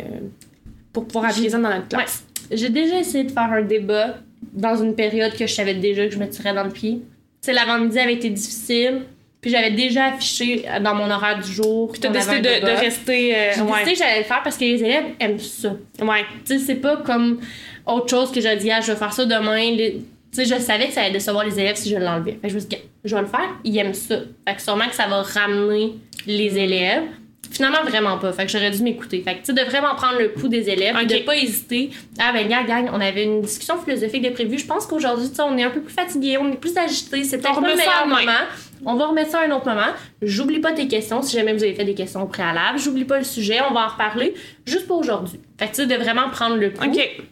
pour 0.93 1.07
pouvoir 1.07 1.31
appliquer 1.31 1.51
ça 1.51 1.59
dans 1.59 1.69
notre 1.69 1.89
classe? 1.89 2.25
J'ai 2.53 2.69
déjà 2.71 3.01
essayé 3.01 3.25
de 3.25 3.33
faire 3.33 3.51
un 3.51 3.63
débat 3.63 4.15
dans 4.53 4.77
une 4.83 4.95
période 4.95 5.33
que 5.37 5.47
je 5.47 5.53
savais 5.55 5.75
déjà 5.75 6.07
que 6.07 6.13
je 6.13 6.19
me 6.19 6.29
tirais 6.29 6.55
dans 6.55 6.65
le 6.65 6.71
pied. 6.71 7.01
Sais, 7.41 7.53
l'avant-midi 7.53 7.99
avait 7.99 8.15
été 8.15 8.29
difficile, 8.31 9.03
puis 9.41 9.51
j'avais 9.51 9.71
déjà 9.71 10.07
affiché 10.07 10.65
dans 10.83 10.95
mon 10.95 11.11
horaire 11.11 11.39
du 11.41 11.51
jour. 11.51 11.93
Tu 11.93 12.07
as 12.07 12.11
qu'on 12.11 12.17
avait 12.19 12.41
décidé 12.41 12.61
de, 12.61 12.67
rester. 12.81 13.35
euh, 13.37 13.51
J'ai 13.55 13.61
ouais. 13.63 13.71
décidé 13.73 13.93
que 13.93 13.99
j'allais 13.99 14.19
le 14.19 14.25
faire 14.25 14.41
parce 14.43 14.57
que 14.59 14.65
les 14.65 14.83
élèves 14.85 15.05
aiment 15.21 15.39
ça. 15.39 15.75
Ouais. 16.03 16.25
Tu 16.47 16.59
sais, 16.59 16.65
c'est 16.65 16.75
pas 16.77 16.99
comme 16.99 17.41
autre 17.87 18.09
chose 18.11 18.31
que 18.31 18.41
je 18.41 18.57
dis, 18.59 18.71
ah, 18.71 18.81
je 18.81 18.93
vais 18.93 18.99
faire 18.99 19.13
ça 19.13 19.25
demain. 19.25 19.71
Les- 19.73 20.03
Tu 20.33 20.45
sais, 20.45 20.45
je 20.45 20.61
savais 20.61 20.87
que 20.89 20.93
ça 20.93 21.01
allait 21.03 21.13
décevoir 21.13 21.45
les 21.45 21.59
élèves 21.59 21.77
si 21.77 21.89
je 21.91 21.97
l'enlevais. 21.97 22.33
Fait 22.41 22.43
que 22.43 22.49
je 22.51 22.55
me 22.55 22.61
suis 22.61 22.69
dit, 22.69 22.77
je 23.05 23.15
vais 23.17 23.21
le 23.23 23.27
faire, 23.27 23.49
ils 23.65 23.77
aiment 23.79 23.95
ça. 23.95 24.17
Fait 24.47 24.55
que 24.55 24.63
sûrement 24.63 24.87
que 24.89 24.95
ça 24.95 25.07
va 25.09 25.23
ramener 25.23 25.95
les 26.27 26.57
élèves. 26.59 27.03
Finalement, 27.51 27.83
vraiment 27.85 28.17
pas. 28.19 28.33
Fait 28.33 28.47
que 28.47 28.53
j'aurais 28.53 28.71
dû 28.71 28.83
m'écouter. 28.83 29.23
Fait 29.23 29.35
que, 29.35 29.39
tu 29.41 29.47
sais, 29.47 29.53
de 29.53 29.63
vraiment 29.69 29.95
prendre 29.97 30.19
le 30.21 30.31
pouls 30.33 30.49
des 30.49 30.71
élèves, 30.71 30.95
Ok. 30.97 31.07
de 31.09 31.25
pas 31.25 31.37
hésiter. 31.37 31.91
Ah, 32.19 32.33
ben, 32.33 32.47
gars, 32.49 32.63
gang, 32.63 32.89
on 32.93 33.01
avait 33.01 33.25
une 33.25 33.43
discussion 33.43 33.77
philosophique 33.77 34.23
de 34.23 34.31
prévu. 34.31 34.57
Je 34.59 34.67
pense 34.67 34.87
qu'aujourd'hui, 34.87 35.29
tu 35.29 35.35
sais, 35.35 35.43
on 35.43 35.59
est 35.59 35.65
un 35.65 35.71
peu 35.71 35.81
plus 35.81 35.93
fatigué, 35.93 36.39
on 36.39 36.51
est 36.53 36.57
plus 36.57 36.77
agité. 36.77 37.25
C'est 37.25 37.39
peut-être 37.39 37.61
pas 37.61 37.69
le 37.71 37.77
meilleur 37.77 38.07
moment. 38.07 38.39
On 38.87 38.95
va 38.95 39.07
remettre 39.09 39.31
ça 39.31 39.41
à 39.41 39.47
un 39.47 39.51
autre 39.51 39.67
moment. 39.69 39.93
J'oublie 40.23 40.61
pas 40.61 40.73
tes 40.73 40.89
questions 40.89 41.21
si 41.23 41.37
jamais 41.37 41.53
vous 41.53 41.63
avez 41.63 41.75
fait 41.75 41.85
des 41.85 41.95
questions 41.95 42.23
au 42.23 42.27
préalable. 42.27 42.79
J'oublie 42.79 43.05
pas 43.05 43.19
le 43.19 43.25
sujet. 43.25 43.59
On 43.69 43.75
va 43.75 43.87
en 43.87 43.89
reparler. 43.89 44.33
Juste 44.65 44.87
pour 44.87 44.99
aujourd'hui. 44.99 45.41
Fait 45.59 45.67
que, 45.67 45.71
tu 45.75 45.83
sais, 45.83 45.87
de 45.87 45.95
vraiment 45.97 46.31
prendre 46.31 46.57
le 46.57 46.73
pouls 46.73 46.87
OK. 46.87 47.23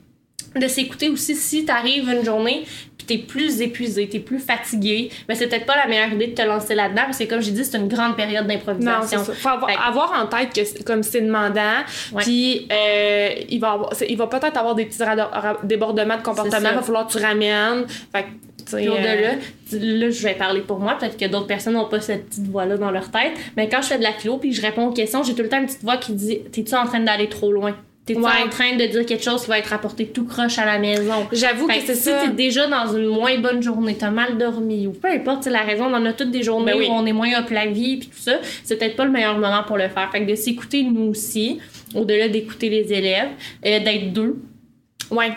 de 0.60 0.66
s'écouter 0.68 1.08
aussi 1.10 1.36
si 1.36 1.64
t'arrives 1.64 2.08
une 2.08 2.24
journée 2.24 2.64
t'es 3.08 3.18
plus 3.18 3.60
épuisé, 3.60 4.08
t'es 4.08 4.20
plus 4.20 4.38
fatigué, 4.38 5.10
mais 5.28 5.34
c'est 5.34 5.48
peut-être 5.48 5.66
pas 5.66 5.74
la 5.76 5.88
meilleure 5.88 6.12
idée 6.12 6.28
de 6.28 6.34
te 6.34 6.42
lancer 6.42 6.74
là-dedans 6.76 7.02
parce 7.06 7.18
que 7.18 7.24
comme 7.24 7.40
j'ai 7.40 7.50
dit, 7.50 7.64
c'est 7.64 7.76
une 7.78 7.88
grande 7.88 8.14
période 8.16 8.46
Non, 8.46 8.54
c'est 8.54 8.56
d'improvisation. 9.16 9.24
Faut 9.34 9.48
avoir, 9.48 9.88
avoir 9.88 10.22
en 10.22 10.26
tête 10.26 10.52
que 10.54 10.82
comme 10.84 11.02
c'est 11.02 11.22
demandant, 11.22 11.82
puis 12.22 12.68
euh, 12.70 13.30
il 13.48 13.58
va 13.60 13.72
avoir- 13.72 13.92
il 14.08 14.16
va 14.16 14.26
peut-être 14.28 14.56
avoir 14.56 14.74
des 14.76 14.84
petits 14.84 14.98
débordements 15.64 16.16
de 16.16 16.22
comportement, 16.22 16.56
il 16.70 16.76
va 16.76 16.82
falloir 16.82 17.06
que 17.06 17.12
tu 17.12 17.18
ramènes. 17.18 17.86
Fait 17.88 18.26
Puis 18.76 18.86
euh, 18.88 18.92
au-delà, 18.92 19.14
là, 20.06 20.10
je 20.10 20.22
vais 20.22 20.34
parler 20.34 20.60
pour 20.60 20.78
moi, 20.78 20.96
peut-être 20.98 21.16
que 21.16 21.24
d'autres 21.24 21.46
personnes 21.46 21.72
n'ont 21.74 21.86
pas 21.88 22.00
cette 22.00 22.26
petite 22.28 22.46
voix-là 22.48 22.76
dans 22.76 22.90
leur 22.90 23.10
tête, 23.10 23.32
mais 23.56 23.68
quand 23.68 23.80
je 23.80 23.86
fais 23.88 23.98
de 23.98 24.02
la 24.02 24.12
philo 24.12 24.36
puis 24.36 24.52
je 24.52 24.60
réponds 24.60 24.88
aux 24.88 24.92
questions, 24.92 25.22
j'ai 25.22 25.34
tout 25.34 25.42
le 25.42 25.48
temps 25.48 25.58
une 25.58 25.66
petite 25.66 25.82
voix 25.82 25.96
qui 25.96 26.12
dit 26.12 26.40
T'es-tu 26.52 26.74
en 26.74 26.84
train 26.84 27.00
d'aller 27.00 27.28
trop 27.30 27.50
loin? 27.50 27.74
T'es-tu 28.08 28.20
Ouais. 28.20 28.30
en 28.44 28.48
train 28.48 28.74
de 28.76 28.84
dire 28.86 29.04
quelque 29.06 29.22
chose 29.22 29.42
qui 29.42 29.48
va 29.48 29.58
être 29.58 29.68
rapporté 29.68 30.06
tout 30.06 30.24
croche 30.24 30.58
à 30.58 30.64
la 30.64 30.78
maison? 30.78 31.26
J'avoue 31.30 31.66
que 31.66 31.74
que 31.74 31.80
c'est 31.86 31.94
si 31.94 32.04
ça. 32.04 32.22
t'es 32.24 32.30
déjà 32.32 32.66
dans 32.66 32.92
une 32.96 33.06
moins 33.06 33.38
bonne 33.38 33.62
journée, 33.62 33.94
t'as 33.98 34.10
mal 34.10 34.36
dormi 34.38 34.86
ou 34.86 34.92
peu 34.92 35.08
importe, 35.08 35.46
la 35.46 35.60
raison, 35.60 35.84
on 35.86 35.94
en 35.94 36.04
a 36.06 36.12
toutes 36.14 36.30
des 36.30 36.42
journées 36.42 36.72
Ben 36.72 36.78
oui. 36.78 36.86
où 36.88 36.92
on 36.92 37.04
est 37.06 37.12
moins 37.12 37.32
up 37.38 37.50
la 37.50 37.66
vie 37.66 37.98
puis 37.98 38.08
tout 38.08 38.18
ça, 38.18 38.38
c'est 38.64 38.76
peut-être 38.78 38.96
pas 38.96 39.04
le 39.04 39.10
meilleur 39.10 39.36
moment 39.38 39.62
pour 39.66 39.76
le 39.76 39.88
faire. 39.88 40.08
Fait 40.10 40.24
que 40.24 40.30
de 40.30 40.34
s'écouter 40.34 40.82
nous 40.82 41.10
aussi, 41.10 41.58
au-delà 41.94 42.28
d'écouter 42.28 42.68
les 42.70 42.92
élèves, 42.92 43.28
euh, 43.66 43.78
d'être 43.80 44.12
deux. 44.12 44.36
Ouais. 45.10 45.30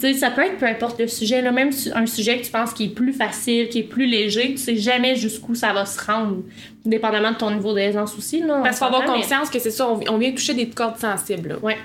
Tu 0.00 0.02
sais, 0.02 0.14
ça 0.14 0.30
peut 0.30 0.42
être 0.42 0.58
peu 0.58 0.66
importe 0.66 1.00
le 1.00 1.08
sujet, 1.08 1.42
là, 1.42 1.50
même 1.50 1.70
un 1.96 2.06
sujet 2.06 2.38
que 2.38 2.44
tu 2.44 2.52
penses 2.52 2.72
qui 2.72 2.84
est 2.84 2.88
plus 2.94 3.12
facile, 3.12 3.68
qui 3.68 3.80
est 3.80 3.82
plus 3.82 4.06
léger, 4.06 4.50
tu 4.52 4.58
sais 4.58 4.76
jamais 4.76 5.16
jusqu'où 5.16 5.56
ça 5.56 5.72
va 5.72 5.84
se 5.86 6.00
rendre, 6.04 6.36
dépendamment 6.84 7.32
de 7.32 7.36
ton 7.36 7.50
niveau 7.50 7.74
d'aisance 7.74 8.16
aussi. 8.16 8.40
Là, 8.42 8.60
Parce 8.62 8.78
qu'il 8.78 8.86
faut 8.88 8.94
avoir 8.94 9.02
mais- 9.12 9.20
conscience 9.22 9.50
que 9.50 9.58
c'est 9.58 9.72
ça, 9.72 9.88
on, 9.90 9.98
on 10.08 10.18
vient 10.18 10.30
toucher 10.30 10.54
des 10.54 10.68
cordes 10.68 10.98
sensibles. 10.98 11.48
là. 11.48 11.56
Ouais. 11.62 11.76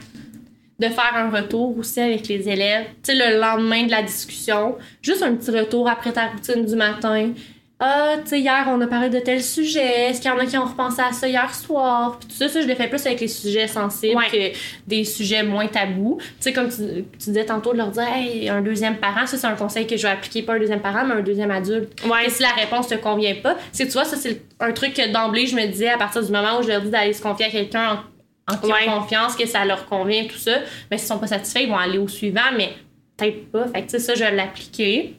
De 0.79 0.87
faire 0.89 1.11
un 1.15 1.29
retour 1.29 1.77
aussi 1.77 1.99
avec 2.01 2.27
les 2.27 2.49
élèves. 2.49 2.85
Tu 3.03 3.15
sais, 3.15 3.15
le 3.15 3.39
lendemain 3.39 3.83
de 3.85 3.91
la 3.91 4.01
discussion, 4.01 4.75
juste 5.01 5.21
un 5.21 5.35
petit 5.35 5.51
retour 5.51 5.87
après 5.89 6.11
ta 6.11 6.27
routine 6.27 6.65
du 6.65 6.75
matin. 6.75 7.31
Ah, 7.79 8.13
tu 8.23 8.29
sais, 8.29 8.39
hier, 8.39 8.65
on 8.69 8.79
a 8.81 8.87
parlé 8.87 9.09
de 9.09 9.19
tel 9.19 9.43
sujet. 9.43 10.09
Est-ce 10.09 10.21
qu'il 10.21 10.31
y 10.31 10.33
en 10.33 10.37
a 10.37 10.45
qui 10.45 10.57
ont 10.57 10.63
repensé 10.65 11.01
à 11.01 11.11
ça 11.11 11.27
hier 11.27 11.53
soir? 11.53 12.17
Puis 12.17 12.29
tout 12.29 12.35
ça, 12.35 12.47
ça, 12.47 12.61
je 12.61 12.67
le 12.67 12.75
fais 12.75 12.87
plus 12.87 13.05
avec 13.05 13.19
les 13.19 13.27
sujets 13.27 13.67
sensibles 13.67 14.15
Ouais. 14.15 14.29
que 14.53 14.57
des 14.87 15.03
sujets 15.03 15.43
moins 15.43 15.67
tabous. 15.67 16.17
Tu 16.21 16.25
sais, 16.39 16.53
comme 16.53 16.69
tu, 16.69 16.77
tu 16.77 17.29
disais 17.29 17.45
tantôt, 17.45 17.73
de 17.73 17.77
leur 17.79 17.89
dire, 17.89 18.07
hey, 18.07 18.47
un 18.47 18.61
deuxième 18.61 18.95
parent, 18.97 19.25
ça, 19.27 19.37
c'est 19.37 19.47
un 19.47 19.55
conseil 19.55 19.85
que 19.85 19.97
je 19.97 20.03
vais 20.03 20.13
appliquer, 20.13 20.43
pas 20.43 20.53
un 20.53 20.59
deuxième 20.59 20.79
parent, 20.81 21.03
mais 21.05 21.15
un 21.15 21.21
deuxième 21.21 21.51
adulte. 21.51 21.91
Ouais. 22.05 22.25
Et 22.27 22.29
si 22.29 22.41
la 22.41 22.49
réponse 22.51 22.87
te 22.87 22.95
convient 22.95 23.35
pas, 23.43 23.57
tu 23.75 23.85
vois, 23.87 24.05
ça, 24.05 24.15
c'est 24.15 24.41
un 24.61 24.71
truc 24.71 24.93
que 24.93 25.11
d'emblée, 25.11 25.45
je 25.45 25.55
me 25.55 25.65
disais 25.67 25.89
à 25.89 25.97
partir 25.97 26.23
du 26.23 26.31
moment 26.31 26.59
où 26.59 26.63
je 26.63 26.69
leur 26.69 26.81
dis 26.81 26.89
d'aller 26.89 27.11
se 27.13 27.21
confier 27.21 27.47
à 27.47 27.49
quelqu'un 27.49 28.01
en, 28.47 28.57
qui 28.57 28.71
ont 28.71 28.99
confiance, 28.99 29.35
que 29.35 29.45
ça 29.45 29.65
leur 29.65 29.85
convient, 29.85 30.25
tout 30.25 30.37
ça, 30.37 30.59
mais 30.89 30.97
s'ils 30.97 31.07
sont 31.07 31.19
pas 31.19 31.27
satisfaits, 31.27 31.61
ils 31.61 31.69
vont 31.69 31.77
aller 31.77 31.97
au 31.97 32.07
suivant, 32.07 32.51
mais 32.55 32.73
peut-être 33.17 33.51
pas. 33.51 33.67
Fait 33.67 33.85
que, 33.85 33.97
ça, 33.97 34.15
je 34.15 34.23
vais 34.23 34.35
l'appliquer. 34.35 35.15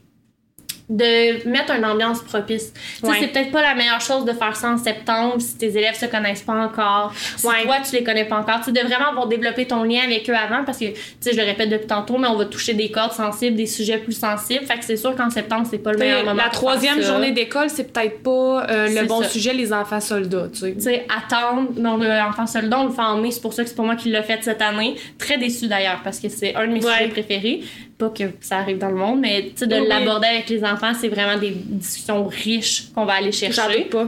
De 0.86 1.48
mettre 1.48 1.72
une 1.74 1.84
ambiance 1.86 2.20
propice. 2.22 2.70
Ouais. 3.02 3.16
c'est 3.18 3.28
peut-être 3.28 3.50
pas 3.50 3.62
la 3.62 3.74
meilleure 3.74 4.02
chose 4.02 4.26
de 4.26 4.32
faire 4.32 4.54
ça 4.54 4.68
en 4.70 4.76
septembre 4.76 5.36
si 5.40 5.56
tes 5.56 5.68
élèves 5.78 5.94
se 5.98 6.04
connaissent 6.04 6.42
pas 6.42 6.52
encore. 6.52 7.10
Si 7.38 7.46
Ouais. 7.46 7.62
toi, 7.64 7.76
tu 7.88 7.96
les 7.96 8.04
connais 8.04 8.26
pas 8.26 8.36
encore. 8.38 8.60
Tu 8.62 8.70
de 8.70 8.80
vraiment 8.80 9.08
avoir 9.08 9.26
développé 9.26 9.66
ton 9.66 9.82
lien 9.82 10.00
avec 10.04 10.28
eux 10.28 10.34
avant 10.34 10.62
parce 10.62 10.76
que, 10.78 10.84
tu 10.90 10.94
sais, 11.20 11.32
je 11.32 11.38
le 11.38 11.44
répète 11.46 11.70
depuis 11.70 11.86
tantôt, 11.86 12.18
mais 12.18 12.28
on 12.28 12.36
va 12.36 12.44
toucher 12.44 12.74
des 12.74 12.90
cordes 12.90 13.12
sensibles, 13.12 13.56
des 13.56 13.64
sujets 13.64 13.96
plus 13.96 14.12
sensibles. 14.12 14.66
Fait 14.66 14.78
que 14.78 14.84
c'est 14.84 14.98
sûr 14.98 15.16
qu'en 15.16 15.30
septembre, 15.30 15.66
c'est 15.70 15.78
pas 15.78 15.92
le 15.92 15.98
meilleur 15.98 16.22
moment. 16.22 16.34
La 16.44 16.50
troisième 16.50 17.00
journée 17.00 17.30
d'école, 17.32 17.70
c'est 17.70 17.90
peut-être 17.90 18.22
pas 18.22 18.66
euh, 18.68 18.88
le 18.88 19.06
bon 19.06 19.22
ça. 19.22 19.28
sujet, 19.30 19.54
les 19.54 19.72
enfants 19.72 20.00
soldats, 20.00 20.48
tu 20.52 20.58
sais. 20.60 20.74
tu 20.74 20.80
sais, 20.82 21.06
attendre 21.16 21.70
dans 21.78 21.96
l'enfant 21.96 22.46
soldat, 22.46 22.78
on 22.80 22.86
le 22.88 22.92
fait 22.92 23.00
en 23.00 23.16
mai, 23.16 23.30
c'est 23.30 23.40
pour 23.40 23.54
ça 23.54 23.62
que 23.62 23.70
c'est 23.70 23.74
pour 23.74 23.86
moi 23.86 23.96
qui 23.96 24.10
l'a 24.10 24.22
fait 24.22 24.38
cette 24.42 24.60
année. 24.60 24.96
Très 25.18 25.38
déçu 25.38 25.66
d'ailleurs, 25.66 26.00
parce 26.04 26.20
que 26.20 26.28
c'est 26.28 26.54
un 26.54 26.66
de 26.66 26.72
mes 26.72 26.84
Ouais. 26.84 26.92
sujets 26.92 27.08
préférés. 27.08 27.62
Pas 27.98 28.10
que 28.10 28.24
ça 28.40 28.58
arrive 28.58 28.78
dans 28.78 28.88
le 28.88 28.96
monde, 28.96 29.20
mais 29.20 29.52
de 29.56 29.66
Oui, 29.80 29.86
l'aborder 29.88 30.26
avec 30.26 30.48
les 30.48 30.64
enfants, 30.64 30.92
c'est 30.98 31.08
vraiment 31.08 31.38
des 31.38 31.50
discussions 31.50 32.26
riches 32.26 32.86
qu'on 32.94 33.04
va 33.04 33.14
aller 33.14 33.30
chercher. 33.32 33.84
pas. 33.84 34.06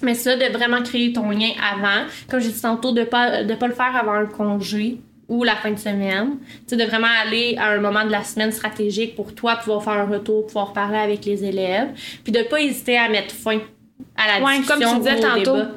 Mais 0.00 0.14
ça, 0.14 0.36
de 0.36 0.44
vraiment 0.52 0.82
créer 0.82 1.12
ton 1.12 1.30
lien 1.30 1.50
avant, 1.72 2.06
comme 2.30 2.40
j'ai 2.40 2.48
dit 2.50 2.60
tantôt, 2.62 2.92
de 2.92 3.04
pas, 3.04 3.44
de 3.44 3.54
pas 3.54 3.66
le 3.68 3.74
faire 3.74 3.94
avant 3.94 4.12
un 4.14 4.26
congé 4.26 4.98
ou 5.28 5.44
la 5.44 5.54
fin 5.56 5.70
de 5.70 5.78
semaine. 5.78 6.38
Tu 6.68 6.76
de 6.76 6.84
vraiment 6.84 7.06
aller 7.22 7.56
à 7.58 7.70
un 7.70 7.80
moment 7.80 8.04
de 8.04 8.10
la 8.10 8.22
semaine 8.24 8.52
stratégique 8.52 9.14
pour 9.14 9.34
toi 9.34 9.56
pouvoir 9.56 9.82
faire 9.84 9.92
un 9.94 10.06
retour, 10.06 10.46
pouvoir 10.46 10.72
parler 10.72 10.98
avec 10.98 11.24
les 11.24 11.44
élèves. 11.44 11.88
Puis 12.24 12.32
de 12.32 12.42
pas 12.42 12.60
hésiter 12.60 12.96
à 12.98 13.08
mettre 13.08 13.34
fin 13.34 13.58
à 14.16 14.38
la 14.40 14.44
Ouais, 14.44 14.58
discussion 14.58 14.86
comme 14.90 15.02
tu 15.04 15.08
disais 15.10 15.20
tantôt. 15.20 15.56
débat. 15.56 15.70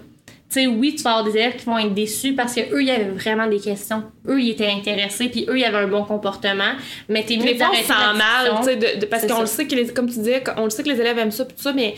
Tu 0.49 0.61
sais, 0.61 0.67
oui, 0.67 0.95
tu 0.95 1.03
vas 1.03 1.11
avoir 1.11 1.25
des 1.25 1.37
élèves 1.37 1.55
qui 1.55 1.65
vont 1.65 1.77
être 1.79 1.93
déçus 1.93 2.33
parce 2.33 2.53
que 2.53 2.61
eux, 2.73 2.81
il 2.81 2.87
y 2.87 2.91
avait 2.91 3.09
vraiment 3.09 3.47
des 3.47 3.59
questions. 3.59 4.03
Eux, 4.27 4.39
ils 4.39 4.51
étaient 4.51 4.69
intéressés, 4.69 5.27
puis 5.27 5.45
eux, 5.49 5.57
ils 5.57 5.65
avaient 5.65 5.79
un 5.79 5.87
bon 5.87 6.03
comportement. 6.03 6.73
Mais 7.09 7.23
t'es 7.23 7.37
mieux 7.37 7.55
d'arrêter 7.55 7.87
mal, 7.89 8.51
tu 8.59 8.65
sais, 8.65 9.07
parce 9.09 9.25
qu'on 9.25 9.41
le 9.41 9.47
sait 9.47 9.65
que 9.65 9.75
les, 9.75 9.87
comme 9.87 10.07
tu 10.07 10.19
disais, 10.19 10.43
on 10.57 10.65
le 10.65 10.69
sait 10.69 10.83
que 10.83 10.89
les 10.89 11.01
élèves 11.01 11.17
aiment 11.17 11.31
ça, 11.31 11.45
pis 11.45 11.55
tout 11.55 11.63
ça, 11.63 11.73
mais 11.73 11.95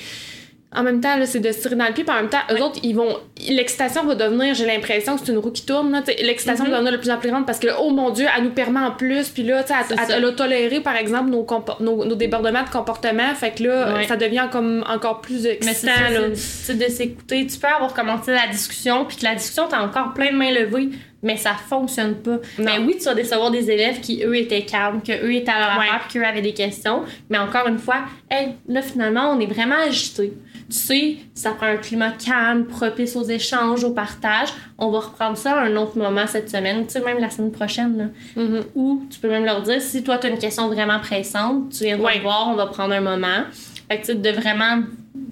en 0.76 0.84
même 0.84 1.00
temps, 1.00 1.16
là, 1.18 1.26
c'est 1.26 1.40
de 1.40 1.50
se 1.52 1.62
tirer 1.62 1.76
dans 1.76 1.88
le 1.88 1.94
pied, 1.94 2.04
puis 2.04 2.14
en 2.14 2.18
même 2.22 2.30
temps, 2.30 2.42
eux 2.52 2.62
autres, 2.62 2.80
ils 2.84 2.94
vont. 2.94 3.18
L'excitation 3.50 4.04
va 4.06 4.16
devenir, 4.16 4.54
j'ai 4.54 4.66
l'impression 4.66 5.16
que 5.18 5.26
c'est 5.26 5.32
une 5.32 5.38
roue 5.38 5.52
qui 5.52 5.66
tourne, 5.66 6.04
L'excitation 6.22 6.66
Mhm. 6.66 6.72
va 6.72 6.78
devenir 6.78 6.92
de 6.94 6.98
plus 6.98 7.10
en 7.10 7.18
plus 7.18 7.30
grande 7.32 7.46
parce 7.46 7.58
que, 7.60 7.68
oh 7.80 7.90
mon 7.90 8.10
Dieu, 8.10 8.28
elle 8.36 8.44
nous 8.44 8.50
permet 8.52 8.82
en 8.82 8.92
plus, 8.92 9.30
puis 9.30 9.44
là, 9.44 9.64
tu 9.64 9.70
sais, 9.74 9.96
elle, 10.14 10.26
a 10.26 10.32
toléré, 10.34 10.82
par 10.82 10.98
exemple, 10.98 11.30
nos, 11.30 11.48
nos, 11.80 12.04
nos 12.06 12.16
débordements 12.16 12.64
de 12.64 12.70
comportement, 12.70 13.34
fait 13.34 13.52
que 13.52 13.64
là, 13.64 13.94
Ouais. 13.96 14.08
ça 14.08 14.18
devient 14.18 14.48
comme 14.52 14.84
encore 14.90 15.22
plus 15.22 15.46
excitant, 15.46 15.92
c'est 16.36 16.78
de 16.78 16.86
s'écouter. 16.92 17.48
Tu 17.48 17.58
peux 17.58 17.68
avoir 17.68 17.94
commencé 17.94 18.32
la 18.34 18.48
discussion, 18.52 19.06
puis 19.06 19.16
que 19.18 19.24
la 19.24 19.36
discussion, 19.36 19.68
t'as 19.70 19.80
encore 19.82 20.14
plein 20.14 20.32
de 20.32 20.38
mains 20.38 20.52
levées, 20.52 20.90
mais 21.24 21.36
ça 21.38 21.54
fonctionne 21.54 22.16
pas. 22.16 22.38
Mais 22.60 22.78
oui, 22.80 22.96
tu 22.98 23.06
vas 23.06 23.16
décevoir 23.16 23.52
des 23.52 23.70
élèves 23.72 24.00
qui, 24.02 24.24
eux, 24.24 24.36
étaient 24.38 24.62
calmes, 24.64 25.02
que 25.02 25.12
eux 25.26 25.34
étaient 25.34 25.52
à 25.52 25.60
leur 25.60 25.80
affaire, 25.80 26.08
qu'eux 26.12 26.24
avaient 26.24 26.42
des 26.42 26.54
questions. 26.54 27.04
Mais 27.30 27.38
encore 27.38 27.68
une 27.68 27.80
fois, 27.80 28.04
hey, 28.30 28.50
là, 28.68 28.82
finalement, 28.82 29.32
on 29.32 29.40
est 29.40 29.46
vraiment 29.48 29.76
agité. 29.88 30.34
Tu 30.70 30.76
sais, 30.76 31.16
ça 31.34 31.52
prend 31.52 31.68
un 31.68 31.78
climat 31.78 32.12
calme, 32.12 32.66
propice 32.66 33.16
aux 33.16 33.24
échanges, 33.24 33.84
au 33.86 33.92
partage. 33.92 34.50
On 34.78 34.92
va 34.92 35.00
reprendre 35.00 35.38
ça 35.38 35.54
à 35.54 35.64
un 35.66 35.76
autre 35.78 35.98
moment 35.98 36.28
cette 36.28 36.50
semaine, 36.50 36.86
tu 36.86 36.94
sais, 36.94 37.02
même 37.02 37.20
la 37.20 37.30
semaine 37.30 37.52
prochaine. 37.52 37.98
Là. 37.98 38.44
Mhm. 38.44 38.64
Ou 38.76 39.04
tu 39.10 39.18
peux 39.20 39.30
même 39.30 39.46
leur 39.46 39.62
dire, 39.62 39.82
si 39.82 40.04
toi, 40.04 40.18
tu 40.18 40.28
as 40.28 40.30
une 40.30 40.38
question 40.38 40.68
vraiment 40.68 41.00
pressante, 41.00 41.70
tu 41.72 41.86
viens 41.86 41.98
Ouais. 42.00 42.20
voir, 42.20 42.50
on 42.50 42.56
va 42.56 42.66
prendre 42.68 42.94
un 42.94 43.02
moment. 43.02 43.44
Fait 43.90 44.02
que 44.02 44.08
tu 44.08 44.16
de 44.16 44.30
vraiment 44.30 44.84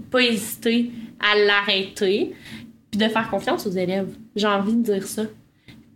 pas 0.09 0.21
hésiter 0.21 0.91
à 1.19 1.37
l'arrêter, 1.37 2.33
puis 2.91 2.99
de 2.99 3.07
faire 3.09 3.29
confiance 3.29 3.67
aux 3.67 3.71
élèves. 3.71 4.07
J'ai 4.37 4.47
envie 4.47 4.73
de 4.73 4.83
dire 4.93 5.05
ça. 5.05 5.23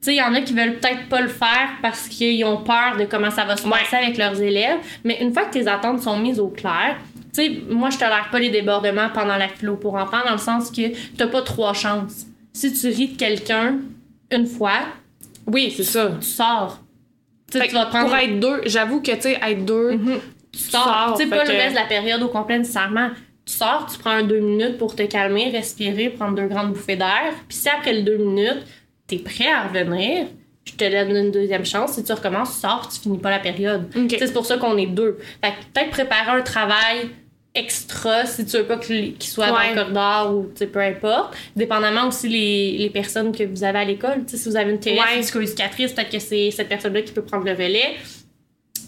Tu 0.01 0.05
sais, 0.05 0.13
il 0.13 0.17
y 0.17 0.21
en 0.21 0.33
a 0.33 0.39
qui 0.41 0.53
veulent 0.53 0.75
peut-être 0.79 1.09
pas 1.09 1.19
le 1.19 1.27
faire 1.27 1.69
parce 1.81 2.07
qu'ils 2.07 2.45
ont 2.45 2.57
peur 2.63 2.95
de 2.97 3.03
comment 3.03 3.31
ça 3.31 3.43
va 3.43 3.57
se 3.57 3.67
passer 3.67 3.97
avec 3.97 4.17
leurs 4.17 4.41
élèves, 4.41 4.77
mais 5.03 5.17
une 5.21 5.33
fois 5.33 5.43
que 5.45 5.51
tes 5.53 5.67
attentes 5.67 6.01
sont 6.01 6.17
mises 6.17 6.39
au 6.39 6.47
clair, 6.47 6.95
tu 7.33 7.43
sais, 7.43 7.61
moi, 7.69 7.89
je 7.89 7.97
tolère 7.97 8.29
pas 8.31 8.39
les 8.39 8.49
débordements 8.49 9.09
pendant 9.13 9.35
la 9.35 9.49
philo 9.49 9.75
pour 9.75 9.95
enfants 9.95 10.21
dans 10.25 10.31
le 10.31 10.37
sens 10.37 10.71
que 10.71 10.93
t'as 11.17 11.27
pas 11.27 11.41
trois 11.41 11.73
chances. 11.73 12.25
Si 12.53 12.71
tu 12.73 12.87
ris 12.87 13.09
de 13.09 13.17
quelqu'un 13.17 13.75
une 14.31 14.47
fois, 14.47 14.79
Oui, 15.45 15.73
c'est 15.75 15.83
ça. 15.83 16.11
tu 16.21 16.27
sors. 16.27 16.79
Tu 17.51 17.57
sais, 17.57 17.63
Fait 17.65 17.67
tu 17.69 17.75
vas 17.75 17.87
prendre 17.87 18.07
Pour 18.07 18.15
être 18.15 18.39
deux, 18.39 18.61
j'avoue 18.67 19.01
que, 19.01 19.11
tu 19.11 19.21
sais, 19.21 19.39
être 19.45 19.65
deux, 19.65 19.91
Mhm. 19.97 20.19
tu 20.53 20.59
sors. 20.59 20.81
sors, 20.83 21.17
Tu 21.17 21.23
sais, 21.23 21.29
pas 21.29 21.43
le 21.43 21.51
reste 21.51 21.71
de 21.71 21.75
la 21.79 21.85
période 21.85 22.21
au 22.23 22.29
complet 22.29 22.57
nécessairement. 22.59 23.09
Tu 23.45 23.53
sors, 23.53 23.85
tu 23.91 23.97
prends 23.99 24.11
un 24.11 24.23
deux 24.23 24.39
minutes 24.39 24.77
pour 24.77 24.95
te 24.95 25.03
calmer, 25.03 25.49
respirer, 25.49 26.09
prendre 26.09 26.35
deux 26.35 26.47
grandes 26.47 26.69
bouffées 26.73 26.95
d'air. 26.95 27.33
Puis 27.47 27.57
si 27.57 27.67
après 27.69 27.91
les 27.93 28.03
deux 28.03 28.17
minutes, 28.17 28.63
t'es 29.09 29.17
prêt 29.17 29.49
à 29.51 29.67
revenir, 29.67 30.27
je 30.65 30.73
te 30.73 30.89
donne 30.89 31.15
une 31.25 31.31
deuxième 31.31 31.65
chance. 31.65 31.93
Si 31.93 32.03
tu 32.03 32.13
recommences, 32.13 32.53
tu 32.55 32.59
sors, 32.61 32.87
tu 32.87 32.99
finis 33.01 33.17
pas 33.17 33.31
la 33.31 33.39
période. 33.39 33.89
C'est 34.09 34.31
pour 34.31 34.45
ça 34.45 34.57
qu'on 34.57 34.77
est 34.77 34.85
deux. 34.85 35.17
Fait 35.43 35.51
que 35.51 35.55
peut-être 35.73 35.89
préparer 35.89 36.31
un 36.39 36.41
travail 36.41 37.09
extra 37.55 38.25
si 38.27 38.45
tu 38.45 38.57
veux 38.57 38.65
pas 38.65 38.77
qu'il 38.77 39.15
soit 39.21 39.45
Ouais. 39.47 39.51
dans 39.51 39.69
le 39.69 39.75
corridor 39.81 40.35
ou 40.35 40.43
peu 40.67 40.79
importe. 40.79 41.35
Dépendamment 41.55 42.07
aussi 42.07 42.29
les, 42.29 42.77
les 42.77 42.89
personnes 42.91 43.35
que 43.35 43.43
vous 43.43 43.63
avez 43.63 43.79
à 43.79 43.85
l'école. 43.85 44.23
Si 44.27 44.47
vous 44.47 44.55
avez 44.55 44.71
une 44.71 44.79
TS, 44.79 44.91
Ouais. 44.91 45.15
une 45.17 45.21
psychoéducatrice, 45.21 45.91
peut-être 45.93 46.11
que 46.11 46.19
c'est 46.19 46.51
cette 46.51 46.69
personne-là 46.69 47.01
qui 47.01 47.11
peut 47.11 47.23
prendre 47.23 47.45
le 47.45 47.51
relais. 47.53 47.95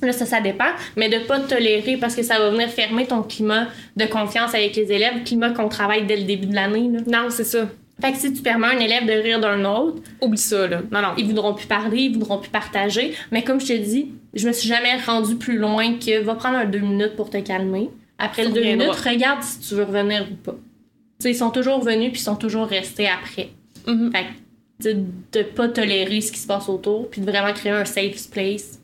Là, 0.03 0.11
ça, 0.13 0.25
ça 0.25 0.39
dépend. 0.41 0.69
Mais 0.95 1.09
de 1.09 1.19
pas 1.25 1.39
tolérer 1.39 1.97
parce 1.97 2.15
que 2.15 2.21
ça 2.23 2.37
va 2.39 2.49
venir 2.51 2.69
fermer 2.69 3.05
ton 3.07 3.23
climat 3.23 3.67
de 3.95 4.05
confiance 4.05 4.53
avec 4.53 4.75
les 4.75 4.91
élèves, 4.91 5.23
climat 5.25 5.49
qu'on 5.51 5.67
travaille 5.69 6.05
dès 6.05 6.17
le 6.17 6.23
début 6.23 6.47
de 6.47 6.55
l'année. 6.55 6.87
non, 7.07 7.27
c'est 7.29 7.43
ça. 7.43 7.67
Fait 8.01 8.11
que 8.11 8.17
si 8.17 8.33
tu 8.33 8.41
permets 8.41 8.67
à 8.67 8.71
un 8.71 8.79
élève 8.79 9.05
de 9.05 9.13
rire 9.13 9.39
d'un 9.39 9.63
autre, 9.65 10.01
Oublie 10.21 10.37
ça, 10.37 10.67
là. 10.67 10.81
Non, 10.91 11.01
non. 11.01 11.09
ils 11.17 11.25
voudront 11.25 11.53
plus 11.53 11.67
parler, 11.67 12.03
ils 12.03 12.13
voudront 12.13 12.39
plus 12.39 12.49
partager. 12.49 13.13
Mais 13.31 13.43
comme 13.43 13.59
je 13.61 13.67
te 13.67 13.73
dis, 13.77 14.11
je 14.33 14.47
me 14.47 14.53
suis 14.53 14.67
jamais 14.67 14.95
rendue 15.05 15.35
plus 15.35 15.57
loin 15.57 15.93
que 15.99 16.21
va 16.23 16.35
prendre 16.35 16.57
un 16.57 16.65
deux 16.65 16.79
minutes 16.79 17.15
pour 17.15 17.29
te 17.29 17.37
calmer. 17.37 17.89
Après 18.17 18.45
le 18.45 18.51
deux 18.51 18.63
minutes, 18.63 18.91
regarde 18.91 19.41
si 19.43 19.59
tu 19.59 19.75
veux 19.75 19.83
revenir 19.83 20.27
ou 20.31 20.35
pas. 20.35 20.53
Tu 20.53 20.57
sais, 21.25 21.31
ils 21.31 21.35
sont 21.35 21.49
toujours 21.51 21.81
venus 21.83 22.11
puis 22.11 22.19
ils 22.21 22.23
sont 22.23 22.35
toujours 22.35 22.65
restés 22.67 23.07
après. 23.07 23.49
Mhm. 23.87 24.11
Fait 24.11 24.25
que 24.83 24.93
de, 25.33 25.43
pas 25.43 25.67
tolérer 25.69 26.21
ce 26.21 26.31
qui 26.31 26.39
se 26.39 26.47
passe 26.47 26.67
autour 26.69 27.09
puis 27.09 27.21
de 27.21 27.29
vraiment 27.29 27.53
créer 27.53 27.71
un 27.71 27.85
safe 27.85 28.29
place. 28.31 28.79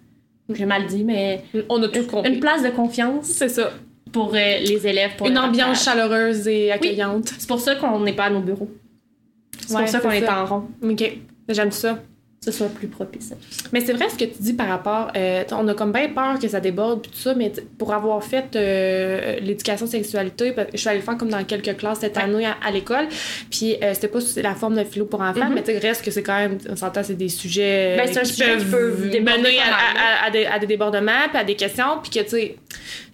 J'ai 0.54 0.66
mal 0.66 0.86
dit, 0.86 1.04
mais 1.04 1.44
On 1.70 1.82
a 1.84 1.88
tout 1.88 2.06
compris. 2.06 2.32
une 2.32 2.40
place 2.40 2.64
de 2.64 2.70
confiance 2.70 3.26
C'est 3.26 3.50
ça. 3.50 3.72
pour 4.12 4.34
euh, 4.34 4.60
les 4.60 4.88
élèves. 4.88 5.12
Pour 5.18 5.28
Une 5.28 5.38
ambiance 5.38 5.84
partage. 5.84 5.84
chaleureuse 5.84 6.48
et 6.48 6.72
accueillante. 6.72 7.34
C'est 7.38 7.48
pour 7.48 7.60
ça 7.60 7.76
qu'on 7.76 8.00
n'est 8.02 8.14
pas 8.14 8.26
à 8.26 8.30
nos 8.30 8.40
bureaux. 8.42 8.70
C'est 9.68 9.76
Ouais, 9.76 9.82
pour 9.82 9.90
ça 9.92 10.00
qu'on 10.00 10.12
est 10.12 10.28
en 10.28 10.46
rond. 10.46 10.64
OK. 10.84 11.18
J'aime 11.50 11.72
ça. 11.72 12.00
Que 12.40 12.52
ce 12.54 12.60
soit 12.60 12.68
plus 12.70 12.88
propice. 12.88 13.34
Mais 13.74 13.82
c'est 13.82 13.94
vrai 13.94 14.10
ce 14.10 14.16
que 14.16 14.24
tu 14.26 14.40
dis 14.40 14.54
par 14.54 14.68
rapport. 14.68 15.12
euh, 15.18 15.44
on 15.54 15.68
a 15.68 15.74
comme 15.74 15.92
bien 15.92 16.10
peur 16.10 16.38
que 16.40 16.48
ça 16.48 16.60
déborde 16.60 17.02
puis 17.02 17.10
tout 17.12 17.18
ça, 17.18 17.34
mais 17.34 17.52
pour 17.80 17.92
avoir 17.94 18.24
fait 18.24 18.56
euh, 18.56 19.40
l'éducation 19.42 19.88
sexualité, 19.88 20.54
je 20.72 20.78
suis 20.78 20.88
allée 20.88 21.00
le 21.00 21.04
faire 21.04 21.18
comme 21.18 21.30
dans 21.30 21.44
quelques 21.44 21.76
classes 21.78 22.00
cette 22.02 22.16
Ouais. 22.16 22.22
année 22.24 22.46
à, 22.46 22.56
à 22.64 22.70
l'école, 22.72 23.08
puis 23.50 23.76
euh, 23.82 23.94
c'était 23.96 24.08
pas 24.08 24.20
la 24.38 24.54
forme 24.54 24.76
de 24.76 24.84
philo 24.84 25.06
pour 25.06 25.20
enfants, 25.22 25.50
Mhm. 25.50 25.56
mais 25.56 25.64
tu 25.64 25.76
reste 25.78 26.06
que 26.06 26.12
c'est 26.12 26.22
quand 26.22 26.38
même, 26.38 26.60
on 26.70 26.76
s'entend, 26.76 27.02
c'est 27.04 27.16
des 27.16 27.28
sujets 27.28 27.98
Ben, 27.98 28.08
qui 28.08 28.70
peuvent 28.70 29.02
mener 29.08 29.60
à, 29.60 29.74
à- 29.74 30.24
à- 30.24 30.28
à 30.28 30.32
des, 30.32 30.46
à 30.46 30.60
des 30.60 30.68
débordements 30.68 31.28
puis 31.30 31.38
à 31.40 31.44
des 31.44 31.56
questions, 31.56 32.00
puis 32.04 32.12
que 32.12 32.20
tu 32.24 32.30
sais, 32.30 32.56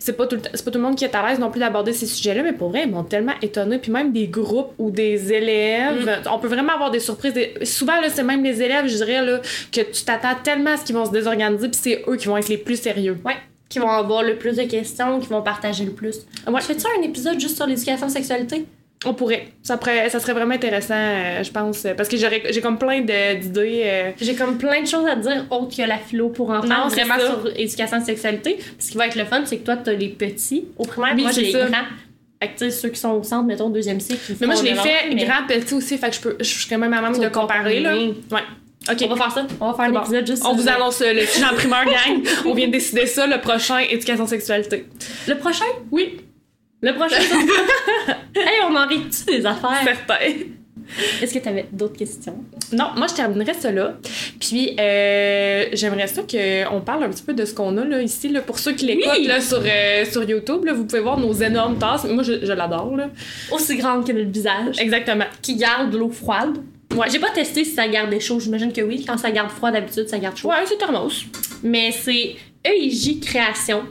c'est 0.06 0.14
pas 0.18 0.28
tout 0.28 0.36
le 0.36 0.42
c'est 0.54 0.66
pas 0.66 0.72
tout 0.72 0.78
le 0.80 0.84
monde 0.84 0.96
qui 0.98 1.06
est 1.06 1.16
à 1.16 1.26
l'aise 1.26 1.40
non 1.40 1.50
plus 1.50 1.60
d'aborder 1.62 1.94
ces 1.94 2.06
sujets-là, 2.06 2.44
mais 2.44 2.52
pour 2.52 2.70
vrai, 2.70 2.84
ils 2.86 2.92
m'ont 2.92 3.06
tellement 3.06 3.32
étonné, 3.42 3.78
puis 3.78 3.90
même 3.90 4.12
des 4.12 4.28
groupes 4.28 4.74
ou 4.78 4.92
des 4.92 5.32
élèves, 5.32 6.06
Mm. 6.06 6.30
on 6.30 6.40
peut 6.40 6.48
vraiment 6.50 6.74
avoir 6.74 6.92
des 6.92 7.00
surprises. 7.00 7.34
Des- 7.34 7.54
Souvent 7.64 8.02
là, 8.02 8.10
c'est 8.10 8.24
même 8.24 8.44
les 8.44 8.62
élèves, 8.62 8.86
je 8.88 8.96
dirais 8.98 9.26
là, 9.26 9.40
que 9.72 9.80
tu 9.82 10.04
t'attends 10.04 10.36
tellement 10.44 10.72
à 10.72 10.78
ce 10.78 10.84
qu'ils 10.84 10.96
vont 10.96 11.06
se 11.06 11.12
désorganiser, 11.12 11.70
puis 11.70 11.80
c'est 11.82 12.04
eux 12.08 12.18
qui 12.18 12.28
vont 12.28 12.36
être 12.38 12.50
les 12.50 12.58
plus 12.58 12.76
sérieux. 12.82 13.18
Ouais. 13.24 13.36
Qui 13.70 13.80
vont 13.80 13.90
avoir 13.90 14.24
le 14.24 14.36
plus 14.36 14.58
de 14.58 14.64
questions, 14.64 15.20
qui 15.22 15.28
vont 15.30 15.42
partager 15.42 15.86
le 15.86 15.92
plus. 15.92 16.18
Ouais. 16.48 16.60
Tu 16.60 16.66
fais-tu 16.68 16.86
un 17.00 17.02
épisode 17.04 17.40
juste 17.40 17.56
sur 17.56 17.66
l'éducation 17.66 18.10
sexualité? 18.10 18.66
On 19.06 19.14
pourrait. 19.14 19.48
Ça, 19.62 19.78
pourrait, 19.78 20.10
ça 20.10 20.20
serait 20.20 20.34
vraiment 20.34 20.54
intéressant, 20.56 20.94
euh, 20.96 21.44
je 21.44 21.52
pense, 21.52 21.86
euh, 21.86 21.94
parce 21.96 22.08
que 22.10 22.16
j'ai 22.18 22.62
comme 22.62 22.78
plein 22.78 23.02
de- 23.02 23.36
d'idées. 23.40 23.82
euh, 23.86 24.12
J'ai 24.22 24.36
comme 24.36 24.58
plein 24.58 24.82
de 24.82 24.88
choses 24.88 25.06
à 25.08 25.16
te 25.16 25.22
dire 25.22 25.46
autres 25.50 25.76
que 25.76 25.82
la 25.82 25.98
philo 25.98 26.30
pour 26.30 26.50
enfants. 26.50 26.68
Non, 26.68 26.88
vraiment 26.88 27.16
ça. 27.20 27.26
sur 27.28 27.48
éducation 27.56 27.98
et 28.00 28.04
sexualité. 28.06 28.58
Ce 28.80 28.92
qui 28.92 28.98
va 28.98 29.08
être 29.08 29.16
le 29.16 29.26
fun, 29.26 29.42
c'est 29.46 29.58
que 29.58 29.66
toi, 29.66 29.78
t'as 29.78 29.94
les 29.94 30.10
petits 30.10 30.66
au 30.78 30.86
primaire. 30.86 31.14
Oui, 31.16 31.24
moi, 31.24 31.32
j'ai 31.32 31.42
les 31.44 31.52
grands. 31.52 31.68
Fait 32.42 32.50
que, 32.58 32.70
ceux 32.70 32.90
qui 32.90 33.00
sont 33.00 33.12
au 33.12 33.24
centre, 33.24 33.46
mettons, 33.46 33.70
deuxième 33.70 34.00
cycle. 34.00 34.34
Mais 34.42 34.48
moi, 34.48 34.56
je 34.56 34.64
l'ai 34.64 34.76
fait 34.76 35.10
mais 35.14 35.24
grand, 35.26 35.46
petit 35.48 35.74
aussi, 35.74 35.98
fait 35.98 36.10
que 36.10 36.16
je, 36.16 36.22
peux, 36.22 36.36
je 36.40 36.44
serais 36.46 36.78
même 36.78 36.94
à 36.94 37.02
même 37.02 37.18
de 37.18 37.28
comparer, 37.30 37.80
là. 37.80 37.96
Ouais. 37.96 38.12
OK. 38.92 38.98
On 39.06 39.08
va 39.08 39.16
faire 39.16 39.32
ça. 39.32 39.48
On 39.62 39.72
va 39.72 39.78
faire 39.78 39.86
un 39.86 39.92
bon. 39.92 40.02
épisode 40.02 40.28
juste 40.28 40.44
On 40.46 40.54
vous 40.56 40.68
annonce 40.68 41.02
le 41.02 41.26
sujet 41.26 41.46
en 41.46 41.56
primeur, 41.56 41.86
gang. 41.86 42.22
On 42.46 42.54
vient 42.54 42.68
de 42.68 42.74
décider 42.74 43.06
ça, 43.06 43.26
le 43.28 43.40
prochain 43.40 43.78
éducation 43.80 44.28
sexualité. 44.28 44.86
Le 45.26 45.36
prochain? 45.38 45.64
Oui, 45.90 46.18
Le 46.84 46.94
prochain. 46.94 47.16
hey, 48.36 48.60
on 48.70 48.76
en 48.76 48.86
rit-tu 48.88 49.26
des 49.38 49.46
affaires? 49.46 49.82
certain. 49.84 50.16
Est-ce 51.22 51.34
que 51.34 51.40
t'avais 51.40 51.66
d'autres 51.72 51.96
questions? 51.96 52.44
Non, 52.74 52.88
moi, 52.98 53.08
je 53.08 53.14
terminerais 53.16 53.54
ça 53.54 53.72
là. 53.72 53.98
Puis, 54.40 54.76
euh, 54.78 55.66
j'aimerais 55.72 56.08
ça 56.08 56.24
qu'on 56.24 56.82
parle 56.82 57.04
un 57.06 57.10
petit 57.10 57.24
peu 57.24 57.34
de 57.34 57.46
ce 57.46 57.54
qu'on 57.54 57.78
a 57.78 57.86
là, 57.86 58.02
ici. 58.02 58.28
Là. 58.28 58.42
Pour 58.42 58.60
ceux 58.60 58.74
qui 58.74 58.86
l'écoutent 58.86 59.14
Oui. 59.18 59.30
sur, 59.42 59.64
euh, 59.66 60.04
sur 60.06 60.24
YouTube, 60.30 60.66
là, 60.66 60.74
vous 60.74 60.84
pouvez 60.86 61.00
voir 61.02 61.18
nos 61.18 61.32
énormes 61.34 61.78
tasses. 61.80 62.04
Moi, 62.04 62.22
je, 62.24 62.46
je 62.46 62.52
l'adore. 62.52 62.94
Aussi 63.52 63.78
grande 63.78 64.06
que 64.06 64.12
notre 64.12 64.30
visage. 64.30 64.78
Exactement. 64.78 65.26
Qui 65.42 65.56
garde 65.56 65.90
de 65.90 65.98
l'eau 65.98 66.10
froide. 66.10 66.58
Ouais. 66.94 67.08
J'ai 67.10 67.20
pas 67.20 67.32
testé 67.32 67.64
si 67.64 67.72
ça 67.72 67.88
garde 67.88 68.20
chaud. 68.20 68.40
J'imagine 68.42 68.74
que 68.74 68.82
oui. 68.82 69.04
Quand 69.08 69.18
ça 69.18 69.32
garde 69.32 69.50
froid, 69.52 69.72
d'habitude, 69.72 70.10
ça 70.10 70.20
garde 70.20 70.36
chaud. 70.36 70.50
Ouais, 70.50 70.56
c'est 70.66 70.78
thermos. 70.78 71.24
mais 71.64 71.92
c'est 71.92 72.36
EIJ 72.66 73.20
Création 73.22 73.84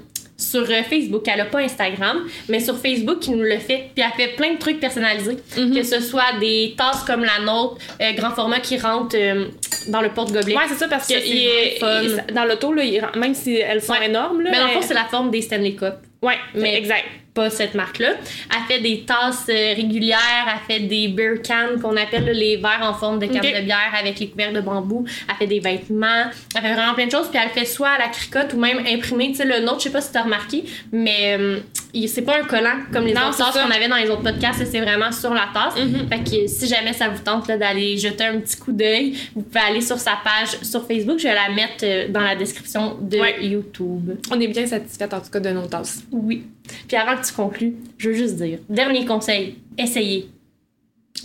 sur 0.42 0.62
euh, 0.62 0.82
Facebook. 0.88 1.22
Elle 1.26 1.40
a 1.40 1.44
pas 1.46 1.60
Instagram, 1.60 2.18
mais 2.48 2.60
sur 2.60 2.76
Facebook, 2.76 3.20
qui 3.20 3.30
nous 3.30 3.42
le 3.42 3.58
fait. 3.58 3.90
Puis 3.94 4.04
elle 4.04 4.12
fait 4.16 4.34
plein 4.34 4.54
de 4.54 4.58
trucs 4.58 4.80
personnalisés. 4.80 5.36
Mhm. 5.56 5.74
Que 5.74 5.82
ce 5.82 6.00
soit 6.00 6.38
des 6.40 6.74
tasses 6.76 7.04
comme 7.04 7.24
la 7.24 7.40
nôtre, 7.44 7.76
euh, 8.00 8.12
grand 8.12 8.30
format 8.30 8.60
qui 8.60 8.78
rentre 8.78 9.16
euh, 9.18 9.46
dans 9.88 10.00
le 10.00 10.10
porte-gobelet. 10.10 10.56
Ouais, 10.56 10.64
c'est 10.68 10.74
ça, 10.78 10.88
parce 10.88 11.06
que 11.08 11.14
il 11.14 11.46
est- 11.46 11.78
fun. 11.80 12.02
il- 12.02 12.34
dans 12.34 12.44
l'auto, 12.44 12.72
même 13.16 13.34
si 13.34 13.56
elles 13.56 13.82
sont 13.82 13.92
Ouais. 13.92 14.06
énormes, 14.06 14.40
là, 14.42 14.50
mais 14.50 14.58
dans 14.58 14.66
le 14.66 14.72
fond, 14.72 14.82
c'est 14.82 14.94
la 14.94 15.04
forme 15.04 15.30
des 15.30 15.42
Stanley 15.42 15.72
Cup. 15.74 15.94
Ouais, 16.22 16.34
Mais- 16.54 16.76
exact. 16.76 17.04
Pas 17.34 17.48
cette 17.48 17.74
marque-là. 17.74 18.10
Elle 18.50 18.74
fait 18.76 18.82
des 18.82 19.04
tasses 19.06 19.46
euh, 19.48 19.72
régulières, 19.74 20.18
elle 20.46 20.74
fait 20.76 20.80
des 20.82 21.08
beer 21.08 21.40
cans 21.42 21.80
qu'on 21.80 21.96
appelle 21.96 22.26
là, 22.26 22.32
les 22.34 22.58
verres 22.58 22.82
en 22.82 22.92
forme 22.92 23.18
de 23.20 23.24
canne 23.24 23.40
de 23.40 23.64
bière 23.64 23.90
avec 23.98 24.20
les 24.20 24.28
couverts 24.28 24.52
de 24.52 24.60
bambou. 24.60 25.06
Elle 25.30 25.34
fait 25.36 25.46
des 25.46 25.58
vêtements. 25.60 26.24
Elle 26.54 26.60
fait 26.60 26.74
vraiment 26.74 26.92
plein 26.92 27.06
de 27.06 27.10
choses. 27.10 27.28
Puis 27.30 27.40
elle 27.42 27.48
fait 27.48 27.64
soit 27.64 27.88
à 27.88 27.98
la 27.98 28.08
cricotte 28.08 28.52
ou 28.52 28.58
même 28.58 28.80
imprimé. 28.86 29.28
Tu 29.28 29.36
sais, 29.36 29.44
le 29.46 29.60
nôtre, 29.60 29.78
je 29.78 29.84
sais 29.84 29.90
pas 29.90 30.02
si 30.02 30.12
t'as 30.12 30.24
remarqué, 30.24 30.64
mais 30.92 31.34
euh, 31.38 31.60
c'est 32.06 32.22
pas 32.22 32.38
un 32.40 32.44
collant 32.44 32.78
comme 32.92 33.04
les 33.04 33.12
Non, 33.12 33.28
autres 33.28 33.36
tasses 33.38 33.52
qu'on 33.62 33.70
avait 33.70 33.88
dans 33.88 33.96
les 33.96 34.08
autres 34.08 34.22
podcasts. 34.22 34.64
C'est 34.64 34.80
vraiment 34.80 35.12
sur 35.12 35.32
la 35.34 35.48
tasse. 35.52 35.76
Mhm. 35.78 36.08
Fait 36.08 36.24
que 36.24 36.46
si 36.46 36.66
jamais 36.66 36.92
ça 36.92 37.08
vous 37.08 37.22
tente 37.22 37.46
d'aller 37.48 37.96
jeter 37.98 38.24
un 38.24 38.40
petit 38.40 38.56
coup 38.56 38.72
d'œil, 38.72 39.14
vous 39.34 39.42
pouvez 39.42 39.60
aller 39.60 39.80
sur 39.80 39.98
sa 39.98 40.12
page 40.24 40.58
sur 40.62 40.86
Facebook. 40.86 41.18
Je 41.18 41.28
vais 41.28 41.34
la 41.34 41.50
mettre 41.50 41.84
euh, 41.84 42.08
dans 42.08 42.20
la 42.22 42.34
description 42.36 42.96
de 43.00 43.18
Ouais. 43.18 43.44
YouTube. 43.44 44.12
On 44.30 44.40
est 44.40 44.48
bien 44.48 44.66
satisfaite 44.66 45.12
en 45.12 45.20
tout 45.20 45.30
cas 45.30 45.40
de 45.40 45.50
nos 45.50 45.66
tasses. 45.66 46.02
Oui. 46.10 46.44
Puis 46.88 46.96
avant 46.96 47.20
que 47.20 47.26
tu 47.26 47.32
conclues, 47.34 47.74
je 47.98 48.08
veux 48.08 48.14
juste 48.14 48.36
dire, 48.36 48.58
dernier 48.68 49.04
conseil, 49.04 49.56
essayez. 49.76 50.28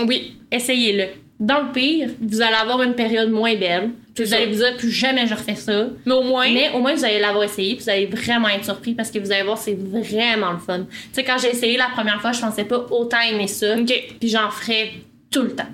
Oui, 0.06 0.34
Essayez-le. 0.52 1.06
Dans 1.40 1.62
le 1.68 1.72
pire, 1.72 2.10
vous 2.22 2.42
allez 2.42 2.56
avoir 2.56 2.82
une 2.84 2.94
période 2.96 3.30
moins 3.30 3.56
belle. 3.56 3.92
Vous 4.24 4.34
allez 4.34 4.48
vous 4.48 4.56
dire, 4.56 4.76
plus 4.78 4.92
jamais 4.92 5.28
je 5.28 5.34
refais 5.34 5.56
ça. 5.56 5.88
mais 6.06 6.14
au 6.14 6.24
moins. 6.24 6.50
Mais 6.52 6.72
au 6.74 6.80
moins, 6.80 6.94
vous 6.94 7.06
allez 7.06 7.20
l'avoir 7.20 7.44
essayé, 7.44 7.76
puis 7.76 7.84
vous 7.84 7.90
allez 7.90 8.06
vraiment 8.06 8.50
être 8.50 8.66
surpris 8.66 8.94
parce 8.94 9.12
que 9.12 9.20
vous 9.20 9.32
allez 9.32 9.44
voir, 9.44 9.58
c'est 9.58 9.78
vraiment 9.78 10.52
le 10.54 10.60
fun. 10.60 10.80
Tu 10.90 11.08
sais, 11.14 11.24
quand 11.24 11.38
j'ai 11.38 11.50
essayé 11.50 11.78
la 11.78 11.90
première 11.94 12.20
fois, 12.22 12.32
je 12.32 12.42
pensais 12.42 12.66
pas 12.66 12.86
autant 12.92 13.20
aimer 13.22 13.48
ça. 13.48 13.76
Ok, 13.78 13.94
Puis 14.20 14.30
j'en 14.30 14.50
ferais 14.50 14.92
tout 15.30 15.42
le 15.44 15.56
temps. 15.56 15.68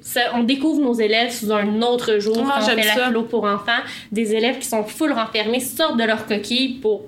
Ça, 0.00 0.20
on 0.34 0.42
découvre 0.42 0.80
nos 0.80 0.94
élèves 0.94 1.30
sous 1.30 1.52
un 1.52 1.80
autre 1.82 2.18
jour 2.18 2.36
Ah, 2.40 2.58
quand 2.58 2.64
on 2.64 2.68
fait 2.76 2.76
la 2.76 2.94
ça. 2.94 3.06
philo 3.06 3.22
pour 3.22 3.44
enfants. 3.44 3.80
Des 4.10 4.34
élèves 4.34 4.58
qui 4.58 4.66
sont 4.66 4.84
full 4.84 5.12
renfermés, 5.12 5.60
sortent 5.60 5.98
de 5.98 6.04
leur 6.04 6.26
coquille 6.26 6.78
pour 6.80 7.02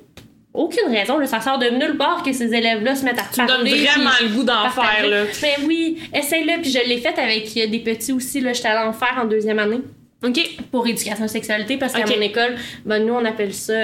aucune 0.55 0.89
raison. 0.95 1.19
Là, 1.19 1.27
ça 1.27 1.41
sort 1.41 1.59
de 1.59 1.67
nulle 1.71 1.97
part 1.97 2.23
que 2.23 2.33
ces 2.33 2.55
élèves-là 2.55 2.95
se 2.95 3.05
mettent 3.05 3.19
à 3.19 3.25
Tu 3.33 3.41
me 3.41 3.47
donnes 3.47 3.57
parler, 3.57 3.85
vraiment 3.85 4.11
puis 4.19 4.29
le 4.29 4.35
goût 4.35 4.45
d'en 4.45 4.69
faire, 4.71 5.09
là. 5.09 5.25
Mais 5.43 5.57
oui, 5.65 5.99
essaye-le. 6.15 6.61
Puis 6.61 6.71
je 6.71 6.87
l'ai 6.87 6.99
fait 6.99 7.19
avec 7.19 7.51
euh, 7.57 7.67
des 7.69 7.79
petits 7.81 8.13
aussi. 8.13 8.41
Là, 8.41 8.53
j'étais 8.53 8.69
allée 8.69 8.87
en 8.87 8.93
faire 8.93 9.19
en 9.21 9.25
deuxième 9.25 9.59
année 9.59 9.81
Ok. 10.25 10.41
pour 10.71 10.87
éducation 10.87 11.27
sexualité 11.29 11.77
parce 11.77 11.93
qu'à 11.93 12.07
mon 12.07 12.21
école, 12.21 12.57
ben, 12.85 13.05
nous, 13.05 13.15
on 13.15 13.25
appelle 13.25 13.53
ça... 13.55 13.75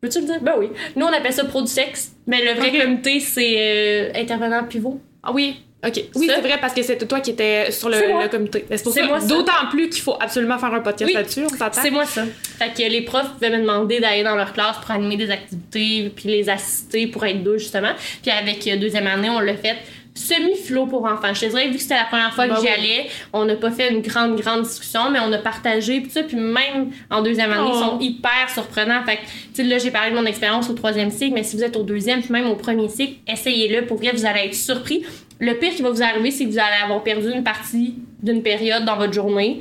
Peux-tu 0.00 0.20
le 0.20 0.26
dire? 0.26 0.40
Ben 0.40 0.54
oui. 0.58 0.68
Nous, 0.96 1.04
on 1.04 1.12
appelle 1.12 1.32
ça 1.32 1.44
pro 1.44 1.60
du 1.60 1.68
sexe. 1.68 2.12
Mais 2.26 2.42
le 2.42 2.58
vrai 2.58 2.72
comité, 2.78 3.20
c'est 3.20 3.54
euh, 3.58 4.12
intervenant 4.14 4.64
pivot. 4.64 4.98
Ah 5.22 5.30
oui. 5.32 5.56
OK. 5.86 6.04
Oui, 6.14 6.26
c'est 6.28 6.40
vrai, 6.42 6.58
parce 6.60 6.74
que 6.74 6.82
c'était 6.82 7.06
toi 7.06 7.20
qui 7.20 7.30
étais 7.30 7.70
sur 7.70 7.88
le, 7.88 7.96
C'est 7.96 8.30
comité. 8.30 8.66
Mais 8.68 8.76
C'est 8.76 8.82
pour 8.82 8.92
C'est 8.92 9.00
ça, 9.00 9.06
moi, 9.06 9.20
ça. 9.20 9.26
d'autant 9.26 9.66
plus 9.70 9.88
qu'il 9.88 10.02
faut 10.02 10.16
absolument 10.20 10.58
faire 10.58 10.74
un 10.74 10.80
podcast 10.80 11.06
Oui. 11.08 11.14
là-dessus, 11.14 11.42
on 11.44 11.48
s'entend? 11.48 11.80
C'est 11.82 11.90
moi 11.90 12.04
ça. 12.04 12.24
Fait 12.58 12.70
que 12.70 12.90
les 12.90 13.00
profs 13.02 13.30
pouvaient 13.32 13.50
me 13.50 13.58
demander 13.60 13.98
d'aller 13.98 14.22
dans 14.22 14.36
leur 14.36 14.52
classe 14.52 14.76
pour 14.76 14.90
animer 14.90 15.16
des 15.16 15.30
activités, 15.30 16.12
puis 16.14 16.28
les 16.28 16.50
assister 16.50 17.06
pour 17.06 17.24
être 17.24 17.42
deux, 17.42 17.56
justement. 17.56 17.92
Puis 18.22 18.30
avec 18.30 18.66
euh, 18.66 18.76
deuxième 18.76 19.06
année, 19.06 19.30
on 19.30 19.40
l'a 19.40 19.56
fait 19.56 19.76
semi-flow 20.14 20.86
pour 20.86 21.04
enfants. 21.04 21.32
Je 21.32 21.40
te 21.40 21.46
dirais, 21.46 21.68
vu 21.68 21.74
que 21.76 21.80
c'était 21.82 21.94
la 21.94 22.04
première 22.04 22.32
fois 22.34 22.46
Ben 22.46 22.54
que 22.54 22.60
j'y 22.60 22.66
oui. 22.66 22.72
allais, 22.72 23.06
on 23.32 23.44
n'a 23.44 23.54
pas 23.56 23.70
fait 23.70 23.92
une 23.92 24.00
grande, 24.02 24.40
grande 24.40 24.62
discussion, 24.62 25.10
mais 25.10 25.18
on 25.20 25.32
a 25.32 25.38
partagé, 25.38 26.00
puis 26.00 26.10
ça, 26.10 26.22
puis 26.22 26.36
même 26.36 26.90
en 27.10 27.22
deuxième 27.22 27.50
année, 27.52 27.70
Oh. 27.72 27.74
ils 27.74 27.78
sont 27.80 27.98
hyper 28.00 28.50
surprenants. 28.52 29.02
Fait 29.04 29.16
que, 29.16 29.22
tu 29.22 29.28
sais, 29.54 29.62
là, 29.64 29.78
j'ai 29.78 29.90
parlé 29.90 30.10
de 30.10 30.16
mon 30.16 30.26
expérience 30.26 30.68
au 30.68 30.74
troisième 30.74 31.10
cycle, 31.10 31.34
mais 31.34 31.42
si 31.44 31.56
vous 31.56 31.64
êtes 31.64 31.76
au 31.76 31.82
deuxième, 31.82 32.20
puis 32.22 32.32
même 32.32 32.46
au 32.48 32.56
premier 32.56 32.88
cycle, 32.88 33.14
essayez-le. 33.26 33.86
Pour 33.86 33.98
vrai, 33.98 34.10
vous 34.12 34.26
allez 34.26 34.40
être 34.46 34.54
surpris. 34.54 35.04
Le 35.38 35.54
pire 35.54 35.74
qui 35.74 35.82
va 35.82 35.90
vous 35.90 36.02
arriver, 36.02 36.30
c'est 36.30 36.44
que 36.44 36.50
vous 36.50 36.58
allez 36.58 36.82
avoir 36.84 37.02
perdu 37.02 37.30
une 37.32 37.44
partie 37.44 37.94
d'une 38.22 38.42
période 38.42 38.84
dans 38.84 38.96
votre 38.96 39.12
journée 39.12 39.60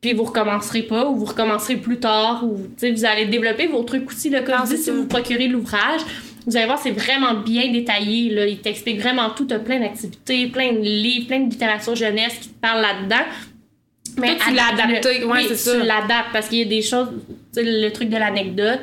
puis 0.00 0.12
vous 0.12 0.22
recommencerez 0.24 0.82
pas 0.82 1.06
ou 1.08 1.16
vous 1.16 1.24
recommencerez 1.24 1.76
plus 1.76 1.98
tard 1.98 2.44
ou 2.44 2.56
tu 2.56 2.68
sais, 2.76 2.92
vous 2.92 3.04
allez 3.04 3.24
développer 3.26 3.66
vos 3.66 3.82
trucs 3.82 4.08
aussi 4.08 4.30
là, 4.30 4.42
comme 4.42 4.64
si 4.64 4.90
vous 4.90 5.06
procurez 5.06 5.48
l'ouvrage 5.48 6.02
vous 6.48 6.56
allez 6.56 6.66
voir 6.66 6.78
c'est 6.78 6.90
vraiment 6.90 7.34
bien 7.34 7.70
détaillé 7.70 8.30
là. 8.30 8.46
il 8.46 8.58
t'explique 8.58 9.00
vraiment 9.00 9.30
tout 9.30 9.44
t'as 9.44 9.58
plein 9.58 9.78
d'activités 9.80 10.46
plein 10.48 10.72
de 10.72 10.80
livres 10.80 11.26
plein 11.28 11.40
de 11.40 11.50
littérature 11.50 11.94
jeunesse 11.94 12.38
qui 12.40 12.48
te 12.48 12.60
parlent 12.60 12.80
là-dedans 12.80 13.24
Toi, 14.16 14.26
tu 14.44 14.54
l'as 14.54 14.68
adapté, 14.72 15.24
ouais, 15.24 15.32
Oui, 15.32 15.44
c'est 15.48 15.56
ça. 15.56 15.78
tu 15.78 15.86
l'adaptes 15.86 16.32
parce 16.32 16.48
qu'il 16.48 16.58
y 16.58 16.62
a 16.62 16.64
des 16.64 16.82
choses 16.82 17.08
tu 17.54 17.60
le 17.62 17.90
truc 17.90 18.08
de 18.08 18.16
l'anecdote 18.16 18.80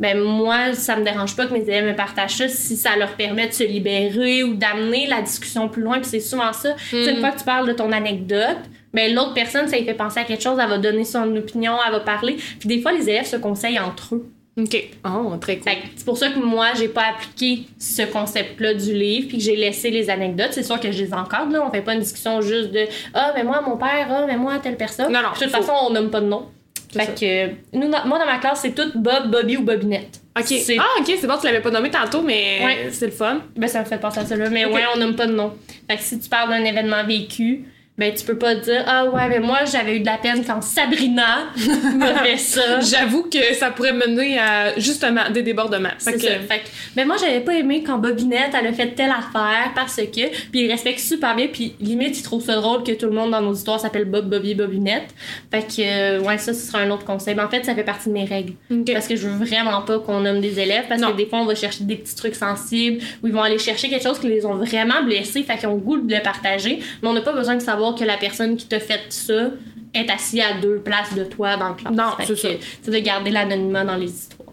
ben 0.00 0.18
moi, 0.18 0.74
ça 0.74 0.96
me 0.96 1.04
dérange 1.04 1.36
pas 1.36 1.46
que 1.46 1.52
mes 1.52 1.60
élèves 1.62 1.86
me 1.86 1.94
partagent 1.94 2.34
ça 2.38 2.48
si 2.48 2.74
ça 2.76 2.96
leur 2.96 3.12
permet 3.14 3.46
de 3.46 3.52
se 3.52 3.62
libérer 3.62 4.42
ou 4.42 4.54
d'amener 4.54 5.06
la 5.06 5.22
discussion 5.22 5.68
plus 5.68 5.80
loin. 5.82 6.00
Puis 6.00 6.08
c'est 6.10 6.18
souvent 6.18 6.52
ça. 6.52 6.74
Tu 6.90 6.96
Une 7.08 7.20
fois 7.20 7.30
que 7.30 7.38
tu 7.38 7.44
parles 7.44 7.68
de 7.68 7.72
ton 7.72 7.92
anecdote, 7.92 8.58
ben 8.92 9.14
l'autre 9.14 9.32
personne, 9.32 9.68
ça 9.68 9.76
lui 9.78 9.84
fait 9.84 9.94
penser 9.94 10.18
à 10.18 10.24
quelque 10.24 10.42
chose, 10.42 10.58
elle 10.60 10.68
va 10.68 10.78
donner 10.78 11.04
son 11.04 11.36
opinion, 11.36 11.74
elle 11.86 11.92
va 11.92 12.00
parler. 12.00 12.36
Puis 12.58 12.68
des 12.68 12.80
fois, 12.80 12.90
les 12.90 13.08
élèves 13.08 13.26
se 13.26 13.36
conseillent 13.36 13.78
entre 13.78 14.16
eux. 14.16 14.26
OK. 14.58 14.90
Oh, 15.06 15.34
très 15.40 15.56
cool. 15.58 15.72
C'est 15.96 16.04
pour 16.04 16.18
ça 16.18 16.28
que 16.28 16.38
moi, 16.38 16.68
j'ai 16.76 16.88
pas 16.88 17.04
appliqué 17.14 17.64
ce 17.78 18.02
concept-là 18.02 18.74
du 18.74 18.92
livre, 18.92 19.28
puis 19.28 19.38
que 19.38 19.42
j'ai 19.44 19.56
laissé 19.56 19.90
les 19.90 20.10
anecdotes. 20.10 20.50
C'est 20.52 20.62
sûr 20.62 20.78
que 20.78 20.92
je 20.92 21.04
les 21.04 21.14
encadre, 21.14 21.50
là. 21.52 21.64
On 21.66 21.70
fait 21.70 21.80
pas 21.80 21.94
une 21.94 22.00
discussion 22.00 22.40
juste 22.42 22.70
de 22.70 22.86
Ah, 23.14 23.32
mais 23.34 23.44
moi, 23.44 23.62
mon 23.62 23.78
père, 23.78 24.06
ah, 24.10 24.24
mais 24.26 24.36
moi, 24.36 24.58
telle 24.62 24.76
personne. 24.76 25.10
Non, 25.10 25.22
non, 25.22 25.30
De 25.30 25.38
toute 25.38 25.50
faut- 25.50 25.62
façon, 25.62 25.72
on 25.88 25.90
nomme 25.90 26.10
pas 26.10 26.20
de 26.20 26.26
nom. 26.26 26.48
Fait 26.92 27.06
que, 27.18 27.76
nous, 27.78 27.88
moi, 27.88 28.18
dans 28.18 28.26
ma 28.26 28.36
classe, 28.36 28.60
c'est 28.60 28.74
tout 28.74 28.90
Bob, 28.94 29.30
Bobby 29.30 29.56
ou 29.56 29.62
Bobinette. 29.62 30.20
OK. 30.38 30.44
Ah, 30.78 30.82
OK, 31.00 31.14
c'est 31.18 31.26
bon, 31.26 31.38
tu 31.38 31.46
l'avais 31.46 31.62
pas 31.62 31.70
nommé 31.70 31.90
tantôt, 31.90 32.20
mais 32.20 32.60
Ouais. 32.62 32.88
c'est 32.92 33.06
le 33.06 33.12
fun. 33.12 33.40
Ben, 33.56 33.66
ça 33.68 33.80
me 33.80 33.86
fait 33.86 33.96
penser 33.98 34.20
à 34.20 34.26
ça, 34.26 34.36
là. 34.36 34.50
Mais 34.50 34.66
ouais, 34.66 34.82
on 34.94 34.98
nomme 34.98 35.16
pas 35.16 35.26
de 35.26 35.32
nom. 35.32 35.54
Fait 35.88 35.96
que 35.96 36.02
si 36.02 36.18
tu 36.20 36.28
parles 36.28 36.50
d'un 36.50 36.62
événement 36.64 37.02
vécu, 37.04 37.64
ben, 37.98 38.12
tu 38.14 38.24
peux 38.24 38.38
pas 38.38 38.54
dire 38.54 38.84
Ah, 38.86 39.04
ouais, 39.06 39.28
mais 39.28 39.38
moi, 39.38 39.60
j'avais 39.70 39.96
eu 39.96 40.00
de 40.00 40.06
la 40.06 40.16
peine 40.18 40.42
quand 40.46 40.62
Sabrina 40.62 41.50
m'a 41.96 42.14
fait 42.24 42.38
ça. 42.38 42.80
J'avoue 42.80 43.24
que 43.24 43.54
ça 43.54 43.70
pourrait 43.70 43.92
mener 43.92 44.38
à 44.38 44.78
justement 44.78 45.28
des 45.30 45.42
débordements. 45.42 45.90
Fait 45.98 46.12
C'est 46.12 46.16
que, 46.16 46.22
ça. 46.22 46.38
Fait 46.48 46.58
que, 46.60 46.68
ben 46.96 47.06
moi, 47.06 47.16
j'avais 47.20 47.40
pas 47.40 47.52
aimé 47.54 47.82
quand 47.86 47.98
Bobinette, 47.98 48.52
elle 48.58 48.66
a 48.66 48.72
fait 48.72 48.88
telle 48.94 49.10
affaire 49.10 49.72
parce 49.74 49.96
que. 49.96 50.28
Puis 50.50 50.62
il 50.64 50.70
respecte 50.70 51.00
super 51.00 51.36
bien. 51.36 51.48
Puis 51.52 51.74
limite, 51.80 52.18
il 52.18 52.22
trouve 52.22 52.42
ça 52.42 52.54
drôle 52.56 52.82
que 52.82 52.92
tout 52.92 53.06
le 53.06 53.12
monde 53.12 53.30
dans 53.32 53.42
nos 53.42 53.52
histoires 53.54 53.78
s'appelle 53.78 54.06
Bob, 54.06 54.28
Bobby, 54.28 54.54
Bobinette. 54.54 55.08
Fait 55.50 55.60
que, 55.62 55.82
euh, 55.82 56.20
ouais, 56.20 56.38
ça, 56.38 56.54
ce 56.54 56.66
sera 56.66 56.78
un 56.78 56.90
autre 56.90 57.04
conseil. 57.04 57.34
Ben, 57.34 57.44
en 57.44 57.50
fait, 57.50 57.64
ça 57.64 57.74
fait 57.74 57.84
partie 57.84 58.08
de 58.08 58.14
mes 58.14 58.24
règles. 58.24 58.54
Parce 58.92 59.06
que 59.06 59.16
je 59.16 59.28
veux 59.28 59.44
vraiment 59.44 59.82
pas 59.82 59.98
qu'on 59.98 60.20
nomme 60.20 60.40
des 60.40 60.58
élèves. 60.58 60.84
Parce 60.88 61.00
Non. 61.00 61.12
que 61.12 61.16
des 61.18 61.26
fois, 61.26 61.40
on 61.40 61.44
va 61.46 61.54
chercher 61.54 61.84
des 61.84 61.96
petits 61.96 62.16
trucs 62.16 62.34
sensibles 62.36 63.02
ou 63.22 63.26
ils 63.26 63.32
vont 63.34 63.42
aller 63.42 63.58
chercher 63.58 63.88
quelque 63.90 64.02
chose 64.02 64.18
qui 64.18 64.28
les 64.28 64.46
ont 64.46 64.54
vraiment 64.54 65.02
blessés. 65.04 65.42
Fait 65.42 65.58
qu'ils 65.58 65.68
ont 65.68 65.74
le 65.74 65.80
goût 65.80 65.98
de 65.98 66.14
le 66.14 66.22
partager. 66.22 66.80
Mais 67.02 67.08
on 67.08 67.12
n'a 67.12 67.20
pas 67.20 67.32
besoin 67.32 67.54
de 67.56 67.60
savoir 67.60 67.81
que 67.92 68.04
la 68.04 68.16
personne 68.16 68.56
qui 68.56 68.66
t'a 68.66 68.80
fait 68.80 69.00
ça 69.10 69.50
est 69.94 70.10
assise 70.10 70.40
à 70.40 70.60
deux 70.60 70.78
places 70.78 71.14
de 71.14 71.24
toi 71.24 71.56
dans 71.56 71.70
le 71.70 71.74
classe. 71.74 71.92
Non, 71.92 72.12
c'est 72.24 72.36
ça. 72.36 72.48
C'est 72.82 72.90
de 72.90 72.98
garder 72.98 73.30
l'anonymat 73.30 73.84
dans 73.84 73.96
les 73.96 74.10
histoires. 74.10 74.48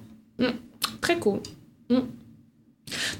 Très 1.01 1.17
cool. 1.17 1.39
Mm. 1.89 1.99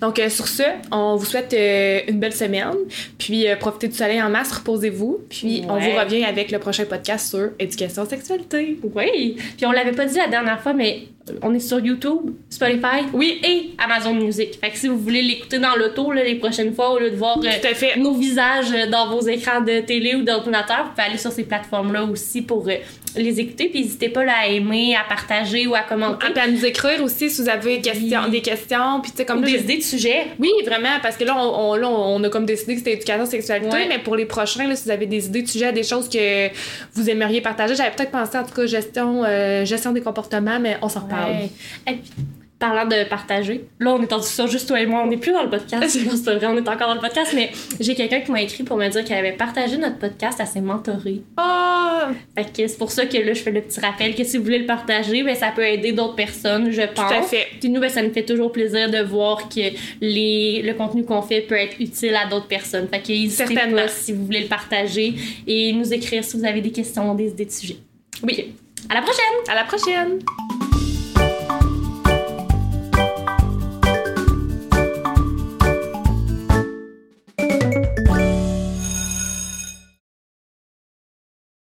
Donc, 0.01 0.19
euh, 0.19 0.29
sur 0.29 0.47
ce, 0.47 0.63
on 0.91 1.15
vous 1.15 1.25
souhaite 1.25 1.53
euh, 1.53 2.01
une 2.07 2.19
belle 2.19 2.33
semaine. 2.33 2.73
Puis, 3.17 3.47
euh, 3.47 3.55
profitez 3.55 3.87
du 3.87 3.95
soleil 3.95 4.21
en 4.21 4.29
masse, 4.29 4.51
reposez-vous. 4.51 5.19
Puis, 5.29 5.63
on 5.67 5.77
vous 5.77 5.91
revient 5.91 6.23
avec 6.23 6.51
le 6.51 6.59
prochain 6.59 6.85
podcast 6.85 7.29
sur 7.29 7.51
éducation 7.59 8.05
sexualité. 8.07 8.79
Oui. 8.95 9.37
Puis 9.57 9.65
on 9.65 9.71
l'avait 9.71 9.91
pas 9.91 10.05
dit 10.05 10.17
la 10.17 10.27
dernière 10.27 10.59
fois, 10.61 10.73
mais 10.73 11.03
on 11.41 11.53
est 11.53 11.59
sur 11.59 11.79
YouTube, 11.79 12.31
Spotify, 12.49 13.05
oui, 13.13 13.39
et 13.43 13.71
Amazon 13.83 14.13
Music. 14.13 14.59
Fait 14.59 14.69
que 14.71 14.77
si 14.77 14.87
vous 14.87 14.97
voulez 14.97 15.21
l'écouter 15.21 15.59
dans 15.59 15.75
l'auto 15.75 16.11
les 16.11 16.35
prochaines 16.35 16.73
fois, 16.73 16.91
au 16.93 16.99
lieu 16.99 17.11
de 17.11 17.15
voir 17.15 17.37
euh, 17.39 17.49
fait. 17.73 17.97
nos 17.97 18.13
visages 18.13 18.71
euh, 18.73 18.89
dans 18.89 19.07
vos 19.09 19.21
écrans 19.21 19.61
de 19.61 19.81
télé 19.81 20.15
ou 20.15 20.23
d'ordinateur, 20.23 20.83
vous 20.85 20.89
pouvez 20.91 21.03
aller 21.03 21.17
sur 21.17 21.31
ces 21.31 21.43
plateformes-là 21.43 22.03
aussi 22.03 22.41
pour 22.41 22.67
euh, 22.67 22.73
les 23.15 23.39
écouter. 23.39 23.69
Puis 23.69 23.81
n'hésitez 23.81 24.09
pas 24.09 24.23
là, 24.23 24.33
à 24.43 24.47
aimer, 24.47 24.95
à 24.95 25.07
partager 25.07 25.67
ou 25.67 25.75
à 25.75 25.81
commenter. 25.81 26.27
À, 26.35 26.43
à 26.43 26.47
nous 26.47 26.65
écrire 26.65 27.03
aussi 27.03 27.29
si 27.29 27.41
vous 27.41 27.49
avez 27.49 27.81
Oui. 27.83 28.31
des 28.31 28.41
questions. 28.41 29.01
Puis, 29.01 29.25
comme 29.25 29.39
Ou 29.39 29.43
là, 29.43 29.47
des 29.51 29.59
idées 29.59 29.77
de 29.77 29.83
sujets. 29.83 30.27
Oui, 30.39 30.49
vraiment, 30.65 30.99
parce 31.01 31.17
que 31.17 31.23
là, 31.23 31.35
on, 31.37 31.71
on- 31.71 31.75
là, 31.75 31.89
on 31.89 32.23
a 32.23 32.29
comme 32.29 32.45
décidé 32.45 32.73
que 32.73 32.79
c'était 32.79 32.93
éducation 32.93 33.25
sexualité, 33.25 33.69
Ouais. 33.75 33.85
mais 33.87 33.99
pour 33.99 34.15
les 34.15 34.25
prochains, 34.25 34.67
là, 34.67 34.75
si 34.75 34.85
vous 34.85 34.91
avez 34.91 35.05
des 35.05 35.25
idées 35.27 35.41
de 35.41 35.47
sujets, 35.47 35.71
des 35.73 35.83
choses 35.83 36.07
que 36.09 36.47
vous 36.93 37.09
aimeriez 37.09 37.41
partager, 37.41 37.75
j'avais 37.75 37.91
peut-être 37.91 38.11
pensé 38.11 38.37
en 38.37 38.43
tout 38.43 38.53
cas 38.53 38.65
gestion, 38.65 39.23
euh, 39.25 39.65
gestion 39.65 39.91
des 39.91 40.01
comportements, 40.01 40.59
mais 40.59 40.77
on 40.81 40.89
s'en 40.89 41.01
reparle. 41.01 41.18
Ouais. 41.18 41.18
Et 41.87 41.93
puis, 41.93 42.11
parlant 42.59 42.85
de 42.85 43.07
partager, 43.07 43.65
là, 43.79 43.93
on 43.93 44.01
est 44.03 44.11
en 44.11 44.17
discussion 44.17 44.47
juste 44.47 44.67
toi 44.67 44.79
et 44.81 44.85
moi. 44.85 45.01
On 45.03 45.07
n'est 45.07 45.17
plus 45.17 45.31
dans 45.31 45.43
le 45.43 45.49
podcast. 45.49 45.97
Non, 46.05 46.11
c'est 46.15 46.35
vrai, 46.35 46.47
on 46.47 46.57
est 46.57 46.67
encore 46.67 46.87
dans 46.87 46.95
le 46.95 46.99
podcast, 46.99 47.31
mais 47.33 47.51
j'ai 47.79 47.95
quelqu'un 47.95 48.19
qui 48.19 48.31
m'a 48.31 48.41
écrit 48.41 48.63
pour 48.63 48.77
me 48.77 48.87
dire 48.89 49.03
qu'elle 49.03 49.17
avait 49.17 49.35
partagé 49.35 49.77
notre 49.77 49.97
podcast 49.97 50.39
à 50.41 50.45
ses 50.45 50.61
mentorés. 50.61 51.21
Ah! 51.37 52.09
Fait 52.35 52.45
que 52.45 52.67
c'est 52.67 52.77
pour 52.77 52.91
ça 52.91 53.05
que 53.05 53.17
là, 53.17 53.33
je 53.33 53.41
fais 53.41 53.51
le 53.51 53.61
petit 53.61 53.79
rappel 53.79 54.15
que 54.15 54.23
si 54.23 54.37
vous 54.37 54.43
voulez 54.43 54.59
le 54.59 54.65
partager, 54.65 55.23
ben, 55.23 55.35
ça 55.35 55.51
peut 55.55 55.63
aider 55.63 55.91
d'autres 55.91 56.15
personnes, 56.15 56.71
je 56.71 56.81
pense. 56.81 57.09
Tout 57.09 57.13
à 57.13 57.21
fait. 57.21 57.47
Puis 57.59 57.69
nous, 57.69 57.79
ben, 57.79 57.89
ça 57.89 58.01
nous 58.01 58.11
fait 58.11 58.25
toujours 58.25 58.51
plaisir 58.51 58.89
de 58.89 58.99
voir 58.99 59.49
que 59.49 59.61
les, 60.01 60.61
le 60.61 60.73
contenu 60.73 61.05
qu'on 61.05 61.21
fait 61.21 61.41
peut 61.41 61.55
être 61.55 61.79
utile 61.79 62.15
à 62.15 62.27
d'autres 62.27 62.47
personnes. 62.47 62.87
Fait 62.87 63.01
que 63.01 63.09
n'hésitez 63.09 63.53
pas 63.53 63.87
si 63.87 64.11
vous 64.13 64.25
voulez 64.25 64.41
le 64.41 64.47
partager 64.47 65.13
et 65.47 65.71
nous 65.73 65.93
écrire 65.93 66.23
si 66.23 66.37
vous 66.37 66.45
avez 66.45 66.61
des 66.61 66.71
questions, 66.71 67.13
des 67.15 67.29
idées 67.29 67.45
de 67.45 67.51
sujets. 67.51 67.77
Oui. 68.23 68.53
À 68.89 68.95
la 68.95 69.01
prochaine! 69.01 69.23
À 69.47 69.55
la 69.55 69.63
prochaine! 69.63 70.68